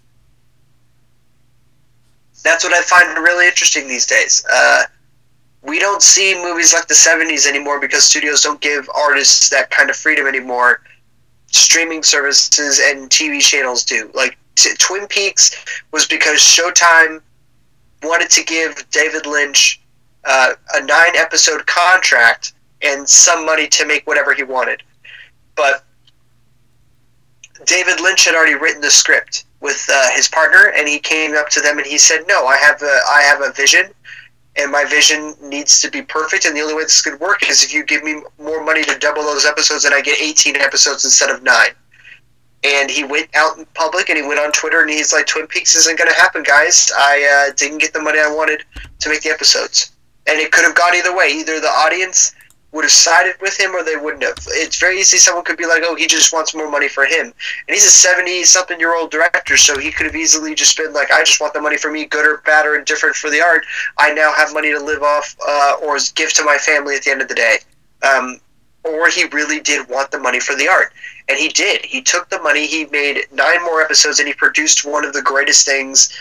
That's 2.43 2.63
what 2.63 2.73
I 2.73 2.81
find 2.81 3.17
really 3.23 3.47
interesting 3.47 3.87
these 3.87 4.05
days. 4.05 4.45
Uh, 4.51 4.83
we 5.61 5.79
don't 5.79 6.01
see 6.01 6.35
movies 6.35 6.73
like 6.73 6.87
the 6.87 6.93
70s 6.93 7.47
anymore 7.47 7.79
because 7.79 8.03
studios 8.03 8.41
don't 8.41 8.59
give 8.59 8.89
artists 8.93 9.49
that 9.49 9.71
kind 9.71 9.89
of 9.89 9.95
freedom 9.95 10.27
anymore. 10.27 10.81
Streaming 11.53 12.03
services 12.03 12.81
and 12.83 13.09
TV 13.09 13.39
channels 13.39 13.85
do. 13.85 14.11
Like 14.13 14.37
t- 14.55 14.73
Twin 14.79 15.07
Peaks 15.07 15.55
was 15.91 16.05
because 16.07 16.39
Showtime 16.39 17.21
wanted 18.01 18.29
to 18.31 18.43
give 18.43 18.89
David 18.91 19.25
Lynch 19.25 19.81
uh, 20.25 20.53
a 20.75 20.83
nine 20.83 21.15
episode 21.15 21.65
contract 21.65 22.53
and 22.81 23.07
some 23.07 23.45
money 23.45 23.67
to 23.67 23.85
make 23.85 24.05
whatever 24.07 24.33
he 24.33 24.43
wanted. 24.43 24.83
But 25.55 25.85
David 27.65 28.01
Lynch 28.01 28.25
had 28.25 28.35
already 28.35 28.55
written 28.55 28.81
the 28.81 28.91
script 28.91 29.45
with 29.61 29.87
uh, 29.91 30.09
his 30.11 30.27
partner, 30.27 30.73
and 30.75 30.87
he 30.87 30.99
came 30.99 31.35
up 31.35 31.49
to 31.49 31.61
them 31.61 31.77
and 31.77 31.87
he 31.87 31.97
said, 31.97 32.25
"No, 32.27 32.45
I 32.45 32.57
have 32.57 32.81
a 32.81 32.99
I 33.09 33.21
have 33.21 33.41
a 33.41 33.51
vision, 33.53 33.91
and 34.55 34.71
my 34.71 34.85
vision 34.85 35.35
needs 35.41 35.81
to 35.81 35.89
be 35.89 36.01
perfect. 36.01 36.45
And 36.45 36.55
the 36.55 36.61
only 36.61 36.75
way 36.75 36.83
this 36.83 37.01
could 37.01 37.19
work 37.19 37.47
is 37.49 37.63
if 37.63 37.73
you 37.73 37.83
give 37.83 38.03
me 38.03 38.21
more 38.37 38.63
money 38.63 38.83
to 38.83 38.97
double 38.99 39.23
those 39.23 39.45
episodes, 39.45 39.85
and 39.85 39.93
I 39.93 40.01
get 40.01 40.21
18 40.21 40.55
episodes 40.57 41.05
instead 41.05 41.29
of 41.29 41.43
nine. 41.43 41.71
And 42.63 42.89
he 42.89 43.03
went 43.03 43.29
out 43.35 43.57
in 43.57 43.65
public 43.73 44.09
and 44.09 44.17
he 44.17 44.25
went 44.25 44.39
on 44.39 44.51
Twitter 44.51 44.81
and 44.81 44.89
he's 44.89 45.11
like, 45.11 45.25
"Twin 45.25 45.47
Peaks 45.47 45.75
isn't 45.75 45.97
going 45.97 46.09
to 46.09 46.15
happen, 46.15 46.43
guys. 46.43 46.91
I 46.95 47.47
uh, 47.49 47.53
didn't 47.57 47.79
get 47.79 47.91
the 47.93 48.01
money 48.01 48.19
I 48.19 48.31
wanted 48.31 48.63
to 48.99 49.09
make 49.09 49.21
the 49.21 49.31
episodes." 49.31 49.91
And 50.27 50.39
it 50.39 50.51
could 50.53 50.63
have 50.63 50.75
gone 50.75 50.95
either 50.95 51.13
way. 51.13 51.27
Either 51.27 51.59
the 51.59 51.67
audience 51.67 52.33
would 52.73 52.83
have 52.83 52.91
sided 52.91 53.35
with 53.39 53.57
him 53.57 53.73
or 53.75 53.83
they 53.83 53.95
wouldn't 53.95 54.23
have. 54.23 54.35
It's 54.47 54.79
very 54.79 54.99
easy. 54.99 55.17
Someone 55.17 55.45
could 55.45 55.57
be 55.57 55.67
like, 55.67 55.83
"Oh, 55.85 55.95
he 55.95 56.07
just 56.07 56.33
wants 56.33 56.53
more 56.55 56.69
money 56.69 56.89
for 56.89 57.05
him," 57.05 57.27
and 57.27 57.33
he's 57.73 57.85
a 57.85 57.91
seventy-something-year-old 57.91 59.11
director, 59.11 59.55
so 59.55 59.77
he 59.77 59.91
could 59.91 60.07
have 60.07 60.15
easily 60.15 60.55
just 60.55 60.75
been 60.75 60.91
like, 60.91 61.11
"I 61.11 61.23
just 61.23 61.39
want 61.39 61.53
the 61.53 61.61
money 61.61 61.77
for 61.77 61.91
me, 61.91 62.05
good 62.05 62.25
or 62.25 62.37
bad 62.37 62.65
or 62.65 62.75
indifferent 62.75 63.15
for 63.15 63.29
the 63.29 63.41
art. 63.41 63.63
I 63.97 64.11
now 64.13 64.33
have 64.33 64.53
money 64.53 64.71
to 64.71 64.79
live 64.79 65.03
off 65.03 65.35
uh, 65.47 65.75
or 65.81 65.97
give 66.15 66.33
to 66.33 66.43
my 66.43 66.57
family 66.57 66.95
at 66.95 67.03
the 67.03 67.11
end 67.11 67.21
of 67.21 67.27
the 67.27 67.35
day." 67.35 67.59
Um, 68.01 68.39
or 68.83 69.07
he 69.07 69.23
really 69.25 69.61
did 69.61 69.87
want 69.87 70.11
the 70.11 70.19
money 70.19 70.41
for 70.41 70.55
the 70.55 70.67
art, 70.67 70.93
and 71.29 71.37
he 71.37 71.47
did. 71.47 71.85
He 71.85 72.01
took 72.01 72.29
the 72.29 72.41
money. 72.41 72.65
He 72.65 72.85
made 72.87 73.27
nine 73.31 73.63
more 73.63 73.81
episodes, 73.81 74.19
and 74.19 74.27
he 74.27 74.33
produced 74.33 74.83
one 74.83 75.05
of 75.05 75.13
the 75.13 75.21
greatest 75.21 75.65
things 75.65 76.11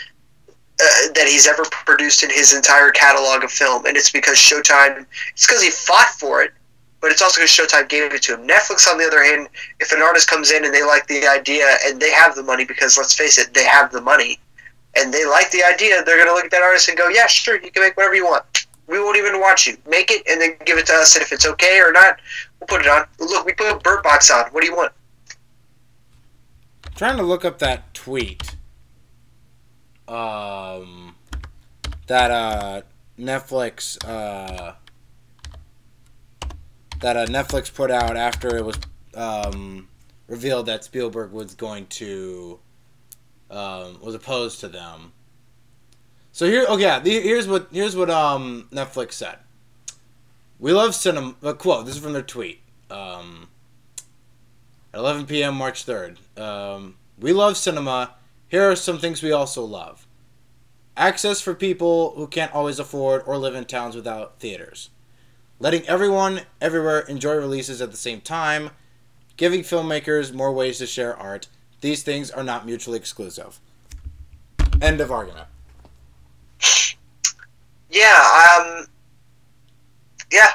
uh, 0.81 1.13
that 1.13 1.27
he's 1.27 1.47
ever 1.47 1.63
produced 1.69 2.23
in 2.23 2.29
his 2.29 2.55
entire 2.55 2.91
catalog 2.91 3.43
of 3.43 3.51
film, 3.51 3.85
and 3.85 3.95
it's 3.95 4.11
because 4.11 4.37
Showtime. 4.37 5.05
It's 5.31 5.45
because 5.45 5.61
he 5.61 5.69
fought 5.69 6.09
for 6.09 6.41
it, 6.41 6.51
but 6.99 7.11
it's 7.11 7.21
also 7.21 7.41
because 7.41 7.51
Showtime 7.51 7.87
gave 7.89 8.13
it 8.13 8.21
to 8.23 8.33
him. 8.33 8.47
Netflix, 8.47 8.87
on 8.87 8.97
the 8.97 9.05
other 9.05 9.23
hand, 9.23 9.49
if 9.79 9.91
an 9.91 10.01
artist 10.01 10.29
comes 10.29 10.51
in 10.51 10.65
and 10.65 10.73
they 10.73 10.83
like 10.83 11.07
the 11.07 11.27
idea 11.27 11.77
and 11.85 12.01
they 12.01 12.11
have 12.11 12.35
the 12.35 12.43
money, 12.43 12.65
because 12.65 12.97
let's 12.97 13.13
face 13.13 13.37
it, 13.37 13.53
they 13.53 13.65
have 13.65 13.91
the 13.91 14.01
money, 14.01 14.39
and 14.95 15.13
they 15.13 15.25
like 15.25 15.51
the 15.51 15.63
idea, 15.63 16.03
they're 16.03 16.17
going 16.17 16.27
to 16.27 16.33
look 16.33 16.45
at 16.45 16.51
that 16.51 16.63
artist 16.63 16.89
and 16.89 16.97
go, 16.97 17.07
"Yeah, 17.07 17.27
sure, 17.27 17.61
you 17.61 17.71
can 17.71 17.83
make 17.83 17.95
whatever 17.95 18.15
you 18.15 18.25
want. 18.25 18.67
We 18.87 18.99
won't 18.99 19.17
even 19.17 19.39
watch 19.39 19.67
you. 19.67 19.77
Make 19.87 20.11
it 20.11 20.23
and 20.27 20.41
then 20.41 20.55
give 20.65 20.77
it 20.77 20.87
to 20.87 20.93
us, 20.93 21.15
and 21.15 21.21
if 21.21 21.31
it's 21.31 21.45
okay 21.45 21.79
or 21.79 21.91
not, 21.91 22.19
we'll 22.59 22.67
put 22.67 22.81
it 22.81 22.87
on. 22.87 23.05
Look, 23.19 23.45
we 23.45 23.53
put 23.53 23.81
Bird 23.83 24.03
Box 24.03 24.31
on. 24.31 24.45
What 24.51 24.61
do 24.61 24.67
you 24.67 24.75
want?" 24.75 24.91
trying 26.95 27.17
to 27.17 27.23
look 27.23 27.43
up 27.43 27.59
that 27.59 27.93
tweet. 27.93 28.52
Um, 30.07 31.15
that 32.07 32.31
uh 32.31 32.81
Netflix 33.17 33.97
uh 34.07 34.73
that 36.99 37.17
uh, 37.17 37.25
Netflix 37.25 37.73
put 37.73 37.91
out 37.91 38.17
after 38.17 38.55
it 38.57 38.65
was 38.65 38.77
um 39.15 39.87
revealed 40.27 40.65
that 40.65 40.83
Spielberg 40.83 41.31
was 41.31 41.55
going 41.55 41.85
to 41.87 42.59
um 43.49 43.99
was 44.01 44.15
opposed 44.15 44.59
to 44.61 44.67
them. 44.67 45.13
So 46.31 46.47
here, 46.47 46.65
okay, 46.67 46.81
yeah, 46.81 46.99
here's 47.01 47.47
what 47.47 47.67
here's 47.71 47.95
what 47.95 48.09
um 48.09 48.67
Netflix 48.71 49.13
said. 49.13 49.37
We 50.59 50.71
love 50.71 50.95
cinema. 50.95 51.35
A 51.43 51.53
quote. 51.53 51.85
This 51.85 51.95
is 51.95 52.01
from 52.01 52.13
their 52.13 52.21
tweet. 52.21 52.61
Um, 52.89 53.49
at 54.93 54.99
11 54.99 55.25
p.m. 55.25 55.55
March 55.55 55.85
3rd. 55.85 56.17
Um, 56.39 56.95
we 57.19 57.33
love 57.33 57.57
cinema. 57.57 58.15
Here 58.53 58.69
are 58.69 58.75
some 58.75 58.99
things 58.99 59.23
we 59.23 59.31
also 59.31 59.65
love 59.65 60.05
access 60.95 61.41
for 61.41 61.55
people 61.55 62.13
who 62.15 62.27
can't 62.27 62.53
always 62.53 62.77
afford 62.77 63.23
or 63.25 63.35
live 63.35 63.55
in 63.55 63.65
towns 63.65 63.95
without 63.95 64.39
theaters, 64.39 64.91
letting 65.59 65.81
everyone 65.87 66.41
everywhere 66.61 66.99
enjoy 66.99 67.33
releases 67.33 67.81
at 67.81 67.89
the 67.89 67.97
same 67.97 68.21
time, 68.21 68.69
giving 69.37 69.61
filmmakers 69.61 70.35
more 70.35 70.51
ways 70.51 70.77
to 70.77 70.85
share 70.85 71.17
art. 71.17 71.47
These 71.81 72.03
things 72.03 72.29
are 72.29 72.43
not 72.43 72.63
mutually 72.63 72.95
exclusive. 72.95 73.59
End 74.79 75.01
of 75.01 75.11
argument. 75.11 75.47
Yeah, 77.89 78.59
um, 78.59 78.85
yeah. 80.31 80.51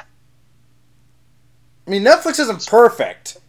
I 1.85 1.89
mean, 1.91 2.05
Netflix 2.05 2.39
isn't 2.39 2.65
perfect. 2.65 3.39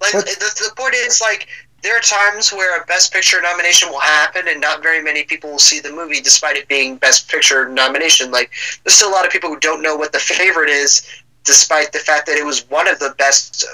Like 0.00 0.14
the, 0.14 0.24
the 0.24 0.72
point 0.76 0.94
is, 0.94 1.20
like 1.20 1.46
there 1.82 1.96
are 1.96 2.00
times 2.00 2.52
where 2.52 2.80
a 2.80 2.84
Best 2.86 3.12
Picture 3.12 3.40
nomination 3.40 3.88
will 3.90 4.00
happen, 4.00 4.48
and 4.48 4.60
not 4.60 4.82
very 4.82 5.02
many 5.02 5.24
people 5.24 5.50
will 5.50 5.58
see 5.58 5.80
the 5.80 5.92
movie, 5.92 6.20
despite 6.20 6.56
it 6.56 6.68
being 6.68 6.96
Best 6.96 7.30
Picture 7.30 7.68
nomination. 7.68 8.30
Like 8.30 8.50
there's 8.82 8.94
still 8.94 9.10
a 9.10 9.12
lot 9.12 9.26
of 9.26 9.32
people 9.32 9.50
who 9.50 9.60
don't 9.60 9.82
know 9.82 9.96
what 9.96 10.12
the 10.12 10.18
favorite 10.18 10.70
is, 10.70 11.06
despite 11.44 11.92
the 11.92 11.98
fact 11.98 12.26
that 12.26 12.36
it 12.36 12.44
was 12.44 12.68
one 12.70 12.88
of 12.88 12.98
the 12.98 13.14
best 13.18 13.64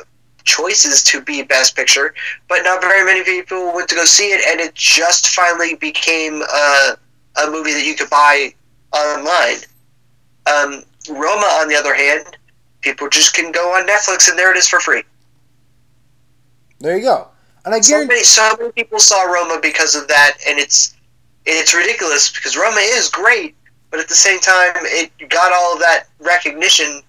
choices 0.44 1.04
to 1.04 1.20
be 1.20 1.42
Best 1.42 1.76
Picture, 1.76 2.14
but 2.48 2.62
not 2.62 2.80
very 2.80 3.04
many 3.04 3.24
people 3.24 3.72
went 3.74 3.88
to 3.88 3.94
go 3.94 4.04
see 4.04 4.30
it, 4.30 4.44
and 4.46 4.60
it 4.60 4.74
just 4.74 5.28
finally 5.28 5.76
became 5.76 6.42
a, 6.42 6.96
a 7.44 7.50
movie 7.50 7.72
that 7.72 7.84
you 7.84 7.94
could 7.94 8.10
buy 8.10 8.52
online. 8.92 9.58
Um, 10.46 10.84
Roma, 11.08 11.46
on 11.60 11.68
the 11.68 11.76
other 11.76 11.94
hand, 11.94 12.36
people 12.80 13.08
just 13.08 13.34
can 13.34 13.52
go 13.52 13.72
on 13.72 13.86
Netflix, 13.86 14.28
and 14.28 14.38
there 14.38 14.50
it 14.50 14.56
is 14.56 14.68
for 14.68 14.80
free. 14.80 15.02
There 16.80 16.96
you 16.96 17.04
go. 17.04 17.28
And 17.64 17.74
I 17.74 17.80
So 17.80 17.92
guarantee. 17.92 18.14
many, 18.14 18.24
so 18.24 18.56
many 18.58 18.72
people 18.72 18.98
saw 18.98 19.22
Roma 19.24 19.58
because 19.62 19.94
of 19.94 20.08
that, 20.08 20.38
and 20.48 20.58
it's 20.58 20.94
it's 21.44 21.74
ridiculous 21.74 22.30
because 22.30 22.56
Roma 22.56 22.80
is 22.80 23.08
great, 23.08 23.54
but 23.90 23.98
at 24.00 24.08
the 24.08 24.14
same 24.14 24.40
time, 24.40 24.72
it 24.76 25.10
got 25.28 25.52
all 25.52 25.74
of 25.74 25.80
that 25.80 26.04
recognition 26.20 27.02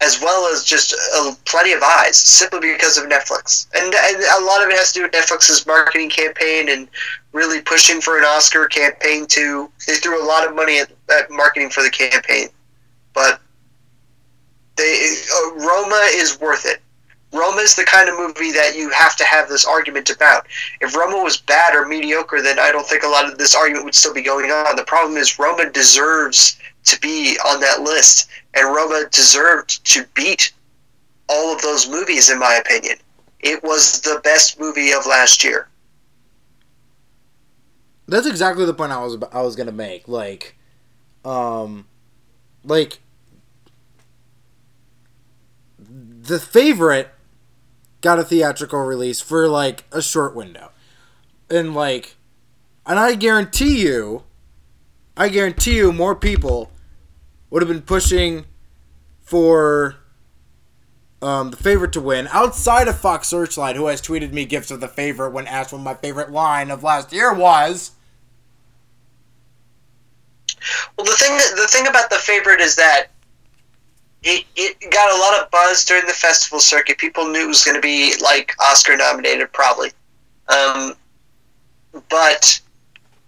as 0.00 0.20
well 0.20 0.52
as 0.52 0.62
just 0.62 0.94
uh, 1.16 1.34
plenty 1.44 1.72
of 1.72 1.82
eyes 1.82 2.16
simply 2.16 2.60
because 2.72 2.96
of 2.98 3.04
Netflix, 3.08 3.66
and, 3.74 3.92
and 3.92 4.16
a 4.40 4.44
lot 4.44 4.62
of 4.62 4.68
it 4.70 4.76
has 4.76 4.92
to 4.92 5.00
do 5.00 5.02
with 5.02 5.12
Netflix's 5.12 5.66
marketing 5.66 6.08
campaign 6.08 6.68
and 6.68 6.88
really 7.32 7.60
pushing 7.60 8.00
for 8.00 8.16
an 8.18 8.24
Oscar 8.24 8.66
campaign 8.66 9.26
too. 9.26 9.70
They 9.86 9.94
threw 9.96 10.22
a 10.22 10.26
lot 10.26 10.46
of 10.46 10.54
money 10.54 10.78
at, 10.78 10.90
at 11.10 11.30
marketing 11.30 11.70
for 11.70 11.82
the 11.82 11.90
campaign, 11.90 12.48
but 13.12 13.40
they 14.76 15.14
uh, 15.34 15.54
Roma 15.56 16.08
is 16.12 16.40
worth 16.40 16.64
it. 16.64 16.80
Roma 17.32 17.60
is 17.60 17.76
the 17.76 17.84
kind 17.84 18.08
of 18.08 18.16
movie 18.16 18.52
that 18.52 18.74
you 18.76 18.90
have 18.90 19.14
to 19.16 19.24
have 19.24 19.48
this 19.48 19.66
argument 19.66 20.08
about. 20.08 20.46
If 20.80 20.96
Roma 20.96 21.22
was 21.22 21.36
bad 21.36 21.74
or 21.74 21.86
mediocre, 21.86 22.40
then 22.40 22.58
I 22.58 22.72
don't 22.72 22.86
think 22.86 23.02
a 23.02 23.08
lot 23.08 23.30
of 23.30 23.36
this 23.36 23.54
argument 23.54 23.84
would 23.84 23.94
still 23.94 24.14
be 24.14 24.22
going 24.22 24.50
on. 24.50 24.76
The 24.76 24.84
problem 24.84 25.16
is 25.18 25.38
Roma 25.38 25.70
deserves 25.70 26.58
to 26.84 26.98
be 27.00 27.36
on 27.46 27.60
that 27.60 27.82
list, 27.82 28.30
and 28.54 28.74
Roma 28.74 29.04
deserved 29.10 29.84
to 29.92 30.06
beat 30.14 30.52
all 31.28 31.54
of 31.54 31.60
those 31.60 31.88
movies, 31.88 32.30
in 32.30 32.38
my 32.38 32.54
opinion. 32.54 32.96
It 33.40 33.62
was 33.62 34.00
the 34.00 34.20
best 34.24 34.58
movie 34.58 34.92
of 34.92 35.06
last 35.06 35.44
year. 35.44 35.68
That's 38.06 38.26
exactly 38.26 38.64
the 38.64 38.72
point 38.72 38.90
I 38.90 39.04
was 39.04 39.18
I 39.32 39.42
was 39.42 39.54
gonna 39.54 39.70
make. 39.70 40.08
Like, 40.08 40.56
um, 41.26 41.86
like 42.64 43.00
the 45.78 46.40
favorite 46.40 47.10
got 48.00 48.18
a 48.18 48.24
theatrical 48.24 48.80
release 48.80 49.20
for 49.20 49.48
like 49.48 49.84
a 49.92 50.02
short 50.02 50.34
window, 50.34 50.70
and 51.50 51.74
like, 51.74 52.16
and 52.86 52.98
I 52.98 53.14
guarantee 53.14 53.82
you, 53.82 54.24
I 55.16 55.28
guarantee 55.28 55.76
you, 55.76 55.92
more 55.92 56.14
people 56.14 56.72
would 57.50 57.62
have 57.62 57.68
been 57.68 57.82
pushing 57.82 58.44
for 59.20 59.96
um, 61.20 61.50
the 61.50 61.56
favorite 61.56 61.92
to 61.92 62.00
win 62.00 62.28
outside 62.30 62.88
of 62.88 62.98
Fox 62.98 63.28
Searchlight, 63.28 63.76
who 63.76 63.86
has 63.86 64.00
tweeted 64.00 64.32
me 64.32 64.44
gifts 64.44 64.70
of 64.70 64.80
the 64.80 64.88
favorite 64.88 65.30
when 65.30 65.46
asked 65.46 65.72
what 65.72 65.80
my 65.82 65.94
favorite 65.94 66.30
line 66.30 66.70
of 66.70 66.82
last 66.82 67.12
year 67.12 67.34
was. 67.34 67.92
Well, 70.96 71.04
the 71.04 71.12
thing 71.12 71.36
the 71.56 71.68
thing 71.68 71.86
about 71.86 72.10
the 72.10 72.16
favorite 72.16 72.60
is 72.60 72.76
that 72.76 73.08
it, 74.22 74.44
it 74.56 74.90
got 74.90 75.14
a 75.14 75.20
lot 75.20 75.40
of 75.40 75.50
buzz 75.50 75.84
during 75.84 76.06
the 76.06 76.12
festival 76.12 76.60
circuit. 76.60 76.98
People 76.98 77.28
knew 77.28 77.44
it 77.44 77.48
was 77.48 77.64
going 77.64 77.76
to 77.76 77.80
be 77.80 78.14
like 78.22 78.54
Oscar 78.60 78.96
nominated, 78.96 79.52
probably. 79.52 79.90
Um, 80.48 80.94
but 82.08 82.60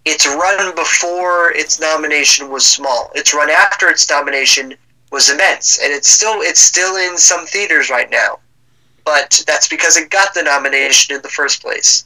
its 0.05 0.27
run 0.27 0.75
before 0.75 1.53
its 1.53 1.81
nomination 1.81 2.51
was 2.51 2.67
small. 2.67 3.11
Its 3.15 3.35
run 3.35 3.51
after 3.51 3.89
its 3.89 4.09
nomination 4.09 4.75
was 5.13 5.31
immense, 5.31 5.79
and 5.83 5.93
it's 5.93 6.09
still 6.09 6.41
it's 6.41 6.61
still 6.61 6.97
in 6.97 7.19
some 7.19 7.47
theaters 7.47 7.91
right 7.91 8.11
now. 8.11 8.39
But 9.05 9.43
that's 9.47 9.69
because 9.69 9.97
it 9.97 10.11
got 10.11 10.35
the 10.35 10.43
nomination 10.43 11.15
in 11.15 11.23
the 11.23 11.29
first 11.29 11.63
place. 11.63 12.05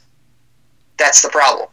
That's 0.97 1.23
the 1.23 1.29
problem. 1.29 1.69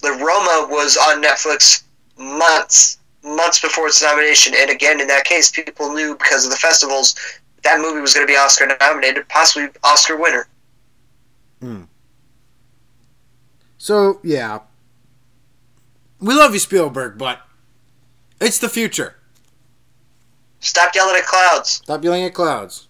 The 0.00 0.12
Roma 0.12 0.68
was 0.70 0.96
on 0.96 1.22
Netflix 1.22 1.82
months, 2.18 2.98
months 3.24 3.60
before 3.60 3.86
its 3.86 4.02
nomination, 4.02 4.54
and 4.56 4.70
again, 4.70 5.00
in 5.00 5.06
that 5.08 5.24
case, 5.24 5.50
people 5.50 5.92
knew 5.92 6.14
because 6.16 6.44
of 6.44 6.50
the 6.50 6.56
festivals 6.56 7.14
that 7.64 7.80
movie 7.80 8.00
was 8.00 8.14
going 8.14 8.26
to 8.26 8.30
be 8.30 8.36
Oscar 8.36 8.68
nominated, 8.80 9.28
possibly 9.28 9.68
Oscar 9.82 10.16
winner. 10.16 10.46
Hmm. 11.60 11.82
So 13.78 14.20
yeah, 14.22 14.60
we 16.20 16.34
love 16.34 16.52
you, 16.52 16.60
Spielberg, 16.60 17.18
but 17.18 17.40
it's 18.40 18.58
the 18.58 18.68
future. 18.68 19.16
Stop 20.60 20.94
yelling 20.94 21.16
at 21.16 21.24
clouds. 21.24 21.70
Stop 21.70 22.04
yelling 22.04 22.24
at 22.24 22.32
clouds. 22.32 22.88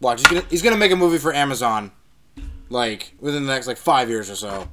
Watch, 0.00 0.20
he's 0.20 0.28
gonna 0.28 0.46
he's 0.50 0.62
gonna 0.62 0.76
make 0.76 0.92
a 0.92 0.96
movie 0.96 1.18
for 1.18 1.32
Amazon, 1.32 1.90
like 2.68 3.14
within 3.18 3.46
the 3.46 3.52
next 3.52 3.66
like 3.66 3.78
five 3.78 4.08
years 4.08 4.30
or 4.30 4.36
so. 4.36 4.68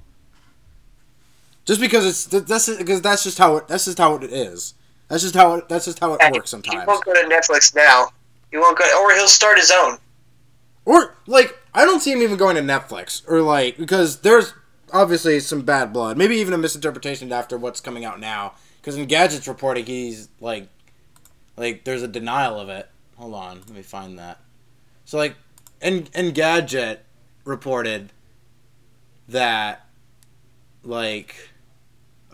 Just 1.66 1.82
because 1.82 2.06
it's 2.06 2.26
th- 2.26 2.46
that's 2.46 2.70
because 2.78 3.02
that's 3.02 3.24
just 3.24 3.38
how 3.38 3.58
it 3.58 3.68
that's 3.68 3.86
just 3.86 3.98
how 3.98 4.16
it 4.16 4.24
is. 4.24 4.76
That's 5.08 5.24
just 5.24 5.36
how 5.36 5.56
it 5.56 5.70
that's 5.70 5.86
just 5.86 6.00
how 6.00 6.14
it 6.14 6.32
works 6.32 6.50
sometimes. 6.50 6.82
He 6.82 6.88
won't 6.88 7.04
go 7.04 7.14
to 7.14 7.28
Netflix 7.28 7.76
now. 7.76 8.10
He 8.52 8.58
won't 8.58 8.78
go, 8.78 8.86
or 9.02 9.14
he'll 9.14 9.28
start 9.28 9.58
his 9.58 9.72
own. 9.72 9.98
Or 10.86 11.16
like 11.26 11.58
I 11.74 11.84
don't 11.84 12.00
see 12.00 12.12
him 12.12 12.22
even 12.22 12.38
going 12.38 12.56
to 12.56 12.62
Netflix 12.62 13.28
or 13.28 13.42
like 13.42 13.78
because 13.78 14.22
there's 14.22 14.54
obviously 14.94 15.40
some 15.40 15.62
bad 15.62 15.92
blood, 15.92 16.18
maybe 16.18 16.36
even 16.38 16.54
a 16.54 16.58
misinterpretation 16.58 17.32
after 17.32 17.58
what's 17.58 17.82
coming 17.82 18.06
out 18.06 18.20
now. 18.20 18.54
Because 18.80 18.98
Engadget's 18.98 19.48
reporting, 19.48 19.86
he's 19.86 20.30
like, 20.40 20.68
like 21.58 21.84
there's 21.84 22.04
a 22.04 22.08
denial 22.08 22.60
of 22.60 22.70
it. 22.70 22.88
Hold 23.18 23.34
on, 23.34 23.62
let 23.62 23.70
me 23.72 23.82
find 23.82 24.20
that. 24.20 24.40
So 25.06 25.18
like, 25.18 25.36
and 25.82 26.10
and 26.14 26.34
Gadget 26.34 27.04
reported 27.44 28.12
that 29.28 29.88
like, 30.84 31.50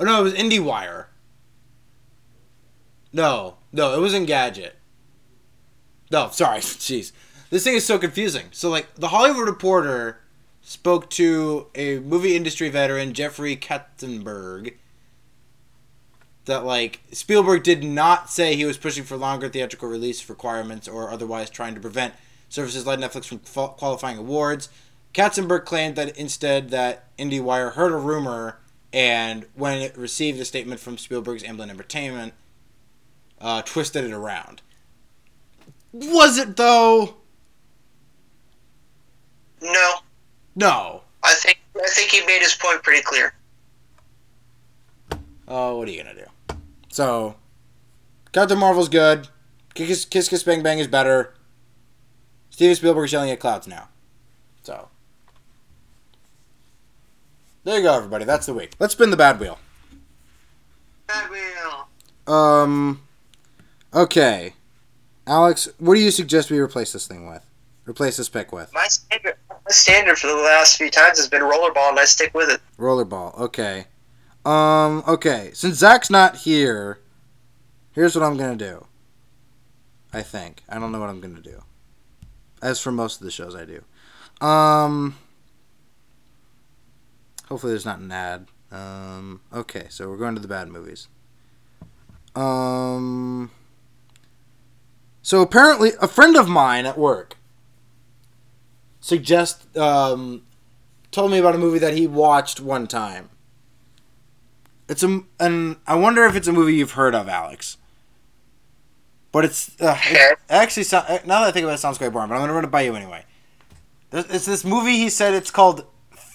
oh 0.01 0.03
no, 0.03 0.19
it 0.19 0.23
was 0.23 0.33
IndieWire. 0.33 1.05
No, 3.13 3.57
no, 3.71 3.93
it 3.93 4.01
wasn't 4.01 4.27
Gadget. 4.27 4.75
No, 6.11 6.29
sorry, 6.31 6.59
jeez. 6.61 7.11
This 7.49 7.63
thing 7.63 7.75
is 7.75 7.85
so 7.85 7.99
confusing. 7.99 8.47
So, 8.51 8.69
like, 8.69 8.95
the 8.95 9.09
Hollywood 9.09 9.47
Reporter 9.47 10.19
spoke 10.61 11.09
to 11.11 11.67
a 11.75 11.99
movie 11.99 12.35
industry 12.35 12.69
veteran, 12.69 13.13
Jeffrey 13.13 13.55
Katzenberg, 13.55 14.75
that, 16.45 16.65
like, 16.65 17.01
Spielberg 17.11 17.63
did 17.63 17.83
not 17.83 18.29
say 18.29 18.55
he 18.55 18.65
was 18.65 18.77
pushing 18.77 19.03
for 19.03 19.17
longer 19.17 19.49
theatrical 19.49 19.89
release 19.89 20.27
requirements 20.29 20.87
or 20.87 21.11
otherwise 21.11 21.49
trying 21.49 21.75
to 21.75 21.81
prevent 21.81 22.13
services 22.49 22.85
like 22.85 22.99
Netflix 22.99 23.25
from 23.25 23.39
qualifying 23.39 24.17
awards. 24.17 24.69
Katzenberg 25.13 25.65
claimed 25.65 25.97
that 25.97 26.17
instead 26.17 26.69
that 26.69 27.15
IndieWire 27.17 27.73
heard 27.73 27.91
a 27.91 27.97
rumor 27.97 28.57
and 28.93 29.45
when 29.55 29.81
it 29.81 29.97
received 29.97 30.39
a 30.39 30.45
statement 30.45 30.79
from 30.79 30.97
Spielberg's 30.97 31.43
Amblin 31.43 31.69
Entertainment, 31.69 32.33
uh, 33.39 33.61
twisted 33.61 34.03
it 34.03 34.11
around. 34.11 34.61
Was 35.93 36.37
it 36.37 36.55
though? 36.57 37.15
No, 39.61 39.93
No. 40.55 41.03
I 41.23 41.33
think 41.35 41.59
I 41.75 41.87
think 41.87 42.09
he 42.09 42.25
made 42.25 42.41
his 42.41 42.55
point 42.55 42.81
pretty 42.81 43.03
clear. 43.03 43.33
Oh, 45.47 45.77
what 45.77 45.87
are 45.87 45.91
you 45.91 46.03
gonna 46.03 46.15
do? 46.15 46.55
So, 46.89 47.35
Captain 48.31 48.57
Marvel's 48.57 48.89
good. 48.89 49.27
Kiss 49.75 50.05
Kiss 50.05 50.29
Kiss 50.29 50.43
Bang 50.43 50.63
Bang 50.63 50.79
is 50.79 50.87
better. 50.87 51.35
Steven 52.49 52.75
Spielberg's 52.75 53.13
yelling 53.13 53.29
at 53.31 53.39
clouds 53.39 53.67
now. 53.67 53.89
So, 54.63 54.89
there 57.63 57.77
you 57.77 57.83
go, 57.83 57.93
everybody. 57.95 58.25
That's 58.25 58.45
the 58.45 58.53
week. 58.53 58.73
Let's 58.79 58.93
spin 58.93 59.09
the 59.11 59.17
bad 59.17 59.39
wheel. 59.39 59.59
Bad 61.07 61.29
wheel. 61.29 61.87
Um. 62.33 63.01
Okay, 63.93 64.53
Alex, 65.27 65.67
what 65.77 65.95
do 65.95 65.99
you 66.01 66.11
suggest 66.11 66.49
we 66.49 66.59
replace 66.59 66.93
this 66.93 67.07
thing 67.07 67.27
with? 67.27 67.45
Replace 67.85 68.17
this 68.17 68.29
pick 68.29 68.53
with 68.53 68.71
My 68.73 68.85
standard, 68.85 69.35
my 69.49 69.57
standard 69.69 70.17
for 70.17 70.27
the 70.27 70.35
last 70.35 70.77
few 70.77 70.89
times 70.89 71.17
has 71.17 71.27
been 71.27 71.41
rollerball, 71.41 71.89
and 71.89 71.99
I 71.99 72.05
stick 72.05 72.33
with 72.33 72.49
it. 72.49 72.61
rollerball. 72.79 73.37
Okay. 73.39 73.85
Um. 74.45 75.03
Okay. 75.07 75.51
Since 75.53 75.75
Zach's 75.77 76.09
not 76.09 76.37
here, 76.37 76.99
here's 77.91 78.15
what 78.15 78.23
I'm 78.23 78.37
gonna 78.37 78.55
do. 78.55 78.85
I 80.13 80.21
think 80.21 80.61
I 80.69 80.79
don't 80.79 80.91
know 80.91 80.99
what 80.99 81.09
I'm 81.09 81.19
gonna 81.19 81.41
do. 81.41 81.63
As 82.61 82.79
for 82.79 82.91
most 82.91 83.19
of 83.19 83.25
the 83.25 83.31
shows, 83.31 83.55
I 83.55 83.65
do. 83.65 84.45
Um. 84.45 85.17
Hopefully, 87.51 87.73
there's 87.73 87.85
not 87.85 87.99
an 87.99 88.09
ad. 88.13 88.47
Um. 88.71 89.41
Okay, 89.53 89.87
so 89.89 90.09
we're 90.09 90.15
going 90.15 90.35
to 90.35 90.41
the 90.41 90.47
bad 90.47 90.69
movies. 90.69 91.09
Um. 92.33 93.51
So 95.21 95.41
apparently, 95.41 95.91
a 96.01 96.07
friend 96.07 96.37
of 96.37 96.47
mine 96.47 96.85
at 96.85 96.97
work 96.97 97.35
suggest 99.01 99.75
um 99.75 100.43
told 101.11 101.29
me 101.29 101.39
about 101.39 101.55
a 101.55 101.57
movie 101.57 101.79
that 101.79 101.93
he 101.93 102.07
watched 102.07 102.61
one 102.61 102.87
time. 102.87 103.29
It's 104.87 105.03
a 105.03 105.19
and 105.37 105.75
I 105.85 105.95
wonder 105.95 106.23
if 106.23 106.37
it's 106.37 106.47
a 106.47 106.53
movie 106.53 106.75
you've 106.75 106.91
heard 106.91 107.13
of, 107.13 107.27
Alex. 107.27 107.75
But 109.33 109.43
it's 109.43 109.75
uh, 109.81 109.99
it 110.05 110.39
actually 110.49 110.85
now 110.93 111.41
that 111.41 111.49
I 111.49 111.51
think 111.51 111.65
about 111.65 111.73
it, 111.73 111.75
it 111.75 111.79
sounds 111.79 111.97
quite 111.97 112.13
boring. 112.13 112.29
But 112.29 112.35
I'm 112.35 112.41
gonna 112.43 112.53
run 112.53 112.63
it 112.63 112.71
by 112.71 112.83
you 112.83 112.95
anyway. 112.95 113.25
It's 114.13 114.45
this 114.45 114.63
movie. 114.63 114.95
He 114.95 115.09
said 115.09 115.33
it's 115.33 115.51
called 115.51 115.85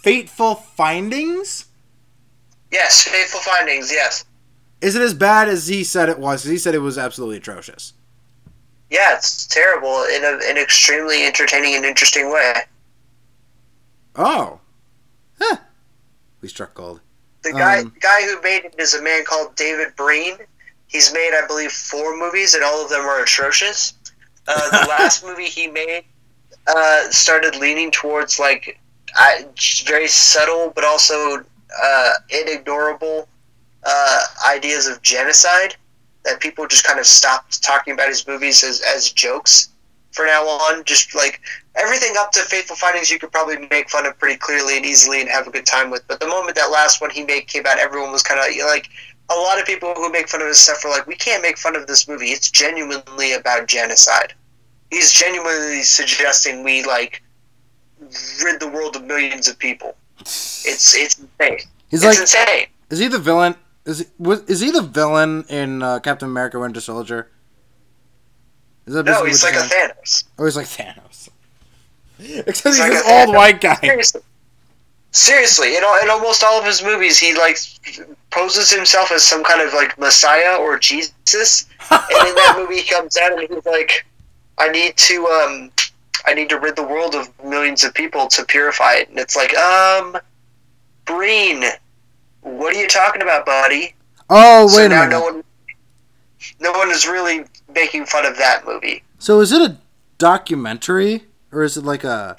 Fateful 0.06 0.54
Findings. 0.54 1.64
Yes, 2.70 3.02
Fateful 3.02 3.40
Findings. 3.40 3.90
Yes. 3.90 4.24
Is 4.80 4.94
it 4.94 5.02
as 5.02 5.14
bad 5.14 5.48
as 5.48 5.66
he 5.66 5.82
said 5.82 6.08
it 6.08 6.20
was? 6.20 6.44
he 6.44 6.58
said 6.58 6.76
it 6.76 6.78
was 6.78 6.96
absolutely 6.96 7.38
atrocious. 7.38 7.92
Yeah, 8.88 9.16
it's 9.16 9.48
terrible 9.48 10.04
in 10.04 10.22
a, 10.22 10.38
an 10.48 10.58
extremely 10.58 11.26
entertaining 11.26 11.74
and 11.74 11.84
interesting 11.84 12.30
way. 12.30 12.54
Oh. 14.14 14.60
Huh. 15.40 15.56
We 16.40 16.50
struck 16.50 16.74
gold. 16.74 17.00
The 17.42 17.50
guy 17.50 17.80
Um, 17.80 17.92
guy 17.98 18.22
who 18.26 18.40
made 18.42 18.64
it 18.64 18.76
is 18.78 18.94
a 18.94 19.02
man 19.02 19.24
called 19.24 19.56
David 19.56 19.96
Breen. 19.96 20.36
He's 20.86 21.12
made, 21.12 21.32
I 21.34 21.44
believe, 21.48 21.72
four 21.72 22.16
movies, 22.16 22.54
and 22.54 22.62
all 22.62 22.80
of 22.80 22.90
them 22.90 23.00
are 23.00 23.24
atrocious. 23.24 23.94
Uh, 24.46 24.70
the 24.84 24.88
last 24.88 25.24
movie 25.24 25.46
he 25.46 25.66
made 25.66 26.04
uh, 26.68 27.10
started 27.10 27.56
leaning 27.56 27.90
towards 27.90 28.38
like 28.38 28.78
I, 29.16 29.46
very 29.86 30.08
subtle, 30.08 30.72
but 30.74 30.84
also 30.84 31.44
uh, 31.82 32.12
inignorable 32.30 33.26
uh, 33.84 34.20
ideas 34.48 34.86
of 34.86 35.02
genocide. 35.02 35.76
That 36.24 36.40
people 36.40 36.66
just 36.66 36.84
kind 36.84 36.98
of 36.98 37.06
stopped 37.06 37.62
talking 37.62 37.94
about 37.94 38.08
his 38.08 38.26
movies 38.26 38.64
as, 38.64 38.82
as 38.82 39.12
jokes 39.12 39.68
for 40.10 40.26
now 40.26 40.42
on. 40.42 40.82
Just 40.84 41.14
like 41.14 41.40
everything 41.76 42.14
up 42.18 42.32
to 42.32 42.40
Fateful 42.40 42.74
Findings, 42.74 43.10
you 43.10 43.18
could 43.18 43.30
probably 43.30 43.68
make 43.70 43.88
fun 43.88 44.06
of 44.06 44.18
pretty 44.18 44.36
clearly 44.36 44.76
and 44.76 44.84
easily 44.84 45.20
and 45.20 45.30
have 45.30 45.46
a 45.46 45.50
good 45.50 45.66
time 45.66 45.88
with. 45.88 46.06
But 46.08 46.18
the 46.18 46.26
moment 46.26 46.56
that 46.56 46.72
last 46.72 47.00
one 47.00 47.10
he 47.10 47.24
made 47.24 47.46
came 47.46 47.64
out, 47.64 47.78
everyone 47.78 48.10
was 48.10 48.24
kind 48.24 48.40
of 48.40 48.46
like 48.66 48.88
a 49.30 49.34
lot 49.34 49.60
of 49.60 49.66
people 49.66 49.94
who 49.94 50.10
make 50.10 50.28
fun 50.28 50.42
of 50.42 50.48
his 50.48 50.58
stuff 50.58 50.82
were 50.84 50.90
like, 50.90 51.06
we 51.06 51.16
can't 51.16 51.42
make 51.42 51.58
fun 51.58 51.76
of 51.76 51.86
this 51.86 52.08
movie. 52.08 52.26
It's 52.26 52.50
genuinely 52.50 53.34
about 53.34 53.68
genocide. 53.68 54.34
He's 54.90 55.12
genuinely 55.12 55.82
suggesting 55.82 56.62
we 56.62 56.84
like 56.84 57.22
rid 58.44 58.60
the 58.60 58.68
world 58.68 58.96
of 58.96 59.04
millions 59.04 59.48
of 59.48 59.58
people. 59.58 59.96
It's 60.20 60.96
it's 60.96 61.18
insane. 61.18 61.58
He's 61.90 62.02
it's 62.02 62.04
like, 62.04 62.18
insane. 62.18 62.66
is 62.90 62.98
he 62.98 63.08
the 63.08 63.18
villain? 63.18 63.54
Is 63.84 64.00
he, 64.00 64.04
was, 64.18 64.42
is 64.44 64.60
he 64.60 64.70
the 64.70 64.82
villain 64.82 65.44
in 65.48 65.82
uh, 65.82 66.00
Captain 66.00 66.28
America: 66.28 66.58
Winter 66.58 66.80
Soldier? 66.80 67.30
Is 68.86 68.94
that 68.94 69.04
No, 69.04 69.24
he's 69.24 69.42
like 69.42 69.54
a? 69.54 69.58
Thanos. 69.58 70.24
Oh, 70.38 70.44
he's 70.44 70.56
like 70.56 70.66
Thanos. 70.66 71.28
Except 72.18 72.66
he's 72.74 72.78
like 72.78 72.92
this 72.92 73.02
old 73.08 73.28
Thanos. 73.30 73.36
white 73.36 73.60
guy. 73.60 73.74
Seriously. 73.76 74.20
Seriously, 75.12 75.76
in, 75.76 75.82
all, 75.82 75.98
in 76.02 76.10
almost 76.10 76.44
all 76.44 76.58
of 76.58 76.66
his 76.66 76.82
movies, 76.82 77.18
he 77.18 77.34
like 77.34 77.56
poses 78.30 78.70
himself 78.70 79.10
as 79.12 79.22
some 79.22 79.42
kind 79.42 79.62
of 79.66 79.72
like 79.72 79.98
Messiah 79.98 80.56
or 80.56 80.78
Jesus, 80.78 81.66
and 81.90 82.28
in 82.28 82.34
that 82.34 82.54
movie, 82.58 82.80
he 82.80 82.88
comes 82.88 83.16
out 83.16 83.32
and 83.32 83.48
he's 83.48 83.64
like, 83.64 84.04
"I 84.58 84.68
need 84.68 84.94
to, 84.98 85.26
um, 85.26 85.70
I 86.26 86.34
need 86.34 86.48
to 86.50 86.58
rid 86.58 86.76
the 86.76 86.82
world 86.82 87.14
of 87.14 87.28
millions 87.44 87.84
of 87.84 87.94
people 87.94 88.26
to 88.28 88.44
purify 88.44 88.94
it." 88.94 89.08
And 89.08 89.18
it's 89.18 89.36
like, 89.36 89.56
um, 89.56 90.16
Breen, 91.04 91.64
what 92.40 92.74
are 92.74 92.78
you 92.78 92.88
talking 92.88 93.22
about, 93.22 93.46
buddy? 93.46 93.94
Oh, 94.28 94.66
so 94.68 94.76
wait 94.78 94.86
a 94.86 94.88
minute. 94.90 95.10
no 95.10 95.20
one, 95.20 95.44
no 96.60 96.72
one 96.72 96.90
is 96.90 97.06
really 97.06 97.44
making 97.72 98.06
fun 98.06 98.26
of 98.26 98.36
that 98.38 98.66
movie. 98.66 99.02
So 99.18 99.40
is 99.40 99.52
it 99.52 99.62
a 99.62 99.76
documentary 100.18 101.24
or 101.52 101.62
is 101.62 101.76
it 101.76 101.84
like 101.84 102.04
a? 102.04 102.36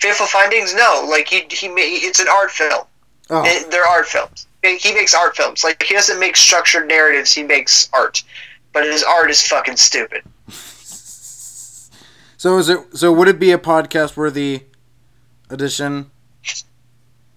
Fateful 0.00 0.26
Findings, 0.26 0.74
no, 0.74 1.06
like 1.08 1.28
he 1.28 1.46
he 1.50 1.66
it's 1.68 2.20
an 2.20 2.28
art 2.28 2.50
film. 2.50 2.84
Oh, 3.30 3.42
It- 3.46 3.70
they're 3.70 3.86
art 3.86 4.06
films. 4.06 4.46
He 4.62 4.92
makes 4.94 5.14
art 5.14 5.36
films. 5.36 5.62
Like 5.64 5.82
he 5.82 5.94
doesn't 5.94 6.18
make 6.18 6.36
structured 6.36 6.88
narratives. 6.88 7.32
He 7.32 7.42
makes 7.42 7.88
art, 7.92 8.22
but 8.72 8.84
his 8.84 9.02
art 9.02 9.30
is 9.30 9.46
fucking 9.46 9.76
stupid. 9.76 10.22
So 12.44 12.58
is 12.58 12.68
it? 12.68 12.94
So 12.94 13.10
would 13.10 13.26
it 13.26 13.38
be 13.38 13.52
a 13.52 13.58
podcast 13.58 14.18
worthy 14.18 14.64
edition? 15.48 16.10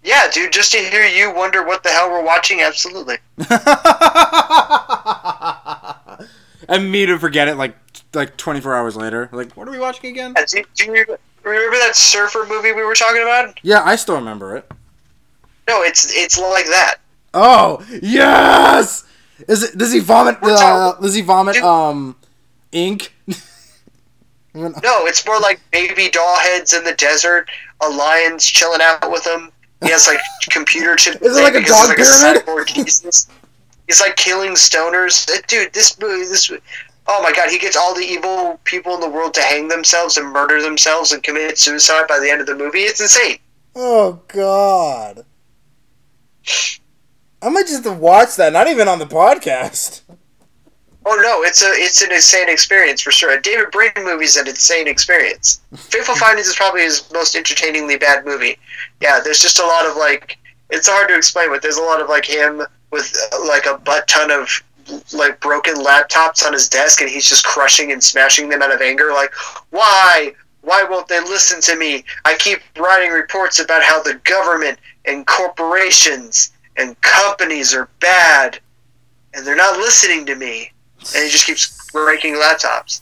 Yeah, 0.03 0.29
dude. 0.34 0.51
Just 0.51 0.73
to 0.73 0.79
hear 0.79 1.05
you 1.05 1.34
wonder 1.34 1.65
what 1.65 1.81
the 1.81 1.91
hell 1.91 2.11
we're 2.11 2.25
watching, 2.25 2.59
absolutely. 2.59 3.15
and 6.67 6.91
me 6.91 7.05
to 7.05 7.17
forget 7.17 7.47
it 7.47 7.55
like 7.55 7.77
like 8.13 8.35
24 8.35 8.75
hours 8.75 8.97
later. 8.97 9.29
Like, 9.31 9.53
what 9.53 9.69
are 9.69 9.71
we 9.71 9.79
watching 9.79 10.09
again? 10.09 10.34
Yeah, 10.35 10.43
Do, 10.45 10.63
do 10.75 10.84
you 10.84 11.05
remember 11.41 11.77
that 11.77 11.95
surfer 11.95 12.45
movie 12.45 12.73
we 12.73 12.84
were 12.84 12.93
talking 12.93 13.21
about? 13.21 13.57
Yeah, 13.63 13.84
I 13.85 13.95
still 13.95 14.15
remember 14.15 14.57
it. 14.57 14.69
No, 15.69 15.84
it's 15.84 16.13
it's 16.17 16.38
like 16.38 16.65
that. 16.65 16.95
Oh 17.34 17.81
yes! 18.01 19.05
Is 19.47 19.63
it? 19.63 19.77
Does 19.77 19.93
he 19.93 19.99
vomit? 19.99 20.35
Uh, 20.41 20.95
does 20.99 21.13
he 21.13 21.21
vomit? 21.21 21.53
Dude. 21.53 21.63
Um, 21.63 22.17
ink. 22.73 23.13
No, 24.84 25.05
it's 25.05 25.25
more 25.25 25.39
like 25.39 25.59
baby 25.71 26.09
doll 26.09 26.38
heads 26.38 26.73
in 26.73 26.84
the 26.84 26.93
desert. 26.93 27.49
A 27.81 27.89
lion's 27.89 28.45
chilling 28.45 28.81
out 28.81 29.11
with 29.11 29.25
him. 29.25 29.51
He 29.84 29.89
has 29.91 30.07
like 30.07 30.19
computer 30.49 30.95
chips. 30.95 31.21
Is 31.21 31.38
it 31.38 31.41
like 31.41 31.55
a 31.55 31.61
dog 31.65 31.95
he's 31.97 32.23
pyramid? 32.23 32.67
Jesus. 32.67 33.27
He's 33.88 34.01
like 34.01 34.15
killing 34.15 34.51
stoners. 34.51 35.25
Dude, 35.47 35.73
this 35.73 35.99
movie, 35.99 36.25
this. 36.27 36.51
Oh 37.09 37.21
my 37.23 37.31
god, 37.31 37.49
he 37.49 37.57
gets 37.57 37.77
all 37.77 37.93
the 37.95 38.01
evil 38.03 38.59
people 38.65 38.93
in 38.95 38.99
the 38.99 39.09
world 39.09 39.34
to 39.35 39.41
hang 39.41 39.67
themselves 39.67 40.17
and 40.17 40.27
murder 40.27 40.61
themselves 40.61 41.11
and 41.13 41.23
commit 41.23 41.57
suicide 41.57 42.05
by 42.07 42.19
the 42.19 42.29
end 42.29 42.41
of 42.41 42.47
the 42.47 42.55
movie. 42.55 42.79
It's 42.79 42.99
insane. 42.99 43.38
oh 43.75 44.19
God! 44.27 45.25
I 47.41 47.49
might 47.49 47.67
just 47.67 47.84
have 47.84 47.93
to 47.93 47.99
watch 47.99 48.35
that. 48.38 48.51
Not 48.53 48.67
even 48.67 48.88
on 48.88 48.99
the 48.99 49.05
podcast. 49.05 50.01
Oh 51.09 51.15
no, 51.15 51.41
it's 51.43 51.61
a 51.61 51.69
it's 51.69 52.01
an 52.01 52.11
insane 52.11 52.49
experience 52.49 53.01
for 53.01 53.11
sure. 53.11 53.31
A 53.31 53.41
David 53.41 53.71
Breen 53.71 53.91
movie 53.99 54.25
is 54.25 54.35
an 54.35 54.45
insane 54.45 54.89
experience. 54.89 55.61
Fateful 55.73 56.15
Findings 56.17 56.47
is 56.47 56.55
probably 56.57 56.81
his 56.81 57.09
most 57.13 57.34
entertainingly 57.34 57.95
bad 57.95 58.25
movie. 58.25 58.57
Yeah, 58.99 59.21
there's 59.23 59.39
just 59.39 59.59
a 59.59 59.65
lot 59.65 59.85
of 59.85 59.95
like 59.95 60.38
it's 60.69 60.89
hard 60.89 61.07
to 61.07 61.15
explain, 61.15 61.49
but 61.49 61.61
there's 61.61 61.77
a 61.77 61.81
lot 61.81 62.01
of 62.01 62.09
like 62.09 62.25
him 62.25 62.61
with 62.91 63.15
uh, 63.31 63.47
like 63.47 63.65
a 63.67 63.77
butt 63.77 64.05
ton 64.09 64.31
of 64.31 64.49
like 65.13 65.39
broken 65.39 65.75
laptops 65.75 66.45
on 66.45 66.51
his 66.51 66.67
desk, 66.67 66.99
and 66.99 67.09
he's 67.09 67.29
just 67.29 67.45
crushing 67.45 67.93
and 67.93 68.03
smashing 68.03 68.49
them 68.49 68.61
out 68.61 68.73
of 68.73 68.81
anger. 68.81 69.13
Like, 69.13 69.34
why? 69.69 70.34
Why 70.59 70.84
won't 70.84 71.07
they 71.07 71.21
listen 71.21 71.61
to 71.61 71.77
me? 71.77 72.03
I 72.25 72.35
keep 72.35 72.59
writing 72.77 73.11
reports 73.11 73.59
about 73.59 73.81
how 73.81 74.03
the 74.03 74.15
government 74.25 74.77
and 75.05 75.25
corporations 75.25 76.51
and 76.75 76.99
companies 76.99 77.73
are 77.73 77.88
bad, 78.01 78.59
and 79.34 79.47
they're 79.47 79.55
not 79.55 79.79
listening 79.79 80.25
to 80.25 80.35
me 80.35 80.73
and 81.15 81.23
he 81.23 81.29
just 81.29 81.45
keeps 81.45 81.91
breaking 81.91 82.35
laptops. 82.35 83.01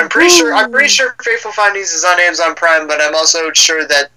I'm 0.00 0.08
pretty 0.08 0.30
sure. 0.30 0.54
I'm 0.54 0.70
pretty 0.70 0.88
sure 0.88 1.14
Fateful 1.22 1.52
Findings 1.52 1.92
is 1.92 2.04
on 2.04 2.18
Amazon 2.20 2.54
Prime, 2.54 2.88
but 2.88 3.00
I'm 3.00 3.14
also 3.14 3.52
sure 3.52 3.86
that 3.86 4.10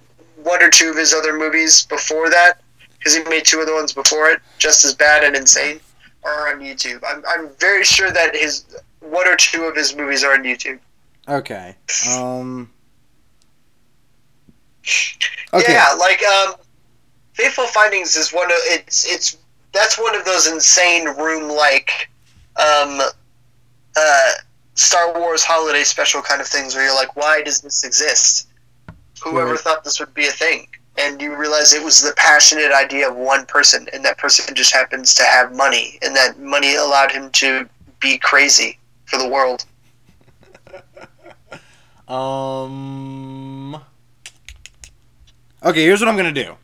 one 0.43 0.63
or 0.63 0.69
two 0.69 0.89
of 0.89 0.97
his 0.97 1.13
other 1.13 1.37
movies 1.37 1.85
before 1.85 2.29
that, 2.29 2.61
because 2.97 3.15
he 3.15 3.23
made 3.25 3.45
two 3.45 3.59
other 3.59 3.75
ones 3.75 3.93
before 3.93 4.29
it, 4.29 4.39
just 4.57 4.83
as 4.85 4.95
bad 4.95 5.23
and 5.23 5.35
insane, 5.35 5.79
are 6.23 6.51
on 6.51 6.59
YouTube. 6.59 7.03
I'm, 7.07 7.23
I'm 7.27 7.49
very 7.59 7.83
sure 7.83 8.11
that 8.11 8.35
his 8.35 8.65
one 9.01 9.27
or 9.27 9.35
two 9.35 9.63
of 9.65 9.75
his 9.75 9.95
movies 9.95 10.23
are 10.23 10.33
on 10.33 10.43
YouTube. 10.43 10.79
Okay. 11.27 11.75
Um. 12.17 12.71
Okay. 15.53 15.73
Yeah, 15.73 15.93
like 15.99 16.23
um, 16.23 16.55
Fateful 17.33 17.67
Findings 17.67 18.15
is 18.15 18.33
one 18.33 18.45
of 18.45 18.57
it's 18.63 19.05
it's 19.11 19.37
that's 19.73 19.99
one 19.99 20.15
of 20.15 20.25
those 20.25 20.47
insane 20.47 21.05
room 21.17 21.49
like 21.49 22.09
um 22.57 22.99
uh 23.95 24.31
Star 24.75 25.17
Wars 25.19 25.43
holiday 25.43 25.83
special 25.83 26.21
kind 26.21 26.41
of 26.41 26.47
things 26.47 26.73
where 26.75 26.85
you're 26.85 26.95
like, 26.95 27.15
why 27.15 27.41
does 27.43 27.61
this 27.61 27.83
exist? 27.83 28.47
Whoever 29.23 29.51
Right. 29.51 29.59
thought 29.59 29.83
this 29.83 29.99
would 29.99 30.13
be 30.13 30.27
a 30.27 30.31
thing? 30.31 30.67
And 30.97 31.21
you 31.21 31.35
realize 31.35 31.73
it 31.73 31.83
was 31.83 32.01
the 32.01 32.13
passionate 32.17 32.71
idea 32.71 33.09
of 33.09 33.15
one 33.15 33.45
person, 33.45 33.87
and 33.93 34.03
that 34.05 34.17
person 34.17 34.53
just 34.55 34.73
happens 34.73 35.13
to 35.15 35.23
have 35.23 35.55
money, 35.55 35.99
and 36.01 36.15
that 36.15 36.39
money 36.39 36.75
allowed 36.75 37.11
him 37.11 37.29
to 37.31 37.67
be 37.99 38.17
crazy 38.17 38.77
for 39.05 39.17
the 39.19 39.27
world. 39.27 39.65
Um. 42.07 43.75
Okay, 45.63 45.83
here's 45.85 46.01
what 46.01 46.09
I'm 46.09 46.17
gonna 46.17 46.31
do. 46.33 46.55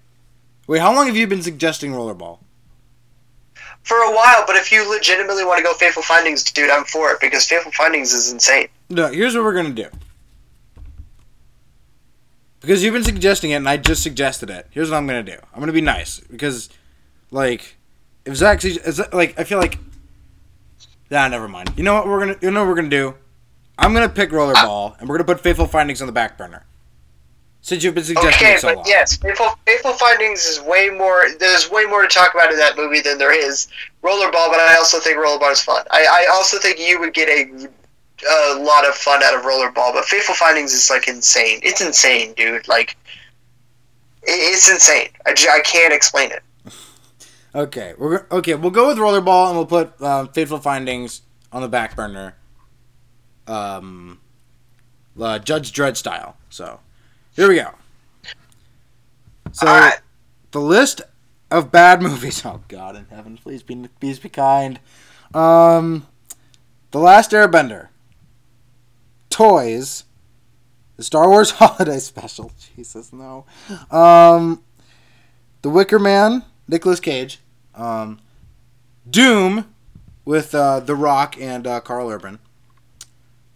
Wait, 0.68 0.80
how 0.80 0.94
long 0.94 1.08
have 1.08 1.16
you 1.16 1.26
been 1.26 1.42
suggesting 1.42 1.92
rollerball? 1.94 2.40
For 3.88 3.96
a 3.96 4.12
while, 4.14 4.44
but 4.46 4.58
if 4.58 4.70
you 4.70 4.88
legitimately 4.90 5.46
want 5.46 5.60
to 5.60 5.64
go 5.64 5.74
Fateful 5.74 6.04
Findings, 6.04 6.44
dude, 6.44 6.70
I'm 6.70 6.84
for 6.84 7.12
it 7.12 7.22
because 7.22 7.46
Fateful 7.46 7.72
Findings 7.72 8.12
is 8.12 8.34
insane. 8.34 8.68
No, 8.90 9.08
here's 9.08 9.34
what 9.34 9.46
we're 9.46 9.54
gonna 9.54 9.70
do. 9.70 9.88
Because 12.60 12.84
you've 12.84 12.94
been 12.94 13.06
suggesting 13.06 13.52
it, 13.52 13.56
and 13.56 13.70
I 13.70 13.78
just 13.78 14.04
suggested 14.04 14.50
it. 14.50 14.68
Here's 14.72 14.90
what 14.90 14.98
I'm 14.98 15.08
gonna 15.08 15.24
do. 15.24 15.38
I'm 15.54 15.62
gonna 15.62 15.72
be 15.72 15.80
nice 15.80 16.20
because, 16.20 16.68
like, 17.32 17.78
if 18.26 18.36
Zach, 18.36 18.62
like, 19.14 19.40
I 19.40 19.46
feel 19.46 19.58
like, 19.58 19.80
nah, 21.10 21.30
never 21.30 21.48
mind. 21.48 21.72
You 21.78 21.84
know 21.84 21.94
what 21.94 22.08
we're 22.08 22.20
gonna, 22.20 22.36
you 22.42 22.52
know 22.52 22.64
what 22.66 22.68
we're 22.68 22.76
gonna 22.76 22.90
do? 22.90 23.16
I'm 23.78 23.94
gonna 23.94 24.10
pick 24.10 24.32
rollerball, 24.32 24.92
ah. 24.92 24.96
and 25.00 25.08
we're 25.08 25.16
gonna 25.16 25.34
put 25.34 25.40
Fateful 25.40 25.66
Findings 25.66 26.02
on 26.02 26.08
the 26.08 26.12
back 26.12 26.38
burner. 26.38 26.66
Since 27.62 27.84
you've 27.84 27.96
been 27.96 28.04
suggesting 28.04 28.48
Okay, 28.48 28.58
so 28.58 28.68
but 28.70 28.78
long. 28.78 28.86
yes, 28.88 29.18
Fateful, 29.18 29.50
Fateful 29.66 29.94
Findings 29.94 30.46
is 30.46 30.62
way 30.62 30.90
more. 30.90 31.26
There's 31.38 31.70
way 31.70 31.84
more 31.86 32.02
to 32.04 32.08
talk 32.08 32.34
about 32.34 32.52
in 32.52 32.58
that 32.58 32.78
movie 32.78 33.02
than 33.02 33.18
there 33.18 33.34
is 33.38 33.68
Rollerball. 34.04 34.32
But 34.50 34.60
I 34.60 34.76
also 34.78 35.00
think 35.00 35.18
Rollerball 35.18 35.52
is 35.52 35.62
fun. 35.62 35.84
I, 35.92 36.26
I 36.28 36.32
also 36.34 36.58
think 36.60 36.80
you 36.80 37.00
would 37.00 37.14
get 37.14 37.28
a 37.28 37.68
a 38.26 38.56
lot 38.60 38.88
of 38.88 38.96
fun 38.96 39.22
out 39.22 39.36
of 39.36 39.42
Rollerball, 39.42 39.94
but 39.94 40.06
Fateful 40.06 40.34
Findings 40.36 40.74
is 40.74 40.90
like 40.90 41.08
insane. 41.08 41.60
It's 41.62 41.82
insane, 41.82 42.34
dude. 42.36 42.68
Like, 42.68 42.96
it, 44.24 44.32
it's 44.32 44.70
insane. 44.72 45.10
I, 45.26 45.32
I 45.32 45.60
can't 45.62 45.94
explain 45.94 46.32
it. 46.32 46.44
Okay, 47.56 47.96
we're 47.98 48.28
okay. 48.30 48.54
We'll 48.54 48.70
go 48.70 48.90
with 48.90 48.98
rollerball, 49.00 49.48
and 49.48 49.58
we'll 49.58 49.66
put 49.66 50.00
um, 50.00 50.28
Fateful 50.28 50.60
Findings 50.60 51.22
on 51.52 51.64
the 51.64 51.68
back 51.68 51.96
burner. 51.96 52.36
Um, 53.48 54.20
uh, 55.20 55.40
Judge 55.40 55.72
Dredd 55.72 55.98
style. 55.98 56.36
So, 56.50 56.82
here 57.38 57.48
we 57.48 57.56
go. 57.56 57.70
So, 59.54 59.68
right. 59.68 60.00
the 60.52 60.60
list 60.60 61.02
of 61.52 61.72
bad 61.72 62.02
movies. 62.02 62.44
Oh 62.46 62.62
God 62.68 62.96
in 62.96 63.06
heaven, 63.06 63.38
please 63.38 63.64
be 63.64 63.88
please 64.00 64.20
be 64.20 64.28
kind. 64.30 64.80
Um, 65.34 66.08
The 66.92 67.00
Last 67.00 67.32
Airbender. 67.32 67.90
Toys. 69.30 70.06
The 70.96 71.04
Star 71.04 71.30
Wars 71.30 71.52
Holiday 71.60 72.00
Special. 72.00 72.52
Jesus 72.76 73.14
no. 73.14 73.46
Um, 73.92 74.64
The 75.62 75.70
Wicker 75.70 76.00
Man. 76.00 76.44
Nicolas 76.68 77.00
Cage. 77.00 77.40
Um, 77.76 78.20
Doom 79.08 79.74
with 80.26 80.56
uh, 80.56 80.80
The 80.80 80.96
Rock 80.96 81.40
and 81.40 81.68
uh, 81.68 81.82
Karl 81.82 82.10
Urban. 82.10 82.40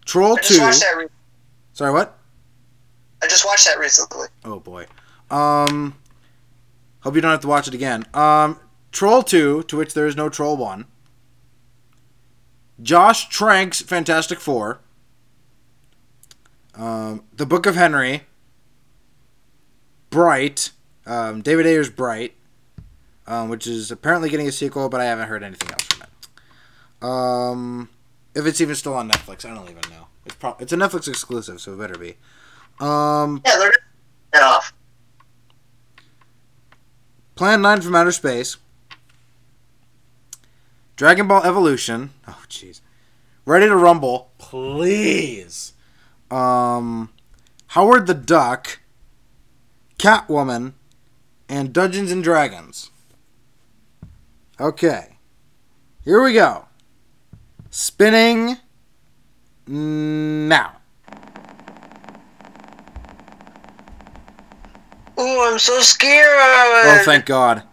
Troll 0.05 0.37
Two. 0.37 0.71
Sorry, 1.73 1.91
what? 1.91 2.20
I 3.21 3.27
just 3.27 3.45
watched 3.45 3.65
that 3.67 3.79
recently. 3.79 4.27
Oh 4.43 4.59
boy. 4.59 4.85
Um, 5.29 5.95
hope 7.01 7.15
you 7.15 7.21
don't 7.21 7.31
have 7.31 7.41
to 7.41 7.47
watch 7.47 7.67
it 7.67 7.73
again. 7.73 8.05
Um, 8.13 8.59
Troll 8.91 9.23
Two, 9.23 9.63
to 9.63 9.77
which 9.77 9.93
there 9.93 10.07
is 10.07 10.15
no 10.15 10.29
Troll 10.29 10.57
One. 10.57 10.85
Josh 12.81 13.29
Trank's 13.29 13.81
Fantastic 13.81 14.39
Four. 14.39 14.79
Um, 16.73 17.23
The 17.35 17.45
Book 17.45 17.65
of 17.65 17.75
Henry. 17.75 18.23
Bright. 20.09 20.71
Um, 21.05 21.41
David 21.41 21.65
Ayer's 21.65 21.89
Bright, 21.89 22.35
um, 23.27 23.49
which 23.49 23.65
is 23.65 23.91
apparently 23.91 24.29
getting 24.29 24.47
a 24.47 24.51
sequel, 24.51 24.87
but 24.87 25.01
I 25.01 25.05
haven't 25.05 25.27
heard 25.27 25.43
anything 25.43 25.69
else 25.71 25.83
from 25.83 26.03
it. 26.03 27.03
Um, 27.03 27.89
if 28.35 28.45
it's 28.45 28.61
even 28.61 28.75
still 28.75 28.93
on 28.93 29.09
Netflix, 29.09 29.45
I 29.45 29.53
don't 29.53 29.63
even 29.69 29.81
know. 29.89 30.07
It's 30.25 30.35
pro- 30.35 30.55
it's 30.59 30.71
a 30.71 30.77
Netflix 30.77 31.07
exclusive, 31.07 31.59
so 31.59 31.73
it 31.73 31.77
better 31.79 31.97
be. 31.97 32.17
Um, 32.79 33.41
Yeah, 33.45 33.57
they're 33.57 33.71
that 34.33 34.43
off. 34.43 34.73
Plan 37.35 37.61
9 37.61 37.81
from 37.81 37.95
Outer 37.95 38.11
Space. 38.11 38.57
Dragon 40.95 41.27
Ball 41.27 41.43
Evolution. 41.43 42.11
Oh, 42.27 42.43
jeez. 42.47 42.81
Ready 43.45 43.65
to 43.67 43.75
Rumble. 43.75 44.31
Please. 44.37 45.73
Um, 46.29 47.09
Howard 47.67 48.05
the 48.07 48.13
Duck. 48.13 48.79
Catwoman. 49.97 50.73
And 51.49 51.73
Dungeons 51.73 52.11
and 52.11 52.23
Dragons. 52.23 52.91
Okay. 54.59 55.17
Here 56.05 56.23
we 56.23 56.33
go. 56.33 56.65
Spinning 57.71 58.57
now. 59.67 60.77
Ooh, 65.21 65.41
I'm 65.43 65.59
so 65.59 65.79
scared. 65.81 66.27
Oh, 66.31 67.01
thank 67.05 67.25
God. 67.25 67.63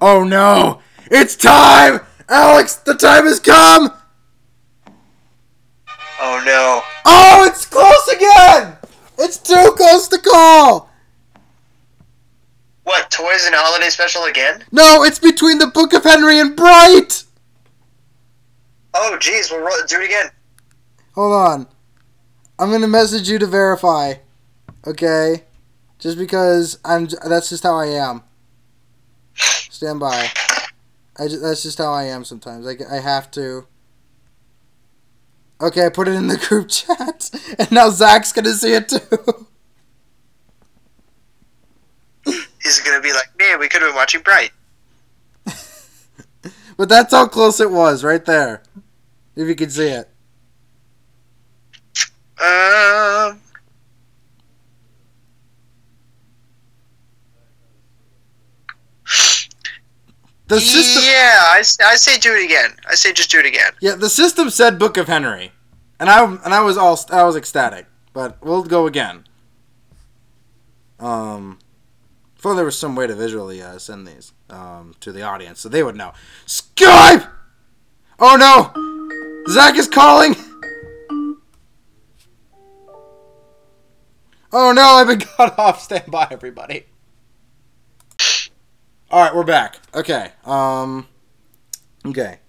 Oh 0.00 0.24
no! 0.24 0.80
It's 1.10 1.36
time! 1.36 2.00
Alex, 2.28 2.76
the 2.76 2.94
time 2.94 3.24
has 3.24 3.40
come! 3.40 3.92
Oh 6.20 6.42
no. 6.46 6.82
Oh, 7.04 7.44
it's 7.46 7.66
close 7.66 8.08
again! 8.08 8.76
It's 9.18 9.36
too 9.38 9.74
close 9.76 10.08
to 10.08 10.18
call! 10.18 10.90
What, 12.84 13.10
Toys 13.10 13.44
and 13.44 13.54
Holiday 13.54 13.90
Special 13.90 14.24
again? 14.24 14.64
No, 14.72 15.02
it's 15.04 15.18
between 15.18 15.58
the 15.58 15.66
Book 15.66 15.92
of 15.92 16.04
Henry 16.04 16.40
and 16.40 16.56
Bright! 16.56 17.24
Oh, 18.94 19.16
jeez, 19.20 19.50
we'll 19.50 19.60
ro- 19.60 19.86
do 19.86 20.00
it 20.00 20.06
again. 20.06 20.30
Hold 21.14 21.34
on. 21.34 21.66
I'm 22.58 22.70
gonna 22.70 22.88
message 22.88 23.28
you 23.28 23.38
to 23.38 23.46
verify. 23.46 24.14
Okay? 24.86 25.44
Just 25.98 26.18
because 26.18 26.78
I'm. 26.84 27.08
That's 27.26 27.48
just 27.48 27.62
how 27.62 27.74
I 27.74 27.86
am. 27.86 28.22
Stand 29.34 30.00
by. 30.00 30.28
I 31.16 31.28
ju- 31.28 31.38
that's 31.40 31.62
just 31.62 31.78
how 31.78 31.92
I 31.92 32.04
am 32.04 32.24
sometimes. 32.24 32.66
I, 32.66 32.76
I 32.90 33.00
have 33.00 33.30
to. 33.32 33.66
Okay, 35.60 35.86
I 35.86 35.88
put 35.88 36.06
it 36.06 36.14
in 36.14 36.28
the 36.28 36.36
group 36.36 36.68
chat, 36.70 37.30
and 37.58 37.70
now 37.72 37.90
Zach's 37.90 38.32
gonna 38.32 38.52
see 38.52 38.74
it 38.74 38.88
too. 38.88 39.46
He's 42.62 42.80
gonna 42.80 43.00
be 43.00 43.12
like, 43.12 43.36
man, 43.38 43.58
we 43.58 43.68
could 43.68 43.82
have 43.82 43.90
been 43.90 43.96
watching 43.96 44.20
Bright. 44.20 44.50
but 46.76 46.88
that's 46.88 47.12
how 47.12 47.26
close 47.26 47.60
it 47.60 47.70
was, 47.70 48.04
right 48.04 48.24
there. 48.24 48.62
If 49.34 49.48
you 49.48 49.54
could 49.54 49.72
see 49.72 49.88
it. 49.88 50.08
Um, 52.40 53.40
The 60.48 60.60
system. 60.60 61.02
yeah, 61.04 61.38
I, 61.42 61.58
I 61.84 61.96
say 61.96 62.18
do 62.18 62.34
it 62.34 62.44
again. 62.44 62.70
I 62.88 62.94
say 62.94 63.12
just 63.12 63.30
do 63.30 63.38
it 63.38 63.44
again. 63.46 63.72
Yeah, 63.80 63.94
the 63.96 64.08
system 64.08 64.48
said 64.48 64.78
Book 64.78 64.96
of 64.96 65.06
Henry, 65.06 65.52
and 66.00 66.08
I 66.08 66.24
and 66.24 66.54
I 66.54 66.60
was 66.62 66.78
all 66.78 66.98
I 67.10 67.24
was 67.24 67.36
ecstatic. 67.36 67.86
But 68.14 68.42
we'll 68.42 68.62
go 68.62 68.86
again. 68.86 69.24
Um, 70.98 71.58
I 72.36 72.40
thought 72.40 72.54
there 72.54 72.64
was 72.64 72.78
some 72.78 72.96
way 72.96 73.06
to 73.06 73.14
visually 73.14 73.62
uh, 73.62 73.78
send 73.78 74.06
these 74.06 74.32
um 74.48 74.94
to 75.00 75.12
the 75.12 75.22
audience 75.22 75.60
so 75.60 75.68
they 75.68 75.82
would 75.82 75.96
know. 75.96 76.12
Skype. 76.46 77.28
Oh 78.18 78.36
no, 78.36 79.52
Zach 79.52 79.76
is 79.76 79.86
calling. 79.86 80.34
Oh 84.50 84.72
no, 84.72 84.82
I've 84.82 85.06
been 85.06 85.20
cut 85.36 85.58
off. 85.58 85.82
Stand 85.82 86.10
by, 86.10 86.26
everybody. 86.30 86.86
All 89.10 89.22
right, 89.22 89.34
we're 89.34 89.42
back. 89.42 89.76
Okay. 89.94 90.32
Um. 90.44 91.08
Okay. 92.04 92.40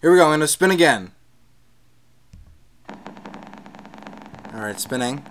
Here 0.00 0.12
we 0.12 0.16
go. 0.16 0.26
I'm 0.26 0.32
gonna 0.32 0.46
spin 0.46 0.70
again. 0.70 1.10
All 2.88 4.60
right, 4.60 4.78
spinning. 4.78 5.24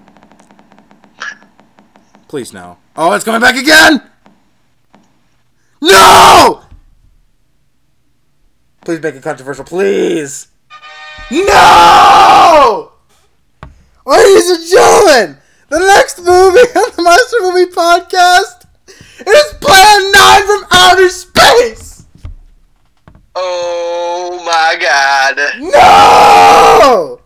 Please 2.28 2.52
no. 2.52 2.78
Oh, 2.98 3.14
it's 3.14 3.24
coming 3.24 3.40
back 3.40 3.56
again. 3.56 4.02
No! 5.82 6.64
Please 8.82 9.02
make 9.02 9.16
it 9.16 9.24
controversial, 9.24 9.64
please. 9.64 10.50
No! 11.32 12.92
Ladies 14.06 14.50
and 14.50 14.68
gentlemen, 14.68 15.38
the 15.70 15.80
next 15.80 16.18
movie 16.20 16.28
on 16.76 16.92
the 16.96 17.02
Monster 17.02 17.38
Movie 17.40 17.72
Podcast 17.72 18.59
is 19.28 19.54
Plan 19.60 20.12
9 20.12 20.46
from 20.46 20.66
Outer 20.72 21.10
Space! 21.10 22.06
Oh 23.36 24.42
my 24.46 24.76
god. 24.80 25.38
No! 25.60 27.22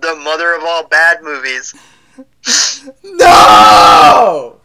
The 0.00 0.14
mother 0.16 0.54
of 0.54 0.62
all 0.62 0.86
bad 0.86 1.22
movies. 1.22 1.74
No! 3.02 4.60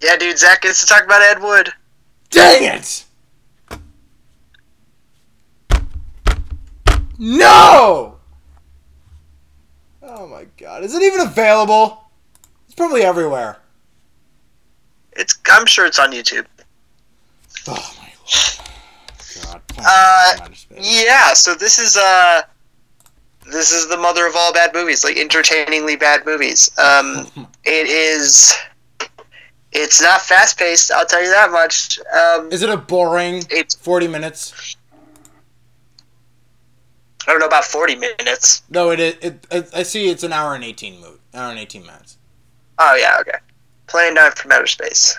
Yeah, 0.00 0.16
dude, 0.16 0.38
Zach 0.38 0.62
gets 0.62 0.80
to 0.80 0.86
talk 0.86 1.04
about 1.04 1.22
Ed 1.22 1.42
Wood. 1.42 1.72
Dang 2.30 2.64
it! 2.64 3.04
No! 7.18 8.15
Oh 10.08 10.26
my 10.28 10.46
god. 10.56 10.84
Is 10.84 10.94
it 10.94 11.02
even 11.02 11.20
available? 11.20 12.04
It's 12.66 12.74
probably 12.74 13.02
everywhere. 13.02 13.58
It's 15.12 15.38
I'm 15.50 15.66
sure 15.66 15.86
it's 15.86 15.98
on 15.98 16.12
YouTube. 16.12 16.46
Oh 17.68 17.94
my 17.98 18.12
lord. 18.18 18.70
God. 19.42 19.62
Uh, 19.78 20.48
Yeah, 20.78 21.32
so 21.34 21.54
this 21.54 21.78
is 21.78 21.96
uh 21.96 22.42
this 23.50 23.72
is 23.72 23.88
the 23.88 23.96
mother 23.96 24.26
of 24.26 24.34
all 24.36 24.52
bad 24.52 24.72
movies, 24.74 25.04
like 25.04 25.16
entertainingly 25.16 25.96
bad 25.96 26.24
movies. 26.24 26.70
Um 26.78 27.26
it 27.64 27.88
is 27.88 28.54
it's 29.72 30.00
not 30.00 30.22
fast 30.22 30.58
paced, 30.58 30.92
I'll 30.92 31.06
tell 31.06 31.22
you 31.22 31.30
that 31.30 31.50
much. 31.50 31.98
Um 32.12 32.52
Is 32.52 32.62
it 32.62 32.70
a 32.70 32.76
boring 32.76 33.42
it's 33.50 33.74
40 33.74 34.06
minutes? 34.08 34.76
I 37.26 37.32
don't 37.32 37.40
know 37.40 37.46
about 37.46 37.64
40 37.64 37.96
minutes. 37.96 38.62
No, 38.70 38.90
it, 38.90 39.00
it, 39.00 39.24
it, 39.24 39.46
it 39.50 39.70
I 39.74 39.82
see 39.82 40.08
it's 40.08 40.22
an 40.22 40.32
hour 40.32 40.54
and 40.54 40.62
18 40.64 41.00
mo- 41.00 41.18
hour 41.34 41.50
and 41.50 41.58
18 41.58 41.82
minutes. 41.82 42.18
Oh 42.78 42.94
yeah, 42.94 43.16
okay. 43.20 43.38
Plan 43.88 44.14
9 44.14 44.30
from 44.32 44.52
outer 44.52 44.66
space. 44.66 45.18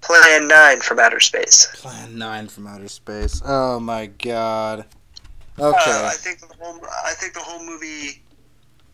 Plan 0.00 0.48
Nine 0.48 0.80
from 0.80 0.98
Outer 0.98 1.20
Space. 1.20 1.66
Plan 1.74 2.16
Nine 2.16 2.48
from 2.48 2.66
Outer 2.66 2.88
Space. 2.88 3.42
Oh 3.44 3.78
my 3.78 4.06
god. 4.06 4.86
Uh, 5.58 5.68
Okay. 5.68 5.76
I 6.06 6.14
think 6.16 6.40
the 6.40 6.46
whole 6.58 6.80
I 7.04 7.12
think 7.12 7.34
the 7.34 7.40
whole 7.40 7.62
movie 7.64 8.22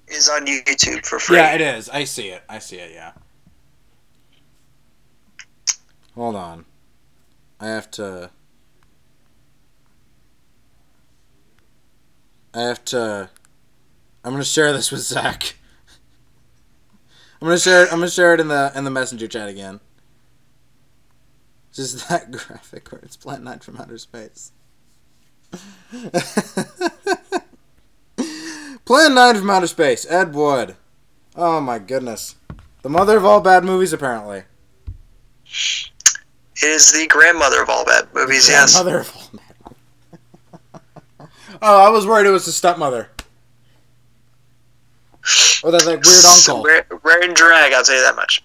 is 0.08 0.28
on 0.28 0.46
YouTube 0.46 1.06
for 1.06 1.20
free. 1.20 1.36
yeah, 1.36 1.54
it 1.54 1.60
is. 1.60 1.88
I 1.88 2.04
see 2.04 2.28
it. 2.30 2.42
I 2.48 2.58
see 2.58 2.76
it. 2.78 2.90
Yeah. 2.92 3.12
Hold 6.16 6.34
on. 6.36 6.64
I 7.60 7.66
have 7.68 7.90
to. 7.92 8.30
I 12.56 12.62
have 12.62 12.84
to. 12.86 13.28
I'm 14.24 14.32
gonna 14.32 14.44
share 14.44 14.72
this 14.72 14.90
with 14.90 15.02
Zach. 15.02 15.56
I'm 17.40 17.46
gonna 17.46 17.58
share. 17.58 17.84
It, 17.84 17.92
I'm 17.92 17.98
gonna 17.98 18.10
share 18.10 18.32
it 18.34 18.40
in 18.40 18.48
the 18.48 18.72
in 18.74 18.84
the 18.84 18.90
messenger 18.90 19.28
chat 19.28 19.48
again. 19.48 19.80
Just 21.72 22.08
that 22.08 22.30
graphic 22.32 22.90
where 22.90 23.02
it's 23.02 23.16
Plant 23.16 23.44
Nine 23.44 23.58
from 23.58 23.76
outer 23.76 23.98
space. 23.98 24.52
Plan 28.86 29.14
9 29.14 29.36
from 29.36 29.50
outer 29.50 29.66
space. 29.66 30.06
Ed 30.08 30.32
Wood. 30.34 30.76
Oh 31.34 31.60
my 31.60 31.78
goodness. 31.78 32.36
The 32.82 32.88
mother 32.88 33.16
of 33.16 33.24
all 33.24 33.40
bad 33.40 33.64
movies, 33.64 33.92
apparently. 33.92 34.44
It 35.44 35.90
is 36.62 36.92
the 36.92 37.06
grandmother 37.08 37.62
of 37.62 37.68
all 37.68 37.84
bad 37.84 38.08
movies. 38.14 38.48
Yes. 38.48 38.76
Mother 38.76 39.00
of 39.00 39.14
all 39.14 39.28
bad 39.32 39.45
Oh, 41.62 41.86
I 41.86 41.88
was 41.90 42.06
worried 42.06 42.26
it 42.26 42.30
was 42.30 42.46
the 42.46 42.52
stepmother. 42.52 43.10
Or 45.62 45.70
that 45.72 45.86
like 45.86 46.04
weird 46.04 46.24
uncle. 46.24 46.62
Rare, 46.62 46.86
rare 47.02 47.22
and 47.22 47.34
drag. 47.34 47.72
I'll 47.72 47.82
tell 47.82 47.96
you 47.96 48.04
that 48.04 48.16
much. 48.16 48.42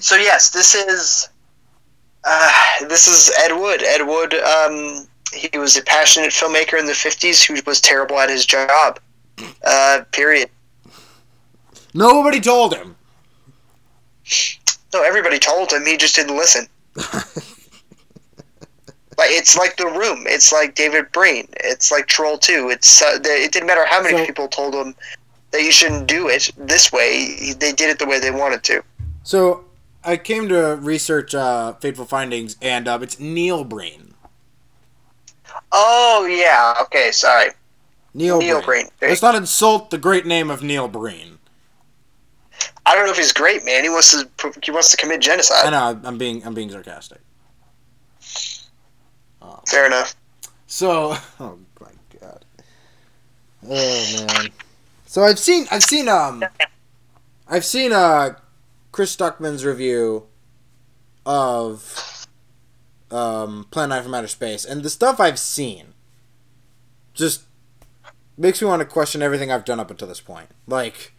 So 0.00 0.16
yes, 0.16 0.50
this 0.50 0.74
is 0.74 1.28
uh, 2.24 2.52
this 2.88 3.06
is 3.06 3.32
Ed 3.44 3.54
Wood. 3.54 3.82
Ed 3.82 4.02
Wood. 4.06 4.34
Um, 4.34 5.06
he 5.32 5.58
was 5.58 5.76
a 5.76 5.82
passionate 5.82 6.30
filmmaker 6.30 6.78
in 6.78 6.86
the 6.86 6.92
'50s 6.92 7.44
who 7.44 7.60
was 7.66 7.80
terrible 7.80 8.18
at 8.18 8.30
his 8.30 8.46
job. 8.46 8.98
Uh, 9.64 10.02
period. 10.12 10.48
Nobody 11.92 12.40
told 12.40 12.74
him. 12.74 12.96
No, 14.92 15.02
everybody 15.02 15.38
told 15.38 15.72
him. 15.72 15.84
He 15.86 15.96
just 15.96 16.16
didn't 16.16 16.36
listen. 16.36 16.66
Like 19.18 19.30
it's 19.30 19.56
like 19.56 19.76
The 19.76 19.86
Room. 19.86 20.24
It's 20.26 20.52
like 20.52 20.74
David 20.74 21.10
Breen. 21.12 21.48
It's 21.64 21.90
like 21.90 22.06
Troll 22.06 22.36
Two. 22.38 22.68
It's 22.70 23.00
uh, 23.02 23.18
they- 23.18 23.44
it 23.44 23.52
didn't 23.52 23.66
matter 23.66 23.84
how 23.86 24.02
many 24.02 24.18
So- 24.18 24.26
people 24.26 24.48
told 24.48 24.74
him 24.74 24.94
that 25.52 25.62
you 25.62 25.70
shouldn't 25.72 26.06
do 26.06 26.28
it 26.28 26.50
this 26.56 26.92
way. 26.92 27.52
They 27.58 27.72
did 27.72 27.88
it 27.90 27.98
the 27.98 28.06
way 28.06 28.18
they 28.18 28.30
wanted 28.30 28.62
to. 28.64 28.82
So 29.22 29.64
I 30.04 30.16
came 30.18 30.48
to 30.50 30.76
research 30.80 31.34
uh, 31.34 31.72
Fateful 31.74 32.04
Findings, 32.04 32.56
and 32.60 32.86
uh, 32.86 32.98
it's 33.00 33.18
Neil 33.18 33.64
Breen. 33.64 34.14
Oh 35.72 36.26
yeah. 36.30 36.74
Okay. 36.82 37.10
Sorry. 37.12 37.50
Neil, 38.14 38.38
Neil 38.38 38.62
Breen. 38.62 38.88
Breen. 38.98 39.10
Let's 39.10 39.22
not 39.22 39.34
insult 39.34 39.90
the 39.90 39.98
great 39.98 40.26
name 40.26 40.50
of 40.50 40.62
Neil 40.62 40.88
Breen. 40.88 41.38
I 42.86 42.94
don't 42.94 43.04
know 43.04 43.10
if 43.12 43.18
he's 43.18 43.32
great, 43.32 43.64
man. 43.64 43.82
He 43.82 43.90
wants 43.90 44.10
to 44.12 44.28
he 44.62 44.70
wants 44.70 44.90
to 44.92 44.96
commit 44.96 45.20
genocide. 45.20 45.66
I 45.66 45.70
know 45.70 46.00
I'm 46.04 46.18
being 46.18 46.44
I'm 46.46 46.54
being 46.54 46.70
sarcastic. 46.70 47.18
Oh. 49.46 49.60
Fair 49.66 49.86
enough. 49.86 50.16
So, 50.66 51.16
oh 51.40 51.58
my 51.80 51.90
god. 52.20 52.44
Oh 53.68 54.26
man. 54.26 54.50
So 55.06 55.22
I've 55.22 55.38
seen 55.38 55.66
I've 55.70 55.84
seen 55.84 56.08
um 56.08 56.44
I've 57.48 57.64
seen 57.64 57.92
uh 57.92 58.34
Chris 58.92 59.14
Stuckman's 59.14 59.64
review 59.64 60.26
of 61.24 62.26
um 63.10 63.66
Plan 63.70 63.90
9 63.90 64.02
from 64.02 64.14
Outer 64.14 64.26
Space 64.26 64.64
and 64.64 64.82
the 64.82 64.90
stuff 64.90 65.20
I've 65.20 65.38
seen 65.38 65.94
just 67.14 67.44
makes 68.36 68.60
me 68.60 68.68
want 68.68 68.80
to 68.80 68.86
question 68.86 69.22
everything 69.22 69.50
I've 69.50 69.64
done 69.64 69.80
up 69.80 69.90
until 69.90 70.08
this 70.08 70.20
point. 70.20 70.50
Like 70.66 71.12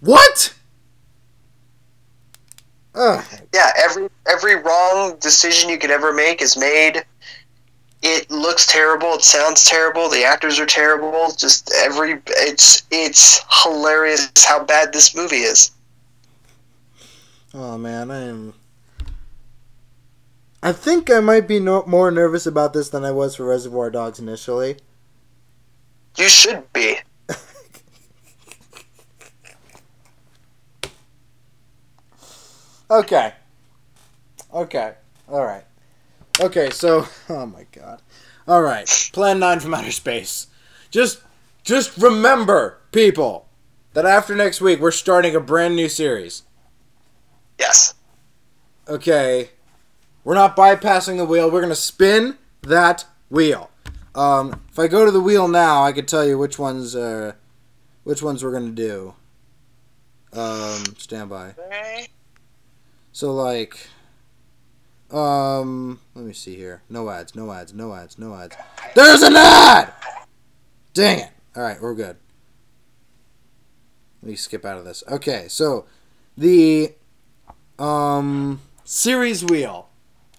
what? 0.00 0.54
Ugh. 2.94 3.24
Yeah. 3.52 3.70
Every 3.76 4.08
every 4.26 4.56
wrong 4.56 5.16
decision 5.20 5.68
you 5.70 5.78
could 5.78 5.90
ever 5.90 6.12
make 6.12 6.40
is 6.40 6.56
made. 6.56 7.04
It 8.02 8.30
looks 8.30 8.66
terrible. 8.66 9.14
It 9.14 9.22
sounds 9.22 9.64
terrible. 9.64 10.08
The 10.08 10.24
actors 10.24 10.58
are 10.60 10.66
terrible. 10.66 11.32
Just 11.36 11.72
every 11.74 12.20
it's 12.28 12.82
it's 12.90 13.40
hilarious 13.62 14.30
how 14.44 14.62
bad 14.62 14.92
this 14.92 15.14
movie 15.14 15.36
is. 15.36 15.70
Oh 17.54 17.78
man, 17.78 18.10
I 18.10 18.24
am. 18.24 18.54
I 20.62 20.72
think 20.72 21.10
I 21.10 21.20
might 21.20 21.46
be 21.46 21.60
no- 21.60 21.84
more 21.86 22.10
nervous 22.10 22.46
about 22.46 22.72
this 22.72 22.88
than 22.88 23.04
I 23.04 23.10
was 23.10 23.36
for 23.36 23.44
Reservoir 23.44 23.90
Dogs 23.90 24.18
initially. 24.18 24.78
You 26.16 26.28
should 26.28 26.72
be. 26.72 26.96
Okay. 32.94 33.32
Okay. 34.52 34.94
All 35.28 35.44
right. 35.44 35.64
Okay. 36.40 36.70
So, 36.70 37.06
oh 37.28 37.46
my 37.46 37.66
god. 37.72 38.00
All 38.46 38.62
right. 38.62 38.86
Plan 39.12 39.40
nine 39.40 39.58
from 39.58 39.74
outer 39.74 39.90
space. 39.90 40.46
Just, 40.90 41.20
just 41.64 41.98
remember, 41.98 42.78
people, 42.92 43.48
that 43.94 44.06
after 44.06 44.36
next 44.36 44.60
week 44.60 44.78
we're 44.78 44.92
starting 44.92 45.34
a 45.34 45.40
brand 45.40 45.74
new 45.74 45.88
series. 45.88 46.42
Yes. 47.58 47.94
okay, 48.88 49.50
we're 50.24 50.34
not 50.34 50.56
bypassing 50.56 51.16
the 51.16 51.24
wheel. 51.24 51.50
We're 51.50 51.62
gonna 51.62 51.74
spin 51.74 52.36
that 52.62 53.06
wheel. 53.30 53.70
Um, 54.14 54.60
if 54.70 54.78
I 54.78 54.88
go 54.88 55.04
to 55.04 55.10
the 55.10 55.20
wheel 55.20 55.48
now, 55.48 55.82
I 55.82 55.92
could 55.92 56.08
tell 56.08 56.26
you 56.26 56.36
which 56.38 56.58
ones, 56.58 56.94
uh, 56.94 57.32
which 58.04 58.22
ones 58.22 58.44
we're 58.44 58.52
gonna 58.52 58.70
do. 58.70 59.14
Um, 60.32 60.84
stand 60.98 61.30
by. 61.30 61.54
So 63.14 63.32
like, 63.32 63.78
um, 65.12 66.00
let 66.16 66.24
me 66.24 66.32
see 66.32 66.56
here. 66.56 66.82
No 66.90 67.08
ads. 67.08 67.36
No 67.36 67.52
ads. 67.52 67.72
No 67.72 67.94
ads. 67.94 68.18
No 68.18 68.34
ads. 68.34 68.56
There's 68.96 69.22
an 69.22 69.36
ad. 69.36 69.92
Dang 70.94 71.20
it. 71.20 71.30
All 71.54 71.62
right, 71.62 71.80
we're 71.80 71.94
good. 71.94 72.16
Let 74.20 74.30
me 74.30 74.34
skip 74.34 74.64
out 74.64 74.78
of 74.78 74.84
this. 74.84 75.04
Okay, 75.08 75.46
so 75.48 75.86
the 76.36 76.94
um, 77.78 78.60
series 78.82 79.44
wheel, 79.44 79.90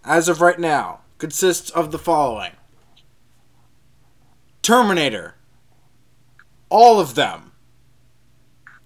as 0.04 0.28
of 0.28 0.42
right 0.42 0.60
now, 0.60 1.00
consists 1.18 1.70
of 1.70 1.94
the 1.94 2.00
following 2.00 2.52
Terminator. 4.62 5.36
All 6.70 7.00
of 7.00 7.16
them. 7.16 7.54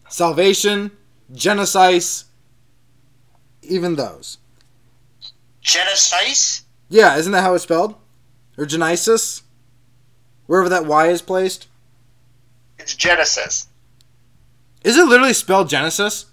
Salvation, 0.10 0.92
Genesis, 1.32 2.26
even 3.62 3.96
those. 3.96 4.38
Genesis? 5.62 6.64
Yeah, 6.90 7.18
isn't 7.18 7.32
that 7.32 7.42
how 7.44 7.54
it's 7.54 7.64
spelled? 7.64 7.96
Or 8.58 8.66
Genesis? 8.66 9.44
Wherever 10.48 10.70
that 10.70 10.86
Y 10.86 11.08
is 11.08 11.22
placed? 11.22 11.68
It's 12.80 12.96
Genesis. 12.96 13.68
Is 14.84 14.98
it 14.98 15.06
literally 15.06 15.34
spelled 15.34 15.70
Genesis? 15.70 16.26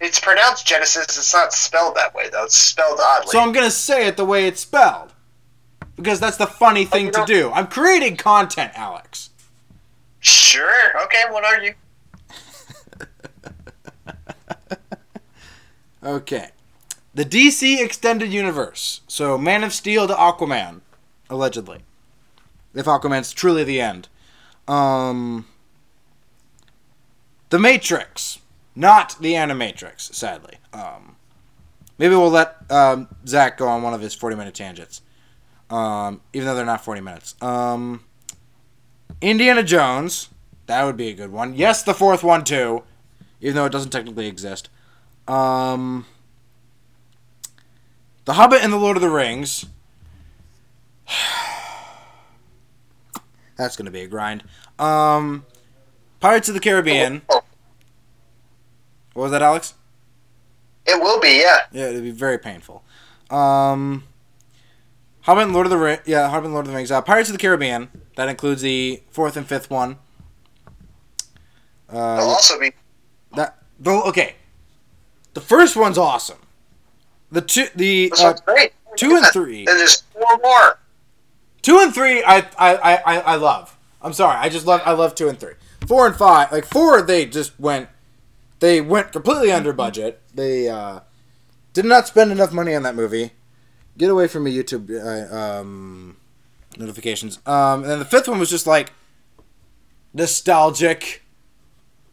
It's 0.00 0.20
pronounced 0.20 0.66
Genesis. 0.66 1.04
It's 1.04 1.34
not 1.34 1.52
spelled 1.52 1.96
that 1.96 2.14
way 2.14 2.28
though. 2.30 2.44
It's 2.44 2.56
spelled 2.56 3.00
oddly. 3.02 3.30
So 3.30 3.40
I'm 3.40 3.52
gonna 3.52 3.70
say 3.70 4.06
it 4.06 4.16
the 4.16 4.24
way 4.24 4.46
it's 4.46 4.60
spelled. 4.60 5.12
Because 5.96 6.20
that's 6.20 6.36
the 6.36 6.46
funny 6.46 6.84
thing 6.84 7.10
to 7.10 7.24
do. 7.26 7.50
I'm 7.50 7.66
creating 7.66 8.16
content, 8.16 8.72
Alex. 8.76 9.30
sure. 10.20 11.02
Okay. 11.04 11.22
What 11.30 11.44
are 11.44 11.60
you? 11.62 11.74
Okay. 16.02 16.50
The 17.14 17.24
DC 17.24 17.82
Extended 17.82 18.32
Universe. 18.32 19.00
So 19.08 19.36
Man 19.36 19.64
of 19.64 19.72
Steel 19.72 20.06
to 20.06 20.14
Aquaman, 20.14 20.80
allegedly. 21.28 21.80
If 22.74 22.86
Aquaman's 22.86 23.32
truly 23.32 23.64
the 23.64 23.80
end. 23.80 24.08
Um 24.66 25.46
The 27.50 27.58
Matrix. 27.58 28.38
Not 28.76 29.16
the 29.20 29.32
Animatrix, 29.32 30.14
sadly. 30.14 30.58
Um 30.72 31.16
Maybe 31.98 32.14
we'll 32.14 32.30
let 32.30 32.70
um, 32.70 33.08
Zach 33.26 33.58
go 33.58 33.66
on 33.66 33.82
one 33.82 33.92
of 33.92 34.00
his 34.00 34.14
40 34.14 34.36
minute 34.36 34.54
tangents. 34.54 35.02
Um, 35.68 36.20
even 36.32 36.46
though 36.46 36.54
they're 36.54 36.64
not 36.64 36.84
40 36.84 37.00
minutes. 37.00 37.34
Um, 37.42 38.04
Indiana 39.20 39.62
Jones. 39.62 40.28
That 40.66 40.84
would 40.84 40.96
be 40.96 41.08
a 41.08 41.14
good 41.14 41.32
one. 41.32 41.54
Yes, 41.54 41.82
the 41.82 41.94
fourth 41.94 42.22
one 42.22 42.44
too. 42.44 42.84
Even 43.40 43.56
though 43.56 43.64
it 43.64 43.72
doesn't 43.72 43.90
technically 43.90 44.28
exist. 44.28 44.68
Um, 45.28 46.06
The 48.24 48.32
Hobbit 48.34 48.62
and 48.62 48.72
the 48.72 48.78
Lord 48.78 48.96
of 48.96 49.02
the 49.02 49.10
Rings. 49.10 49.66
That's 53.56 53.76
gonna 53.76 53.90
be 53.90 54.00
a 54.02 54.06
grind. 54.06 54.44
Um, 54.78 55.44
Pirates 56.20 56.48
of 56.48 56.54
the 56.54 56.60
Caribbean. 56.60 57.22
What 57.26 57.44
was 59.14 59.30
that, 59.32 59.42
Alex? 59.42 59.74
It 60.86 61.00
will 61.02 61.20
be, 61.20 61.40
yeah. 61.42 61.58
Yeah, 61.72 61.88
it'll 61.88 62.00
be 62.02 62.10
very 62.10 62.38
painful. 62.38 62.82
Um, 63.30 64.04
how 65.22 65.34
about 65.34 65.50
Lord 65.50 65.66
of 65.66 65.70
the 65.70 65.76
Rings? 65.76 66.00
Yeah, 66.06 66.30
how 66.30 66.38
about 66.38 66.50
Lord 66.50 66.64
of 66.66 66.72
the 66.72 66.76
Rings? 66.76 66.90
Uh, 66.90 67.02
Pirates 67.02 67.28
of 67.28 67.34
the 67.34 67.40
Caribbean. 67.40 67.90
That 68.16 68.28
includes 68.28 68.62
the 68.62 69.02
fourth 69.10 69.36
and 69.36 69.46
fifth 69.46 69.70
one. 69.70 69.96
Uh, 71.92 71.96
also 71.96 72.58
be. 72.58 72.72
that 73.34 73.58
the 73.78 73.90
okay. 73.90 74.36
The 75.38 75.44
first 75.44 75.76
one's 75.76 75.98
awesome. 75.98 76.38
The 77.30 77.42
two, 77.42 77.66
the 77.76 78.12
uh, 78.18 78.34
two 78.96 79.14
and 79.14 79.24
three. 79.26 79.66
Then 79.66 79.76
there's 79.76 80.00
four 80.00 80.36
more. 80.42 80.80
Two 81.62 81.78
and 81.78 81.94
three, 81.94 82.24
I, 82.24 82.38
I, 82.58 82.74
I, 82.74 82.96
I, 82.96 83.18
I 83.20 83.34
love. 83.36 83.78
I'm 84.02 84.12
sorry, 84.12 84.36
I 84.36 84.48
just 84.48 84.66
love, 84.66 84.82
I 84.84 84.94
love 84.94 85.14
two 85.14 85.28
and 85.28 85.38
three. 85.38 85.52
Four 85.86 86.08
and 86.08 86.16
five, 86.16 86.50
like 86.50 86.64
four, 86.64 87.02
they 87.02 87.24
just 87.24 87.52
went, 87.60 87.88
they 88.58 88.80
went 88.80 89.12
completely 89.12 89.52
under 89.52 89.72
budget. 89.72 90.20
They 90.34 90.68
uh, 90.68 91.02
did 91.72 91.84
not 91.84 92.08
spend 92.08 92.32
enough 92.32 92.52
money 92.52 92.74
on 92.74 92.82
that 92.82 92.96
movie. 92.96 93.30
Get 93.96 94.10
away 94.10 94.26
from 94.26 94.42
me, 94.42 94.52
YouTube 94.52 94.90
uh, 94.90 95.32
um, 95.32 96.16
notifications. 96.76 97.38
Um, 97.46 97.82
and 97.82 97.92
then 97.92 97.98
the 98.00 98.04
fifth 98.04 98.26
one 98.26 98.40
was 98.40 98.50
just 98.50 98.66
like 98.66 98.92
nostalgic, 100.12 101.22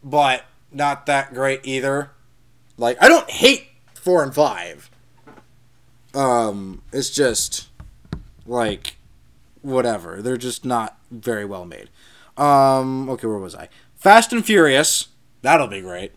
but 0.03 0.43
not 0.71 1.07
that 1.07 1.33
great 1.33 1.61
either. 1.63 2.11
Like 2.77 2.97
I 3.01 3.07
don't 3.07 3.29
hate 3.29 3.67
four 3.93 4.23
and 4.23 4.33
five. 4.33 4.89
Um, 6.13 6.81
it's 6.91 7.09
just 7.09 7.67
like 8.45 8.95
whatever. 9.61 10.21
They're 10.21 10.37
just 10.37 10.63
not 10.65 10.97
very 11.11 11.45
well 11.45 11.65
made. 11.65 11.89
Um, 12.37 13.09
okay, 13.09 13.27
where 13.27 13.37
was 13.37 13.55
I? 13.55 13.69
Fast 13.95 14.33
and 14.33 14.45
Furious. 14.45 15.09
That'll 15.41 15.67
be 15.67 15.81
great. 15.81 16.11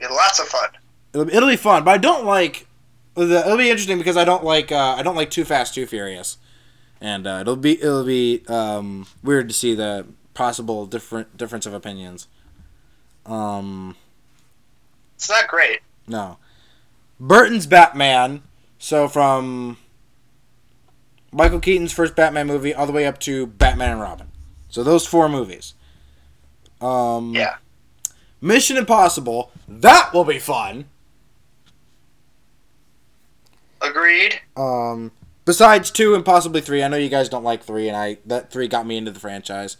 Yeah, 0.00 0.08
lots 0.08 0.38
of 0.38 0.46
fun. 0.46 0.70
It'll, 1.12 1.28
it'll 1.28 1.48
be 1.48 1.56
fun, 1.56 1.84
but 1.84 1.90
I 1.92 1.98
don't 1.98 2.24
like. 2.24 2.66
It'll 3.16 3.56
be 3.56 3.70
interesting 3.70 3.98
because 3.98 4.16
I 4.16 4.24
don't 4.24 4.44
like. 4.44 4.70
Uh, 4.70 4.94
I 4.96 5.02
don't 5.02 5.16
like 5.16 5.30
Too 5.30 5.44
Fast, 5.44 5.74
Too 5.74 5.86
Furious, 5.86 6.38
and 7.00 7.26
uh, 7.26 7.38
it'll 7.40 7.56
be 7.56 7.80
it'll 7.80 8.04
be 8.04 8.44
um, 8.46 9.06
weird 9.22 9.48
to 9.48 9.54
see 9.54 9.74
the 9.74 10.06
possible 10.34 10.86
different 10.86 11.36
difference 11.36 11.66
of 11.66 11.74
opinions. 11.74 12.28
Um, 13.28 13.94
It's 15.16 15.28
not 15.28 15.46
great. 15.48 15.80
no, 16.06 16.38
Burton's 17.20 17.66
Batman. 17.66 18.42
So 18.78 19.08
from 19.08 19.76
Michael 21.32 21.60
Keaton's 21.60 21.92
first 21.92 22.14
Batman 22.16 22.46
movie 22.46 22.72
all 22.74 22.86
the 22.86 22.92
way 22.92 23.06
up 23.06 23.18
to 23.20 23.46
Batman 23.46 23.90
and 23.92 24.00
Robin. 24.00 24.28
So 24.68 24.82
those 24.84 25.06
four 25.06 25.28
movies. 25.28 25.74
Um, 26.80 27.34
Yeah. 27.34 27.56
Mission 28.40 28.76
Impossible. 28.76 29.50
That 29.66 30.12
will 30.14 30.24
be 30.24 30.38
fun. 30.38 30.84
Agreed. 33.80 34.40
Um, 34.56 35.12
besides 35.44 35.90
two 35.90 36.14
and 36.14 36.24
possibly 36.24 36.60
three, 36.60 36.82
I 36.82 36.88
know 36.88 36.96
you 36.96 37.08
guys 37.08 37.28
don't 37.28 37.44
like 37.44 37.62
three, 37.62 37.88
and 37.88 37.96
I 37.96 38.18
that 38.26 38.50
three 38.50 38.68
got 38.68 38.86
me 38.86 38.96
into 38.96 39.10
the 39.10 39.20
franchise. 39.20 39.76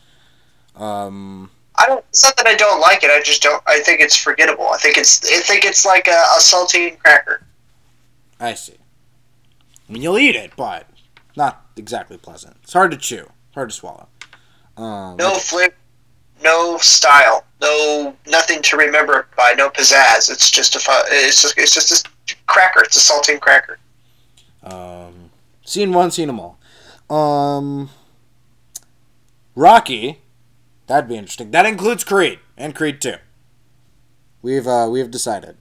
Um, 0.77 1.51
I 1.81 1.87
don't. 1.87 2.05
It's 2.11 2.25
not 2.25 2.37
that 2.37 2.47
I 2.47 2.55
don't 2.55 2.81
like 2.81 3.05
it. 3.05 3.11
I 3.11 3.23
just 3.23 3.43
don't. 3.43 3.63
I 3.67 3.81
think 3.81 4.01
it's 4.01 4.17
forgettable. 4.17 4.69
I 4.69 4.77
think 4.79 4.97
it's. 4.99 5.25
I 5.31 5.41
think 5.41 5.65
it's 5.65 5.85
like 5.87 6.09
a, 6.09 6.11
a 6.11 6.39
saltine 6.41 6.99
cracker. 6.99 7.43
I 8.41 8.55
see. 8.55 8.75
I 9.89 9.93
mean, 9.93 10.03
you'll 10.03 10.19
eat 10.19 10.37
it, 10.37 10.53
but 10.57 10.87
not 11.37 11.65
exactly 11.77 12.17
pleasant. 12.19 12.57
It's 12.63 12.73
hard 12.73 12.91
to 12.91 12.97
chew, 12.97 13.31
hard 13.55 13.71
to 13.71 13.75
swallow. 13.75 14.09
Um, 14.77 15.17
No 15.17 15.35
flavor, 15.35 15.75
no 16.43 16.77
style, 16.79 17.45
no 17.61 18.15
nothing 18.27 18.61
to 18.63 18.77
remember 18.77 19.21
it 19.21 19.27
by. 19.37 19.55
No 19.57 19.71
pizzazz. 19.71 20.31
It's 20.31 20.51
just 20.51 20.75
a. 20.77 20.81
It's 21.11 21.43
just. 21.43 21.57
It's 21.59 21.75
just 21.75 22.07
a 22.07 22.35
cracker. 22.47 22.81
It's 22.83 22.97
a 22.97 23.13
saltine 23.13 23.41
cracker. 23.41 23.79
Um, 24.63 25.31
seen 25.65 25.93
one, 25.93 26.11
seen 26.11 26.27
them 26.27 26.41
all. 26.41 26.59
Um, 27.17 27.89
Rocky, 29.55 30.21
that'd 30.89 31.09
be 31.09 31.17
interesting. 31.17 31.53
That 31.53 31.65
includes 31.67 32.03
Creed 32.03 32.41
and 32.57 32.75
Creed 32.75 33.01
Two. 33.01 33.15
We've 34.43 34.67
uh, 34.67 34.89
we've 34.91 35.11
decided. 35.11 35.57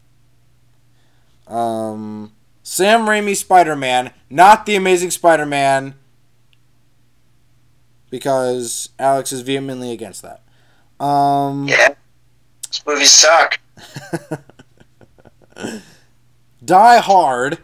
Um, 1.47 2.33
Sam 2.63 3.01
Raimi 3.01 3.35
Spider 3.35 3.75
Man, 3.75 4.11
not 4.29 4.65
the 4.65 4.75
Amazing 4.75 5.11
Spider 5.11 5.45
Man, 5.45 5.93
because 8.09 8.89
Alex 8.99 9.31
is 9.31 9.41
vehemently 9.41 9.91
against 9.91 10.23
that. 10.23 10.41
Um, 11.03 11.67
Yeah. 11.67 11.95
These 12.69 12.81
movies 12.85 13.11
suck. 13.11 13.59
Die 16.65 16.97
Hard. 16.99 17.59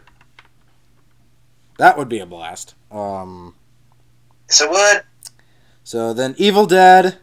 That 1.78 1.98
would 1.98 2.08
be 2.08 2.20
a 2.20 2.26
blast. 2.26 2.74
Um. 2.90 3.54
So 4.48 4.70
would. 4.70 5.02
So 5.82 6.12
then 6.14 6.34
Evil 6.38 6.66
Dead. 6.66 7.18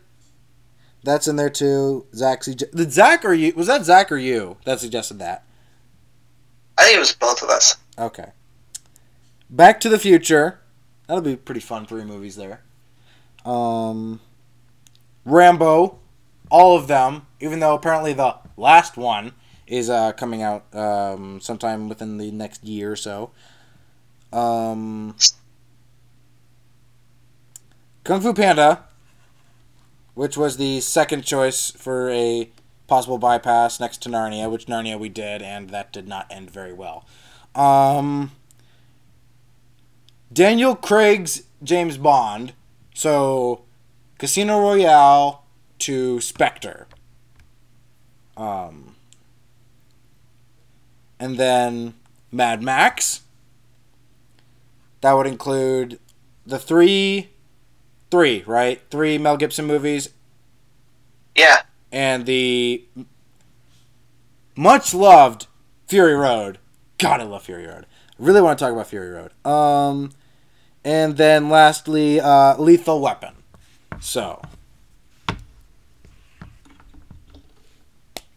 That's 1.04 1.28
in 1.28 1.36
there 1.36 1.50
too. 1.50 2.06
Zach 2.14 2.44
did 2.44 2.92
Zach 2.92 3.26
or 3.26 3.34
you 3.34 3.54
was 3.56 3.68
that 3.68 3.86
Zach 3.86 4.12
or 4.12 4.18
you 4.18 4.58
that 4.66 4.80
suggested 4.80 5.20
that? 5.20 5.44
I 6.78 6.84
think 6.84 6.98
it 6.98 7.00
was 7.00 7.14
both 7.14 7.42
of 7.42 7.50
us. 7.50 7.78
Okay. 7.98 8.32
Back 9.50 9.80
to 9.82 9.90
the 9.90 10.00
Future. 10.00 10.60
That'll 11.08 11.22
be 11.22 11.36
pretty 11.36 11.62
fun. 11.62 11.86
Three 11.86 12.04
movies 12.04 12.36
there. 12.36 12.62
Um. 13.46 14.20
Rambo. 15.26 16.00
All 16.50 16.76
of 16.76 16.88
them, 16.88 17.28
even 17.40 17.62
though 17.62 17.74
apparently 17.74 18.12
the 18.12 18.36
last 18.58 18.98
one 18.98 19.34
is 19.68 19.90
uh, 19.90 20.12
coming 20.12 20.42
out 20.42 20.66
um, 20.76 21.40
sometime 21.40 21.88
within 21.88 22.18
the 22.18 22.30
next 22.30 22.62
year 22.66 22.92
or 22.92 22.98
so. 22.98 23.32
Um, 24.34 25.16
Kung 28.04 28.20
Fu 28.20 28.34
Panda, 28.34 28.84
which 30.14 30.38
was 30.38 30.58
the 30.58 30.80
second 30.82 31.24
choice 31.24 31.72
for 31.72 32.10
a 32.10 32.50
possible 32.88 33.18
bypass 33.18 33.80
next 33.80 34.02
to 34.04 34.10
Narnia, 34.10 34.52
which 34.52 34.66
Narnia 34.66 35.00
we 35.00 35.10
did, 35.10 35.42
and 35.42 35.70
that 35.70 35.94
did 35.94 36.08
not 36.08 36.28
end 36.30 36.52
very 36.52 36.74
well. 36.74 37.06
Um, 37.56 38.32
Daniel 40.32 40.76
Craig's 40.76 41.44
James 41.64 41.98
Bond, 41.98 42.54
so 42.94 43.64
Casino 44.18 44.60
Royale 44.60 45.46
to 45.80 46.22
Spectre. 46.22 46.88
Um, 48.38 48.96
and 51.20 51.38
then 51.38 51.96
Mad 52.32 52.62
Max. 52.64 53.22
That 55.02 55.14
would 55.14 55.28
include 55.28 56.00
the 56.46 56.60
three, 56.60 57.31
three 58.12 58.44
right, 58.46 58.82
three 58.92 59.18
Mel 59.18 59.38
Gibson 59.38 59.66
movies, 59.66 60.10
Yeah. 61.36 61.62
and 61.92 62.26
the 62.26 62.86
much 64.56 64.94
loved 64.94 65.48
Fury 65.88 66.14
Road. 66.14 66.60
God, 66.98 67.22
I 67.22 67.24
love 67.24 67.44
Fury 67.44 67.66
Road. 67.66 67.86
I 67.86 68.14
really 68.24 68.42
want 68.42 68.60
to 68.60 68.64
talk 68.66 68.72
about 68.74 68.88
Fury 68.88 69.10
Road. 69.10 69.32
Um, 69.46 70.12
and 70.84 71.18
then 71.18 71.50
lastly, 71.50 72.20
uh, 72.20 72.56
Lethal 72.58 73.02
Weapon. 73.02 73.34
So 74.00 74.42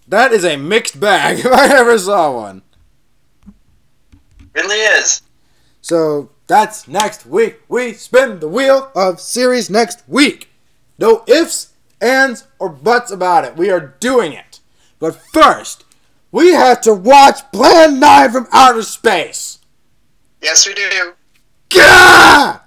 that 0.09 0.33
is 0.33 0.45
a 0.45 0.57
mixed 0.57 0.99
bag 1.01 1.39
if 1.45 1.47
I 1.47 1.69
ever 1.77 1.99
saw 1.99 2.35
one. 2.35 2.63
Really 4.55 4.77
is. 4.77 5.23
So 5.81 6.31
that's 6.47 6.87
next 6.87 7.27
week. 7.27 7.61
We 7.69 7.93
spin 7.95 8.41
the 8.41 8.49
wheel 8.49 8.91
of 8.95 9.21
series 9.21 9.71
next 9.71 10.03
week. 10.07 10.49
No 10.99 11.25
ifs, 11.27 11.73
ands, 12.01 12.47
or 12.59 12.69
buts 12.69 13.11
about 13.11 13.45
it. 13.45 13.57
We 13.57 13.71
are 13.71 13.95
doing 14.01 14.33
it. 14.33 14.61
But 14.99 15.21
first, 15.33 15.85
we 16.31 16.53
have 16.53 16.81
to 16.83 16.93
watch 16.95 17.41
Plan 17.53 17.99
9 17.99 18.33
from 18.33 18.49
Outer 18.53 18.83
Space. 18.83 19.59
Yes, 20.43 20.67
we 20.67 20.75
do. 20.75 21.15
Gah! 21.71 22.61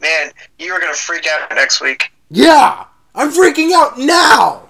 Man, 0.00 0.30
you 0.58 0.72
are 0.72 0.80
gonna 0.80 0.94
freak 0.94 1.26
out 1.26 1.50
next 1.54 1.80
week. 1.80 2.12
Yeah! 2.30 2.84
I'm 3.14 3.30
freaking 3.30 3.72
out 3.72 3.98
now! 3.98 4.68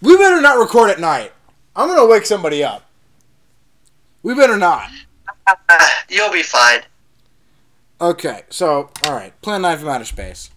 We 0.00 0.16
better 0.16 0.40
not 0.40 0.58
record 0.58 0.90
at 0.90 1.00
night. 1.00 1.32
I'm 1.74 1.88
gonna 1.88 2.06
wake 2.06 2.26
somebody 2.26 2.62
up. 2.62 2.84
We 4.22 4.34
better 4.34 4.56
not. 4.56 4.90
You'll 6.08 6.32
be 6.32 6.42
fine. 6.42 6.82
Okay, 8.00 8.42
so 8.50 8.90
all 9.06 9.14
right, 9.14 9.40
Plan 9.42 9.62
Nine 9.62 9.78
from 9.78 9.88
Outer 9.88 10.04
Space. 10.04 10.50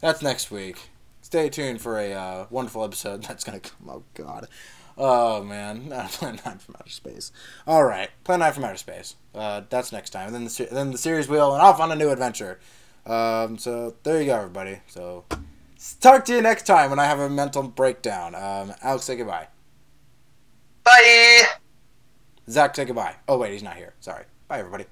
That's 0.00 0.22
next 0.22 0.50
week. 0.50 0.90
Stay 1.22 1.48
tuned 1.48 1.80
for 1.80 1.98
a 1.98 2.12
uh, 2.12 2.46
wonderful 2.50 2.84
episode 2.84 3.22
that's 3.28 3.44
gonna 3.44 3.60
come. 3.60 3.90
Oh 3.90 4.02
God, 4.14 4.48
oh 4.96 5.42
man, 5.42 5.88
Plan 6.08 6.40
Nine 6.46 6.58
from 6.58 6.76
Outer 6.76 6.90
Space. 6.90 7.30
All 7.66 7.84
right, 7.84 8.10
Plan 8.24 8.40
Nine 8.40 8.52
from 8.52 8.64
Outer 8.64 8.78
Space. 8.78 9.16
Uh, 9.34 9.62
that's 9.68 9.92
next 9.92 10.10
time. 10.10 10.28
And 10.28 10.34
then 10.34 10.44
the 10.44 10.68
then 10.72 10.92
the 10.92 10.98
series 10.98 11.28
wheel 11.28 11.52
and 11.52 11.60
off 11.60 11.80
on 11.80 11.92
a 11.92 11.96
new 11.96 12.10
adventure. 12.10 12.58
Um, 13.04 13.58
so 13.58 13.94
there 14.02 14.20
you 14.20 14.26
go, 14.26 14.36
everybody. 14.36 14.78
So 14.86 15.24
talk 16.00 16.24
to 16.24 16.34
you 16.34 16.40
next 16.40 16.66
time 16.66 16.88
when 16.88 16.98
I 16.98 17.04
have 17.04 17.18
a 17.18 17.28
mental 17.28 17.64
breakdown. 17.64 18.34
Um, 18.34 18.72
Alex, 18.82 19.04
say 19.04 19.16
goodbye. 19.16 19.48
Bye. 20.84 21.42
Zach, 22.48 22.76
say 22.76 22.84
goodbye. 22.84 23.16
Oh 23.26 23.38
wait, 23.38 23.52
he's 23.52 23.62
not 23.62 23.76
here. 23.76 23.94
Sorry. 24.00 24.24
Bye, 24.48 24.58
everybody. 24.58 24.84